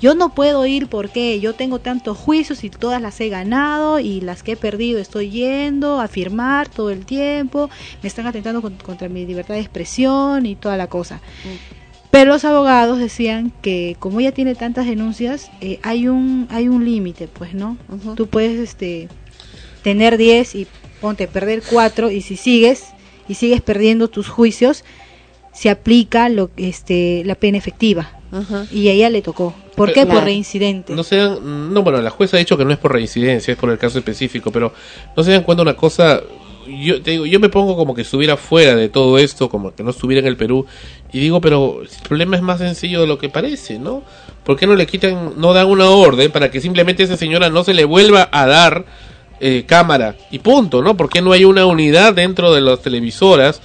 Yo 0.02 0.16
no 0.16 0.34
puedo 0.34 0.66
ir 0.66 0.88
porque 0.88 1.40
yo 1.40 1.54
tengo 1.54 1.78
tantos 1.78 2.18
juicios 2.18 2.64
y 2.64 2.72
todas 2.72 3.00
las 3.00 3.20
he 3.22 3.30
ganado 3.30 4.00
y 4.00 4.22
las 4.22 4.42
que 4.42 4.54
he 4.54 4.58
perdido 4.58 5.00
estoy 5.00 5.30
yendo 5.30 6.02
a 6.02 6.08
firmar 6.08 6.68
todo 6.68 6.90
el 6.90 7.06
tiempo, 7.06 7.70
me 8.02 8.08
están 8.08 8.26
atentando 8.26 8.62
con- 8.64 8.76
contra 8.78 9.08
mi 9.08 9.26
libertad 9.28 9.54
de 9.54 9.62
expresión 9.62 10.48
y 10.48 10.56
toda 10.56 10.78
la 10.78 10.88
cosa. 10.88 11.22
Pero 12.12 12.32
los 12.32 12.44
abogados 12.46 12.98
decían 13.00 13.52
que 13.62 13.96
como 14.00 14.20
ella 14.20 14.32
tiene 14.32 14.56
tantas 14.56 14.88
denuncias, 14.88 15.52
eh, 15.62 15.80
hay 15.84 16.08
un 16.08 16.48
hay 16.50 16.68
un 16.68 16.84
límite, 16.84 17.28
pues, 17.28 17.54
¿no? 17.54 17.78
Tú 18.16 18.28
puedes 18.28 18.60
este 18.60 19.08
tener 19.84 20.18
10 20.18 20.56
y 20.56 20.68
ponte 21.02 21.28
perder 21.28 21.62
4 21.70 22.10
y 22.12 22.22
si 22.22 22.36
sigues 22.36 22.86
y 23.28 23.36
sigues 23.36 23.62
perdiendo 23.62 24.08
tus 24.08 24.28
juicios, 24.28 24.84
se 25.54 25.70
aplica 25.70 26.30
lo 26.30 26.50
este 26.58 27.22
la 27.26 27.36
pena 27.36 27.58
efectiva. 27.58 28.12
Y 28.72 28.90
a 28.90 28.92
ella 28.92 29.10
le 29.10 29.22
tocó. 29.24 29.56
¿Por 29.76 29.92
qué? 29.92 30.02
Pero- 30.06 30.16
Por 30.16 30.24
reincidente. 30.26 30.94
No 30.94 31.04
se 31.04 31.16
dan, 31.16 31.74
no, 31.74 31.82
bueno, 31.84 32.00
la 32.02 32.12
jueza 32.12 32.38
ha 32.38 32.40
dicho 32.40 32.58
que 32.58 32.66
no 32.66 32.72
es 32.72 32.78
por 32.78 32.92
reincidencia, 32.94 33.52
es 33.54 33.58
por 33.58 33.70
el 33.72 33.78
caso 33.80 33.98
específico, 33.98 34.52
pero 34.52 34.72
no 35.18 35.24
se 35.24 35.32
dan 35.32 35.42
cuenta 35.44 35.62
una 35.64 35.76
cosa, 35.76 36.22
yo 36.82 37.02
te 37.02 37.12
digo, 37.12 37.26
yo 37.26 37.40
me 37.40 37.50
pongo 37.50 37.76
como 37.76 37.96
que 37.96 38.02
estuviera 38.02 38.38
fuera 38.38 38.76
de 38.76 38.90
todo 38.90 39.18
esto, 39.18 39.50
como 39.50 39.74
que 39.74 39.84
no 39.84 39.92
estuviera 39.92 40.22
en 40.22 40.28
el 40.28 40.38
Perú, 40.38 40.66
y 41.12 41.20
digo, 41.20 41.42
pero 41.42 41.82
el 41.82 41.90
problema 42.08 42.36
es 42.36 42.42
más 42.42 42.60
sencillo 42.60 43.02
de 43.02 43.08
lo 43.08 43.18
que 43.18 43.30
parece, 43.30 43.80
¿no? 43.80 44.04
¿Por 44.44 44.58
qué 44.58 44.68
no 44.68 44.76
le 44.76 44.88
quitan, 44.88 45.34
no 45.38 45.54
dan 45.54 45.68
una 45.68 45.90
orden 45.90 46.32
para 46.32 46.50
que 46.52 46.62
simplemente 46.62 47.04
esa 47.04 47.18
señora 47.18 47.50
no 47.50 47.64
se 47.64 47.74
le 47.74 47.86
vuelva 47.86 48.30
a 48.32 48.46
dar 48.46 48.86
eh, 49.40 49.64
cámara 49.66 50.16
y 50.32 50.40
punto, 50.40 50.82
¿no? 50.82 50.98
¿Por 50.98 51.10
qué 51.10 51.22
no 51.22 51.32
hay 51.32 51.46
una 51.46 51.66
unidad 51.66 52.14
dentro 52.14 52.54
de 52.54 52.62
las 52.62 52.82
televisoras? 52.82 53.62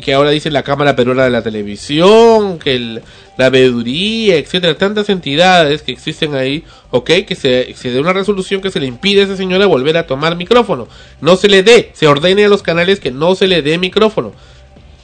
Que, 0.00 0.14
ahora 0.14 0.30
dicen 0.30 0.52
la 0.52 0.62
Cámara 0.62 0.96
Peruana 0.96 1.24
de 1.24 1.30
la 1.30 1.42
Televisión, 1.42 2.58
que 2.58 2.74
el- 2.74 3.02
la 3.38 3.50
veeduría, 3.50 4.36
etcétera, 4.36 4.76
tantas 4.78 5.08
entidades 5.10 5.82
que 5.82 5.92
existen 5.92 6.34
ahí, 6.34 6.64
ok, 6.90 7.10
que 7.26 7.34
se, 7.34 7.74
se 7.74 7.90
dé 7.90 8.00
una 8.00 8.12
resolución 8.12 8.60
que 8.60 8.70
se 8.70 8.80
le 8.80 8.86
impide 8.86 9.20
a 9.20 9.24
esa 9.24 9.36
señora 9.36 9.66
volver 9.66 9.96
a 9.98 10.06
tomar 10.06 10.36
micrófono. 10.36 10.88
No 11.20 11.36
se 11.36 11.48
le 11.48 11.62
dé, 11.62 11.90
se 11.92 12.06
ordene 12.06 12.46
a 12.46 12.48
los 12.48 12.62
canales 12.62 12.98
que 12.98 13.10
no 13.10 13.34
se 13.34 13.46
le 13.46 13.62
dé 13.62 13.78
micrófono. 13.78 14.32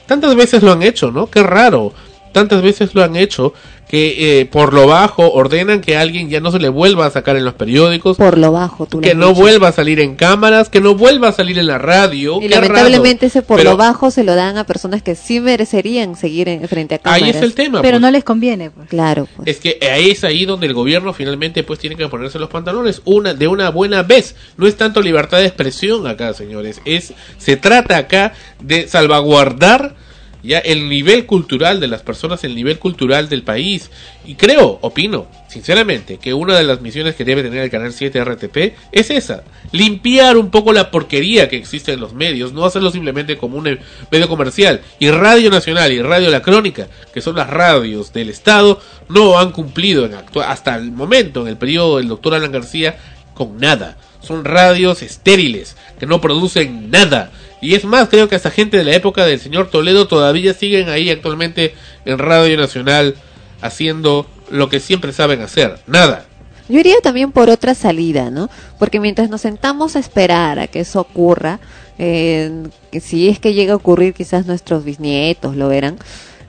Tantas 0.07 0.35
veces 0.35 0.63
lo 0.63 0.71
han 0.71 0.83
hecho, 0.83 1.11
¿no? 1.11 1.29
Qué 1.29 1.43
raro. 1.43 1.93
Tantas 2.33 2.61
veces 2.61 2.93
lo 2.93 3.03
han 3.03 3.15
hecho 3.15 3.53
que 3.87 4.39
eh, 4.41 4.45
por 4.47 4.73
lo 4.73 4.87
bajo 4.87 5.31
ordenan 5.31 5.79
que 5.79 5.95
a 5.95 6.01
alguien 6.01 6.27
ya 6.27 6.39
no 6.39 6.51
se 6.51 6.57
le 6.57 6.67
vuelva 6.67 7.05
a 7.05 7.11
sacar 7.11 7.35
en 7.37 7.45
los 7.45 7.53
periódicos. 7.53 8.17
Por 8.17 8.39
lo 8.39 8.51
bajo, 8.51 8.87
tú 8.87 9.01
Que 9.01 9.13
no 9.13 9.29
dicho. 9.29 9.41
vuelva 9.41 9.67
a 9.67 9.71
salir 9.71 9.99
en 9.99 10.15
cámaras, 10.15 10.69
que 10.69 10.81
no 10.81 10.95
vuelva 10.95 11.27
a 11.27 11.31
salir 11.31 11.59
en 11.59 11.67
la 11.67 11.77
radio. 11.77 12.37
Y 12.37 12.47
qué 12.47 12.49
lamentablemente 12.49 13.27
raro. 13.27 13.27
ese 13.27 13.41
por 13.43 13.57
Pero 13.57 13.71
lo 13.71 13.77
bajo 13.77 14.09
se 14.09 14.23
lo 14.23 14.33
dan 14.33 14.57
a 14.57 14.63
personas 14.63 15.03
que 15.03 15.13
sí 15.13 15.39
merecerían 15.39 16.15
seguir 16.15 16.49
en- 16.49 16.67
frente 16.67 16.95
a 16.95 16.97
cámaras. 16.97 17.23
Ahí 17.23 17.29
es 17.29 17.35
el 17.43 17.53
tema. 17.53 17.83
Pero 17.83 17.95
pues. 17.97 18.01
no 18.01 18.09
les 18.09 18.23
conviene. 18.23 18.71
Pues. 18.71 18.89
Claro. 18.89 19.27
pues. 19.35 19.47
Es 19.47 19.57
que 19.59 19.77
ahí 19.87 20.09
es 20.09 20.23
ahí 20.23 20.45
donde 20.45 20.65
el 20.65 20.73
gobierno 20.73 21.13
finalmente 21.13 21.61
pues 21.61 21.77
tiene 21.77 21.95
que 21.95 22.07
ponerse 22.07 22.39
los 22.39 22.49
pantalones 22.49 23.03
una 23.05 23.35
de 23.35 23.47
una 23.47 23.69
buena 23.69 24.01
vez. 24.01 24.35
No 24.57 24.65
es 24.65 24.75
tanto 24.75 25.01
libertad 25.01 25.37
de 25.37 25.45
expresión 25.45 26.07
acá, 26.07 26.33
señores. 26.33 26.81
Es 26.85 27.13
se 27.37 27.57
trata 27.57 27.97
acá 27.97 28.33
de 28.59 28.87
salvaguardar 28.87 29.95
ya 30.43 30.59
el 30.59 30.89
nivel 30.89 31.25
cultural 31.25 31.79
de 31.79 31.87
las 31.87 32.01
personas, 32.01 32.43
el 32.43 32.53
nivel 32.53 32.77
cultural 32.77 33.29
del 33.29 33.43
país. 33.43 33.89
Y 34.25 34.35
creo, 34.35 34.79
opino, 34.81 35.27
sinceramente, 35.47 36.17
que 36.17 36.33
una 36.33 36.57
de 36.57 36.63
las 36.65 36.81
misiones 36.81 37.15
que 37.15 37.25
debe 37.25 37.43
tener 37.43 37.63
el 37.63 37.69
canal 37.69 37.93
7 37.93 38.23
RTP 38.23 38.57
es 38.91 39.09
esa, 39.09 39.43
limpiar 39.71 40.37
un 40.37 40.51
poco 40.51 40.73
la 40.73 40.91
porquería 40.91 41.49
que 41.49 41.57
existe 41.57 41.93
en 41.93 42.01
los 42.01 42.13
medios, 42.13 42.51
no 42.53 42.65
hacerlo 42.65 42.91
simplemente 42.91 43.37
como 43.37 43.57
un 43.57 43.79
medio 44.11 44.27
comercial. 44.27 44.81
Y 44.99 45.09
Radio 45.09 45.49
Nacional 45.49 45.91
y 45.93 46.01
Radio 46.01 46.29
La 46.29 46.41
Crónica, 46.41 46.87
que 47.13 47.21
son 47.21 47.37
las 47.37 47.49
radios 47.49 48.11
del 48.11 48.29
Estado, 48.29 48.81
no 49.09 49.39
han 49.39 49.51
cumplido 49.51 50.05
en 50.05 50.13
hasta 50.41 50.75
el 50.75 50.91
momento, 50.91 51.41
en 51.41 51.47
el 51.47 51.57
periodo 51.57 51.97
del 51.97 52.09
doctor 52.09 52.33
Alan 52.33 52.51
García, 52.51 52.97
con 53.33 53.57
nada. 53.57 53.97
Son 54.21 54.45
radios 54.45 55.01
estériles, 55.01 55.75
que 55.99 56.05
no 56.05 56.21
producen 56.21 56.89
nada. 56.89 57.31
Y 57.63 57.75
es 57.75 57.85
más, 57.85 58.09
creo 58.09 58.27
que 58.27 58.35
hasta 58.35 58.51
gente 58.51 58.75
de 58.75 58.83
la 58.83 58.93
época 58.93 59.25
del 59.25 59.39
señor 59.39 59.69
Toledo 59.69 60.05
todavía 60.05 60.53
siguen 60.53 60.89
ahí 60.89 61.09
actualmente 61.09 61.73
en 62.03 62.19
Radio 62.19 62.57
Nacional 62.57 63.15
haciendo 63.61 64.27
lo 64.51 64.67
que 64.67 64.81
siempre 64.81 65.13
saben 65.13 65.41
hacer, 65.41 65.79
nada. 65.87 66.25
Yo 66.67 66.79
iría 66.79 66.97
también 67.01 67.31
por 67.31 67.49
otra 67.49 67.73
salida, 67.73 68.29
¿no? 68.29 68.49
Porque 68.79 68.99
mientras 68.99 69.29
nos 69.29 69.39
sentamos 69.39 69.95
a 69.95 69.99
esperar 69.99 70.59
a 70.59 70.67
que 70.67 70.81
eso 70.81 70.99
ocurra, 70.99 71.61
eh, 71.97 72.63
que 72.91 72.99
si 72.99 73.29
es 73.29 73.39
que 73.39 73.53
llega 73.53 73.71
a 73.71 73.77
ocurrir, 73.77 74.13
quizás 74.13 74.45
nuestros 74.45 74.83
bisnietos 74.83 75.55
lo 75.55 75.69
verán, 75.69 75.99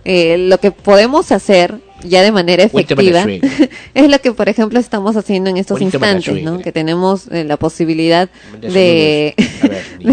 eh, 0.04 0.36
lo 0.36 0.58
que 0.58 0.72
podemos 0.72 1.30
hacer 1.30 1.78
ya 2.04 2.22
de 2.22 2.32
manera 2.32 2.62
efectiva 2.64 3.24
es 3.94 4.08
lo 4.10 4.18
que, 4.20 4.32
por 4.32 4.48
ejemplo, 4.48 4.78
estamos 4.78 5.16
haciendo 5.16 5.50
en 5.50 5.56
estos 5.56 5.78
instantes, 5.84 6.26
¿no? 6.44 6.58
Que 6.62 6.72
tenemos 6.72 7.26
eh, 7.30 7.44
la 7.44 7.56
posibilidad 7.56 8.28
de, 8.60 9.34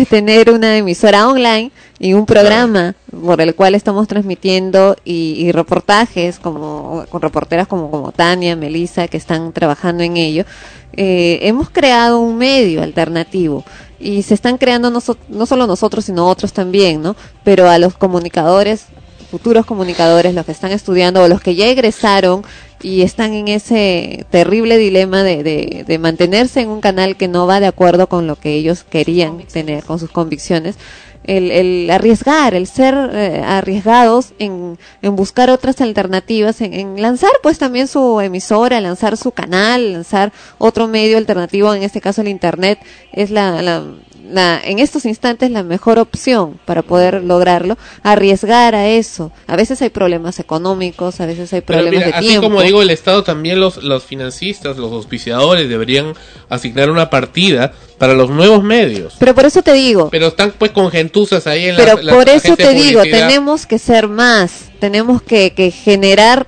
tener 0.10 0.50
una 0.50 0.78
emisora 0.78 1.28
online 1.28 1.72
y 2.00 2.14
un 2.14 2.26
programa 2.26 2.96
por 3.12 3.42
el 3.42 3.54
cual 3.56 3.76
estamos 3.76 4.08
transmitiendo 4.08 4.96
y, 5.06 5.36
y 5.38 5.52
reportajes 5.52 6.40
como 6.40 7.06
con 7.10 7.22
reporteras 7.22 7.68
como, 7.68 7.92
como 7.92 8.12
Tania, 8.12 8.56
Melissa, 8.56 9.08
que 9.08 9.18
están 9.18 9.52
trabajando 9.54 10.04
en 10.04 10.18
ello. 10.18 10.46
Eh, 10.94 11.40
hemos 11.44 11.70
creado 11.70 12.20
un 12.20 12.38
medio 12.38 12.82
alternativo 12.82 13.64
y 14.00 14.24
se 14.24 14.34
están 14.34 14.58
creando 14.58 14.90
no, 14.90 15.00
so- 15.00 15.18
no 15.30 15.46
solo 15.46 15.68
nosotros, 15.68 16.06
sino 16.06 16.28
otros 16.28 16.52
también, 16.54 17.02
¿no? 17.02 17.16
Pero 17.44 17.70
a 17.70 17.78
los 17.78 17.96
comunicadores 17.96 18.86
futuros 19.32 19.66
comunicadores, 19.66 20.36
los 20.36 20.46
que 20.46 20.52
están 20.52 20.72
estudiando 20.72 21.24
o 21.24 21.30
los 21.30 21.40
que 21.40 21.56
ya 21.56 21.68
egresaron 21.68 22.44
y 22.82 23.02
están 23.02 23.34
en 23.34 23.48
ese 23.48 24.26
terrible 24.30 24.78
dilema 24.78 25.24
de, 25.24 25.86
de, 25.88 26.00
mantenerse 26.00 26.60
en 26.60 26.70
un 26.70 26.82
canal 26.82 27.16
que 27.16 27.30
no 27.30 27.48
va 27.48 27.62
de 27.62 27.68
acuerdo 27.68 28.08
con 28.08 28.28
lo 28.28 28.36
que 28.36 28.56
ellos 28.56 28.84
querían 28.84 29.40
tener, 29.44 29.86
con 29.86 30.00
sus 30.00 30.12
convicciones, 30.12 30.76
el, 31.24 31.52
el 31.52 31.90
arriesgar, 31.92 32.56
el 32.56 32.68
ser 32.68 32.96
eh, 33.14 33.42
arriesgados 33.46 34.34
en, 34.40 34.78
buscar 35.02 35.50
otras 35.50 35.80
alternativas, 35.80 36.60
en, 36.60 36.74
en 36.74 37.02
lanzar 37.02 37.32
pues 37.42 37.58
también 37.58 37.88
su 37.88 38.20
emisora, 38.20 38.82
lanzar 38.82 39.16
su 39.16 39.32
canal, 39.32 39.94
lanzar 39.94 40.34
otro 40.58 40.88
medio 40.88 41.18
alternativo, 41.18 41.74
en 41.74 41.84
este 41.84 42.02
caso 42.02 42.22
el 42.22 42.28
Internet, 42.28 42.80
es 43.14 43.30
la, 43.30 43.84
la, 44.30 44.60
en 44.64 44.80
estos 44.80 45.06
instantes 45.06 45.50
la 45.52 45.64
mejor 45.64 46.00
opción 46.00 46.60
para 46.66 46.82
poder 46.82 47.24
lograrlo, 47.24 47.78
arriesgar 48.04 48.76
a 48.76 48.88
eso. 48.88 49.32
A 49.48 49.56
veces 49.56 49.82
hay 49.82 49.90
problemas 49.90 50.40
económicos, 50.40 51.20
a 51.22 51.26
veces 51.26 51.52
hay 51.54 51.62
Pero 51.62 51.80
problemas 51.80 52.06
mira, 52.06 52.08
de 52.08 52.14
así 52.20 52.28
tiempo. 52.28 52.48
como 52.48 52.62
digo, 52.62 52.82
el 52.82 52.90
Estado 52.90 53.24
también 53.24 53.60
los, 53.60 53.78
los 53.84 54.04
financistas, 54.04 54.78
los 54.78 54.92
auspiciadores 54.92 55.70
deberían 55.70 56.14
asignar 56.50 56.90
una 56.90 57.10
partida 57.10 57.74
para 57.98 58.14
los 58.14 58.30
nuevos 58.30 58.64
medios. 58.64 59.16
Pero 59.20 59.36
por 59.36 59.46
eso 59.46 59.62
te 59.62 59.74
digo, 59.74 60.10
Pero 60.10 60.28
están 60.28 60.54
pues 60.58 60.72
con 60.72 60.90
gentuzas 60.92 61.46
ahí 61.48 61.66
en 61.66 61.76
Pero 61.76 61.96
las- 61.96 62.04
las 62.06 62.16
por 62.16 62.30
eso 62.30 62.56
te 62.58 62.74
digo, 62.74 63.02
tenemos 63.04 63.66
que 63.66 63.78
ser 63.80 64.08
más, 64.08 64.72
tenemos 64.80 65.22
que, 65.22 65.54
que 65.54 65.70
generar, 65.72 66.48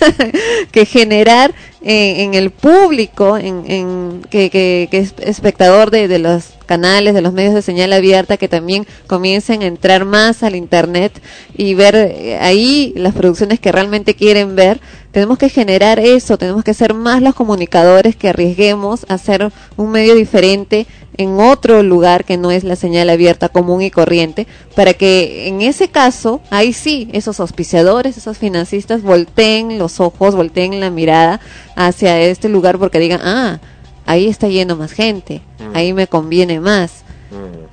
que 0.72 0.84
generar 0.86 1.54
en, 1.82 2.20
en 2.20 2.34
el 2.34 2.50
público, 2.50 3.36
en, 3.38 3.64
en- 3.70 4.22
que, 4.30 4.50
que, 4.50 4.88
que 4.90 4.98
es 4.98 5.14
espectador 5.20 5.90
de, 5.90 6.08
de 6.08 6.18
los 6.18 6.50
canales, 6.66 7.14
de 7.14 7.22
los 7.22 7.32
medios 7.32 7.54
de 7.54 7.62
señal 7.62 7.92
abierta, 7.92 8.36
que 8.36 8.48
también 8.48 8.86
comiencen 9.06 9.62
a 9.62 9.66
entrar 9.66 10.04
más 10.04 10.42
al 10.42 10.54
internet 10.54 11.22
y 11.56 11.74
ver 11.74 11.94
eh, 11.94 12.38
ahí 12.40 12.92
las 12.96 13.14
producciones 13.14 13.58
que 13.60 13.72
realmente 13.72 14.14
quieren 14.14 14.54
ver. 14.56 14.80
Tenemos 15.12 15.38
que 15.38 15.48
generar 15.48 15.98
eso, 15.98 16.36
tenemos 16.36 16.64
que 16.64 16.74
ser 16.74 16.92
más 16.92 17.22
los 17.22 17.34
comunicadores 17.34 18.14
que 18.16 18.28
arriesguemos 18.28 19.06
a 19.08 19.14
hacer 19.14 19.50
un 19.76 19.90
medio 19.90 20.14
diferente 20.14 20.86
en 21.18 21.40
otro 21.40 21.82
lugar 21.82 22.24
que 22.24 22.36
no 22.36 22.52
es 22.52 22.64
la 22.64 22.76
señal 22.76 23.10
abierta 23.10 23.48
común 23.48 23.82
y 23.82 23.90
corriente, 23.90 24.46
para 24.74 24.94
que 24.94 25.48
en 25.48 25.60
ese 25.60 25.88
caso, 25.88 26.40
ahí 26.48 26.72
sí, 26.72 27.08
esos 27.12 27.40
auspiciadores, 27.40 28.16
esos 28.16 28.38
financistas 28.38 29.02
volteen 29.02 29.78
los 29.78 30.00
ojos, 30.00 30.36
volteen 30.36 30.78
la 30.78 30.90
mirada 30.90 31.40
hacia 31.74 32.20
este 32.20 32.48
lugar 32.48 32.78
porque 32.78 33.00
digan, 33.00 33.20
ah, 33.22 33.58
ahí 34.06 34.28
está 34.28 34.48
yendo 34.48 34.76
más 34.76 34.92
gente, 34.92 35.42
ahí 35.74 35.92
me 35.92 36.06
conviene 36.06 36.60
más. 36.60 37.04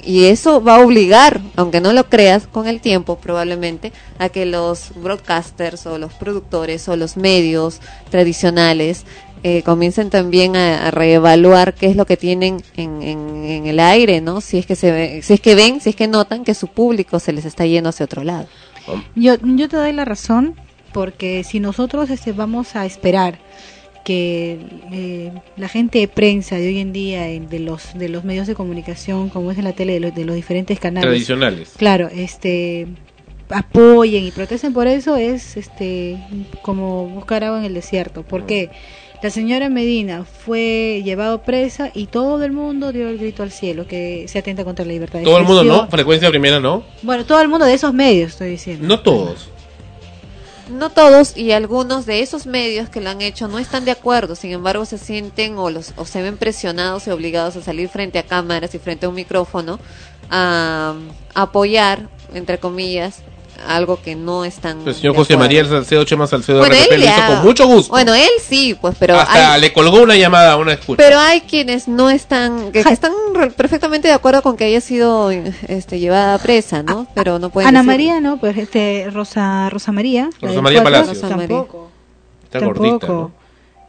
Y 0.04 0.26
eso 0.26 0.62
va 0.62 0.76
a 0.76 0.82
obligar, 0.82 1.42
aunque 1.56 1.82
no 1.82 1.94
lo 1.94 2.10
creas, 2.10 2.46
con 2.46 2.68
el 2.68 2.80
tiempo 2.80 3.18
probablemente, 3.18 3.92
a 4.20 4.30
que 4.30 4.46
los 4.46 4.92
broadcasters 4.96 5.86
o 5.88 5.98
los 5.98 6.14
productores 6.14 6.88
o 6.90 6.96
los 6.96 7.18
medios 7.18 7.80
tradicionales 8.12 9.06
eh, 9.48 9.62
comiencen 9.64 10.10
también 10.10 10.56
a, 10.56 10.88
a 10.88 10.92
reevaluar 10.92 11.76
qué 11.76 11.86
es 11.86 11.96
lo 11.96 12.06
que 12.06 12.18
tienen 12.18 12.54
en, 12.78 13.02
en, 13.04 13.20
en 13.46 13.68
el 13.68 13.80
aire, 13.80 14.20
¿no? 14.20 14.42
Si 14.42 14.58
es 14.58 14.66
que 14.66 14.76
se 14.76 14.92
ve- 14.92 15.22
si 15.22 15.34
es 15.36 15.40
que 15.40 15.54
ven, 15.54 15.80
si 15.82 15.92
es 15.92 15.96
que 15.96 16.08
notan 16.08 16.44
que 16.44 16.56
su 16.56 16.68
público 16.68 17.20
se 17.20 17.32
les 17.32 17.46
está 17.46 17.64
yendo 17.66 17.90
hacia 17.90 18.06
otro 18.06 18.24
lado. 18.24 18.48
Yo, 19.16 19.36
yo 19.44 19.70
te 19.70 19.78
doy 19.78 19.94
la 19.94 20.04
razón 20.06 20.56
porque 20.94 21.44
si 21.44 21.60
nosotros 21.60 22.10
este, 22.10 22.32
vamos 22.32 22.76
a 22.76 22.86
esperar 22.88 23.38
que 24.04 24.58
eh, 24.92 25.32
la 25.58 25.68
gente 25.68 26.00
de 26.00 26.08
prensa 26.08 26.56
de 26.58 26.68
hoy 26.68 26.80
en 26.80 26.92
día, 26.94 27.24
de 27.26 27.60
los 27.60 27.94
de 27.96 28.10
los 28.10 28.24
medios 28.24 28.48
de 28.48 28.56
comunicación, 28.56 29.30
como 29.30 29.52
es 29.52 29.58
en 29.58 29.64
la 29.66 29.74
tele, 29.74 29.94
de 29.94 30.00
los, 30.00 30.16
de 30.16 30.26
los 30.26 30.36
diferentes 30.36 30.80
canales, 30.80 31.08
Tradicionales. 31.10 31.74
claro, 31.78 32.10
este 32.14 32.88
apoyen 33.50 34.24
y 34.26 34.32
protesten 34.32 34.74
por 34.74 34.88
eso 34.88 35.16
es 35.18 35.56
este 35.58 36.18
como 36.62 37.08
buscar 37.08 37.44
agua 37.44 37.60
en 37.60 37.66
el 37.66 37.74
desierto, 37.76 38.24
porque 38.24 38.70
la 39.26 39.32
señora 39.32 39.70
Medina 39.70 40.24
fue 40.24 41.02
llevado 41.04 41.42
presa 41.42 41.90
y 41.96 42.06
todo 42.06 42.44
el 42.44 42.52
mundo 42.52 42.92
dio 42.92 43.10
el 43.10 43.18
grito 43.18 43.42
al 43.42 43.50
cielo 43.50 43.88
que 43.88 44.28
se 44.28 44.38
atenta 44.38 44.64
contra 44.64 44.86
la 44.86 44.92
libertad 44.92 45.18
de 45.18 45.26
Todo 45.26 45.40
el 45.40 45.46
mundo 45.46 45.64
no, 45.64 45.88
frecuencia 45.88 46.30
primera 46.30 46.60
no. 46.60 46.84
Bueno, 47.02 47.26
todo 47.26 47.42
el 47.42 47.48
mundo 47.48 47.66
de 47.66 47.74
esos 47.74 47.92
medios 47.92 48.34
estoy 48.34 48.52
diciendo. 48.52 48.88
No 48.88 49.00
todos. 49.00 49.50
No 50.70 50.92
todos 50.92 51.36
y 51.36 51.54
algunos 51.54 52.06
de 52.06 52.20
esos 52.20 52.46
medios 52.46 52.88
que 52.90 53.02
lo 53.02 53.10
han 53.10 53.24
hecho 53.24 53.48
no 53.48 53.58
están 53.58 53.84
de 53.84 53.90
acuerdo, 53.90 54.36
sin 54.36 54.52
embargo 54.52 54.86
se 54.86 55.00
sienten 55.00 55.58
o, 55.58 55.72
los, 55.72 55.94
o 55.96 56.06
se 56.06 56.22
ven 56.22 56.38
presionados 56.38 57.08
y 57.08 57.10
obligados 57.10 57.56
a 57.56 57.64
salir 57.64 57.90
frente 57.90 58.20
a 58.20 58.24
cámaras 58.28 58.76
y 58.76 58.78
frente 58.78 59.08
a 59.08 59.10
un 59.10 59.16
micrófono 59.16 59.80
a, 60.30 60.94
a 61.34 61.42
apoyar, 61.42 62.10
entre 62.32 62.60
comillas, 62.60 63.24
algo 63.68 64.02
que 64.02 64.16
no 64.16 64.46
están... 64.46 64.88
El 64.88 64.96
señor 64.96 65.16
José. 65.16 65.38
María 65.38 65.66
Salcedo 65.66 66.04
Chema 66.04 66.28
Salcedo 66.28 66.60
Bueno, 66.60 66.76
RPP 66.76 66.92
él 66.92 67.00
lo 67.02 67.06
hizo 67.06 67.22
ha- 67.22 67.28
con 67.28 67.44
mucho 67.46 67.68
gusto. 67.68 67.92
Bueno, 67.92 68.14
él 68.14 68.30
sí, 68.42 68.76
pues, 68.80 68.96
pero 69.00 69.20
Hasta 69.20 69.54
hay, 69.54 69.62
le 69.62 69.74
colgó 69.74 70.02
una 70.02 70.16
llamada 70.16 70.54
a 70.54 70.58
una 70.58 70.74
escucha. 70.74 70.98
pero 70.98 71.20
hay 71.20 71.42
quienes 71.42 71.88
no 71.88 72.10
están, 72.10 72.72
que, 72.72 72.84
que 72.84 72.90
están 72.94 73.12
perfectamente 73.56 74.08
de 74.08 74.14
acuerdo 74.14 74.42
con 74.42 74.56
que 74.58 74.66
haya 74.66 74.82
sido 74.82 75.32
este, 75.32 76.00
llevada 76.00 76.38
presa, 76.38 76.84
¿no? 76.84 77.08
Pero 77.16 77.40
no 77.40 77.50
pueden 77.50 77.70
Ana 77.70 77.80
decir- 77.82 77.88
María, 77.88 78.22
¿no? 78.22 78.38
Pues 78.38 78.58
este 78.58 79.08
Rosa 79.12 79.70
Rosa 79.70 79.92
María. 79.92 80.30
Rosa 80.42 80.62
María 80.62 80.84
Palacios. 80.84 81.22
Rosa 81.22 81.36
María. 81.36 81.58
Tampoco. 81.58 81.90
Está 82.44 82.60
tampoco. 82.60 82.80
gordita, 82.84 83.08
¿no? 83.08 83.45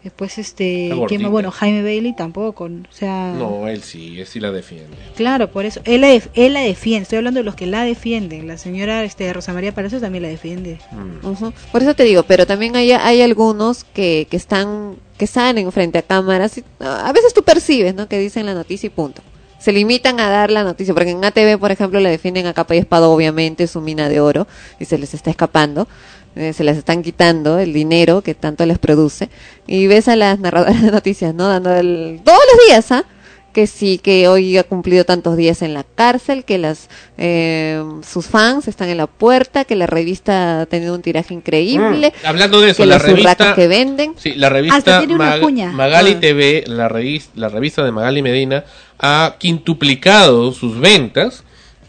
Después 0.07 0.39
este, 0.39 0.93
bueno, 1.29 1.51
Jaime 1.51 1.83
Bailey 1.83 2.15
tampoco, 2.15 2.65
o 2.67 2.71
sea, 2.93 3.35
No, 3.37 3.67
él 3.67 3.83
sí, 3.83 4.21
él 4.21 4.27
sí 4.29 4.39
la 4.39 4.53
defiende. 4.53 4.97
claro, 5.17 5.51
por 5.51 5.65
eso 5.67 5.81
él 5.85 6.03
la, 6.03 6.07
def- 6.07 6.29
él 6.35 6.53
la 6.53 6.61
defiende, 6.61 7.03
estoy 7.03 7.19
hablando 7.19 7.41
de 7.41 7.45
los 7.45 7.57
que 7.57 7.67
la 7.67 7.83
defienden, 7.83 8.47
la 8.47 8.57
señora 8.57 9.03
este 9.03 9.33
Rosa 9.33 9.53
María 9.53 9.75
Palacios 9.75 10.01
también 10.03 10.23
la 10.23 10.29
defiende. 10.29 10.79
Mm. 10.93 11.49
Por 11.73 11.83
eso 11.83 11.95
te 11.95 12.05
digo, 12.05 12.23
pero 12.23 12.47
también 12.47 12.77
hay, 12.77 12.93
hay 12.93 13.21
algunos 13.21 13.83
que, 13.83 14.29
que 14.31 14.37
están, 14.37 14.95
que 15.19 15.27
salen 15.27 15.73
frente 15.73 15.99
a 15.99 16.03
cámaras 16.03 16.57
y 16.57 16.63
a 16.79 17.13
veces 17.13 17.35
tú 17.35 17.43
percibes, 17.43 17.93
¿no? 17.97 18.07
Que 18.09 18.21
dicen 18.21 18.47
la 18.47 18.55
noticia 18.55 18.87
y 18.87 18.91
punto. 18.91 19.23
Se 19.59 19.73
limitan 19.73 20.21
a 20.21 20.29
dar 20.31 20.51
la 20.53 20.63
noticia, 20.63 20.95
porque 20.95 21.11
en 21.11 21.25
ATV, 21.25 21.59
por 21.59 21.73
ejemplo, 21.73 21.99
le 21.99 22.11
defienden 22.11 22.47
a 22.47 22.53
capa 22.55 22.77
y 22.77 22.79
espada, 22.79 23.09
obviamente, 23.09 23.67
su 23.67 23.81
mina 23.81 24.09
de 24.09 24.21
oro, 24.21 24.47
y 24.79 24.85
se 24.85 24.99
les 24.99 25.15
está 25.15 25.31
escapando, 25.31 25.89
eh, 26.37 26.53
se 26.53 26.63
les 26.65 26.77
están 26.77 27.03
quitando 27.03 27.59
el 27.59 27.73
dinero 27.73 28.23
que 28.23 28.35
tanto 28.35 28.65
les 28.67 28.79
produce, 28.79 29.29
y 29.67 29.87
ves 29.89 30.07
a 30.09 30.17
las 30.17 30.39
narradoras 30.39 30.81
de 30.83 30.91
noticias, 30.93 31.35
¿no? 31.35 31.49
Dando 31.49 31.75
el, 31.75 32.21
todos 32.25 32.39
los 32.53 32.67
días, 32.69 32.93
¿ah? 32.93 33.05
que 33.53 33.67
sí, 33.67 33.97
que 33.97 34.29
hoy 34.29 34.59
ha 34.59 34.65
cumplido 34.65 35.05
tantos 35.07 35.35
días 35.35 35.63
en 35.63 35.73
la 35.73 35.83
cárcel, 35.83 36.45
que 36.45 36.59
las 36.59 36.91
eh, 37.17 37.83
sus 38.07 38.27
fans 38.27 38.69
están 38.69 38.91
en 38.91 38.99
la 38.99 39.07
puerta, 39.07 39.65
que 39.65 39.75
la 39.77 39.87
revista 39.87 40.61
ha 40.61 40.67
tenido 40.67 40.95
un 40.95 41.01
tiraje 41.01 41.33
increíble, 41.33 42.13
Mm, 42.23 42.27
Hablando 42.27 42.61
de 42.61 42.73
eso, 42.73 42.83
que 42.83 42.87
la 42.87 42.97
las 42.99 43.05
urracas 43.05 43.23
revista 43.39 43.55
que 43.55 43.67
venden. 43.67 44.13
Sí, 44.19 44.35
la 44.35 44.49
Hasta 44.49 44.57
revista 44.59 44.99
tiene 44.99 45.15
una 45.15 45.37
Mag- 45.37 45.41
cuña. 45.41 45.73
Magali 45.73 46.13
Ah. 46.17 46.21
TV, 46.21 46.65
la 46.67 46.89
revista, 46.91 47.33
la 47.35 47.49
revista 47.49 47.83
de 47.83 47.93
Magali 47.93 48.21
Medina, 48.21 48.65
ha 48.99 49.37
quintuplicado 49.39 50.53
sus 50.53 50.79
ventas 50.79 51.43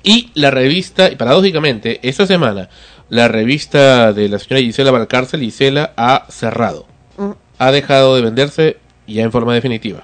y 0.03 0.29
la 0.35 0.51
revista, 0.51 1.11
y 1.11 1.17
paradójicamente, 1.17 1.99
esta 2.01 2.25
semana, 2.25 2.69
la 3.09 3.27
revista 3.27 4.13
de 4.13 4.29
la 4.29 4.39
señora 4.39 4.61
Gisela 4.61 4.91
Valcárcel, 4.91 5.41
Gisela, 5.41 5.93
ha 5.97 6.25
cerrado. 6.29 6.85
Ha 7.57 7.71
dejado 7.71 8.15
de 8.15 8.21
venderse 8.21 8.77
ya 9.07 9.23
en 9.23 9.31
forma 9.31 9.53
definitiva. 9.53 10.03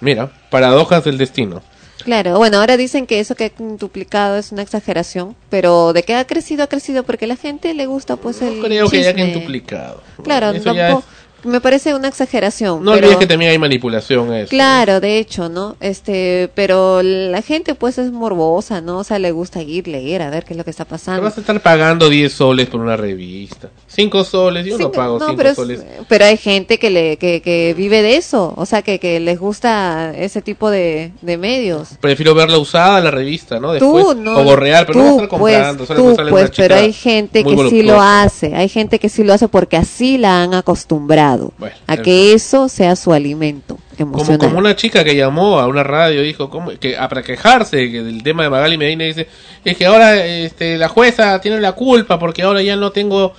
Mira, 0.00 0.30
paradojas 0.50 1.04
del 1.04 1.18
destino. 1.18 1.62
Claro, 2.04 2.36
bueno, 2.38 2.58
ahora 2.58 2.76
dicen 2.76 3.06
que 3.06 3.20
eso 3.20 3.36
que 3.36 3.44
ha 3.44 3.48
quintuplicado 3.50 4.36
es 4.36 4.50
una 4.50 4.62
exageración, 4.62 5.36
pero 5.50 5.92
de 5.92 6.02
que 6.02 6.16
ha 6.16 6.26
crecido, 6.26 6.64
ha 6.64 6.66
crecido 6.66 7.04
porque 7.04 7.28
la 7.28 7.36
gente 7.36 7.74
le 7.74 7.86
gusta 7.86 8.16
pues 8.16 8.42
el 8.42 8.60
Creo 8.60 8.88
que 8.88 9.02
ya 9.04 9.14
chisme. 9.14 9.32
quintuplicado. 9.32 10.02
Claro, 10.24 10.50
Eso 10.50 10.74
ya 10.74 10.88
tampoco, 10.88 11.06
me 11.44 11.60
parece 11.60 11.94
una 11.94 12.08
exageración. 12.08 12.84
No 12.84 12.92
pero- 12.92 13.06
olvides 13.06 13.18
que 13.18 13.26
también 13.26 13.50
hay 13.50 13.58
manipulación. 13.58 14.32
Eso. 14.34 14.50
Claro, 14.50 15.00
de 15.00 15.18
hecho, 15.18 15.48
¿no? 15.48 15.76
Este, 15.80 16.50
pero 16.54 17.02
la 17.02 17.42
gente 17.42 17.74
pues 17.74 17.98
es 17.98 18.12
morbosa, 18.12 18.80
¿no? 18.80 18.98
O 18.98 19.04
sea, 19.04 19.18
le 19.18 19.32
gusta 19.32 19.62
ir, 19.62 19.88
leer, 19.88 20.22
a 20.22 20.30
ver 20.30 20.44
qué 20.44 20.54
es 20.54 20.58
lo 20.58 20.64
que 20.64 20.70
está 20.70 20.84
pasando. 20.84 21.22
vas 21.22 21.36
a 21.36 21.40
estar 21.40 21.60
pagando 21.60 22.08
10 22.08 22.32
soles 22.32 22.68
por 22.68 22.80
una 22.80 22.96
revista. 22.96 23.70
5 23.94 24.24
soles, 24.24 24.64
yo 24.64 24.72
no 24.78 24.84
Cinco- 24.86 24.92
pago 24.92 25.18
no, 25.18 25.26
5 25.26 25.36
pero, 25.36 25.48
es- 25.50 25.56
soles. 25.56 25.84
pero 26.08 26.24
hay 26.24 26.36
gente 26.36 26.78
que 26.78 26.90
le 26.90 27.16
que, 27.18 27.42
que 27.42 27.74
vive 27.76 28.00
de 28.02 28.16
eso, 28.16 28.54
o 28.56 28.64
sea, 28.66 28.82
que, 28.82 28.98
que 28.98 29.20
les 29.20 29.38
gusta 29.38 30.12
ese 30.16 30.40
tipo 30.42 30.70
de, 30.70 31.12
de 31.20 31.36
medios. 31.36 31.90
Prefiero 32.00 32.34
verla 32.34 32.58
usada 32.58 33.00
la 33.00 33.10
revista, 33.10 33.60
¿no? 33.60 33.72
Después, 33.72 34.04
tú 34.04 34.14
no, 34.14 34.38
o 34.38 34.44
borrear, 34.44 34.86
pero 34.86 34.98
no 34.98 35.04
tú, 35.04 35.10
estar 35.14 35.28
comprando. 35.28 35.84
pues, 35.84 35.98
tú, 35.98 36.16
pues, 36.30 36.50
pero 36.56 36.74
hay 36.76 36.92
gente 36.92 37.44
que 37.44 37.68
sí 37.68 37.82
lo 37.82 38.00
hace, 38.00 38.54
hay 38.54 38.68
gente 38.68 38.98
que 38.98 39.08
sí 39.08 39.24
lo 39.24 39.34
hace 39.34 39.48
porque 39.48 39.76
así 39.76 40.16
la 40.18 40.42
han 40.42 40.54
acostumbrado 40.54 41.52
Bueno, 41.58 41.74
a 41.86 41.96
que 41.98 42.32
eso 42.32 42.68
sea 42.68 42.96
su 42.96 43.12
alimento 43.12 43.78
Como, 43.98 44.38
como 44.38 44.58
una 44.58 44.74
chica 44.74 45.04
que 45.04 45.14
llamó 45.14 45.58
a 45.60 45.66
una 45.66 45.82
radio 45.82 46.22
dijo 46.22 46.48
¿cómo? 46.50 46.70
que 46.80 46.96
ah, 46.96 47.08
para 47.08 47.22
quejarse 47.22 47.90
que 47.90 48.02
del 48.02 48.22
tema 48.22 48.42
de 48.44 48.50
Magali 48.50 48.78
Medina 48.78 49.04
dice 49.04 49.26
es 49.64 49.76
que 49.76 49.86
ahora 49.86 50.24
este, 50.24 50.78
la 50.78 50.88
jueza 50.88 51.40
tiene 51.40 51.60
la 51.60 51.72
culpa 51.72 52.18
porque 52.18 52.42
ahora 52.42 52.62
ya 52.62 52.74
no 52.76 52.90
tengo 52.90 53.32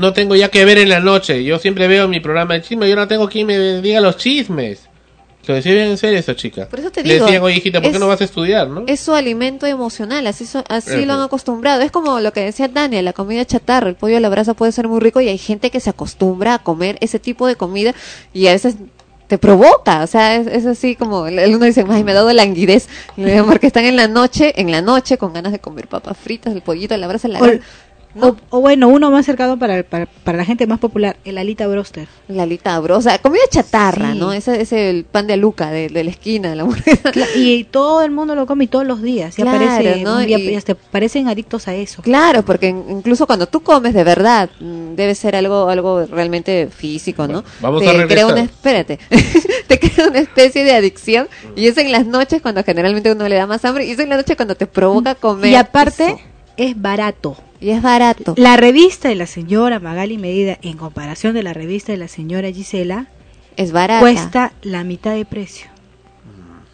no 0.00 0.12
tengo 0.12 0.34
ya 0.34 0.48
que 0.48 0.64
ver 0.64 0.78
en 0.78 0.88
la 0.88 1.00
noche 1.00 1.44
yo 1.44 1.58
siempre 1.58 1.86
veo 1.88 2.08
mi 2.08 2.20
programa 2.20 2.54
de 2.54 2.62
chisme 2.62 2.88
yo 2.88 2.96
no 2.96 3.06
tengo 3.06 3.28
quien 3.28 3.46
me 3.46 3.80
diga 3.80 4.00
los 4.00 4.16
chismes 4.16 4.88
lo 5.46 5.54
decía 5.54 5.72
bien 5.72 5.88
en 5.88 5.98
serio 5.98 6.18
esa 6.18 6.36
chica 6.36 6.68
Por 6.68 6.78
eso 6.80 6.90
te 6.90 7.02
le 7.02 7.14
digo, 7.14 7.24
decían 7.26 7.42
oye 7.42 7.56
hijita 7.56 7.80
¿por 7.80 7.90
qué 7.90 7.96
es- 7.96 8.00
no 8.00 8.06
vas 8.08 8.20
a 8.20 8.24
estudiar? 8.24 8.68
¿no? 8.68 8.84
Es 8.86 9.00
su 9.00 9.14
alimento 9.14 9.66
emocional, 9.66 10.26
así, 10.26 10.44
so- 10.46 10.62
así 10.68 11.04
lo 11.06 11.14
han 11.14 11.22
acostumbrado. 11.22 11.80
Es 11.82 11.90
como 11.90 12.20
lo 12.20 12.32
que 12.32 12.40
decía 12.40 12.68
Daniel, 12.68 13.04
la 13.06 13.14
comida 13.14 13.44
chatarra, 13.44 13.88
el 13.88 13.94
pollo 13.96 14.18
a 14.18 14.20
la 14.20 14.28
brasa 14.28 14.54
puede 14.54 14.70
ser 14.70 14.86
muy 14.86 15.00
rico 15.00 15.20
y 15.20 15.28
hay 15.28 15.38
gente 15.38 15.70
que 15.70 15.80
se 15.80 15.90
acostumbra 15.90 16.54
a 16.54 16.58
comer 16.60 16.98
ese 17.00 17.18
tipo 17.18 17.46
de 17.48 17.56
comida 17.56 17.94
y 18.34 18.46
a 18.48 18.52
veces 18.52 18.76
te 19.28 19.38
provoca, 19.38 20.02
o 20.02 20.06
sea, 20.06 20.36
es, 20.36 20.46
es 20.46 20.66
así 20.66 20.94
como 20.94 21.22
uno 21.22 21.64
dice, 21.64 21.84
ay, 21.88 22.04
me 22.04 22.10
ha 22.10 22.14
dado 22.14 22.32
languidez, 22.32 22.88
porque 23.46 23.66
están 23.66 23.86
en 23.86 23.96
la 23.96 24.08
noche, 24.08 24.52
en 24.60 24.70
la 24.70 24.82
noche 24.82 25.18
con 25.18 25.32
ganas 25.32 25.52
de 25.52 25.58
comer 25.58 25.88
papas 25.88 26.16
fritas, 26.18 26.52
el 26.54 26.62
pollito, 26.62 26.96
la 26.96 27.08
brasa, 27.08 27.28
la 27.28 27.40
O, 28.18 28.28
o- 28.28 28.36
o 28.50 28.60
bueno, 28.60 28.88
uno 28.88 29.10
más 29.10 29.24
cercano 29.26 29.58
para, 29.58 29.82
para, 29.82 30.06
para 30.06 30.38
la 30.38 30.44
gente 30.44 30.66
más 30.66 30.78
popular, 30.80 31.16
el 31.24 31.38
alita 31.38 31.66
broster. 31.68 32.08
La 32.28 32.42
alita 32.44 32.78
bro, 32.80 32.96
o 32.98 33.00
sea, 33.02 33.18
comida 33.18 33.42
chatarra, 33.50 34.14
¿no? 34.14 34.32
Ese 34.32 34.60
es 34.60 34.72
el 34.72 35.04
pan 35.04 35.26
de 35.26 35.34
aluca 35.34 35.70
de, 35.70 35.88
de 35.88 36.02
la 36.04 36.10
esquina 36.10 36.50
de 36.50 36.56
la 36.56 36.62
hamburguesa. 36.62 37.12
Y 37.36 37.64
todo 37.64 38.02
el 38.02 38.10
mundo 38.10 38.34
lo 38.34 38.46
come 38.46 38.64
y 38.64 38.66
todos 38.66 38.86
los 38.86 39.00
días. 39.02 39.38
Y 39.38 39.42
Claro, 39.42 39.58
aparece 39.64 40.02
¿no? 40.02 40.18
día, 40.18 40.38
Y- 40.38 40.54
hasta 40.56 40.74
parecen 40.74 41.28
adictos 41.28 41.68
a 41.68 41.74
eso. 41.74 42.02
Claro, 42.02 42.42
porque 42.44 42.68
in- 42.68 42.84
incluso 42.88 43.26
cuando 43.26 43.46
tú 43.46 43.60
comes 43.60 43.94
de 43.94 44.02
verdad, 44.04 44.50
mm, 44.58 44.94
debe 44.96 45.14
ser 45.14 45.36
algo 45.36 45.68
algo 45.68 46.06
realmente 46.06 46.68
físico, 46.74 47.28
¿no? 47.28 47.44
vamos 47.60 47.80
te 47.82 47.88
a 47.88 47.92
crea 47.92 48.06
regresar. 48.06 48.32
una, 48.32 48.42
espérate, 48.42 48.98
te 49.68 49.78
crea 49.78 50.08
una 50.08 50.18
especie 50.18 50.64
de 50.64 50.72
adicción 50.74 51.28
y 51.54 51.66
es 51.68 51.76
en 51.78 51.92
las 51.92 52.06
noches 52.06 52.42
cuando 52.42 52.64
generalmente 52.64 53.12
uno 53.12 53.28
le 53.28 53.36
da 53.36 53.46
más 53.46 53.64
hambre 53.64 53.86
y 53.86 53.92
es 53.92 53.98
en 53.98 54.08
la 54.08 54.16
noche 54.16 54.34
cuando 54.36 54.54
te 54.56 54.66
provoca 54.66 55.14
comer. 55.14 55.52
Y 55.52 55.54
aparte, 55.54 56.16
es 56.56 56.80
barato. 56.80 57.36
Y 57.60 57.70
es 57.70 57.82
barato. 57.82 58.34
La 58.36 58.56
revista 58.56 59.08
de 59.08 59.14
la 59.14 59.26
señora 59.26 59.80
Magali 59.80 60.16
Medida, 60.16 60.58
en 60.62 60.76
comparación 60.76 61.34
de 61.34 61.42
la 61.42 61.52
revista 61.52 61.92
de 61.92 61.98
la 61.98 62.08
señora 62.08 62.50
Gisela, 62.50 63.06
es 63.56 63.72
barata. 63.72 64.00
cuesta 64.00 64.52
la 64.62 64.82
mitad 64.84 65.14
de 65.14 65.24
precio. 65.26 65.68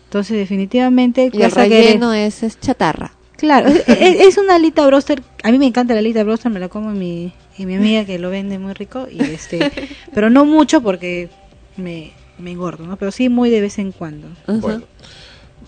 Entonces, 0.05 0.37
definitivamente, 0.37 1.31
y 1.33 1.43
el 1.43 2.03
es, 2.15 2.43
es 2.45 2.61
chatarra. 2.61 3.13
Claro, 3.37 3.69
es, 3.87 4.39
una 4.39 4.55
alita 4.55 4.87
broster. 4.87 5.23
A 5.43 5.51
mí 5.51 5.59
me 5.59 5.67
encanta 5.67 5.95
la 5.95 6.01
alita 6.01 6.23
broster, 6.23 6.51
me 6.51 6.61
la 6.61 6.69
como 6.69 6.93
mi, 6.93 7.33
en 7.59 7.69
mi 7.69 7.75
amiga 7.75 8.05
que 8.05 8.19
lo 8.19 8.31
vende 8.31 8.59
muy 8.59 8.73
rico. 8.73 9.09
y 9.11 9.21
este 9.21 9.73
Pero 10.15 10.31
no 10.31 10.45
mucho 10.45 10.81
porque 10.81 11.29
me, 11.77 12.13
me 12.39 12.53
engordo, 12.53 12.87
¿no? 12.87 12.97
Pero 12.97 13.11
sí 13.11 13.29
muy 13.29 13.51
de 13.51 13.61
vez 13.61 13.79
en 13.79 13.91
cuando. 13.91 14.29
Bueno, 14.47 14.85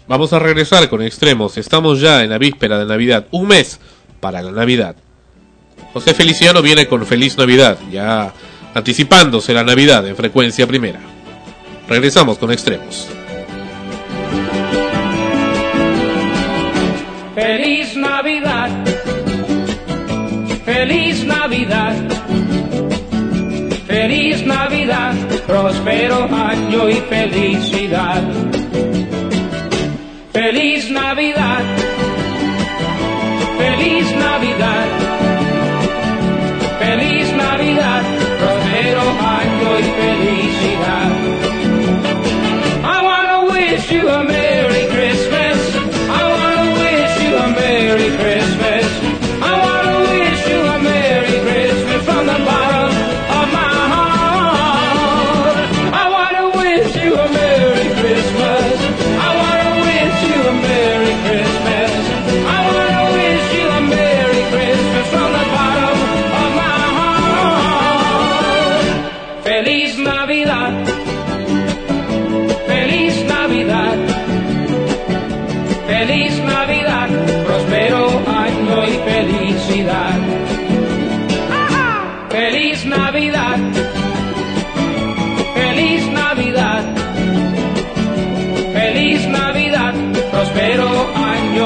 vamos 0.07 0.33
a 0.33 0.39
regresar 0.39 0.89
con 0.89 1.03
extremos. 1.03 1.59
Estamos 1.59 2.01
ya 2.01 2.23
en 2.23 2.31
la 2.31 2.39
víspera 2.39 2.79
de 2.79 2.87
Navidad, 2.87 3.27
un 3.33 3.49
mes 3.49 3.81
para 4.21 4.41
la 4.41 4.53
Navidad. 4.53 4.97
José 5.99 6.15
Feliciano 6.15 6.63
viene 6.63 6.87
con 6.87 7.05
Feliz 7.05 7.37
Navidad, 7.37 7.77
ya 7.91 8.33
anticipándose 8.73 9.53
la 9.53 9.65
Navidad 9.65 10.07
en 10.07 10.15
frecuencia 10.15 10.65
primera. 10.65 11.01
Regresamos 11.89 12.39
con 12.39 12.53
extremos. 12.53 13.09
Feliz 17.35 17.97
Navidad, 17.97 18.71
feliz 20.65 21.25
Navidad, 21.25 21.97
feliz 23.89 24.47
Navidad, 24.47 25.15
próspero 25.49 26.29
año 26.33 26.89
y 26.89 26.95
felicidad. 26.95 28.23
Feliz 30.33 30.91
Navidad, 30.93 31.65
feliz 33.59 34.15
Navidad, 34.15 34.98
año 39.79 39.95
y 40.25 40.58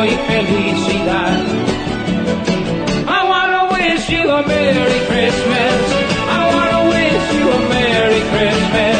y 0.04 0.10
felicidad. 0.26 1.38
I 3.06 3.20
wanna 3.28 3.72
wish 3.72 4.08
you 4.10 4.28
a 4.30 4.42
Merry 4.46 5.00
Christmas. 5.06 5.78
I 6.28 6.42
wanna 6.54 6.82
wish 6.90 7.24
you 7.36 7.48
a 7.48 7.60
Merry 7.68 8.20
Christmas. 8.32 8.91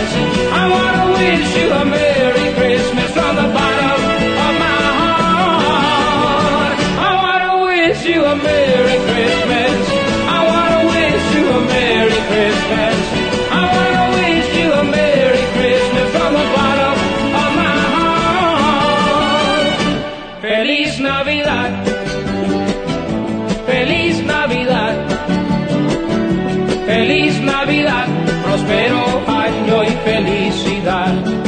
Felicidad. 30.52 31.41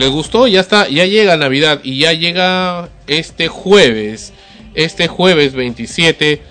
¿Les 0.00 0.10
gustó? 0.10 0.46
Ya 0.46 0.60
está, 0.60 0.88
ya 0.88 1.04
llega 1.04 1.36
Navidad 1.36 1.80
y 1.82 1.98
ya 2.00 2.12
llega 2.12 2.88
este 3.06 3.48
jueves. 3.48 4.32
Este 4.74 5.08
jueves 5.08 5.52
27 5.52 6.42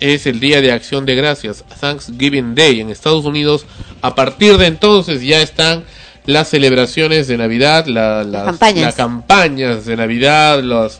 es 0.00 0.26
el 0.26 0.40
Día 0.40 0.60
de 0.60 0.72
Acción 0.72 1.04
de 1.04 1.14
Gracias, 1.14 1.64
Thanksgiving 1.80 2.54
Day 2.54 2.80
en 2.80 2.90
Estados 2.90 3.24
Unidos. 3.24 3.66
A 4.02 4.14
partir 4.14 4.56
de 4.58 4.66
entonces 4.66 5.22
ya 5.22 5.40
están 5.42 5.84
las 6.26 6.48
celebraciones 6.48 7.28
de 7.28 7.36
Navidad, 7.36 7.86
la- 7.86 8.24
las, 8.24 8.44
campañas. 8.44 8.82
las 8.84 8.94
campañas 8.94 9.84
de 9.86 9.96
Navidad, 9.96 10.62
los, 10.62 10.98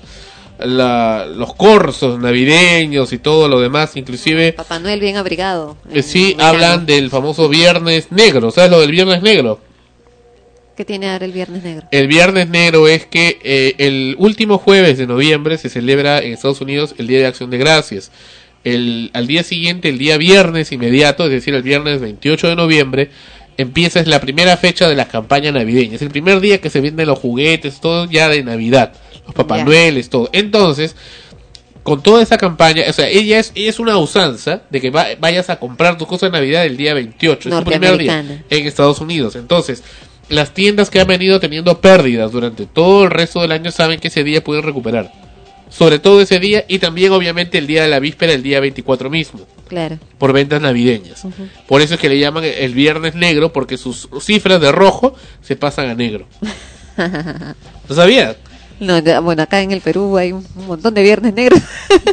la- 0.59 1.27
los 1.27 1.55
corsos 1.55 2.19
navideños 2.19 3.13
y 3.13 3.19
todo 3.19 3.49
lo 3.49 3.61
demás, 3.61 3.97
inclusive 3.97 4.53
Papá 4.53 4.79
Noel 4.79 5.01
bien 5.01 5.17
abrigado. 5.17 5.77
eh, 5.93 6.03
sí 6.03 6.37
hablan 6.39 6.87
del 6.87 7.11
famoso 7.11 7.49
Viernes 7.49 8.13
Negro, 8.13 8.51
¿sabes 8.51 8.71
lo 8.71 8.81
del 8.81 8.91
Viernes 8.93 9.23
Negro? 9.23 9.61
¿Qué 10.77 10.85
tiene 10.85 11.09
ahora 11.09 11.25
el 11.25 11.33
Viernes 11.33 11.63
Negro? 11.63 11.87
El 11.91 12.07
Viernes 12.07 12.49
Negro 12.49 12.87
es 12.87 13.07
que 13.07 13.39
eh, 13.43 13.75
el 13.79 14.15
último 14.19 14.59
jueves 14.59 14.99
de 14.99 15.07
noviembre 15.07 15.57
se 15.57 15.69
celebra 15.71 16.19
en 16.19 16.33
Estados 16.35 16.61
Unidos 16.61 16.95
el 16.99 17.07
Día 17.07 17.19
de 17.21 17.27
Acción 17.27 17.51
de 17.51 17.59
Gracias. 17.59 18.11
El, 18.63 19.11
al 19.15 19.27
día 19.27 19.43
siguiente, 19.43 19.89
el 19.89 19.97
día 19.99 20.17
viernes 20.19 20.73
inmediato, 20.73 21.25
es 21.25 21.31
decir, 21.31 21.55
el 21.55 21.63
viernes 21.63 22.01
28 22.01 22.49
de 22.49 22.57
noviembre, 22.57 23.11
empieza 23.57 24.01
es 24.01 24.07
la 24.07 24.21
primera 24.21 24.57
fecha 24.57 24.89
de 24.89 24.97
la 24.97 25.07
campaña 25.09 25.51
navideña. 25.53 25.95
Es 25.97 26.03
el 26.03 26.11
primer 26.11 26.41
día 26.41 26.61
que 26.61 26.69
se 26.69 26.81
venden 26.81 27.07
los 27.07 27.19
juguetes, 27.19 27.81
todo 27.81 28.11
ya 28.11 28.29
de 28.29 28.43
Navidad. 28.43 28.93
Los 29.25 29.35
Papá 29.35 29.59
Ya. 29.59 29.65
Noel, 29.65 29.97
es 29.97 30.11
todo. 30.11 30.29
Entonces, 30.33 30.95
con 31.85 32.03
toda 32.03 32.21
esa 32.23 32.37
campaña, 32.37 32.83
o 32.89 32.93
sea, 32.93 33.09
ella 33.09 33.39
es, 33.39 33.53
ella 33.55 33.71
es 33.71 33.79
una 33.79 33.97
usanza 33.97 34.63
de 34.69 34.81
que 34.81 34.91
va- 34.91 35.07
vayas 35.21 35.49
a 35.49 35.59
comprar 35.61 35.97
tus 35.97 36.09
cosas 36.09 36.33
de 36.33 36.39
Navidad 36.39 36.67
el 36.67 36.77
día 36.77 36.93
28, 36.95 37.49
es 37.49 37.55
su 37.55 37.65
primer 37.65 37.91
día 37.99 38.13
en 38.51 38.67
Estados 38.67 39.01
Unidos. 39.01 39.37
Entonces, 39.37 39.85
las 40.29 40.53
tiendas 40.55 40.91
que 40.91 41.01
han 41.01 41.07
venido 41.07 41.39
teniendo 41.41 41.81
pérdidas 41.81 42.33
durante 42.33 42.67
todo 42.67 43.05
el 43.05 43.11
resto 43.11 43.41
del 43.41 43.53
año 43.53 43.71
saben 43.71 44.01
que 44.01 44.09
ese 44.09 44.25
día 44.25 44.43
pueden 44.43 44.65
recuperar. 44.65 45.13
Sobre 45.69 45.99
todo 45.99 46.21
ese 46.21 46.39
día 46.39 46.65
y 46.69 46.79
también 46.79 47.13
obviamente 47.13 47.59
el 47.59 47.67
día 47.67 47.83
de 47.83 47.89
la 47.89 47.99
víspera, 47.99 48.33
el 48.33 48.43
día 48.43 48.61
24 48.61 49.11
mismo, 49.11 49.41
Claro. 49.69 49.99
por 50.17 50.33
ventas 50.33 50.61
navideñas. 50.61 51.27
Por 51.67 51.81
eso 51.81 51.95
es 51.95 52.01
que 52.01 52.09
le 52.09 52.19
llaman 52.19 52.45
el 52.45 52.73
viernes 52.73 53.15
negro, 53.17 53.53
porque 53.53 53.77
sus 53.77 54.09
cifras 54.21 54.61
de 54.61 54.71
rojo 54.71 55.15
se 55.43 55.57
pasan 55.57 55.89
a 55.91 55.95
negro. 55.95 56.27
¿No 56.97 57.95
sabías? 57.95 58.37
No, 58.79 59.01
bueno, 59.23 59.43
acá 59.43 59.61
en 59.63 59.73
el 59.73 59.81
Perú 59.81 60.17
hay 60.19 60.33
un 60.33 60.47
un 60.55 60.67
montón 60.67 60.95
de 60.95 61.03
viernes 61.03 61.35
negros. 61.35 61.61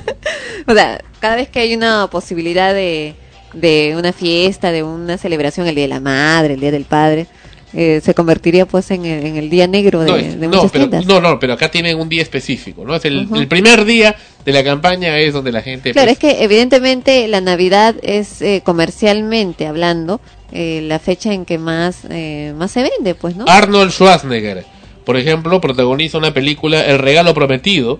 o 0.67 0.73
sea, 0.73 1.03
cada 1.19 1.35
vez 1.35 1.49
que 1.49 1.59
hay 1.59 1.75
una 1.75 2.07
posibilidad 2.09 2.73
de, 2.73 3.15
de 3.53 3.95
una 3.97 4.13
fiesta, 4.13 4.71
de 4.71 4.81
una 4.81 5.17
celebración, 5.17 5.67
el 5.67 5.75
Día 5.75 5.83
de 5.85 5.89
la 5.89 5.99
Madre, 5.99 6.55
el 6.55 6.59
Día 6.59 6.71
del 6.71 6.85
Padre, 6.85 7.27
eh, 7.73 8.01
se 8.03 8.13
convertiría 8.13 8.65
pues 8.67 8.91
en 8.91 9.05
el, 9.05 9.25
en 9.25 9.35
el 9.37 9.49
día 9.49 9.67
negro 9.67 10.01
de, 10.01 10.11
No, 10.11 10.15
es- 10.17 10.39
de 10.39 10.47
no, 10.47 10.61
pero, 10.69 10.89
tiendas. 10.89 11.05
no, 11.05 11.19
no, 11.21 11.39
pero 11.39 11.53
acá 11.53 11.69
tienen 11.71 11.99
un 11.99 12.07
día 12.09 12.21
específico, 12.21 12.85
¿no? 12.85 12.95
Es 12.95 13.05
el 13.05 13.27
primer 13.47 13.85
día 13.85 14.15
de 14.45 14.51
la 14.51 14.63
campaña 14.63 15.17
es 15.19 15.33
donde 15.33 15.51
la 15.51 15.61
gente... 15.61 15.91
Claro, 15.91 16.07
pues, 16.07 16.13
es 16.13 16.19
que 16.19 16.43
evidentemente 16.43 17.27
la 17.27 17.41
Navidad 17.41 17.95
es 18.03 18.41
eh, 18.41 18.61
comercialmente 18.63 19.65
hablando 19.67 20.21
eh, 20.51 20.81
la 20.83 20.99
fecha 20.99 21.33
en 21.33 21.45
que 21.45 21.57
más 21.57 21.99
eh, 22.09 22.53
más 22.57 22.71
se 22.71 22.83
vende, 22.83 23.15
pues, 23.15 23.35
¿no? 23.35 23.45
Arnold 23.47 23.91
Schwarzenegger, 23.91 24.65
por 25.03 25.17
ejemplo, 25.17 25.59
protagoniza 25.59 26.17
una 26.17 26.33
película 26.33 26.85
El 26.85 26.99
regalo 26.99 27.33
prometido, 27.33 27.99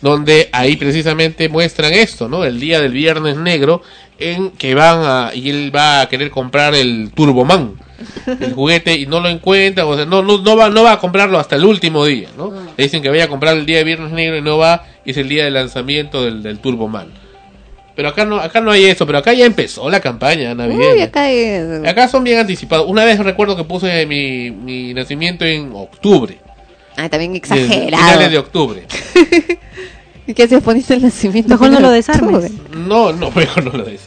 donde 0.00 0.48
ahí 0.52 0.76
precisamente 0.76 1.48
muestran 1.48 1.92
esto, 1.92 2.28
¿no? 2.28 2.44
El 2.44 2.60
día 2.60 2.80
del 2.80 2.92
viernes 2.92 3.36
negro 3.36 3.82
en 4.18 4.50
que 4.50 4.74
van 4.74 5.00
a 5.02 5.30
y 5.34 5.50
él 5.50 5.74
va 5.74 6.02
a 6.02 6.08
querer 6.08 6.30
comprar 6.30 6.74
el 6.74 7.10
Turboman, 7.14 7.72
el 8.26 8.52
juguete 8.52 8.94
y 8.96 9.06
no 9.06 9.20
lo 9.20 9.28
encuentra, 9.28 9.86
o 9.86 9.96
sea, 9.96 10.04
no 10.06 10.22
no 10.22 10.38
no 10.38 10.56
va 10.56 10.70
no 10.70 10.82
va 10.84 10.92
a 10.92 10.98
comprarlo 10.98 11.38
hasta 11.38 11.56
el 11.56 11.64
último 11.64 12.04
día, 12.04 12.28
¿no? 12.36 12.52
Le 12.76 12.84
dicen 12.84 13.02
que 13.02 13.08
vaya 13.10 13.24
a 13.24 13.28
comprar 13.28 13.56
el 13.56 13.66
día 13.66 13.78
de 13.78 13.84
viernes 13.84 14.12
negro 14.12 14.36
y 14.36 14.42
no 14.42 14.58
va 14.58 14.84
y 15.04 15.10
es 15.10 15.16
el 15.16 15.28
día 15.28 15.44
del 15.44 15.54
lanzamiento 15.54 16.24
del, 16.24 16.42
del 16.42 16.58
Turboman. 16.58 17.08
Pero 17.96 18.10
acá 18.10 18.24
no 18.24 18.36
acá 18.38 18.60
no 18.60 18.70
hay 18.70 18.84
eso, 18.84 19.06
pero 19.06 19.18
acá 19.18 19.32
ya 19.32 19.44
empezó 19.44 19.90
la 19.90 19.98
campaña 20.00 20.54
navideña. 20.54 20.94
Uy, 20.94 21.00
acá 21.00 21.26
Acá 21.90 22.06
son 22.06 22.22
bien 22.22 22.38
anticipados. 22.38 22.86
Una 22.88 23.04
vez 23.04 23.18
recuerdo 23.18 23.56
que 23.56 23.64
puse 23.64 24.06
mi, 24.06 24.52
mi 24.52 24.94
nacimiento 24.94 25.44
en 25.44 25.72
octubre. 25.74 26.38
Ah, 26.96 27.08
también 27.08 27.32
de- 27.32 27.38
exagerado. 27.38 28.04
Finales 28.04 28.30
de 28.30 28.38
octubre. 28.38 28.82
¿Y 30.28 30.34
qué 30.34 30.42
hacías 30.42 30.62
poniste 30.62 30.92
el 30.92 31.00
nacimiento? 31.02 31.48
Mejor 31.48 31.70
no 31.70 31.80
lo 31.80 31.90
desarmes. 31.90 32.52
No, 32.76 33.12
no, 33.14 33.30
mejor 33.34 33.64
no 33.64 33.72
lo 33.72 33.82
des. 33.84 34.02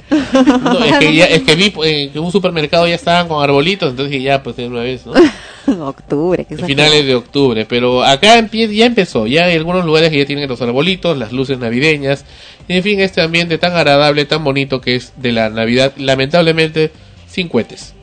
No, 0.61 0.83
es 0.85 0.97
que, 0.99 1.15
ya, 1.15 1.25
es 1.25 1.41
que 1.41 1.55
vi 1.55 1.73
eh, 1.83 2.11
que 2.13 2.19
en 2.19 2.23
un 2.23 2.31
supermercado 2.31 2.87
ya 2.87 2.93
estaban 2.93 3.27
con 3.27 3.43
arbolitos, 3.43 3.89
entonces 3.89 4.11
dije, 4.11 4.23
ya, 4.23 4.43
pues 4.43 4.55
de 4.55 4.67
una 4.67 4.81
vez, 4.81 5.01
¿no? 5.07 5.13
octubre, 5.87 6.45
qué 6.45 6.57
Finales 6.57 7.05
de 7.07 7.15
octubre. 7.15 7.65
Pero 7.65 8.03
acá 8.03 8.37
empie- 8.39 8.71
ya 8.71 8.85
empezó. 8.85 9.25
Ya 9.25 9.45
hay 9.45 9.55
algunos 9.55 9.83
lugares 9.83 10.11
que 10.11 10.19
ya 10.19 10.25
tienen 10.25 10.47
los 10.47 10.61
arbolitos, 10.61 11.17
las 11.17 11.31
luces 11.31 11.57
navideñas. 11.57 12.23
Y 12.67 12.73
en 12.77 12.83
fin, 12.83 12.99
este 12.99 13.21
ambiente 13.21 13.57
tan 13.57 13.75
agradable, 13.75 14.25
tan 14.25 14.43
bonito 14.43 14.79
que 14.79 14.95
es 14.95 15.13
de 15.17 15.31
la 15.31 15.49
Navidad. 15.49 15.93
Lamentablemente, 15.97 16.91
sin 17.27 17.47
cohetes. 17.47 17.95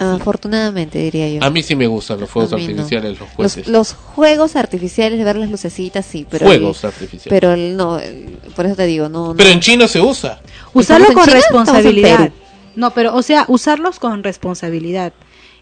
Afortunadamente, 0.00 0.98
diría 0.98 1.28
yo. 1.28 1.44
A 1.44 1.50
mí 1.50 1.62
sí 1.62 1.76
me 1.76 1.86
gustan 1.86 2.20
los 2.20 2.30
fuegos 2.30 2.52
A 2.52 2.56
mí 2.56 2.64
no. 2.64 2.70
artificiales, 2.70 3.10
los 3.18 3.20
Los, 3.20 3.36
cohetes. 3.54 3.66
los 3.68 3.92
juegos 3.94 4.56
artificiales, 4.56 5.18
de 5.18 5.24
ver 5.24 5.36
las 5.36 5.50
lucecitas, 5.50 6.06
sí, 6.06 6.26
pero... 6.28 6.46
Fuegos 6.46 6.82
el- 6.84 6.88
artificiales. 6.90 7.28
Pero 7.28 7.52
el- 7.52 7.76
no, 7.76 7.98
el- 7.98 8.38
por 8.56 8.66
eso 8.66 8.76
te 8.76 8.86
digo, 8.86 9.08
no... 9.08 9.34
Pero 9.36 9.48
no. 9.50 9.54
en 9.54 9.60
chino 9.60 9.86
se 9.88 10.00
usa. 10.00 10.40
Usarlo 10.72 11.06
¿Estamos 11.08 11.24
con 11.26 11.32
China? 11.34 11.40
Responsabilidad. 11.46 12.30
No, 12.76 12.92
pero, 12.92 13.14
o 13.14 13.22
sea, 13.22 13.44
usarlos 13.48 13.98
con 13.98 14.22
responsabilidad. 14.22 15.12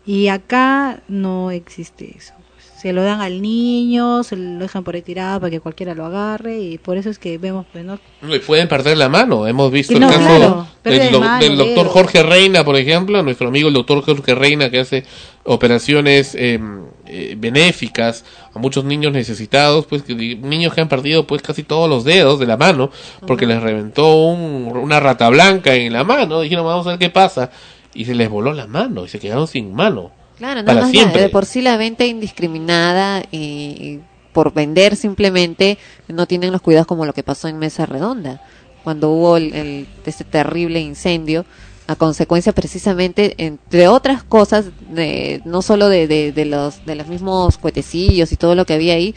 Y 0.06 0.28
acá 0.28 1.02
no 1.09 1.51
existe 1.51 2.15
eso. 2.16 2.32
Se 2.80 2.92
lo 2.92 3.02
dan 3.02 3.20
al 3.20 3.42
niño, 3.42 4.22
se 4.22 4.36
lo 4.36 4.60
dejan 4.60 4.84
por 4.84 4.94
ahí 4.94 5.02
tirado 5.02 5.40
para 5.40 5.50
que 5.50 5.59
cualquiera 5.59 5.94
lo 5.94 6.06
agarre 6.06 6.60
y 6.60 6.78
por 6.78 6.96
eso 6.96 7.10
es 7.10 7.18
que 7.18 7.36
vemos, 7.36 7.66
pues, 7.72 7.84
¿no? 7.84 7.98
Pueden 8.46 8.68
perder 8.68 8.96
la 8.96 9.09
mano. 9.09 9.48
Hemos 9.48 9.72
visto 9.72 9.94
Y 9.94 9.96
el 9.96 10.02
no, 10.02 10.09
caso 10.09 10.20
claro, 10.20 10.66
del, 10.84 11.18
mano, 11.18 11.56
doctor 11.56 11.84
dedo. 11.84 11.92
Jorge 11.92 12.22
Reina, 12.22 12.64
por 12.64 12.76
ejemplo, 12.76 13.20
nuestro 13.24 13.48
amigo 13.48 13.66
el 13.68 13.74
doctor 13.74 14.05
Jorge 14.05 14.34
Reina 14.36 14.70
que 14.70 14.78
hace 14.78 15.05
operaciones 15.44 16.34
eh, 16.36 16.60
eh, 17.06 17.34
benéficas 17.36 18.24
a 18.55 18.59
muchos 18.59 18.84
niños 18.84 19.12
necesitados, 19.12 19.86
pues 19.86 20.02
que, 20.02 20.14
niños 20.14 20.72
que 20.74 20.80
han 20.80 20.88
perdido 20.88 21.26
pues 21.26 21.42
casi 21.42 21.62
todos 21.64 21.88
los 21.90 22.05
dedos 22.05 22.38
de 22.38 22.46
la 22.46 22.56
mano 22.56 22.90
porque 23.26 23.46
les 23.46 23.60
reventó 23.62 24.14
un- 24.26 24.70
una 24.76 25.00
rata 25.00 25.28
blanca 25.30 25.74
en 25.74 25.92
la 25.92 26.05
mano. 26.05 26.40
Dijeron, 26.42 26.64
vamos 26.64 26.86
a 26.86 26.90
ver 26.90 26.98
qué 26.98 27.10
pasa. 27.10 27.50
Y 27.94 28.05
se 28.05 28.14
les 28.14 28.28
voló 28.28 28.52
la 28.52 28.66
mano 28.68 29.05
y 29.05 29.09
se 29.09 29.18
quedaron 29.18 29.48
sin 29.48 29.74
mano. 29.74 30.12
Claro, 30.39 30.62
nada 30.62 30.66
para 30.66 30.81
más 30.82 30.93
la- 30.94 31.12
de 31.23 31.28
por 31.31 31.44
sí 31.47 31.60
la 31.62 31.77
venta 31.77 32.05
indiscriminada 32.06 33.23
y, 33.31 33.36
y 33.39 34.01
por 34.32 34.52
vender 34.55 34.97
simplemente 34.97 35.78
no 36.09 36.27
tienen 36.27 36.52
los 36.52 36.60
cuidados 36.62 36.86
como 36.86 37.05
lo 37.06 37.12
que 37.12 37.23
pasó 37.23 37.48
en 37.48 37.59
Mesa 37.59 37.86
Redonda, 37.86 38.40
cuando 38.85 39.10
hubo 39.10 39.36
el, 39.36 39.52
el- 39.55 39.86
este 40.06 40.24
terrible 40.24 40.81
incendio 40.81 41.44
a 41.89 41.97
consecuencia 41.97 42.52
precisamente, 42.52 43.35
entre 43.39 43.89
otras 43.89 44.23
cosas, 44.23 44.66
de, 44.90 45.40
no 45.47 45.62
solo 45.62 45.89
de, 45.89 46.06
de, 46.06 46.32
de 46.32 46.44
los 46.44 46.85
de 46.85 46.94
los 46.94 47.06
mismos 47.09 47.56
cuetecillos 47.59 48.31
y 48.31 48.36
todo 48.36 48.55
lo 48.55 48.66
que 48.66 48.74
había 48.74 48.94
ahí, 48.94 49.15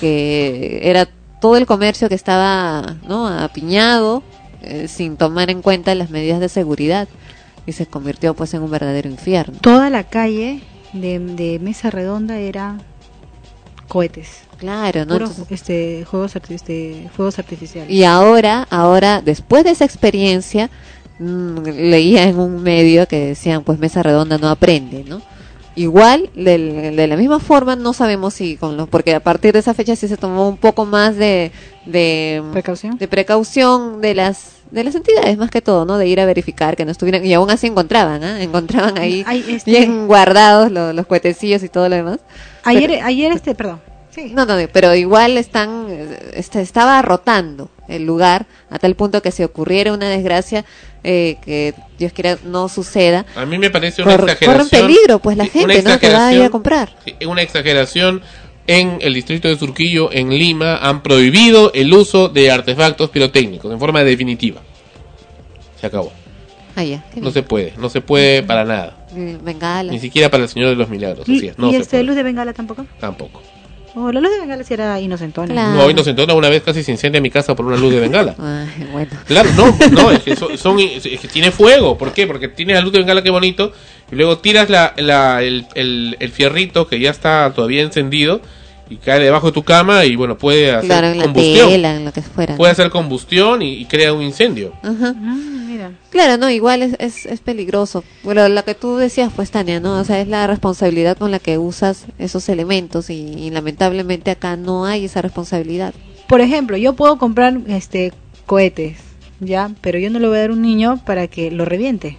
que 0.00 0.80
era 0.84 1.08
todo 1.40 1.56
el 1.56 1.66
comercio 1.66 2.08
que 2.08 2.14
estaba 2.14 2.96
no 3.08 3.26
apiñado 3.26 4.22
eh, 4.62 4.86
sin 4.88 5.16
tomar 5.16 5.50
en 5.50 5.60
cuenta 5.62 5.94
las 5.96 6.10
medidas 6.10 6.38
de 6.38 6.48
seguridad 6.48 7.08
y 7.66 7.72
se 7.72 7.86
convirtió 7.86 8.34
pues 8.34 8.54
en 8.54 8.62
un 8.62 8.70
verdadero 8.70 9.08
infierno. 9.08 9.58
Toda 9.60 9.88
la 9.90 10.04
calle 10.04 10.62
de, 10.92 11.18
de 11.18 11.58
Mesa 11.58 11.90
Redonda 11.90 12.38
era 12.38 12.78
cohetes. 13.88 14.42
Claro, 14.58 15.04
¿no? 15.04 15.14
Entonces- 15.16 15.46
este, 15.50 16.04
juegos, 16.04 16.34
este, 16.48 17.08
fuegos 17.14 17.38
artificiales. 17.38 17.90
Y 17.90 18.04
ahora, 18.04 18.66
ahora, 18.70 19.20
después 19.20 19.64
de 19.64 19.70
esa 19.70 19.84
experiencia, 19.84 20.70
mm, 21.18 21.58
leía 21.64 22.24
en 22.24 22.38
un 22.38 22.62
medio 22.62 23.06
que 23.08 23.26
decían, 23.26 23.64
pues 23.64 23.78
Mesa 23.78 24.02
Redonda 24.02 24.38
no 24.38 24.48
aprende, 24.48 25.04
¿no? 25.06 25.20
Igual, 25.74 26.30
del- 26.34 26.96
de, 26.96 27.06
la 27.06 27.16
misma 27.16 27.40
forma, 27.40 27.76
no 27.76 27.92
sabemos 27.92 28.34
si 28.34 28.56
con 28.56 28.76
los, 28.76 28.88
porque 28.88 29.14
a 29.14 29.20
partir 29.20 29.52
de 29.54 29.60
esa 29.60 29.72
fecha 29.74 29.96
sí 29.96 30.06
se 30.06 30.16
tomó 30.18 30.48
un 30.48 30.58
poco 30.58 30.84
más 30.84 31.16
de, 31.16 31.50
de 31.86 32.42
precaución, 32.52 32.98
de 32.98 33.08
precaución 33.08 34.00
de 34.02 34.14
las 34.14 34.52
de 34.72 34.84
las 34.84 34.94
entidades 34.94 35.36
más 35.38 35.50
que 35.50 35.60
todo, 35.62 35.84
¿no? 35.84 35.98
De 35.98 36.06
ir 36.06 36.18
a 36.20 36.26
verificar 36.26 36.76
que 36.76 36.84
no 36.84 36.90
estuvieran 36.90 37.24
y 37.24 37.32
aún 37.34 37.50
así 37.50 37.66
encontraban, 37.68 38.24
¿ah? 38.24 38.42
Encontraban 38.42 38.98
ahí 38.98 39.22
Ay, 39.26 39.44
este- 39.48 39.70
bien 39.70 40.06
guardados 40.08 40.70
los, 40.72 40.94
los 40.94 41.06
cohetecillos 41.06 41.62
y 41.62 41.68
todo 41.68 41.88
lo 41.88 41.96
demás. 41.96 42.18
Ayer, 42.64 42.90
Pero- 42.90 43.04
ayer 43.06 43.32
este, 43.32 43.54
perdón. 43.54 43.80
no, 44.32 44.44
no, 44.46 44.54
pero 44.72 44.94
igual 44.94 45.38
están, 45.38 45.86
eh, 45.90 46.32
este, 46.34 46.60
estaba 46.60 47.00
rotando 47.02 47.70
el 47.88 48.04
lugar 48.06 48.46
a 48.70 48.78
tal 48.78 48.94
punto 48.94 49.20
que 49.22 49.30
si 49.30 49.42
ocurriera 49.42 49.92
una 49.92 50.08
desgracia 50.08 50.64
eh, 51.04 51.36
que 51.44 51.74
Dios 51.98 52.12
quiera 52.12 52.38
no 52.44 52.68
suceda, 52.68 53.26
A 53.36 53.44
mí 53.44 53.58
me 53.58 53.70
parece 53.70 54.02
una 54.02 54.12
corre, 54.16 54.32
exageración. 54.32 54.68
corre 54.68 54.78
en 54.80 54.86
peligro 54.88 55.18
pues 55.18 55.36
la 55.36 55.46
gente, 55.46 55.82
¿no? 55.82 55.98
Que 55.98 56.08
va 56.10 56.28
a 56.28 56.32
ir 56.32 56.42
a 56.42 56.50
comprar. 56.50 56.96
Sí, 57.04 57.14
Una 57.26 57.42
exageración. 57.42 58.22
En 58.66 58.98
el 59.00 59.14
distrito 59.14 59.48
de 59.48 59.56
Surquillo, 59.58 60.12
en 60.12 60.30
Lima, 60.30 60.76
han 60.76 61.02
prohibido 61.02 61.72
el 61.74 61.92
uso 61.92 62.28
de 62.28 62.50
artefactos 62.50 63.10
pirotécnicos 63.10 63.72
en 63.72 63.78
forma 63.78 64.04
definitiva. 64.04 64.60
Se 65.80 65.86
acabó. 65.86 66.12
Ah, 66.76 66.84
ya, 66.84 67.04
No 67.16 67.22
bien. 67.22 67.32
se 67.34 67.42
puede, 67.42 67.74
no 67.76 67.88
se 67.90 68.00
puede 68.00 68.42
para 68.42 68.64
nada. 68.64 69.06
Bengala. 69.12 69.92
Ni 69.92 69.98
siquiera 69.98 70.30
para 70.30 70.44
el 70.44 70.48
Señor 70.48 70.70
de 70.70 70.76
los 70.76 70.88
Milagros. 70.88 71.28
¿Y, 71.28 71.36
Así 71.38 71.46
es, 71.48 71.58
no 71.58 71.68
y 71.68 71.72
se 71.72 71.78
este, 71.78 71.90
puede. 71.96 72.04
luz 72.04 72.16
de 72.16 72.22
bengala 72.22 72.52
tampoco? 72.52 72.86
Tampoco. 72.98 73.42
Oh, 73.94 74.10
la 74.10 74.20
luz 74.20 74.30
de 74.30 74.40
bengala 74.40 74.64
sí 74.64 74.72
era 74.72 74.98
inocentona. 75.00 75.74
No, 75.74 75.84
hoy 75.84 75.92
nos 75.92 76.04
sentó 76.06 76.24
una 76.34 76.48
vez 76.48 76.62
casi 76.62 76.82
se 76.82 76.92
incendia 76.92 77.20
mi 77.20 77.30
casa 77.30 77.54
por 77.54 77.66
una 77.66 77.76
luz 77.76 77.92
de 77.92 78.00
bengala. 78.00 78.34
Ay, 78.38 78.86
bueno. 78.92 79.10
Claro, 79.26 79.50
no, 79.54 79.76
no, 79.90 80.10
es 80.10 80.20
que, 80.20 80.34
son, 80.34 80.56
son- 80.56 80.78
es 80.80 81.02
que 81.20 81.28
tiene 81.28 81.50
fuego. 81.50 81.98
¿Por 81.98 82.12
qué? 82.12 82.26
Porque 82.26 82.48
tienes 82.48 82.76
la 82.76 82.80
luz 82.82 82.92
de 82.92 83.00
bengala, 83.00 83.22
qué 83.22 83.30
bonito. 83.30 83.72
Y 84.10 84.16
luego 84.16 84.38
tiras 84.38 84.70
la, 84.70 84.94
la- 84.96 85.42
el, 85.42 85.66
el- 85.74 86.16
el 86.20 86.30
fierrito 86.30 86.86
que 86.86 87.00
ya 87.00 87.10
está 87.10 87.52
todavía 87.54 87.82
encendido 87.82 88.40
y 88.92 88.96
cae 88.96 89.20
debajo 89.20 89.48
de 89.48 89.52
tu 89.52 89.62
cama 89.62 90.04
y 90.04 90.16
bueno, 90.16 90.36
puede 90.38 90.70
hacer 90.70 90.86
Claro, 90.86 91.06
en 91.08 91.18
la 91.18 91.24
combustión. 91.24 91.68
tela, 91.68 91.96
en 91.96 92.04
lo 92.04 92.12
que 92.12 92.22
fuera. 92.22 92.56
Puede 92.56 92.72
hacer 92.72 92.90
combustión 92.90 93.62
y, 93.62 93.74
y 93.74 93.84
crea 93.86 94.12
un 94.12 94.22
incendio. 94.22 94.72
Ajá. 94.82 95.12
mira. 95.14 95.92
Claro, 96.10 96.36
no, 96.36 96.50
igual 96.50 96.82
es, 96.82 96.94
es, 96.98 97.26
es 97.26 97.40
peligroso. 97.40 98.04
Bueno, 98.22 98.48
lo 98.48 98.64
que 98.64 98.74
tú 98.74 98.96
decías, 98.96 99.32
pues, 99.34 99.50
Tania, 99.50 99.80
¿no? 99.80 99.98
O 99.98 100.04
sea, 100.04 100.20
es 100.20 100.28
la 100.28 100.46
responsabilidad 100.46 101.16
con 101.16 101.30
la 101.30 101.38
que 101.38 101.58
usas 101.58 102.04
esos 102.18 102.48
elementos 102.48 103.10
y, 103.10 103.14
y 103.14 103.50
lamentablemente 103.50 104.30
acá 104.30 104.56
no 104.56 104.84
hay 104.84 105.06
esa 105.06 105.22
responsabilidad. 105.22 105.94
Por 106.28 106.40
ejemplo, 106.40 106.76
yo 106.76 106.92
puedo 106.94 107.18
comprar 107.18 107.58
este 107.68 108.12
cohetes, 108.46 108.98
¿ya? 109.40 109.70
Pero 109.80 109.98
yo 109.98 110.10
no 110.10 110.18
le 110.18 110.28
voy 110.28 110.36
a 110.36 110.40
dar 110.42 110.50
a 110.50 110.52
un 110.52 110.62
niño 110.62 111.00
para 111.04 111.26
que 111.28 111.50
lo 111.50 111.64
reviente. 111.64 112.18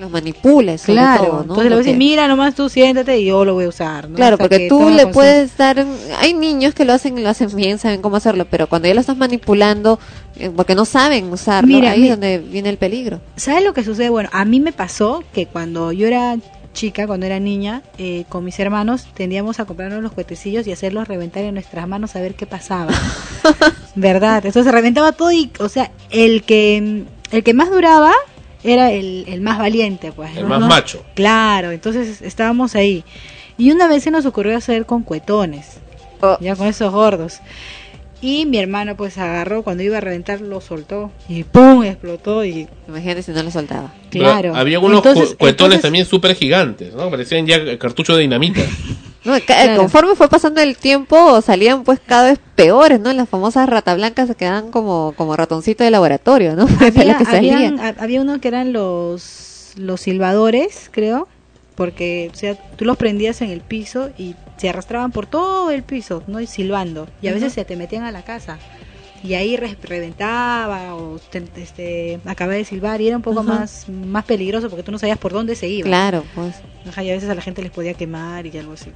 Los 0.00 0.10
manipules, 0.10 0.80
sobre 0.82 0.94
Claro, 0.94 1.24
todo, 1.24 1.32
¿no? 1.34 1.40
entonces 1.42 1.64
le 1.64 1.70
voy 1.70 1.74
a 1.76 1.78
decir, 1.78 1.96
mira 1.96 2.28
nomás 2.28 2.54
tú 2.54 2.68
siéntate 2.68 3.18
y 3.18 3.26
yo 3.26 3.44
lo 3.44 3.54
voy 3.54 3.64
a 3.64 3.68
usar. 3.68 4.08
¿no? 4.08 4.16
Claro, 4.16 4.34
Hasta 4.34 4.44
porque 4.44 4.58
que 4.58 4.68
tú 4.68 4.88
le 4.90 5.06
puedes 5.08 5.56
dar... 5.56 5.84
Hay 6.18 6.34
niños 6.34 6.74
que 6.74 6.84
lo 6.84 6.92
hacen 6.92 7.18
y 7.18 7.22
lo 7.22 7.28
hacen 7.28 7.54
bien, 7.54 7.78
saben 7.78 8.02
cómo 8.02 8.16
hacerlo, 8.16 8.46
pero 8.50 8.68
cuando 8.68 8.88
ya 8.88 8.94
lo 8.94 9.00
estás 9.00 9.16
manipulando, 9.16 9.98
eh, 10.36 10.50
porque 10.54 10.74
no 10.74 10.84
saben 10.84 11.32
usarlo, 11.32 11.68
Mira, 11.68 11.92
ahí 11.92 12.04
es 12.04 12.10
donde 12.10 12.38
viene 12.38 12.68
el 12.70 12.76
peligro. 12.78 13.20
¿Sabes 13.36 13.64
lo 13.64 13.72
que 13.74 13.84
sucede? 13.84 14.10
Bueno, 14.10 14.28
a 14.32 14.44
mí 14.44 14.60
me 14.60 14.72
pasó 14.72 15.22
que 15.32 15.46
cuando 15.46 15.92
yo 15.92 16.06
era 16.06 16.36
chica, 16.72 17.06
cuando 17.06 17.24
era 17.24 17.38
niña, 17.38 17.82
eh, 17.98 18.24
con 18.28 18.44
mis 18.44 18.58
hermanos 18.58 19.06
tendíamos 19.14 19.60
a 19.60 19.64
comprarnos 19.64 20.02
los 20.02 20.10
cuetecillos 20.10 20.66
y 20.66 20.72
hacerlos 20.72 21.06
reventar 21.06 21.44
en 21.44 21.54
nuestras 21.54 21.86
manos 21.86 22.16
a 22.16 22.20
ver 22.20 22.34
qué 22.34 22.46
pasaba. 22.46 22.92
¿Verdad? 23.94 24.38
Entonces 24.38 24.64
se 24.64 24.72
reventaba 24.72 25.12
todo 25.12 25.30
y, 25.30 25.50
o 25.60 25.68
sea, 25.68 25.92
el 26.10 26.42
que 26.42 27.04
el 27.30 27.42
que 27.44 27.54
más 27.54 27.70
duraba 27.70 28.12
era 28.64 28.90
el, 28.90 29.24
el 29.28 29.40
más 29.40 29.58
valiente, 29.58 30.10
pues. 30.12 30.36
El 30.36 30.42
¿no? 30.48 30.48
más 30.58 30.68
macho. 30.68 31.04
Claro, 31.14 31.70
entonces 31.70 32.22
estábamos 32.22 32.74
ahí. 32.74 33.04
Y 33.58 33.70
una 33.70 33.86
vez 33.86 34.02
se 34.02 34.10
nos 34.10 34.26
ocurrió 34.26 34.56
hacer 34.56 34.84
con 34.86 35.02
cuetones, 35.04 35.78
ya 36.40 36.56
con 36.56 36.66
esos 36.66 36.90
gordos. 36.92 37.40
Y 38.20 38.46
mi 38.46 38.56
hermano 38.58 38.96
pues 38.96 39.18
agarró, 39.18 39.62
cuando 39.62 39.82
iba 39.82 39.98
a 39.98 40.00
reventar 40.00 40.40
lo 40.40 40.62
soltó 40.62 41.12
y 41.28 41.42
¡pum! 41.44 41.84
explotó 41.84 42.42
y... 42.42 42.66
Imagínate 42.88 43.22
si 43.22 43.32
no 43.32 43.42
lo 43.42 43.50
soltaba. 43.50 43.92
Pero 44.10 44.24
Claro. 44.24 44.56
Había 44.56 44.78
unos 44.80 45.04
Entonces- 45.04 45.30
cu- 45.32 45.36
cuetones 45.36 45.56
entonces- 45.76 45.82
también 45.82 46.06
súper 46.06 46.34
gigantes, 46.34 46.94
¿no? 46.94 47.10
Parecían 47.10 47.46
ya 47.46 47.78
cartuchos 47.78 48.16
de 48.16 48.22
dinamita. 48.22 48.62
No, 49.24 49.32
ca- 49.46 49.62
Conforme 49.76 50.14
fue 50.16 50.28
pasando 50.28 50.60
el 50.60 50.76
tiempo, 50.76 51.40
salían 51.40 51.82
pues 51.84 51.98
cada 52.04 52.24
vez 52.30 52.38
peores, 52.56 53.00
¿no? 53.00 53.12
Las 53.12 53.28
famosas 53.28 53.68
rata 53.68 53.94
blancas 53.94 54.28
se 54.28 54.34
quedaban 54.34 54.70
como, 54.70 55.14
como 55.16 55.34
ratoncito 55.36 55.82
de 55.84 55.90
laboratorio, 55.90 56.54
¿no? 56.56 56.66
Había, 56.80 57.18
habían- 57.38 57.80
había 57.98 58.20
uno 58.20 58.40
que 58.40 58.48
eran 58.48 58.72
los, 58.72 59.72
los 59.76 60.00
silbadores, 60.02 60.88
creo, 60.92 61.26
porque 61.74 62.30
o 62.32 62.36
sea, 62.36 62.54
tú 62.76 62.84
los 62.84 62.96
prendías 62.96 63.40
en 63.42 63.50
el 63.50 63.60
piso 63.60 64.10
y 64.18 64.36
se 64.58 64.68
arrastraban 64.68 65.10
por 65.10 65.26
todo 65.26 65.70
el 65.70 65.82
piso, 65.82 66.22
¿no? 66.26 66.40
Y 66.40 66.46
silbando. 66.46 67.08
Y 67.22 67.28
a 67.28 67.32
veces 67.32 67.52
se 67.54 67.64
te 67.64 67.76
metían 67.76 68.04
a 68.04 68.12
la 68.12 68.22
casa. 68.22 68.58
Y 69.24 69.32
ahí 69.34 69.56
re- 69.56 69.76
reventaba 69.82 70.94
o 70.94 71.18
te- 71.30 71.42
este, 71.56 72.20
acababa 72.26 72.56
de 72.58 72.64
silbar 72.66 73.00
y 73.00 73.08
era 73.08 73.16
un 73.16 73.22
poco 73.22 73.40
Ajá. 73.40 73.48
más, 73.60 73.88
más 73.88 74.24
peligroso 74.26 74.68
porque 74.68 74.82
tú 74.82 74.92
no 74.92 74.98
sabías 74.98 75.16
por 75.18 75.32
dónde 75.32 75.56
se 75.56 75.66
iba. 75.66 75.86
Claro, 75.86 76.24
pues. 76.34 76.54
Ajá, 76.86 77.02
y 77.02 77.10
a 77.10 77.14
veces 77.14 77.30
a 77.30 77.34
la 77.34 77.40
gente 77.40 77.62
les 77.62 77.70
podía 77.70 77.94
quemar 77.94 78.44
y 78.46 78.58
algo 78.58 78.74
así. 78.74 78.90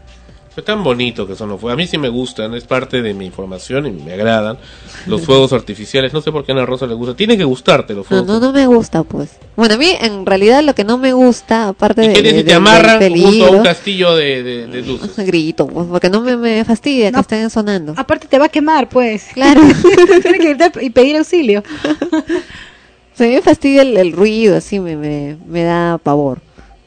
Fue 0.58 0.64
tan 0.64 0.82
bonito 0.82 1.24
que 1.24 1.36
son 1.36 1.50
los 1.50 1.60
fuegos. 1.60 1.74
A 1.74 1.76
mí 1.76 1.86
sí 1.86 1.98
me 1.98 2.08
gustan, 2.08 2.52
es 2.54 2.64
parte 2.64 3.00
de 3.00 3.14
mi 3.14 3.24
información 3.24 3.86
y 3.86 3.92
me 3.92 4.14
agradan. 4.14 4.58
Los 5.06 5.24
fuegos 5.24 5.52
artificiales, 5.52 6.12
no 6.12 6.20
sé 6.20 6.32
por 6.32 6.44
qué 6.44 6.50
a 6.50 6.56
Ana 6.56 6.66
Rosa 6.66 6.84
le 6.88 6.94
gusta. 6.94 7.14
Tiene 7.14 7.38
que 7.38 7.44
gustarte 7.44 7.94
los 7.94 8.02
No, 8.06 8.08
fuegos. 8.08 8.26
no, 8.26 8.40
no 8.40 8.52
me 8.52 8.66
gusta, 8.66 9.04
pues. 9.04 9.36
Bueno, 9.54 9.76
a 9.76 9.78
mí 9.78 9.86
en 10.00 10.26
realidad 10.26 10.64
lo 10.64 10.74
que 10.74 10.82
no 10.82 10.98
me 10.98 11.12
gusta, 11.12 11.68
aparte 11.68 12.00
de, 12.00 12.12
¿Qué 12.12 12.38
si 12.38 12.42
te 12.42 12.54
amarran 12.54 13.00
junto 13.08 13.46
a 13.46 13.50
un 13.52 13.62
castillo 13.62 14.16
de, 14.16 14.42
de- 14.42 14.66
de 14.66 14.82
luces? 14.82 15.16
grito, 15.24 15.68
pues, 15.68 15.86
porque 15.86 16.10
no 16.10 16.22
me, 16.22 16.36
me 16.36 16.64
fastidia 16.64 17.12
que 17.12 17.20
estén 17.20 17.50
sonando. 17.50 17.94
Aparte 17.96 18.26
te 18.26 18.36
va 18.40 18.46
a 18.46 18.48
quemar, 18.48 18.88
pues. 18.88 19.26
Claro. 19.34 19.60
Tienes 20.22 20.24
que 20.40 20.48
gritar 20.48 20.72
y 20.82 20.90
pedir 20.90 21.18
auxilio. 21.18 21.62
Se 23.14 23.28
me 23.28 23.40
fastidia 23.42 23.82
el, 23.82 23.96
el 23.96 24.10
ruido, 24.12 24.56
así 24.56 24.80
me, 24.80 24.96
me, 24.96 25.36
me 25.46 25.62
da 25.62 25.98
pavor. 25.98 26.40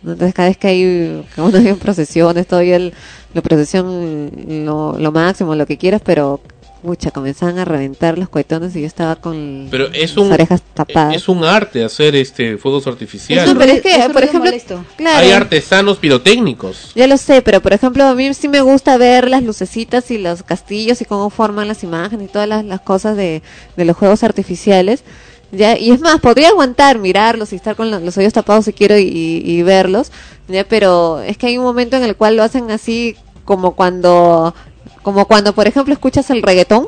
Entonces 0.03 0.33
cada 0.33 0.47
vez 0.49 0.57
que 0.57 0.67
hay, 0.67 1.23
uno 1.37 1.57
hay 1.57 1.73
procesiones, 1.73 2.47
todavía 2.47 2.75
el, 2.77 2.93
la 3.33 3.41
procesión 3.41 4.31
lo, 4.65 4.97
lo 4.97 5.11
máximo, 5.11 5.55
lo 5.55 5.65
que 5.65 5.77
quieras, 5.77 6.01
pero 6.03 6.41
mucha, 6.83 7.11
comenzaban 7.11 7.59
a 7.59 7.65
reventar 7.65 8.17
los 8.17 8.27
cohetones 8.27 8.75
y 8.75 8.81
yo 8.81 8.87
estaba 8.87 9.15
con 9.15 9.67
Pero 9.69 9.85
es 9.93 10.15
las 10.15 10.17
un, 10.17 10.31
orejas 10.31 10.63
tapadas. 10.73 11.15
es 11.15 11.29
un 11.29 11.43
arte 11.43 11.83
hacer 11.83 12.15
este 12.15 12.57
fuegos 12.57 12.87
artificiales. 12.87 13.53
No, 13.53 13.59
pero 13.59 13.73
es 13.73 13.81
que, 13.83 14.09
por 14.11 14.23
ejemplo, 14.23 14.51
claro, 14.97 15.19
Hay 15.19 15.31
artesanos 15.31 15.99
pirotécnicos. 15.99 16.91
ya 16.95 17.05
lo 17.05 17.17
sé, 17.17 17.43
pero 17.43 17.61
por 17.61 17.73
ejemplo 17.73 18.03
a 18.05 18.15
mí 18.15 18.33
sí 18.33 18.47
me 18.47 18.61
gusta 18.61 18.97
ver 18.97 19.29
las 19.29 19.43
lucecitas 19.43 20.09
y 20.09 20.17
los 20.17 20.41
castillos 20.41 21.01
y 21.01 21.05
cómo 21.05 21.29
forman 21.29 21.67
las 21.67 21.83
imágenes 21.83 22.27
y 22.29 22.31
todas 22.31 22.47
las, 22.47 22.65
las 22.65 22.81
cosas 22.81 23.15
de, 23.15 23.43
de 23.77 23.85
los 23.85 23.95
juegos 23.95 24.23
artificiales. 24.23 25.03
Ya, 25.51 25.77
y 25.77 25.91
es 25.91 25.99
más, 25.99 26.19
podría 26.21 26.49
aguantar 26.49 26.97
mirarlos 26.97 27.51
y 27.51 27.57
estar 27.57 27.75
con 27.75 27.91
lo- 27.91 27.99
los 27.99 28.17
oídos 28.17 28.31
tapados 28.33 28.65
si 28.65 28.73
quiero 28.73 28.97
y, 28.97 29.61
verlos, 29.63 30.11
ya, 30.47 30.63
pero 30.63 31.19
es 31.21 31.37
que 31.37 31.47
hay 31.47 31.57
un 31.57 31.65
momento 31.65 31.97
en 31.97 32.03
el 32.03 32.15
cual 32.15 32.37
lo 32.37 32.43
hacen 32.43 32.71
así 32.71 33.17
como 33.43 33.75
cuando, 33.75 34.55
como 35.03 35.25
cuando 35.27 35.53
por 35.53 35.67
ejemplo 35.67 35.93
escuchas 35.93 36.29
el 36.29 36.41
reggaetón, 36.41 36.87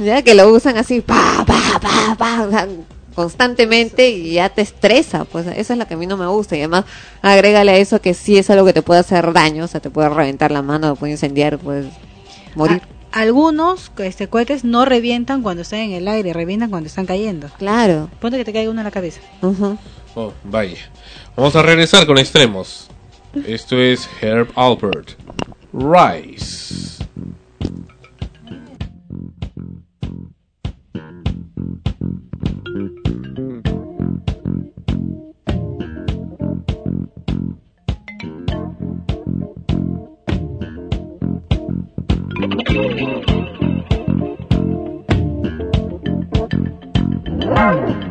ya, 0.00 0.22
que 0.22 0.34
lo 0.34 0.48
usan 0.52 0.76
así, 0.76 1.00
pa, 1.02 1.44
pa, 1.46 1.80
pa, 1.80 2.16
pa, 2.18 2.66
constantemente 3.14 4.10
y 4.10 4.32
ya 4.34 4.48
te 4.48 4.62
estresa, 4.62 5.24
pues 5.24 5.46
eso 5.46 5.72
es 5.74 5.78
lo 5.78 5.86
que 5.86 5.94
a 5.94 5.96
mí 5.96 6.06
no 6.06 6.16
me 6.16 6.26
gusta 6.26 6.56
y 6.56 6.60
además 6.60 6.86
agrégale 7.22 7.72
a 7.72 7.76
eso 7.76 8.00
que 8.00 8.14
sí 8.14 8.38
es 8.38 8.50
algo 8.50 8.64
que 8.66 8.72
te 8.72 8.82
puede 8.82 9.00
hacer 9.00 9.32
daño, 9.32 9.64
o 9.64 9.68
sea, 9.68 9.80
te 9.80 9.90
puede 9.90 10.08
reventar 10.08 10.50
la 10.50 10.62
mano, 10.62 10.94
te 10.94 10.98
puede 10.98 11.12
incendiar, 11.12 11.58
puedes 11.58 11.86
morir. 12.54 12.80
A- 12.84 12.99
algunos 13.12 13.90
este, 13.98 14.28
cohetes 14.28 14.64
no 14.64 14.84
revientan 14.84 15.42
cuando 15.42 15.62
están 15.62 15.80
en 15.80 15.92
el 15.92 16.08
aire, 16.08 16.32
revientan 16.32 16.70
cuando 16.70 16.88
están 16.88 17.06
cayendo. 17.06 17.48
Claro. 17.58 18.10
Ponte 18.20 18.36
que 18.38 18.44
te 18.44 18.52
caiga 18.52 18.70
uno 18.70 18.80
en 18.80 18.84
la 18.84 18.90
cabeza. 18.90 19.20
Oh, 20.14 20.32
vaya. 20.44 20.78
Vamos 21.36 21.54
a 21.56 21.62
regresar 21.62 22.06
con 22.06 22.18
extremos. 22.18 22.88
Esto 23.46 23.78
es 23.78 24.08
Herb 24.20 24.48
Alpert. 24.56 25.10
Rise. 25.72 26.99
Wow. 47.46 48.09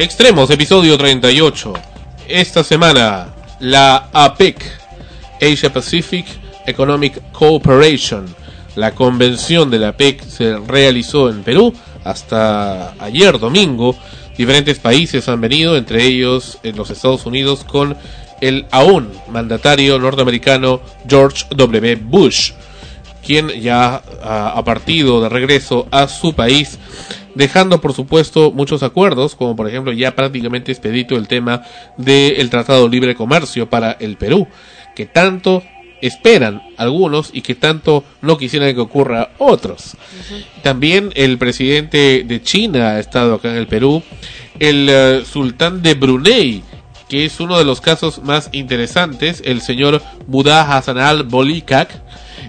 Extremos, 0.00 0.48
episodio 0.50 0.96
38. 0.96 1.72
Esta 2.28 2.62
semana, 2.62 3.34
la 3.58 4.08
APEC, 4.12 4.64
Asia 5.42 5.72
Pacific 5.72 6.24
Economic 6.66 7.20
Cooperation, 7.32 8.32
la 8.76 8.94
convención 8.94 9.68
de 9.72 9.80
la 9.80 9.88
APEC 9.88 10.22
se 10.22 10.56
realizó 10.56 11.28
en 11.28 11.42
Perú 11.42 11.74
hasta 12.04 12.92
ayer 13.02 13.40
domingo. 13.40 13.96
Diferentes 14.36 14.78
países 14.78 15.28
han 15.28 15.40
venido, 15.40 15.76
entre 15.76 16.04
ellos 16.04 16.60
en 16.62 16.76
los 16.76 16.90
Estados 16.90 17.26
Unidos, 17.26 17.64
con 17.64 17.96
el 18.40 18.66
aún 18.70 19.10
mandatario 19.32 19.98
norteamericano 19.98 20.80
George 21.08 21.44
W. 21.50 21.96
Bush, 21.96 22.52
quien 23.26 23.48
ya 23.48 24.00
ha, 24.22 24.62
partido 24.64 25.20
de 25.20 25.28
regreso 25.28 25.88
a 25.90 26.06
su 26.06 26.34
país 26.34 26.78
dejando 27.38 27.80
por 27.80 27.92
supuesto 27.92 28.50
muchos 28.50 28.82
acuerdos, 28.82 29.36
como 29.36 29.54
por 29.54 29.68
ejemplo 29.68 29.92
ya 29.92 30.16
prácticamente 30.16 30.72
expedito 30.72 31.16
el 31.16 31.28
tema 31.28 31.62
del 31.96 32.50
Tratado 32.50 32.82
de 32.82 32.90
Libre 32.90 33.14
Comercio 33.14 33.70
para 33.70 33.92
el 33.92 34.16
Perú, 34.16 34.48
que 34.96 35.06
tanto 35.06 35.62
esperan 36.02 36.60
algunos 36.76 37.30
y 37.32 37.42
que 37.42 37.54
tanto 37.54 38.02
no 38.22 38.38
quisieran 38.38 38.74
que 38.74 38.80
ocurra 38.80 39.30
otros. 39.38 39.96
También 40.64 41.12
el 41.14 41.38
presidente 41.38 42.24
de 42.26 42.42
China 42.42 42.90
ha 42.90 42.98
estado 42.98 43.34
acá 43.34 43.50
en 43.50 43.56
el 43.56 43.68
Perú 43.68 44.02
el 44.58 44.88
eh, 44.90 45.22
sultán 45.24 45.80
de 45.80 45.94
Brunei, 45.94 46.64
que 47.08 47.24
es 47.24 47.38
uno 47.38 47.56
de 47.56 47.64
los 47.64 47.80
casos 47.80 48.20
más 48.24 48.48
interesantes, 48.50 49.42
el 49.44 49.60
señor 49.60 50.02
Buddha 50.26 50.76
Hassan 50.76 50.98
al 50.98 51.22
Bolikak. 51.22 52.02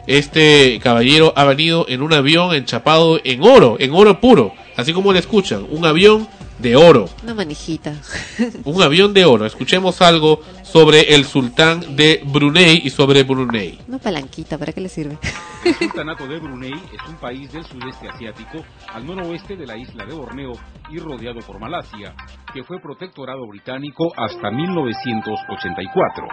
Este 0.07 0.79
caballero 0.81 1.33
ha 1.35 1.43
venido 1.43 1.85
en 1.87 2.01
un 2.01 2.13
avión 2.13 2.55
enchapado 2.55 3.21
en 3.23 3.43
oro, 3.43 3.77
en 3.79 3.93
oro 3.93 4.19
puro, 4.19 4.55
así 4.79 4.93
como 4.93 5.13
le 5.13 5.19
escuchan, 5.19 5.65
un 5.69 5.85
avión 5.85 6.27
de 6.59 6.75
oro. 6.75 7.05
Una 7.23 7.33
manijita. 7.33 7.93
Un 8.65 8.81
avión 8.81 9.13
de 9.13 9.25
oro. 9.25 9.45
Escuchemos 9.45 10.01
algo 10.01 10.41
sobre 10.63 11.15
el 11.15 11.25
sultán 11.25 11.95
de 11.95 12.21
Brunei 12.25 12.81
y 12.83 12.89
sobre 12.89 13.23
Brunei. 13.23 13.79
Una 13.87 13.97
palanquita, 13.97 14.57
¿para 14.57 14.73
qué 14.73 14.81
le 14.81 14.89
sirve? 14.89 15.17
El 15.63 15.73
Sultanato 15.79 16.27
de 16.27 16.39
Brunei 16.39 16.73
es 16.73 17.09
un 17.09 17.15
país 17.15 17.51
del 17.51 17.63
sudeste 17.65 18.09
asiático, 18.09 18.63
al 18.93 19.05
noroeste 19.05 19.55
de 19.55 19.65
la 19.65 19.77
isla 19.77 20.05
de 20.05 20.13
Borneo 20.13 20.51
y 20.91 20.99
rodeado 20.99 21.39
por 21.39 21.59
Malasia, 21.59 22.13
que 22.53 22.63
fue 22.63 22.79
protectorado 22.81 23.47
británico 23.47 24.11
hasta 24.17 24.51
1984. 24.51 26.27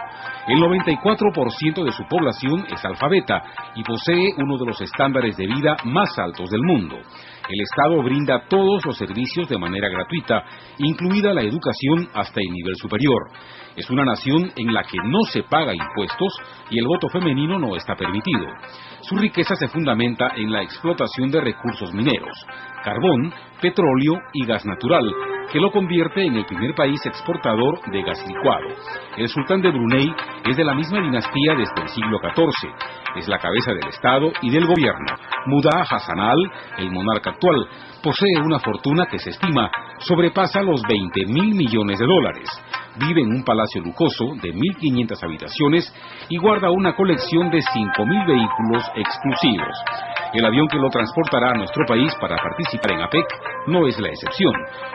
El 0.47 0.59
94% 0.59 1.85
de 1.85 1.91
su 1.91 2.03
población 2.09 2.65
es 2.73 2.83
alfabeta 2.83 3.43
y 3.75 3.83
posee 3.83 4.33
uno 4.37 4.57
de 4.57 4.65
los 4.65 4.81
estándares 4.81 5.37
de 5.37 5.47
vida 5.47 5.77
más 5.85 6.17
altos 6.19 6.49
del 6.49 6.61
mundo. 6.61 6.97
El 7.49 7.61
Estado 7.61 8.03
brinda 8.03 8.45
todos 8.49 8.85
los 8.85 8.97
servicios 8.97 9.47
de 9.47 9.57
manera 9.57 9.87
gratuita, 9.87 10.43
incluida 10.79 11.33
la 11.33 11.43
educación 11.43 12.09
hasta 12.13 12.41
el 12.41 12.51
nivel 12.51 12.75
superior. 12.75 13.31
Es 13.75 13.89
una 13.89 14.03
nación 14.03 14.51
en 14.55 14.73
la 14.73 14.83
que 14.83 14.97
no 14.97 15.23
se 15.31 15.43
paga 15.43 15.73
impuestos 15.73 16.33
y 16.69 16.79
el 16.79 16.87
voto 16.87 17.07
femenino 17.07 17.57
no 17.57 17.75
está 17.77 17.95
permitido. 17.95 18.45
Su 19.07 19.15
riqueza 19.15 19.55
se 19.55 19.69
fundamenta 19.69 20.31
en 20.35 20.51
la 20.51 20.61
explotación 20.63 21.31
de 21.31 21.39
recursos 21.39 21.93
mineros, 21.93 22.45
carbón, 22.83 23.33
petróleo 23.61 24.19
y 24.33 24.45
gas 24.45 24.65
natural, 24.65 25.09
que 25.49 25.61
lo 25.61 25.71
convierte 25.71 26.25
en 26.25 26.35
el 26.35 26.45
primer 26.45 26.75
país 26.75 26.99
exportador 27.05 27.79
de 27.89 28.01
gas 28.01 28.21
licuado. 28.27 28.67
El 29.15 29.29
sultán 29.29 29.61
de 29.61 29.71
Brunei 29.71 30.13
es 30.43 30.57
de 30.57 30.65
la 30.65 30.73
misma 30.73 30.99
dinastía 30.99 31.55
desde 31.55 31.83
el 31.83 31.87
siglo 31.87 32.19
XIV. 32.19 32.69
Es 33.15 33.29
la 33.29 33.39
cabeza 33.39 33.71
del 33.71 33.87
Estado 33.87 34.29
y 34.41 34.49
del 34.49 34.65
gobierno. 34.65 35.15
Muda 35.45 35.83
Hassan 35.89 36.19
al, 36.19 36.51
el 36.77 36.91
monarca 36.91 37.29
actual, 37.29 37.65
posee 38.03 38.41
una 38.43 38.59
fortuna 38.59 39.05
que 39.05 39.19
se 39.19 39.29
estima 39.29 39.71
sobrepasa 39.99 40.61
los 40.63 40.81
20 40.81 41.27
mil 41.27 41.55
millones 41.55 41.97
de 41.97 42.05
dólares. 42.05 42.49
Vive 42.99 43.21
en 43.21 43.29
un 43.29 43.43
palacio 43.43 43.79
lujoso 43.81 44.25
de 44.41 44.53
1.500 44.53 45.23
habitaciones 45.23 45.93
y 46.29 46.37
guarda 46.37 46.71
una 46.71 46.95
colección 46.95 47.51
de 47.51 47.59
5.000 47.59 48.27
vehículos 48.27 48.83
exclusivos. 48.95 49.77
El 50.33 50.43
avión 50.43 50.67
que 50.67 50.79
lo 50.79 50.89
transportará 50.89 51.51
a 51.51 51.57
nuestro 51.57 51.85
país 51.85 52.11
para 52.19 52.37
participar 52.37 52.93
en 52.93 53.01
APEC 53.01 53.25
no 53.67 53.87
es 53.87 53.99
la 53.99 54.09
excepción. 54.09 54.53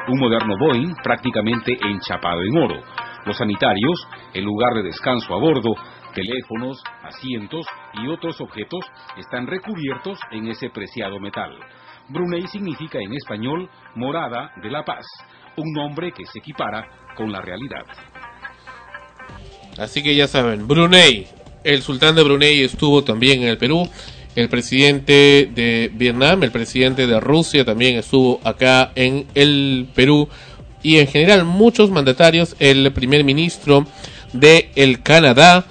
Un 0.09 0.19
moderno 0.19 0.57
Boeing 0.59 0.95
prácticamente 1.03 1.79
enchapado 1.81 2.43
en 2.43 2.59
oro. 2.59 2.83
Los 3.25 3.37
sanitarios, 3.37 4.07
el 4.35 4.45
lugar 4.45 4.75
de 4.75 4.83
descanso 4.83 5.33
a 5.35 5.39
bordo, 5.39 5.75
teléfonos, 6.13 6.83
asientos 7.05 7.65
y 7.95 8.09
otros 8.09 8.41
objetos 8.41 8.85
están 9.17 9.47
recubiertos 9.47 10.19
en 10.33 10.49
ese 10.49 10.71
preciado 10.71 11.21
metal. 11.21 11.57
Brunei 12.09 12.47
significa 12.49 12.99
en 12.99 13.15
español 13.15 13.71
morada 13.95 14.51
de 14.61 14.71
la 14.71 14.83
paz, 14.83 15.07
un 15.57 15.73
nombre 15.73 16.13
que 16.13 16.25
se 16.27 16.39
equipara 16.39 16.89
con 17.17 17.31
la 17.31 17.41
realidad. 17.41 17.85
Así 19.79 20.03
que 20.03 20.15
ya 20.15 20.29
saben, 20.29 20.69
Brunei, 20.69 21.27
el 21.65 21.83
sultán 21.83 22.15
de 22.15 22.23
Brunei 22.23 22.63
estuvo 22.63 23.05
también 23.05 23.43
en 23.43 23.49
el 23.49 23.59
Perú, 23.59 23.89
el 24.35 24.49
presidente 24.49 25.51
de 25.55 25.91
Vietnam, 25.93 26.43
el 26.43 26.51
presidente 26.51 27.07
de 27.07 27.21
Rusia 27.21 27.65
también 27.65 27.97
estuvo 27.97 28.41
acá 28.45 28.93
en 28.95 29.27
el 29.35 29.89
Perú 29.95 30.29
y 30.83 30.99
en 30.99 31.07
general 31.07 31.45
muchos 31.45 31.91
mandatarios, 31.91 32.57
el 32.59 32.93
primer 32.93 33.25
ministro 33.25 33.87
de 34.33 34.71
el 34.75 35.03
Canadá, 35.03 35.67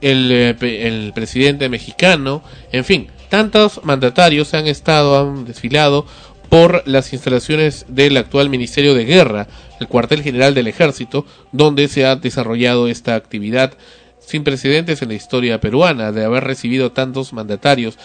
el, 0.00 0.28
eh, 0.32 1.12
presidente 1.14 1.68
mexicano, 1.68 2.42
en 2.72 2.84
fin, 2.84 3.08
tantos 3.28 3.80
mandatarios 3.84 4.54
han 4.54 4.66
estado, 4.66 5.18
han 5.18 5.44
desfilado 5.44 6.06
por 6.56 6.88
las 6.88 7.12
instalaciones 7.12 7.84
del 7.86 8.16
actual 8.16 8.48
Ministerio 8.48 8.94
de 8.94 9.04
Guerra, 9.04 9.46
el 9.78 9.88
cuartel 9.88 10.22
general 10.22 10.54
del 10.54 10.68
ejército, 10.68 11.26
donde 11.52 11.86
se 11.86 12.06
ha 12.06 12.16
desarrollado 12.16 12.88
esta 12.88 13.14
actividad 13.14 13.74
sin 14.20 14.42
precedentes 14.42 15.02
en 15.02 15.08
la 15.08 15.14
historia 15.16 15.60
peruana, 15.60 16.12
de 16.12 16.24
haber 16.24 16.44
recibido 16.44 16.92
tantos 16.92 17.34
mandatarios. 17.34 17.98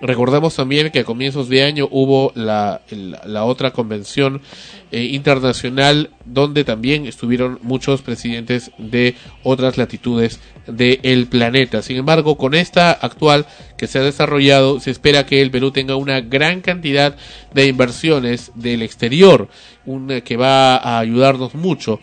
Recordamos 0.00 0.54
también 0.54 0.90
que 0.90 1.00
a 1.00 1.04
comienzos 1.04 1.48
de 1.48 1.64
año 1.64 1.88
hubo 1.90 2.30
la, 2.36 2.82
el- 2.90 3.16
la 3.26 3.44
otra 3.44 3.72
convención 3.72 4.40
eh, 4.92 5.02
internacional 5.04 6.10
donde 6.24 6.62
también 6.64 7.04
estuvieron 7.06 7.58
muchos 7.62 8.02
presidentes 8.02 8.70
de 8.78 9.16
otras 9.42 9.76
latitudes 9.76 10.38
del 10.68 11.26
planeta. 11.26 11.82
Sin 11.82 11.96
embargo, 11.96 12.36
con 12.36 12.54
esta 12.54 12.92
actual 12.92 13.46
que 13.76 13.86
se 13.88 13.98
ha 13.98 14.02
desarrollado, 14.02 14.78
se 14.80 14.90
espera 14.92 15.26
que 15.26 15.42
el 15.42 15.50
Perú 15.50 15.72
tenga 15.72 15.96
una 15.96 16.20
gran 16.20 16.60
cantidad 16.60 17.16
de 17.52 17.66
inversiones 17.66 18.52
del 18.54 18.82
exterior, 18.82 19.48
una 19.84 20.20
que 20.20 20.36
va 20.36 20.76
a 20.76 20.98
ayudarnos 21.00 21.54
mucho. 21.54 22.00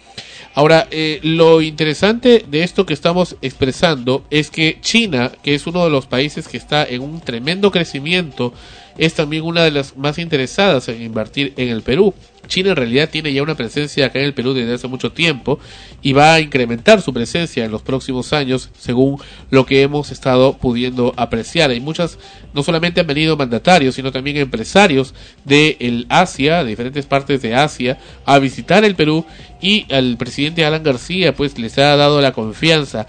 Ahora, 0.56 0.88
eh, 0.90 1.20
lo 1.22 1.62
interesante 1.62 2.46
de 2.48 2.64
esto 2.64 2.86
que 2.86 2.94
estamos 2.94 3.36
expresando 3.42 4.24
es 4.30 4.50
que 4.50 4.80
China, 4.80 5.34
que 5.44 5.54
es 5.54 5.68
uno 5.68 5.84
de 5.84 5.90
los 5.90 6.06
países 6.06 6.48
que 6.48 6.56
está 6.56 6.86
en 6.86 7.02
un 7.02 7.20
tremendo 7.20 7.72
crecimiento, 7.72 8.54
es 8.98 9.14
también 9.14 9.44
una 9.44 9.66
de 9.66 9.72
las 9.72 9.98
más 9.98 10.18
interesadas 10.18 10.88
en 10.88 11.02
invertir 11.02 11.54
en 11.58 11.68
el 11.68 11.82
Perú. 11.82 12.14
China 12.48 12.72
en 12.72 12.76
realidad 12.76 13.10
tiene 13.10 13.34
ya 13.34 13.44
una 13.44 13.56
presencia 13.56 14.06
acá 14.06 14.20
en 14.20 14.26
el 14.26 14.34
Perú 14.34 14.54
desde 14.54 14.74
hace 14.74 14.88
mucho 14.88 15.12
tiempo 15.12 15.60
y 16.02 16.14
va 16.14 16.36
a 16.36 16.40
incrementar 16.40 17.02
su 17.02 17.14
presencia 17.14 17.66
en 17.66 17.72
los 17.72 17.82
próximos 17.82 18.34
años 18.34 18.70
según 18.78 19.20
lo 19.50 19.66
que 19.66 19.82
hemos 19.82 20.12
estado 20.12 20.58
pudiendo 20.58 21.14
apreciar. 21.18 21.70
Hay 21.70 21.80
muchas, 21.80 22.18
no 22.54 22.64
solamente 22.64 23.02
han 23.02 23.08
venido 23.08 23.38
mandatarios, 23.38 23.96
sino 23.96 24.12
también 24.12 24.38
empresarios 24.38 25.14
de 25.44 25.78
el 25.80 26.06
Asia, 26.10 26.64
de 26.64 26.70
diferentes 26.70 27.06
partes 27.06 27.42
de 27.42 27.56
Asia, 27.56 27.98
a 28.26 28.40
visitar 28.40 28.84
el 28.86 28.96
Perú 28.96 29.26
y 29.62 29.92
al 29.94 30.18
presidente 30.18 30.66
Alan 30.66 30.84
García 30.84 31.36
pues 31.36 31.58
les 31.58 31.78
ha 31.78 31.96
dado 31.96 32.22
la 32.22 32.34
confianza 32.34 33.08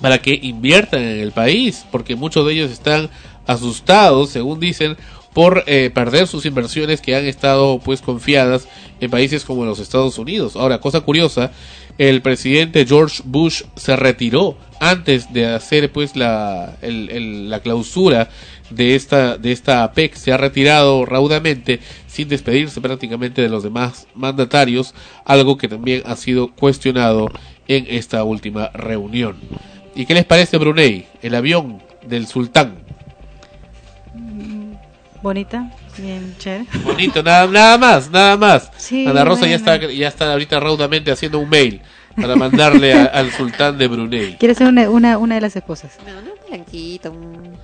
para 0.00 0.18
que 0.18 0.38
inviertan 0.42 1.02
en 1.02 1.18
el 1.20 1.32
país, 1.32 1.84
porque 1.90 2.16
muchos 2.16 2.46
de 2.46 2.52
ellos 2.52 2.70
están 2.70 3.10
asustados, 3.46 4.30
según 4.30 4.60
dicen, 4.60 4.96
por 5.38 5.62
eh, 5.68 5.88
perder 5.94 6.26
sus 6.26 6.46
inversiones 6.46 7.00
que 7.00 7.14
han 7.14 7.24
estado 7.24 7.78
pues 7.78 8.02
confiadas 8.02 8.66
en 8.98 9.08
países 9.08 9.44
como 9.44 9.64
los 9.64 9.78
Estados 9.78 10.18
Unidos. 10.18 10.56
Ahora, 10.56 10.80
cosa 10.80 11.02
curiosa, 11.02 11.52
el 11.96 12.22
presidente 12.22 12.84
George 12.84 13.22
Bush 13.24 13.62
se 13.76 13.94
retiró 13.94 14.58
antes 14.80 15.32
de 15.32 15.46
hacer 15.46 15.92
pues 15.92 16.16
la, 16.16 16.74
el- 16.82 17.48
la 17.48 17.60
clausura 17.60 18.30
de 18.70 18.96
esta, 18.96 19.38
de 19.38 19.52
esta 19.52 19.84
APEC, 19.84 20.16
se 20.16 20.32
ha 20.32 20.38
retirado 20.38 21.04
raudamente 21.06 21.78
sin 22.08 22.26
despedirse 22.28 22.80
prácticamente 22.80 23.40
de 23.40 23.48
los 23.48 23.62
demás 23.62 24.08
mandatarios, 24.16 24.92
algo 25.24 25.56
que 25.56 25.68
también 25.68 26.02
ha 26.04 26.16
sido 26.16 26.48
cuestionado 26.52 27.28
en 27.68 27.86
esta 27.88 28.24
última 28.24 28.70
reunión. 28.74 29.36
¿Y 29.94 30.04
qué 30.04 30.14
les 30.14 30.24
parece 30.24 30.58
Brunei, 30.58 31.06
el 31.22 31.36
avión 31.36 31.80
del 32.08 32.26
sultán? 32.26 32.87
Bonita, 35.28 35.70
bien 35.98 36.34
chévere. 36.38 36.64
Bonito, 36.84 37.22
nada, 37.22 37.46
nada 37.46 37.76
más, 37.76 38.10
nada 38.10 38.34
más. 38.38 38.70
Sí, 38.78 39.06
Ana 39.06 39.26
Rosa 39.26 39.46
ya 39.46 39.56
está, 39.56 39.76
ya 39.76 40.08
está 40.08 40.32
ahorita 40.32 40.58
raudamente 40.58 41.10
haciendo 41.10 41.38
un 41.38 41.50
mail 41.50 41.82
para 42.16 42.34
mandarle 42.34 42.94
a- 42.94 43.04
al 43.04 43.30
sultán 43.30 43.76
de 43.76 43.88
Brunei. 43.88 44.36
Quiere 44.38 44.54
ser 44.54 44.68
una, 44.68 44.88
una, 44.88 45.18
una 45.18 45.34
de 45.34 45.42
las 45.42 45.54
esposas. 45.54 45.98
Blanquito, 46.48 47.10
un- 47.10 47.58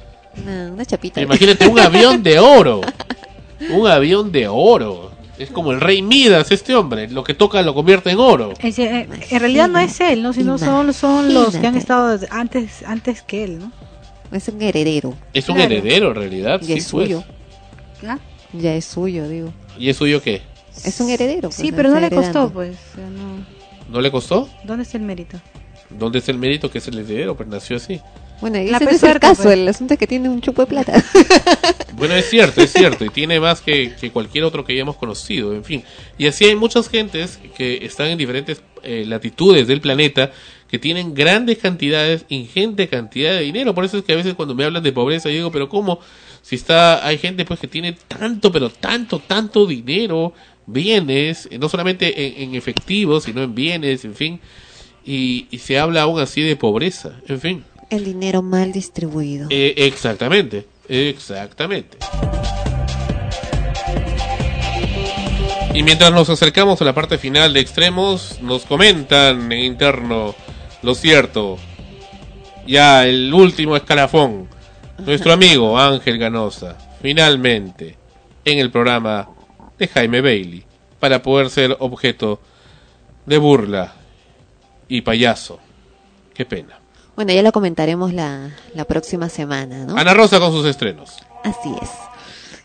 una, 0.44 0.72
una 0.74 0.84
chapita. 0.84 1.22
Imagínate 1.22 1.66
un 1.66 1.78
avión 1.80 2.22
de 2.22 2.38
oro. 2.38 2.82
Un 3.70 3.86
avión 3.86 4.30
de 4.30 4.46
oro. 4.46 5.12
Es 5.38 5.48
como 5.48 5.72
el 5.72 5.80
rey 5.80 6.02
Midas, 6.02 6.50
este 6.50 6.74
hombre. 6.74 7.08
Lo 7.08 7.24
que 7.24 7.32
toca 7.32 7.62
lo 7.62 7.72
convierte 7.72 8.10
en 8.10 8.18
oro. 8.18 8.52
Es, 8.62 8.78
eh, 8.78 9.08
en 9.30 9.40
realidad 9.40 9.68
no 9.68 9.78
es 9.78 9.98
él, 10.02 10.22
¿no? 10.22 10.34
sino 10.34 10.58
son, 10.58 10.92
son 10.92 11.32
los 11.32 11.56
que 11.56 11.66
han 11.66 11.76
estado 11.76 12.18
antes, 12.30 12.82
antes 12.86 13.22
que 13.22 13.44
él, 13.44 13.58
¿no? 13.60 13.72
Es 14.32 14.48
un 14.48 14.60
heredero. 14.60 15.14
Es 15.32 15.48
un 15.48 15.54
Claro. 15.54 15.72
heredero 15.72 16.08
en 16.08 16.14
realidad. 16.16 16.60
Sí, 16.62 16.72
es 16.74 16.90
pues. 16.90 17.06
suyo. 17.08 17.24
¿Ah? 18.06 18.18
Ya 18.52 18.74
es 18.74 18.84
suyo, 18.84 19.28
digo. 19.28 19.52
¿Y 19.78 19.88
es 19.88 19.96
suyo 19.96 20.22
qué? 20.22 20.42
Es 20.84 21.00
un 21.00 21.10
heredero. 21.10 21.50
Sí, 21.50 21.62
pues, 21.64 21.74
pero 21.74 21.88
no 21.90 22.00
le 22.00 22.08
costó, 22.10 22.20
heredando. 22.28 22.52
pues. 22.52 22.76
o 22.92 22.94
sea, 22.96 23.06
no. 23.08 23.46
¿No 23.90 24.00
le 24.00 24.10
costó? 24.10 24.48
¿Dónde 24.64 24.82
está 24.84 24.96
el 24.98 25.04
mérito? 25.04 25.38
¿Dónde 25.90 26.18
está 26.18 26.32
el 26.32 26.38
mérito 26.38 26.70
que 26.70 26.78
es 26.78 26.88
el 26.88 26.98
heredero? 26.98 27.36
Pues 27.36 27.48
nació 27.48 27.76
así. 27.76 28.00
Bueno, 28.40 28.56
La 28.70 28.76
ese 28.78 28.84
no 28.84 28.90
es 28.90 29.02
el 29.02 29.20
caso. 29.20 29.44
pues. 29.44 29.54
El 29.58 29.68
asunto 29.68 29.94
es 29.94 30.00
que 30.00 30.06
tiene 30.06 30.28
un 30.28 30.40
chupo 30.40 30.62
de 30.62 30.66
plata. 30.66 30.92
Bueno, 31.96 32.14
es 32.16 32.28
cierto, 32.28 32.60
es 32.60 32.72
cierto, 32.72 33.04
y 33.04 33.08
tiene 33.08 33.38
más 33.38 33.60
que, 33.60 33.94
que 33.94 34.10
cualquier 34.10 34.42
otro 34.42 34.64
que 34.64 34.72
hayamos 34.72 34.96
conocido, 34.96 35.54
en 35.54 35.62
fin. 35.62 35.84
Y 36.18 36.26
así 36.26 36.44
hay 36.44 36.56
muchas 36.56 36.88
gentes 36.88 37.38
que 37.56 37.84
están 37.84 38.08
en 38.08 38.18
diferentes 38.18 38.62
eh, 38.82 39.04
latitudes 39.06 39.68
del 39.68 39.80
planeta 39.80 40.32
que 40.74 40.80
tienen 40.80 41.14
grandes 41.14 41.58
cantidades, 41.58 42.24
ingente 42.28 42.88
cantidad 42.88 43.30
de 43.30 43.42
dinero. 43.42 43.76
Por 43.76 43.84
eso 43.84 43.98
es 43.98 44.02
que 44.02 44.12
a 44.12 44.16
veces 44.16 44.34
cuando 44.34 44.56
me 44.56 44.64
hablan 44.64 44.82
de 44.82 44.90
pobreza, 44.90 45.28
yo 45.28 45.36
digo, 45.36 45.52
pero 45.52 45.68
¿cómo? 45.68 46.00
Si 46.42 46.56
está, 46.56 47.06
hay 47.06 47.16
gente 47.16 47.44
pues 47.44 47.60
que 47.60 47.68
tiene 47.68 47.92
tanto, 48.08 48.50
pero 48.50 48.70
tanto, 48.70 49.20
tanto 49.20 49.66
dinero 49.66 50.32
bienes, 50.66 51.46
eh, 51.52 51.58
no 51.58 51.68
solamente 51.68 52.26
en, 52.26 52.48
en 52.48 52.54
efectivo, 52.56 53.20
sino 53.20 53.44
en 53.44 53.54
bienes, 53.54 54.04
en 54.04 54.16
fin, 54.16 54.40
y, 55.06 55.46
y 55.52 55.58
se 55.58 55.78
habla 55.78 56.02
aún 56.02 56.18
así 56.18 56.40
de 56.40 56.56
pobreza, 56.56 57.20
en 57.28 57.40
fin. 57.40 57.64
El 57.88 58.04
dinero 58.04 58.42
mal 58.42 58.72
distribuido. 58.72 59.46
Eh, 59.50 59.74
exactamente, 59.76 60.66
exactamente. 60.88 61.98
Y 65.72 65.84
mientras 65.84 66.12
nos 66.12 66.28
acercamos 66.30 66.82
a 66.82 66.84
la 66.84 66.94
parte 66.96 67.16
final 67.16 67.52
de 67.52 67.60
extremos, 67.60 68.40
nos 68.42 68.64
comentan 68.64 69.52
en 69.52 69.60
interno 69.60 70.34
lo 70.84 70.94
cierto. 70.94 71.58
Ya 72.66 73.06
el 73.06 73.32
último 73.32 73.76
escalafón. 73.76 74.48
Nuestro 74.98 75.32
amigo 75.32 75.78
Ángel 75.78 76.18
Ganosa, 76.18 76.76
finalmente, 77.02 77.96
en 78.44 78.58
el 78.58 78.70
programa 78.70 79.28
de 79.76 79.88
Jaime 79.88 80.20
Bailey, 80.20 80.64
para 81.00 81.20
poder 81.20 81.50
ser 81.50 81.76
objeto 81.80 82.40
de 83.26 83.38
burla 83.38 83.94
y 84.86 85.00
payaso. 85.00 85.58
Qué 86.32 86.44
pena. 86.44 86.78
Bueno, 87.16 87.32
ya 87.32 87.42
lo 87.42 87.50
comentaremos 87.50 88.12
la, 88.12 88.50
la 88.74 88.84
próxima 88.84 89.28
semana, 89.28 89.84
¿no? 89.84 89.96
Ana 89.96 90.14
Rosa 90.14 90.38
con 90.38 90.52
sus 90.52 90.66
estrenos. 90.66 91.16
Así 91.42 91.74
es. 91.80 91.90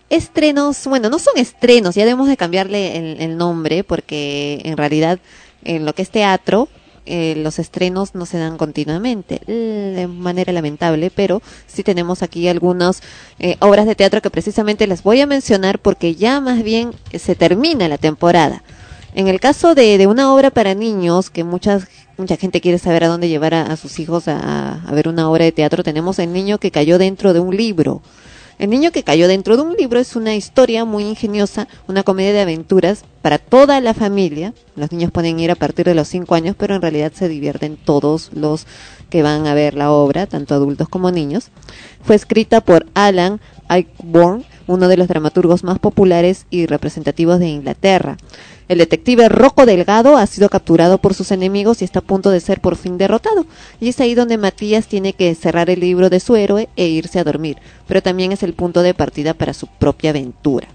Estrenos, 0.09 0.85
bueno, 0.87 1.09
no 1.09 1.19
son 1.19 1.37
estrenos, 1.37 1.95
ya 1.95 2.03
debemos 2.03 2.27
de 2.27 2.37
cambiarle 2.37 2.97
el, 2.97 3.21
el 3.21 3.37
nombre 3.37 3.83
porque 3.83 4.61
en 4.65 4.75
realidad 4.75 5.19
en 5.63 5.85
lo 5.85 5.93
que 5.93 6.01
es 6.01 6.09
teatro, 6.09 6.67
eh, 7.05 7.35
los 7.37 7.59
estrenos 7.59 8.15
no 8.15 8.25
se 8.25 8.37
dan 8.37 8.57
continuamente, 8.57 9.41
eh, 9.47 9.93
de 9.95 10.07
manera 10.07 10.53
lamentable, 10.53 11.11
pero 11.13 11.41
sí 11.67 11.83
tenemos 11.83 12.23
aquí 12.23 12.47
algunas 12.47 13.01
eh, 13.39 13.57
obras 13.59 13.85
de 13.85 13.95
teatro 13.95 14.21
que 14.21 14.29
precisamente 14.29 14.87
las 14.87 15.03
voy 15.03 15.21
a 15.21 15.27
mencionar 15.27 15.79
porque 15.79 16.15
ya 16.15 16.41
más 16.41 16.63
bien 16.63 16.91
eh, 17.11 17.19
se 17.19 17.35
termina 17.35 17.87
la 17.87 17.97
temporada. 17.97 18.63
En 19.15 19.27
el 19.27 19.39
caso 19.39 19.75
de, 19.75 20.05
una 20.07 20.33
obra 20.33 20.51
para 20.51 20.75
niños, 20.75 21.29
que 21.29 21.43
muchas, 21.43 21.87
mucha 22.17 22.37
gente 22.37 22.61
quiere 22.61 22.77
saber 22.77 23.03
a 23.03 23.07
dónde 23.07 23.27
llevar 23.27 23.55
a, 23.55 23.75
sus 23.75 23.99
hijos 23.99 24.27
a 24.27 24.79
ver 24.91 25.07
una 25.07 25.29
obra 25.29 25.45
de 25.45 25.51
teatro, 25.51 25.83
tenemos 25.83 26.19
el 26.19 26.31
niño 26.31 26.59
que 26.59 26.69
cayó 26.69 26.99
dentro 26.99 27.33
de 27.33 27.39
un 27.39 27.57
libro. 27.57 28.03
El 28.59 28.69
niño 28.71 28.91
que 28.91 29.03
cayó 29.03 29.29
dentro 29.29 29.55
de 29.55 29.63
un 29.63 29.77
libro 29.77 30.01
es 30.01 30.17
una 30.17 30.35
historia 30.35 30.83
muy 30.83 31.05
ingeniosa, 31.05 31.69
una 31.87 32.03
comedia 32.03 32.33
de 32.33 32.41
aventuras 32.41 33.05
para 33.21 33.37
toda 33.37 33.79
la 33.79 33.93
familia. 33.93 34.53
Los 34.75 34.91
niños 34.91 35.11
pueden 35.13 35.39
ir 35.39 35.49
a 35.49 35.55
partir 35.55 35.85
de 35.85 35.95
los 35.95 36.09
5 36.09 36.35
años, 36.35 36.57
pero 36.59 36.75
en 36.75 36.81
realidad 36.81 37.13
se 37.15 37.29
divierten 37.29 37.77
todos 37.77 38.31
los 38.33 38.67
que 39.09 39.23
van 39.23 39.47
a 39.47 39.53
ver 39.53 39.75
la 39.75 39.93
obra, 39.93 40.27
tanto 40.27 40.55
adultos 40.55 40.89
como 40.89 41.09
niños. 41.09 41.51
Fue 42.03 42.17
escrita 42.17 42.59
por 42.59 42.85
Alan 42.95 43.39
Ayckbourn, 43.69 44.43
uno 44.69 44.87
de 44.87 44.97
los 44.97 45.07
dramaturgos 45.07 45.63
más 45.63 45.79
populares 45.79 46.45
y 46.51 46.67
representativos 46.67 47.39
de 47.39 47.49
Inglaterra. 47.49 48.17
El 48.67 48.77
detective 48.77 49.27
Rocco 49.27 49.65
Delgado 49.65 50.15
ha 50.15 50.27
sido 50.27 50.47
capturado 50.47 50.99
por 50.99 51.15
sus 51.15 51.31
enemigos 51.31 51.81
y 51.81 51.85
está 51.85 51.99
a 51.99 52.03
punto 52.03 52.29
de 52.29 52.39
ser 52.39 52.61
por 52.61 52.75
fin 52.75 52.99
derrotado. 52.99 53.47
Y 53.81 53.89
es 53.89 53.99
ahí 53.99 54.13
donde 54.13 54.37
Matías 54.37 54.85
tiene 54.87 55.13
que 55.13 55.33
cerrar 55.33 55.71
el 55.71 55.79
libro 55.79 56.11
de 56.11 56.19
su 56.19 56.35
héroe 56.35 56.69
e 56.75 56.85
irse 56.87 57.17
a 57.17 57.23
dormir, 57.23 57.57
pero 57.87 58.03
también 58.03 58.31
es 58.31 58.43
el 58.43 58.53
punto 58.53 58.83
de 58.83 58.93
partida 58.93 59.33
para 59.33 59.55
su 59.55 59.65
propia 59.65 60.11
aventura. 60.11 60.67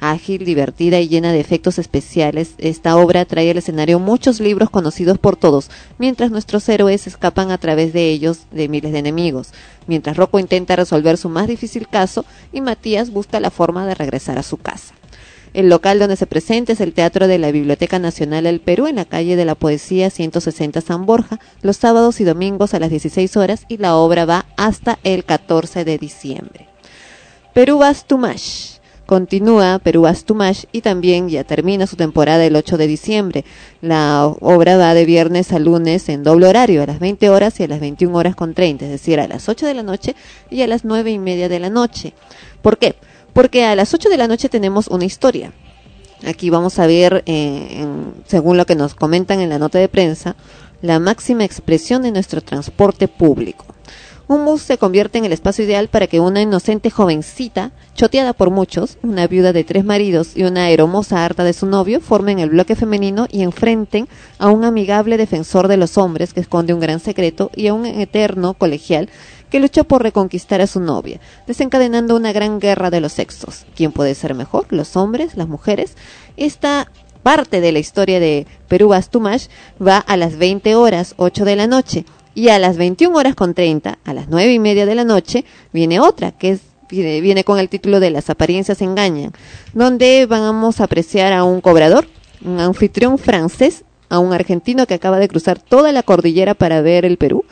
Ágil, 0.00 0.44
divertida 0.44 1.00
y 1.00 1.08
llena 1.08 1.32
de 1.32 1.40
efectos 1.40 1.78
especiales, 1.78 2.54
esta 2.58 2.96
obra 2.96 3.24
trae 3.24 3.50
al 3.50 3.58
escenario 3.58 3.98
muchos 3.98 4.40
libros 4.40 4.70
conocidos 4.70 5.18
por 5.18 5.36
todos, 5.36 5.70
mientras 5.98 6.30
nuestros 6.30 6.68
héroes 6.68 7.06
escapan 7.06 7.50
a 7.50 7.58
través 7.58 7.92
de 7.92 8.10
ellos 8.10 8.42
de 8.52 8.68
miles 8.68 8.92
de 8.92 8.98
enemigos, 9.00 9.52
mientras 9.86 10.16
Rocco 10.16 10.38
intenta 10.38 10.76
resolver 10.76 11.16
su 11.16 11.28
más 11.28 11.48
difícil 11.48 11.88
caso 11.88 12.24
y 12.52 12.60
Matías 12.60 13.10
busca 13.10 13.40
la 13.40 13.50
forma 13.50 13.86
de 13.86 13.94
regresar 13.94 14.38
a 14.38 14.42
su 14.42 14.56
casa. 14.56 14.94
El 15.54 15.68
local 15.68 15.98
donde 15.98 16.16
se 16.16 16.26
presenta 16.26 16.72
es 16.72 16.80
el 16.80 16.92
Teatro 16.92 17.26
de 17.26 17.38
la 17.38 17.50
Biblioteca 17.50 17.98
Nacional 17.98 18.44
del 18.44 18.60
Perú 18.60 18.86
en 18.86 18.96
la 18.96 19.04
calle 19.04 19.34
de 19.34 19.44
la 19.44 19.54
Poesía 19.54 20.10
160 20.10 20.80
San 20.80 21.06
Borja, 21.06 21.40
los 21.62 21.76
sábados 21.76 22.20
y 22.20 22.24
domingos 22.24 22.74
a 22.74 22.78
las 22.78 22.90
16 22.90 23.36
horas 23.36 23.64
y 23.68 23.78
la 23.78 23.96
obra 23.96 24.26
va 24.26 24.46
hasta 24.56 24.98
el 25.04 25.24
14 25.24 25.84
de 25.84 25.98
diciembre. 25.98 26.68
Perú 27.54 27.78
Vas 27.78 28.06
Tumash. 28.06 28.77
Continúa 29.08 29.78
Perú 29.78 30.02
Vas 30.02 30.24
Tumash 30.24 30.64
y 30.70 30.82
también 30.82 31.30
ya 31.30 31.42
termina 31.42 31.86
su 31.86 31.96
temporada 31.96 32.44
el 32.44 32.54
8 32.54 32.76
de 32.76 32.86
diciembre. 32.86 33.42
La 33.80 34.26
obra 34.26 34.76
va 34.76 34.92
de 34.92 35.06
viernes 35.06 35.50
a 35.54 35.58
lunes 35.58 36.10
en 36.10 36.22
doble 36.22 36.46
horario, 36.46 36.82
a 36.82 36.86
las 36.86 36.98
20 36.98 37.30
horas 37.30 37.58
y 37.58 37.62
a 37.62 37.68
las 37.68 37.80
21 37.80 38.14
horas 38.18 38.36
con 38.36 38.52
30, 38.52 38.84
es 38.84 38.90
decir, 38.90 39.18
a 39.18 39.26
las 39.26 39.48
8 39.48 39.64
de 39.64 39.72
la 39.72 39.82
noche 39.82 40.14
y 40.50 40.60
a 40.60 40.66
las 40.66 40.84
9 40.84 41.10
y 41.10 41.18
media 41.18 41.48
de 41.48 41.58
la 41.58 41.70
noche. 41.70 42.12
¿Por 42.60 42.76
qué? 42.76 42.96
Porque 43.32 43.64
a 43.64 43.74
las 43.74 43.94
8 43.94 44.10
de 44.10 44.18
la 44.18 44.28
noche 44.28 44.50
tenemos 44.50 44.88
una 44.88 45.06
historia. 45.06 45.54
Aquí 46.26 46.50
vamos 46.50 46.78
a 46.78 46.86
ver, 46.86 47.22
eh, 47.24 47.78
en- 47.80 48.12
según 48.26 48.58
lo 48.58 48.66
que 48.66 48.74
nos 48.74 48.94
comentan 48.94 49.40
en 49.40 49.48
la 49.48 49.58
nota 49.58 49.78
de 49.78 49.88
prensa, 49.88 50.36
la 50.82 50.98
máxima 50.98 51.44
expresión 51.44 52.02
de 52.02 52.12
nuestro 52.12 52.42
transporte 52.42 53.08
público. 53.08 53.64
Un 54.30 54.44
bus 54.44 54.60
se 54.60 54.76
convierte 54.76 55.16
en 55.16 55.24
el 55.24 55.32
espacio 55.32 55.64
ideal 55.64 55.88
para 55.88 56.06
que 56.06 56.20
una 56.20 56.42
inocente 56.42 56.90
jovencita, 56.90 57.72
choteada 57.94 58.34
por 58.34 58.50
muchos, 58.50 58.98
una 59.02 59.26
viuda 59.26 59.54
de 59.54 59.64
tres 59.64 59.86
maridos 59.86 60.36
y 60.36 60.42
una 60.42 60.70
hermosa 60.70 61.24
harta 61.24 61.44
de 61.44 61.54
su 61.54 61.64
novio, 61.64 62.02
formen 62.02 62.38
el 62.38 62.50
bloque 62.50 62.76
femenino 62.76 63.26
y 63.30 63.40
enfrenten 63.40 64.06
a 64.38 64.48
un 64.48 64.64
amigable 64.64 65.16
defensor 65.16 65.66
de 65.66 65.78
los 65.78 65.96
hombres 65.96 66.34
que 66.34 66.40
esconde 66.40 66.74
un 66.74 66.80
gran 66.80 67.00
secreto 67.00 67.50
y 67.56 67.68
a 67.68 67.72
un 67.72 67.86
eterno 67.86 68.52
colegial 68.52 69.08
que 69.48 69.60
luchó 69.60 69.84
por 69.84 70.02
reconquistar 70.02 70.60
a 70.60 70.66
su 70.66 70.80
novia, 70.80 71.20
desencadenando 71.46 72.14
una 72.14 72.32
gran 72.34 72.60
guerra 72.60 72.90
de 72.90 73.00
los 73.00 73.14
sexos. 73.14 73.64
¿Quién 73.74 73.92
puede 73.92 74.14
ser 74.14 74.34
mejor? 74.34 74.66
¿Los 74.68 74.94
hombres? 74.98 75.38
¿Las 75.38 75.48
mujeres? 75.48 75.96
Esta 76.36 76.92
parte 77.22 77.62
de 77.62 77.72
la 77.72 77.78
historia 77.78 78.20
de 78.20 78.46
Perú 78.68 78.88
Bastumash 78.88 79.46
va 79.80 79.96
a 79.96 80.18
las 80.18 80.36
20 80.36 80.74
horas 80.74 81.14
8 81.16 81.46
de 81.46 81.56
la 81.56 81.66
noche 81.66 82.04
y 82.38 82.50
a 82.50 82.60
las 82.60 82.76
21 82.76 83.18
horas 83.18 83.34
con 83.34 83.52
30, 83.52 83.98
a 84.04 84.14
las 84.14 84.28
9 84.28 84.52
y 84.52 84.58
media 84.60 84.86
de 84.86 84.94
la 84.94 85.02
noche, 85.02 85.44
viene 85.72 85.98
otra 85.98 86.30
que 86.30 86.50
es 86.50 86.60
viene, 86.88 87.20
viene 87.20 87.42
con 87.42 87.58
el 87.58 87.68
título 87.68 87.98
de 87.98 88.12
Las 88.12 88.30
apariencias 88.30 88.80
engañan, 88.80 89.32
donde 89.74 90.24
vamos 90.26 90.80
a 90.80 90.84
apreciar 90.84 91.32
a 91.32 91.42
un 91.42 91.60
cobrador, 91.60 92.06
un 92.44 92.60
anfitrión 92.60 93.18
francés, 93.18 93.82
a 94.08 94.20
un 94.20 94.32
argentino 94.32 94.86
que 94.86 94.94
acaba 94.94 95.18
de 95.18 95.26
cruzar 95.26 95.58
toda 95.58 95.90
la 95.90 96.04
cordillera 96.04 96.54
para 96.54 96.80
ver 96.80 97.04
el 97.04 97.16
Perú, 97.16 97.44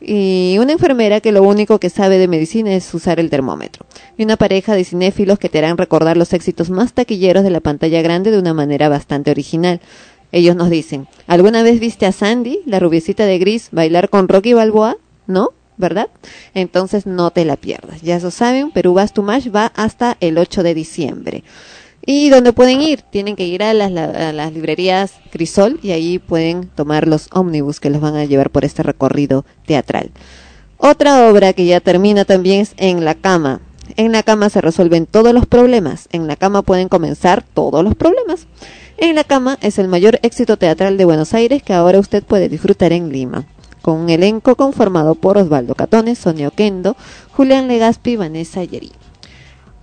y 0.00 0.56
una 0.60 0.72
enfermera 0.72 1.20
que 1.20 1.32
lo 1.32 1.42
único 1.42 1.80
que 1.80 1.90
sabe 1.90 2.18
de 2.18 2.28
medicina 2.28 2.72
es 2.72 2.94
usar 2.94 3.18
el 3.18 3.30
termómetro. 3.30 3.84
Y 4.16 4.22
una 4.22 4.36
pareja 4.36 4.76
de 4.76 4.84
cinéfilos 4.84 5.40
que 5.40 5.48
te 5.48 5.58
harán 5.58 5.76
recordar 5.76 6.16
los 6.16 6.32
éxitos 6.32 6.70
más 6.70 6.92
taquilleros 6.92 7.42
de 7.42 7.50
la 7.50 7.58
pantalla 7.58 8.00
grande 8.02 8.30
de 8.30 8.38
una 8.38 8.54
manera 8.54 8.88
bastante 8.88 9.32
original. 9.32 9.80
Ellos 10.32 10.56
nos 10.56 10.70
dicen, 10.70 11.08
¿alguna 11.26 11.62
vez 11.62 11.80
viste 11.80 12.06
a 12.06 12.12
Sandy, 12.12 12.60
la 12.66 12.80
rubiecita 12.80 13.24
de 13.26 13.38
gris, 13.38 13.68
bailar 13.72 14.10
con 14.10 14.28
Rocky 14.28 14.52
Balboa? 14.52 14.96
¿No? 15.26 15.50
¿Verdad? 15.76 16.08
Entonces 16.54 17.06
no 17.06 17.30
te 17.30 17.44
la 17.44 17.56
pierdas. 17.56 18.02
Ya 18.02 18.18
lo 18.18 18.30
saben, 18.30 18.70
Perú 18.72 18.94
Vas 18.94 19.12
to 19.12 19.22
Mash 19.22 19.48
va 19.54 19.66
hasta 19.76 20.16
el 20.20 20.36
8 20.36 20.62
de 20.64 20.74
diciembre. 20.74 21.44
¿Y 22.04 22.30
dónde 22.30 22.52
pueden 22.52 22.80
ir? 22.80 23.02
Tienen 23.02 23.36
que 23.36 23.46
ir 23.46 23.62
a 23.62 23.72
las, 23.74 23.90
la- 23.92 24.28
a 24.28 24.32
las 24.32 24.52
librerías 24.52 25.12
Crisol 25.30 25.78
y 25.82 25.92
ahí 25.92 26.18
pueden 26.18 26.68
tomar 26.68 27.06
los 27.06 27.28
ómnibus 27.32 27.80
que 27.80 27.90
los 27.90 28.00
van 28.00 28.16
a 28.16 28.24
llevar 28.24 28.50
por 28.50 28.64
este 28.64 28.82
recorrido 28.82 29.44
teatral. 29.66 30.10
Otra 30.78 31.28
obra 31.30 31.52
que 31.52 31.66
ya 31.66 31.80
termina 31.80 32.24
también 32.24 32.60
es 32.62 32.72
En 32.76 33.04
la 33.04 33.14
cama. 33.14 33.60
En 33.96 34.12
la 34.12 34.22
cama 34.22 34.48
se 34.50 34.60
resuelven 34.60 35.06
todos 35.06 35.32
los 35.32 35.46
problemas. 35.46 36.08
En 36.12 36.26
la 36.26 36.36
cama 36.36 36.62
pueden 36.62 36.88
comenzar 36.88 37.42
todos 37.42 37.82
los 37.84 37.94
problemas. 37.94 38.46
En 38.98 39.14
la 39.14 39.24
cama 39.24 39.58
es 39.62 39.78
el 39.78 39.88
mayor 39.88 40.18
éxito 40.22 40.56
teatral 40.56 40.96
de 40.96 41.04
Buenos 41.04 41.32
Aires 41.32 41.62
que 41.62 41.72
ahora 41.72 41.98
usted 41.98 42.22
puede 42.22 42.48
disfrutar 42.48 42.92
en 42.92 43.10
Lima. 43.10 43.46
Con 43.80 43.98
un 43.98 44.10
elenco 44.10 44.56
conformado 44.56 45.14
por 45.14 45.38
Osvaldo 45.38 45.74
Catones, 45.74 46.18
Sonia 46.18 46.48
Oquendo, 46.48 46.96
Julián 47.32 47.68
Legaspi 47.68 48.12
y 48.12 48.16
Vanessa 48.16 48.64
Yeri 48.64 48.92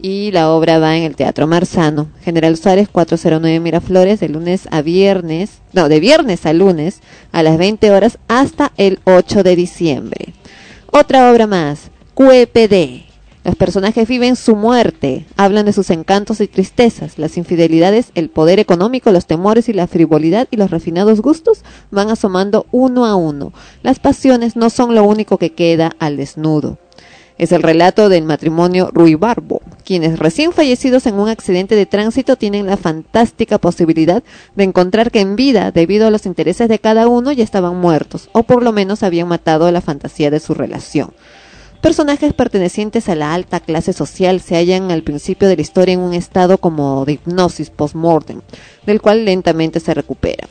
y 0.08 0.32
la 0.32 0.52
obra 0.52 0.78
va 0.78 0.98
en 0.98 1.04
el 1.04 1.16
Teatro 1.16 1.48
Marzano, 1.48 2.10
General 2.24 2.56
Suárez 2.58 2.90
409 2.90 3.60
Miraflores, 3.60 4.20
de 4.20 4.30
lunes 4.30 4.68
a 4.70 4.82
viernes, 4.82 5.62
no, 5.74 5.90
de 5.90 6.00
viernes 6.00 6.46
a 6.46 6.54
lunes 6.54 7.00
a 7.32 7.42
las 7.44 7.58
20 7.58 7.90
horas 7.92 8.20
hasta 8.28 8.72
el 8.78 9.00
8 9.06 9.44
de 9.44 9.56
diciembre. 9.56 10.34
Otra 10.92 11.32
obra 11.32 11.48
más, 11.48 11.90
QEPD. 12.14 13.05
Los 13.46 13.56
personajes 13.56 14.08
viven 14.08 14.36
su 14.36 14.56
muerte, 14.56 15.28
hablan 15.38 15.68
de 15.68 15.74
sus 15.74 15.92
encantos 15.92 16.42
y 16.42 16.48
tristezas, 16.48 17.20
las 17.20 17.38
infidelidades, 17.38 18.08
el 18.16 18.30
poder 18.30 18.60
económico, 18.60 19.12
los 19.12 19.28
temores 19.28 19.70
y 19.70 19.74
la 19.74 19.86
frivolidad 19.86 20.48
y 20.50 20.58
los 20.58 20.72
refinados 20.72 21.22
gustos 21.22 21.64
van 21.92 22.10
asomando 22.10 22.66
uno 22.72 23.06
a 23.06 23.16
uno. 23.16 23.54
Las 23.84 24.00
pasiones 24.00 24.56
no 24.56 24.72
son 24.72 24.96
lo 24.96 25.04
único 25.04 25.38
que 25.38 25.54
queda 25.54 25.92
al 26.00 26.18
desnudo. 26.18 26.80
Es 27.38 27.52
el 27.52 27.62
relato 27.62 28.10
del 28.10 28.24
matrimonio 28.24 28.90
Ruibarbo, 28.92 29.62
quienes 29.84 30.18
recién 30.18 30.52
fallecidos 30.52 31.06
en 31.06 31.14
un 31.20 31.30
accidente 31.30 31.76
de 31.76 31.86
tránsito 31.86 32.38
tienen 32.38 32.66
la 32.66 32.78
fantástica 32.78 33.60
posibilidad 33.60 34.24
de 34.56 34.64
encontrar 34.64 35.12
que 35.12 35.20
en 35.20 35.36
vida, 35.36 35.70
debido 35.70 36.08
a 36.08 36.12
los 36.12 36.26
intereses 36.26 36.68
de 36.68 36.80
cada 36.80 37.08
uno, 37.08 37.32
ya 37.32 37.44
estaban 37.44 37.80
muertos, 37.80 38.28
o 38.32 38.42
por 38.42 38.64
lo 38.64 38.72
menos 38.72 39.04
habían 39.04 39.28
matado 39.28 39.72
la 39.72 39.82
fantasía 39.82 40.32
de 40.32 40.40
su 40.40 40.56
relación. 40.56 41.12
Personajes 41.86 42.34
pertenecientes 42.34 43.10
a 43.10 43.16
la 43.16 43.36
alta 43.36 43.60
clase 43.60 43.94
social 43.94 44.42
se 44.42 44.56
hallan 44.56 44.90
al 44.90 45.04
principio 45.04 45.48
de 45.48 45.56
la 45.56 45.62
historia 45.62 45.94
en 45.94 46.00
un 46.00 46.16
estado 46.16 46.58
como 46.58 47.06
de 47.06 47.12
hipnosis 47.12 47.70
post-mortem, 47.70 48.42
del 48.88 49.00
cual 49.04 49.24
lentamente 49.24 49.80
se 49.80 49.94
recuperan. 49.94 50.50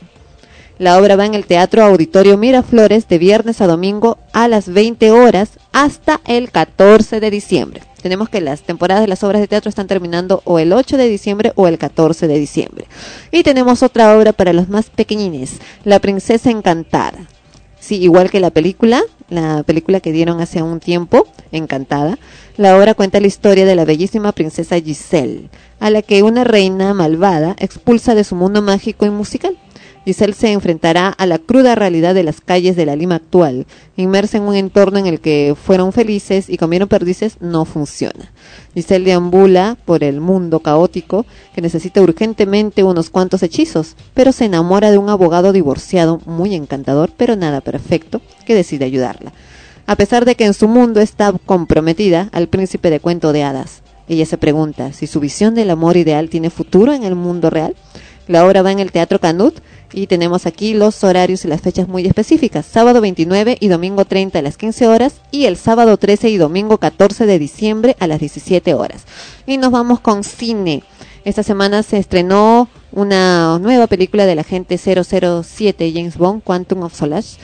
La 0.79 0.97
obra 0.97 1.17
va 1.17 1.25
en 1.25 1.33
el 1.33 1.45
Teatro 1.45 1.83
Auditorio 1.83 2.37
Miraflores 2.37 3.09
de 3.09 3.17
viernes 3.17 3.59
a 3.59 3.67
domingo 3.67 4.17
a 4.31 4.47
las 4.47 4.69
20 4.69 5.11
horas 5.11 5.59
hasta 5.73 6.21
el 6.23 6.51
14 6.51 7.19
de 7.19 7.29
diciembre. 7.29 7.83
Tenemos 8.01 8.29
que 8.29 8.39
las 8.39 8.61
temporadas 8.61 9.03
de 9.03 9.09
las 9.09 9.21
obras 9.25 9.41
de 9.41 9.49
teatro 9.49 9.67
están 9.67 9.87
terminando 9.87 10.41
o 10.45 10.57
el 10.57 10.71
8 10.71 10.95
de 10.95 11.09
diciembre 11.09 11.51
o 11.55 11.67
el 11.67 11.77
14 11.77 12.29
de 12.29 12.39
diciembre. 12.39 12.87
Y 13.31 13.43
tenemos 13.43 13.83
otra 13.83 14.17
obra 14.17 14.31
para 14.31 14.53
los 14.53 14.69
más 14.69 14.89
pequeñines, 14.89 15.59
La 15.83 15.99
Princesa 15.99 16.49
Encantada. 16.49 17.27
Sí, 17.85 17.97
igual 17.97 18.31
que 18.31 18.39
la 18.39 18.49
película, 18.49 19.03
la 19.29 19.61
película 19.61 19.99
que 19.99 20.11
dieron 20.11 20.41
hace 20.41 20.63
un 20.63 20.79
tiempo, 20.79 21.27
Encantada, 21.51 22.17
la 22.57 22.75
obra 22.75 22.95
cuenta 22.95 23.19
la 23.19 23.27
historia 23.27 23.63
de 23.63 23.75
la 23.75 23.85
bellísima 23.85 24.31
princesa 24.31 24.79
Giselle, 24.79 25.49
a 25.79 25.91
la 25.91 26.01
que 26.01 26.23
una 26.23 26.43
reina 26.43 26.95
malvada 26.95 27.55
expulsa 27.59 28.15
de 28.15 28.23
su 28.23 28.33
mundo 28.33 28.63
mágico 28.63 29.05
y 29.05 29.11
musical. 29.11 29.55
Giselle 30.05 30.33
se 30.33 30.51
enfrentará 30.51 31.09
a 31.09 31.25
la 31.25 31.39
cruda 31.39 31.73
realidad 31.73 32.13
de 32.13 32.23
las 32.23 32.39
calles 32.39 32.75
de 32.75 32.85
la 32.85 32.95
Lima 32.95 33.15
actual. 33.15 33.65
Inmersa 33.97 34.37
en 34.37 34.43
un 34.43 34.53
entorno 34.53 34.99
en 34.99 35.07
el 35.07 35.19
que 35.19 35.55
fueron 35.59 35.91
felices 35.93 36.47
y 36.47 36.57
comieron 36.57 36.87
perdices, 36.87 37.37
no 37.41 37.65
funciona. 37.65 38.31
Giselle 38.75 39.05
deambula 39.05 39.77
por 39.83 40.03
el 40.03 40.21
mundo 40.21 40.59
caótico 40.59 41.25
que 41.55 41.61
necesita 41.61 42.01
urgentemente 42.01 42.83
unos 42.83 43.09
cuantos 43.09 43.41
hechizos, 43.41 43.95
pero 44.13 44.31
se 44.31 44.45
enamora 44.45 44.91
de 44.91 44.99
un 44.99 45.09
abogado 45.09 45.51
divorciado 45.51 46.21
muy 46.25 46.53
encantador, 46.53 47.11
pero 47.17 47.35
nada 47.35 47.61
perfecto, 47.61 48.21
que 48.45 48.53
decide 48.53 48.85
ayudarla. 48.85 49.33
A 49.87 49.95
pesar 49.95 50.25
de 50.25 50.35
que 50.35 50.45
en 50.45 50.53
su 50.53 50.67
mundo 50.67 51.01
está 51.01 51.33
comprometida 51.45 52.29
al 52.31 52.47
príncipe 52.47 52.91
de 52.91 52.99
cuento 52.99 53.33
de 53.33 53.43
hadas. 53.43 53.81
Ella 54.07 54.27
se 54.27 54.37
pregunta 54.37 54.93
si 54.93 55.07
su 55.07 55.19
visión 55.19 55.55
del 55.55 55.71
amor 55.71 55.97
ideal 55.97 56.29
tiene 56.29 56.51
futuro 56.51 56.93
en 56.93 57.03
el 57.03 57.15
mundo 57.15 57.49
real. 57.49 57.75
La 58.27 58.45
obra 58.45 58.61
va 58.61 58.71
en 58.71 58.79
el 58.79 58.91
Teatro 58.91 59.19
Canut 59.19 59.59
y 59.95 60.07
tenemos 60.07 60.45
aquí 60.45 60.73
los 60.73 61.03
horarios 61.05 61.45
y 61.45 61.47
las 61.47 61.61
fechas 61.61 61.87
muy 61.87 62.05
específicas. 62.05 62.65
Sábado 62.65 62.99
29 62.99 63.57
y 63.61 63.69
domingo 63.69 64.03
30 64.03 64.39
a 64.39 64.41
las 64.41 64.57
15 64.57 64.87
horas 64.87 65.21
y 65.31 65.45
el 65.45 65.55
sábado 65.55 65.95
13 65.95 66.29
y 66.29 66.37
domingo 66.37 66.77
14 66.77 67.25
de 67.25 67.39
diciembre 67.39 67.95
a 67.99 68.07
las 68.07 68.19
17 68.19 68.73
horas. 68.73 69.05
Y 69.47 69.57
nos 69.57 69.71
vamos 69.71 70.01
con 70.01 70.25
cine. 70.25 70.83
Esta 71.23 71.43
semana 71.43 71.81
se 71.81 71.97
estrenó 71.97 72.67
una 72.91 73.57
nueva 73.59 73.87
película 73.87 74.25
del 74.25 74.39
agente 74.39 74.77
007 74.77 75.93
James 75.95 76.17
Bond, 76.17 76.43
Quantum 76.43 76.83
of 76.83 76.93
Solace. 76.93 77.37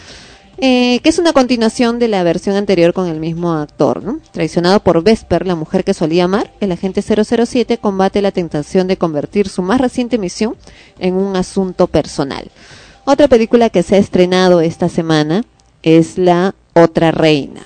Eh, 0.63 0.99
que 0.99 1.09
es 1.09 1.17
una 1.17 1.33
continuación 1.33 1.97
de 1.97 2.07
la 2.07 2.21
versión 2.21 2.55
anterior 2.55 2.93
con 2.93 3.07
el 3.07 3.19
mismo 3.19 3.53
actor. 3.53 4.03
¿no? 4.03 4.19
Traicionado 4.31 4.79
por 4.79 5.03
Vesper, 5.03 5.47
la 5.47 5.55
mujer 5.55 5.83
que 5.83 5.95
solía 5.95 6.25
amar, 6.25 6.53
el 6.59 6.71
agente 6.71 7.01
007 7.01 7.79
combate 7.79 8.21
la 8.21 8.31
tentación 8.31 8.87
de 8.87 8.95
convertir 8.95 9.49
su 9.49 9.63
más 9.63 9.81
reciente 9.81 10.19
misión 10.19 10.55
en 10.99 11.15
un 11.15 11.35
asunto 11.35 11.87
personal. 11.87 12.51
Otra 13.05 13.27
película 13.27 13.71
que 13.71 13.81
se 13.81 13.95
ha 13.95 13.97
estrenado 13.97 14.61
esta 14.61 14.87
semana 14.87 15.43
es 15.81 16.19
La 16.19 16.53
Otra 16.73 17.09
Reina, 17.09 17.61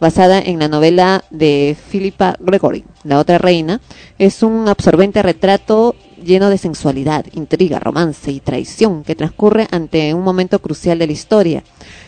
basada 0.00 0.40
en 0.40 0.58
la 0.58 0.68
novela 0.68 1.24
de 1.28 1.76
Philippa 1.90 2.34
Gregory. 2.40 2.86
La 3.04 3.18
Otra 3.18 3.36
Reina 3.36 3.82
es 4.18 4.42
un 4.42 4.68
absorbente 4.68 5.22
retrato 5.22 5.94
lleno 6.24 6.50
de 6.50 6.58
sensualidad, 6.58 7.26
intriga, 7.32 7.78
romance 7.78 8.30
y 8.30 8.40
traición 8.40 9.04
que 9.04 9.14
transcurre 9.14 9.68
ante 9.70 10.14
un 10.14 10.22
momento 10.22 10.58
crucial 10.60 10.98
de 10.98 11.06
la 11.06 11.12
historia. 11.12 11.64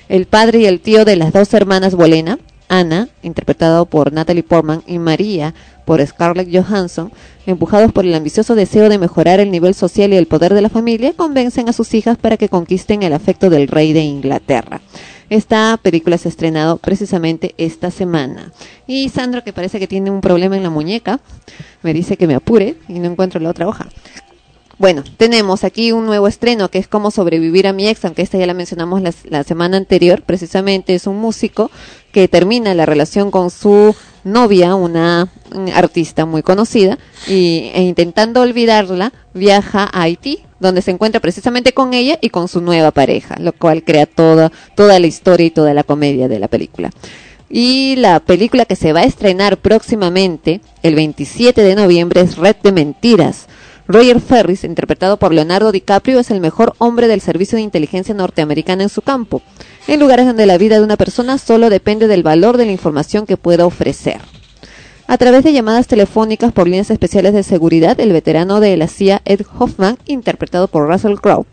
El 0.08 0.26
padre 0.26 0.60
y 0.60 0.66
el 0.66 0.80
tío 0.80 1.04
de 1.04 1.16
las 1.16 1.32
dos 1.32 1.52
hermanas 1.54 1.94
Bolena, 1.94 2.38
Ana, 2.68 3.08
interpretado 3.22 3.84
por 3.86 4.12
Natalie 4.12 4.44
Portman, 4.44 4.82
y 4.86 4.98
María, 4.98 5.54
por 5.84 6.04
Scarlett 6.06 6.54
Johansson, 6.54 7.10
empujados 7.44 7.92
por 7.92 8.04
el 8.04 8.14
ambicioso 8.14 8.54
deseo 8.54 8.88
de 8.88 8.98
mejorar 8.98 9.40
el 9.40 9.50
nivel 9.50 9.74
social 9.74 10.12
y 10.12 10.16
el 10.16 10.26
poder 10.26 10.54
de 10.54 10.62
la 10.62 10.68
familia, 10.68 11.12
convencen 11.14 11.68
a 11.68 11.72
sus 11.72 11.94
hijas 11.94 12.16
para 12.16 12.36
que 12.36 12.48
conquisten 12.48 13.02
el 13.02 13.12
afecto 13.12 13.50
del 13.50 13.66
rey 13.66 13.92
de 13.92 14.02
Inglaterra. 14.02 14.80
Esta 15.30 15.78
película 15.80 16.18
se 16.18 16.26
ha 16.26 16.30
estrenado 16.30 16.76
precisamente 16.78 17.54
esta 17.56 17.92
semana. 17.92 18.52
Y 18.88 19.08
Sandro, 19.10 19.44
que 19.44 19.52
parece 19.52 19.78
que 19.78 19.86
tiene 19.86 20.10
un 20.10 20.20
problema 20.20 20.56
en 20.56 20.64
la 20.64 20.70
muñeca, 20.70 21.20
me 21.82 21.94
dice 21.94 22.16
que 22.16 22.26
me 22.26 22.34
apure 22.34 22.74
y 22.88 22.98
no 22.98 23.06
encuentro 23.06 23.40
la 23.40 23.50
otra 23.50 23.68
hoja. 23.68 23.88
Bueno, 24.78 25.04
tenemos 25.18 25.62
aquí 25.62 25.92
un 25.92 26.06
nuevo 26.06 26.26
estreno 26.26 26.68
que 26.68 26.78
es 26.78 26.88
Cómo 26.88 27.10
sobrevivir 27.12 27.68
a 27.68 27.72
mi 27.72 27.86
ex, 27.86 28.04
aunque 28.04 28.22
esta 28.22 28.38
ya 28.38 28.46
la 28.46 28.54
mencionamos 28.54 29.02
la, 29.02 29.12
la 29.24 29.44
semana 29.44 29.76
anterior. 29.76 30.22
Precisamente 30.22 30.94
es 30.94 31.06
un 31.06 31.18
músico 31.18 31.70
que 32.12 32.26
termina 32.26 32.74
la 32.74 32.86
relación 32.86 33.30
con 33.30 33.50
su 33.50 33.94
novia, 34.24 34.74
una 34.74 35.28
mm, 35.54 35.68
artista 35.74 36.26
muy 36.26 36.42
conocida, 36.42 36.98
y, 37.26 37.70
e 37.74 37.82
intentando 37.82 38.40
olvidarla, 38.40 39.12
viaja 39.34 39.84
a 39.84 40.02
Haití, 40.02 40.40
donde 40.58 40.82
se 40.82 40.90
encuentra 40.90 41.20
precisamente 41.20 41.72
con 41.72 41.94
ella 41.94 42.18
y 42.20 42.30
con 42.30 42.48
su 42.48 42.60
nueva 42.60 42.90
pareja, 42.90 43.36
lo 43.38 43.52
cual 43.52 43.82
crea 43.82 44.06
toda, 44.06 44.52
toda 44.76 44.98
la 44.98 45.06
historia 45.06 45.46
y 45.46 45.50
toda 45.50 45.74
la 45.74 45.84
comedia 45.84 46.28
de 46.28 46.38
la 46.38 46.48
película. 46.48 46.90
Y 47.48 47.96
la 47.96 48.20
película 48.20 48.64
que 48.64 48.76
se 48.76 48.92
va 48.92 49.00
a 49.00 49.04
estrenar 49.04 49.56
próximamente, 49.56 50.60
el 50.84 50.94
27 50.94 51.62
de 51.62 51.74
noviembre, 51.74 52.20
es 52.20 52.36
Red 52.36 52.56
de 52.62 52.70
Mentiras. 52.70 53.48
Roger 53.92 54.20
Ferris, 54.20 54.62
interpretado 54.62 55.16
por 55.16 55.34
Leonardo 55.34 55.72
DiCaprio, 55.72 56.20
es 56.20 56.30
el 56.30 56.40
mejor 56.40 56.74
hombre 56.78 57.08
del 57.08 57.20
servicio 57.20 57.56
de 57.56 57.62
inteligencia 57.62 58.14
norteamericana 58.14 58.84
en 58.84 58.88
su 58.88 59.02
campo, 59.02 59.42
en 59.88 59.98
lugares 59.98 60.26
donde 60.26 60.46
la 60.46 60.58
vida 60.58 60.76
de 60.76 60.84
una 60.84 60.96
persona 60.96 61.38
solo 61.38 61.70
depende 61.70 62.06
del 62.06 62.22
valor 62.22 62.56
de 62.56 62.66
la 62.66 62.70
información 62.70 63.26
que 63.26 63.36
pueda 63.36 63.66
ofrecer. 63.66 64.20
A 65.08 65.18
través 65.18 65.42
de 65.42 65.52
llamadas 65.52 65.88
telefónicas 65.88 66.52
por 66.52 66.68
líneas 66.68 66.92
especiales 66.92 67.32
de 67.32 67.42
seguridad, 67.42 67.98
el 67.98 68.12
veterano 68.12 68.60
de 68.60 68.76
la 68.76 68.86
CIA 68.86 69.22
Ed 69.24 69.40
Hoffman, 69.58 69.98
interpretado 70.06 70.68
por 70.68 70.86
Russell 70.86 71.16
Crowe, 71.16 71.46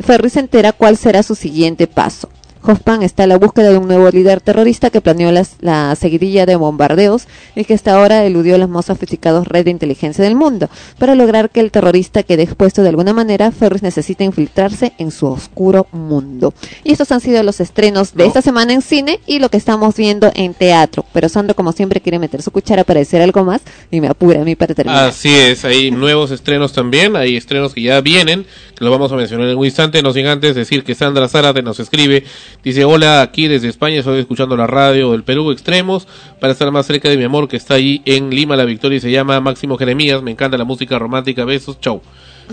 Ferris 0.00 0.38
entera 0.38 0.72
cuál 0.72 0.96
será 0.96 1.22
su 1.22 1.34
siguiente 1.34 1.86
paso. 1.86 2.30
Hoffman 2.62 3.02
está 3.02 3.24
a 3.24 3.26
la 3.26 3.38
búsqueda 3.38 3.70
de 3.70 3.78
un 3.78 3.88
nuevo 3.88 4.08
líder 4.10 4.40
terrorista 4.40 4.90
que 4.90 5.00
planeó 5.00 5.32
las- 5.32 5.56
la 5.60 5.94
seguidilla 5.96 6.46
de 6.46 6.56
bombardeos 6.56 7.26
y 7.54 7.64
que 7.64 7.74
hasta 7.74 7.94
ahora 7.94 8.24
eludió 8.24 8.58
los 8.58 8.68
más 8.68 8.86
sofisticados 8.86 9.46
redes 9.46 9.66
de 9.66 9.70
inteligencia 9.72 10.22
del 10.24 10.34
mundo. 10.34 10.68
Para 10.98 11.14
lograr 11.14 11.50
que 11.50 11.60
el 11.60 11.70
terrorista 11.70 12.22
quede 12.22 12.42
expuesto 12.42 12.82
de 12.82 12.88
alguna 12.90 13.12
manera, 13.12 13.50
Ferris 13.52 13.82
necesita 13.82 14.24
infiltrarse 14.24 14.92
en 14.98 15.10
su 15.10 15.26
oscuro 15.26 15.86
mundo. 15.92 16.52
Y 16.84 16.92
estos 16.92 17.10
han 17.12 17.20
sido 17.20 17.42
los 17.42 17.60
estrenos 17.60 18.14
de 18.14 18.26
esta 18.26 18.42
semana 18.42 18.72
en 18.72 18.82
cine 18.82 19.20
y 19.26 19.38
lo 19.38 19.48
que 19.48 19.56
estamos 19.56 19.96
viendo 19.96 20.30
en 20.34 20.54
teatro. 20.54 21.04
Pero 21.12 21.28
Sandro, 21.28 21.54
como 21.54 21.72
siempre, 21.72 22.00
quiere 22.00 22.18
meter 22.18 22.42
su 22.42 22.50
cuchara 22.50 22.84
para 22.84 23.00
decir 23.00 23.20
algo 23.20 23.44
más 23.44 23.60
y 23.90 24.00
me 24.00 24.08
apura 24.08 24.42
a 24.42 24.44
mí 24.44 24.54
para 24.56 24.74
terminar. 24.74 25.08
Así 25.08 25.34
es, 25.34 25.64
hay 25.64 25.90
nuevos 25.90 26.30
estrenos 26.30 26.72
también, 26.72 27.16
hay 27.16 27.36
estrenos 27.36 27.74
que 27.74 27.82
ya 27.82 28.00
vienen, 28.00 28.44
que 28.76 28.84
los 28.84 28.90
vamos 28.90 29.10
a 29.12 29.16
mencionar 29.16 29.48
en 29.48 29.56
un 29.58 29.64
instante, 29.64 30.02
no 30.02 30.12
sin 30.12 30.26
antes 30.26 30.54
decir 30.54 30.84
que 30.84 30.94
Sandra 30.94 31.28
Zárate 31.28 31.62
nos 31.62 31.80
escribe, 31.80 32.24
dice, 32.64 32.84
hola, 32.84 33.22
aquí 33.22 33.48
desde 33.48 33.68
España 33.68 33.98
estoy 33.98 34.20
escuchando 34.20 34.56
la 34.56 34.66
radio 34.66 35.12
del 35.12 35.24
Perú 35.24 35.50
Extremos, 35.50 36.06
para 36.40 36.52
estar 36.52 36.70
más 36.70 36.86
cerca 36.86 37.08
de 37.08 37.16
mi 37.16 37.24
amor 37.24 37.48
que 37.48 37.56
está 37.56 37.74
ahí 37.74 38.02
en 38.04 38.30
Lima, 38.30 38.56
La 38.56 38.64
Victoria, 38.64 38.98
y 38.98 39.00
se 39.00 39.10
llama 39.10 39.40
Máximo 39.40 39.76
Jeremías, 39.76 40.22
me 40.22 40.30
encanta 40.30 40.56
la 40.58 40.64
música 40.64 40.98
romántica, 40.98 41.44
besos, 41.44 41.80
chau. 41.80 42.00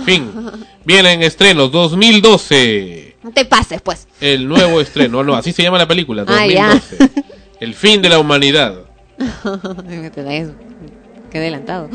Fin, 0.06 0.30
vienen 0.86 1.22
estrenos 1.24 1.72
2012, 1.72 3.16
No 3.24 3.32
te 3.32 3.46
pases, 3.46 3.82
pues. 3.82 4.08
el 4.20 4.48
nuevo 4.48 4.82
estreno, 4.82 5.24
no, 5.24 5.36
así 5.36 5.52
se 5.52 5.64
llama 5.64 5.78
la 5.78 5.88
película, 5.88 6.26
Ah, 6.28 6.46
ya. 6.48 6.70
2012, 6.70 7.24
el 7.62 7.74
fin 7.74 8.02
de 8.02 8.10
la 8.10 8.20
humanidad. 8.20 8.76
Qué 11.32 11.38
adelantado. 11.40 11.90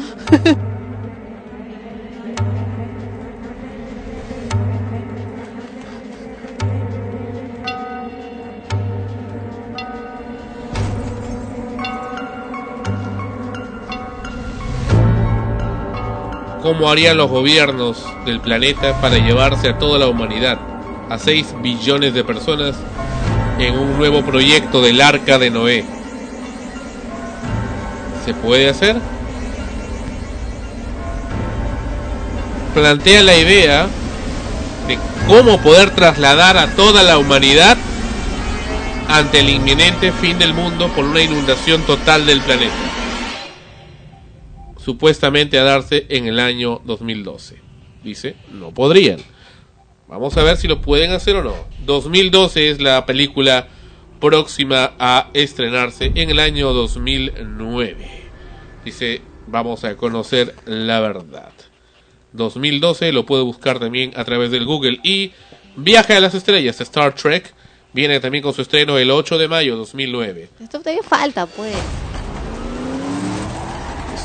¿Cómo 16.62 16.91
harían 16.91 17.16
los 17.16 17.31
gobiernos 17.31 18.05
del 18.27 18.41
planeta 18.41 19.01
para 19.01 19.16
llevarse 19.16 19.70
a 19.70 19.78
toda 19.78 19.99
la 19.99 20.09
humanidad, 20.09 20.59
a 21.09 21.19
6 21.19 21.55
billones 21.62 22.12
de 22.12 22.23
personas, 22.23 22.77
en 23.59 23.78
un 23.78 23.97
nuevo 23.97 24.23
proyecto 24.23 24.82
del 24.82 25.01
Arca 25.01 25.39
de 25.39 25.51
Noé? 25.51 25.85
¿Se 28.27 28.35
puede 28.35 28.69
hacer? 28.69 28.97
Plantea 32.74 33.23
la 33.23 33.37
idea 33.37 33.87
de 34.87 34.99
cómo 35.27 35.59
poder 35.62 35.91
trasladar 35.91 36.59
a 36.59 36.74
toda 36.77 37.03
la 37.03 37.16
humanidad 37.16 37.78
ante 39.09 39.41
el 39.41 39.49
inminente 39.49 40.12
fin 40.12 40.39
del 40.39 40.53
mundo 40.53 40.89
por 40.89 41.07
una 41.07 41.23
inundación 41.23 41.81
total 41.82 42.27
del 42.27 42.43
planeta 42.43 43.00
supuestamente 44.91 45.57
a 45.57 45.62
darse 45.62 46.07
en 46.09 46.27
el 46.27 46.41
año 46.41 46.81
2012. 46.85 47.59
Dice, 48.03 48.35
no 48.53 48.73
podrían. 48.73 49.21
Vamos 50.09 50.37
a 50.37 50.43
ver 50.43 50.57
si 50.57 50.67
lo 50.67 50.81
pueden 50.81 51.12
hacer 51.12 51.37
o 51.37 51.45
no. 51.45 51.55
2012 51.87 52.71
es 52.71 52.81
la 52.81 53.07
película 53.07 53.69
próxima 54.21 54.95
a 54.99 55.31
estrenarse 55.33 56.11
en 56.17 56.31
el 56.31 56.41
año 56.41 56.73
2009. 56.73 58.09
Dice, 58.85 59.23
vamos 59.47 59.85
a 59.85 59.97
conocer 59.97 60.57
la 60.65 60.99
verdad. 60.99 61.53
2012 62.33 63.12
lo 63.12 63.27
puede 63.27 63.45
buscar 63.45 63.79
también 63.79 64.12
a 64.17 64.25
través 64.25 64.51
del 64.51 64.65
Google 64.65 64.99
y 65.05 65.31
Viaje 65.77 66.15
a 66.15 66.21
las 66.21 66.35
Estrellas, 66.35 66.81
Star 66.81 67.15
Trek, 67.15 67.55
viene 67.93 68.19
también 68.19 68.43
con 68.43 68.53
su 68.53 68.62
estreno 68.62 68.99
el 68.99 69.09
8 69.09 69.39
de 69.39 69.47
mayo 69.47 69.77
2009. 69.77 70.49
Esto 70.61 70.81
todavía 70.81 71.05
falta, 71.05 71.47
pues. 71.47 71.77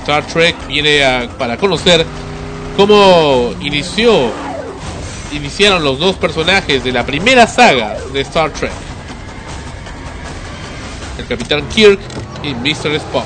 Star 0.05 0.23
Trek 0.27 0.55
viene 0.67 1.27
para 1.39 1.57
conocer 1.57 2.05
cómo 2.77 3.55
inició 3.59 4.31
iniciaron 5.31 5.83
los 5.83 5.97
dos 5.97 6.15
personajes 6.15 6.83
de 6.83 6.91
la 6.91 7.03
primera 7.03 7.47
saga 7.47 7.97
de 8.13 8.21
Star 8.21 8.51
Trek. 8.51 8.71
El 11.17 11.25
Capitán 11.25 11.67
Kirk 11.69 11.99
y 12.43 12.53
Mr. 12.53 12.93
Spock. 12.93 13.25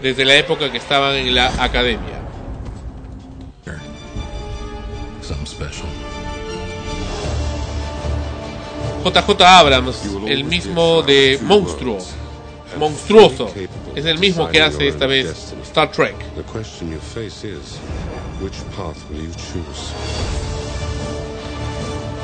Desde 0.00 0.24
la 0.24 0.36
época 0.36 0.70
que 0.70 0.78
estaban 0.78 1.16
en 1.16 1.34
la 1.34 1.48
academia. 1.60 2.17
Something 5.28 5.44
special. 5.44 5.86
JJ 9.04 9.42
Abrams, 9.42 10.00
el 10.26 10.44
mismo 10.44 11.02
de 11.02 11.38
Monstruo, 11.42 11.98
Monstruoso, 12.78 13.52
es 13.94 14.06
el 14.06 14.18
mismo 14.18 14.48
que 14.48 14.62
hace 14.62 14.88
esta 14.88 15.04
vez 15.06 15.52
Star 15.64 15.92
Trek. 15.92 16.14
The 16.34 16.42
question 16.44 16.90
you 16.90 16.98
face 16.98 17.46
is, 17.46 17.78
which 18.40 18.54
path 18.74 18.96
will 19.10 19.20
you 19.20 19.34
choose? 19.34 19.92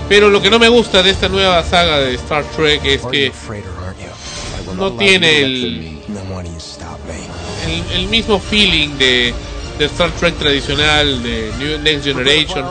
Pero 0.09 0.31
lo 0.31 0.41
que 0.41 0.49
no 0.49 0.59
me 0.59 0.69
gusta 0.69 1.03
de 1.03 1.11
esta 1.11 1.29
nueva 1.29 1.63
saga 1.63 1.99
de 1.99 2.15
Star 2.15 2.45
Trek 2.57 2.87
es 2.87 3.03
que 3.03 3.33
no 4.79 4.95
tiene 4.95 5.43
el, 5.43 6.01
el, 7.67 7.85
el 7.97 8.09
mismo 8.09 8.41
feeling 8.41 8.97
de, 8.97 9.35
de 9.79 9.85
Star 9.87 10.11
Trek 10.13 10.37
tradicional, 10.37 11.23
de 11.23 11.51
New 11.59 11.79
Next 11.81 12.05
Generation, 12.05 12.65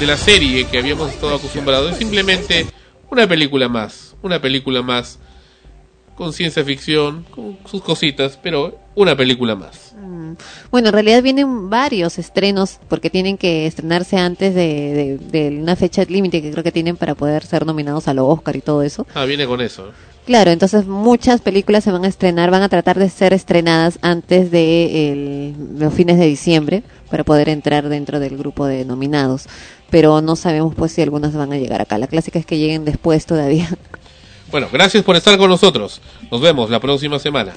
de 0.00 0.06
la 0.06 0.16
serie 0.16 0.66
que 0.66 0.78
habíamos 0.78 1.10
estado 1.12 1.36
acostumbrados. 1.36 1.92
Es 1.92 1.98
simplemente 1.98 2.66
una 3.10 3.26
película 3.26 3.68
más, 3.68 4.14
una 4.22 4.40
película 4.40 4.82
más 4.82 5.18
con 6.16 6.32
ciencia 6.32 6.64
ficción, 6.64 7.24
con 7.30 7.58
sus 7.70 7.80
cositas, 7.82 8.38
pero 8.42 8.76
una 8.96 9.16
película 9.16 9.54
más. 9.54 9.94
Mm. 9.96 10.32
Bueno, 10.72 10.88
en 10.88 10.92
realidad 10.94 11.22
vienen 11.22 11.70
varios 11.70 12.18
estrenos 12.18 12.80
porque 12.88 13.08
tienen 13.08 13.38
que 13.38 13.66
estrenarse 13.66 14.16
antes 14.16 14.52
de, 14.52 15.18
de- 15.30 15.48
de 15.50 15.56
una 15.60 15.76
fecha 15.76 16.02
límite 16.04 16.42
que 16.42 16.50
creo 16.50 16.64
que 16.64 16.72
tienen 16.72 16.96
para 16.96 17.14
poder 17.14 17.46
ser 17.46 17.64
nominados 17.64 18.08
a 18.08 18.14
los 18.14 18.24
Oscar 18.28 18.56
y 18.56 18.60
todo 18.60 18.82
eso. 18.82 19.06
Ah, 19.14 19.24
viene 19.26 19.46
con 19.46 19.60
eso. 19.60 19.92
Claro, 20.28 20.50
entonces 20.50 20.86
muchas 20.86 21.40
películas 21.40 21.84
se 21.84 21.90
van 21.90 22.04
a 22.04 22.08
estrenar, 22.08 22.50
van 22.50 22.60
a 22.60 22.68
tratar 22.68 22.98
de 22.98 23.08
ser 23.08 23.32
estrenadas 23.32 23.98
antes 24.02 24.50
de 24.50 25.10
el- 25.10 25.54
los 25.78 25.94
fines 25.94 26.18
de 26.18 26.26
diciembre 26.26 26.82
para 27.10 27.24
poder 27.24 27.48
entrar 27.48 27.88
dentro 27.88 28.20
del 28.20 28.36
grupo 28.36 28.66
de 28.66 28.84
nominados. 28.84 29.46
Pero 29.88 30.20
no 30.20 30.36
sabemos 30.36 30.74
pues 30.74 30.92
si 30.92 31.00
algunas 31.00 31.32
van 31.32 31.54
a 31.54 31.56
llegar 31.56 31.80
acá. 31.80 31.96
La 31.96 32.08
clásica 32.08 32.38
es 32.38 32.44
que 32.44 32.58
lleguen 32.58 32.84
después 32.84 33.24
todavía. 33.24 33.68
Bueno, 34.50 34.66
gracias 34.72 35.02
por 35.04 35.14
estar 35.16 35.36
con 35.38 35.48
nosotros. 35.50 36.00
Nos 36.30 36.40
vemos 36.42 36.68
la 36.70 36.80
próxima 36.80 37.18
semana. 37.18 37.52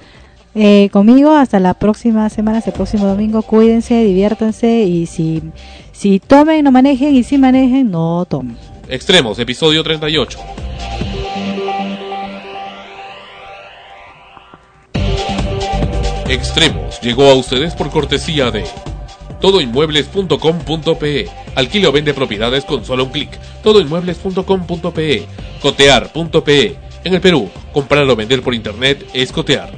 Eh, 0.56 0.90
conmigo 0.92 1.32
hasta 1.34 1.58
la 1.60 1.74
próxima 1.74 2.30
semana, 2.30 2.58
hasta 2.60 2.70
el 2.72 2.76
próximo 2.76 3.06
domingo. 3.06 3.42
Cuídense, 3.44 4.04
diviértanse 4.04 4.84
y 4.84 5.06
si, 5.06 5.42
si 5.94 6.20
tomen, 6.20 6.64
no 6.66 6.72
manejen 6.72 7.16
y 7.16 7.24
si 7.24 7.38
manejen, 7.38 7.92
no 7.92 8.26
tomen. 8.30 8.58
Extremos, 8.90 9.40
episodio 9.40 9.84
38. 9.84 10.38
Extremos 16.32 17.02
llegó 17.02 17.30
a 17.30 17.34
ustedes 17.34 17.76
por 17.76 17.90
cortesía 17.90 18.52
de 18.52 18.64
todoinmuebles.com.pe. 19.42 21.30
Alquila 21.56 21.90
o 21.90 21.92
vende 21.92 22.14
propiedades 22.14 22.64
con 22.64 22.86
solo 22.86 23.04
un 23.04 23.10
clic. 23.12 23.38
Todoinmuebles.com.pe. 23.62 25.26
Cotear.pe. 25.62 26.78
En 27.04 27.14
el 27.14 27.20
Perú, 27.20 27.50
comprar 27.74 28.10
o 28.10 28.16
vender 28.16 28.42
por 28.42 28.56
internet 28.56 29.06
es 29.14 29.34
cotear. 29.34 29.72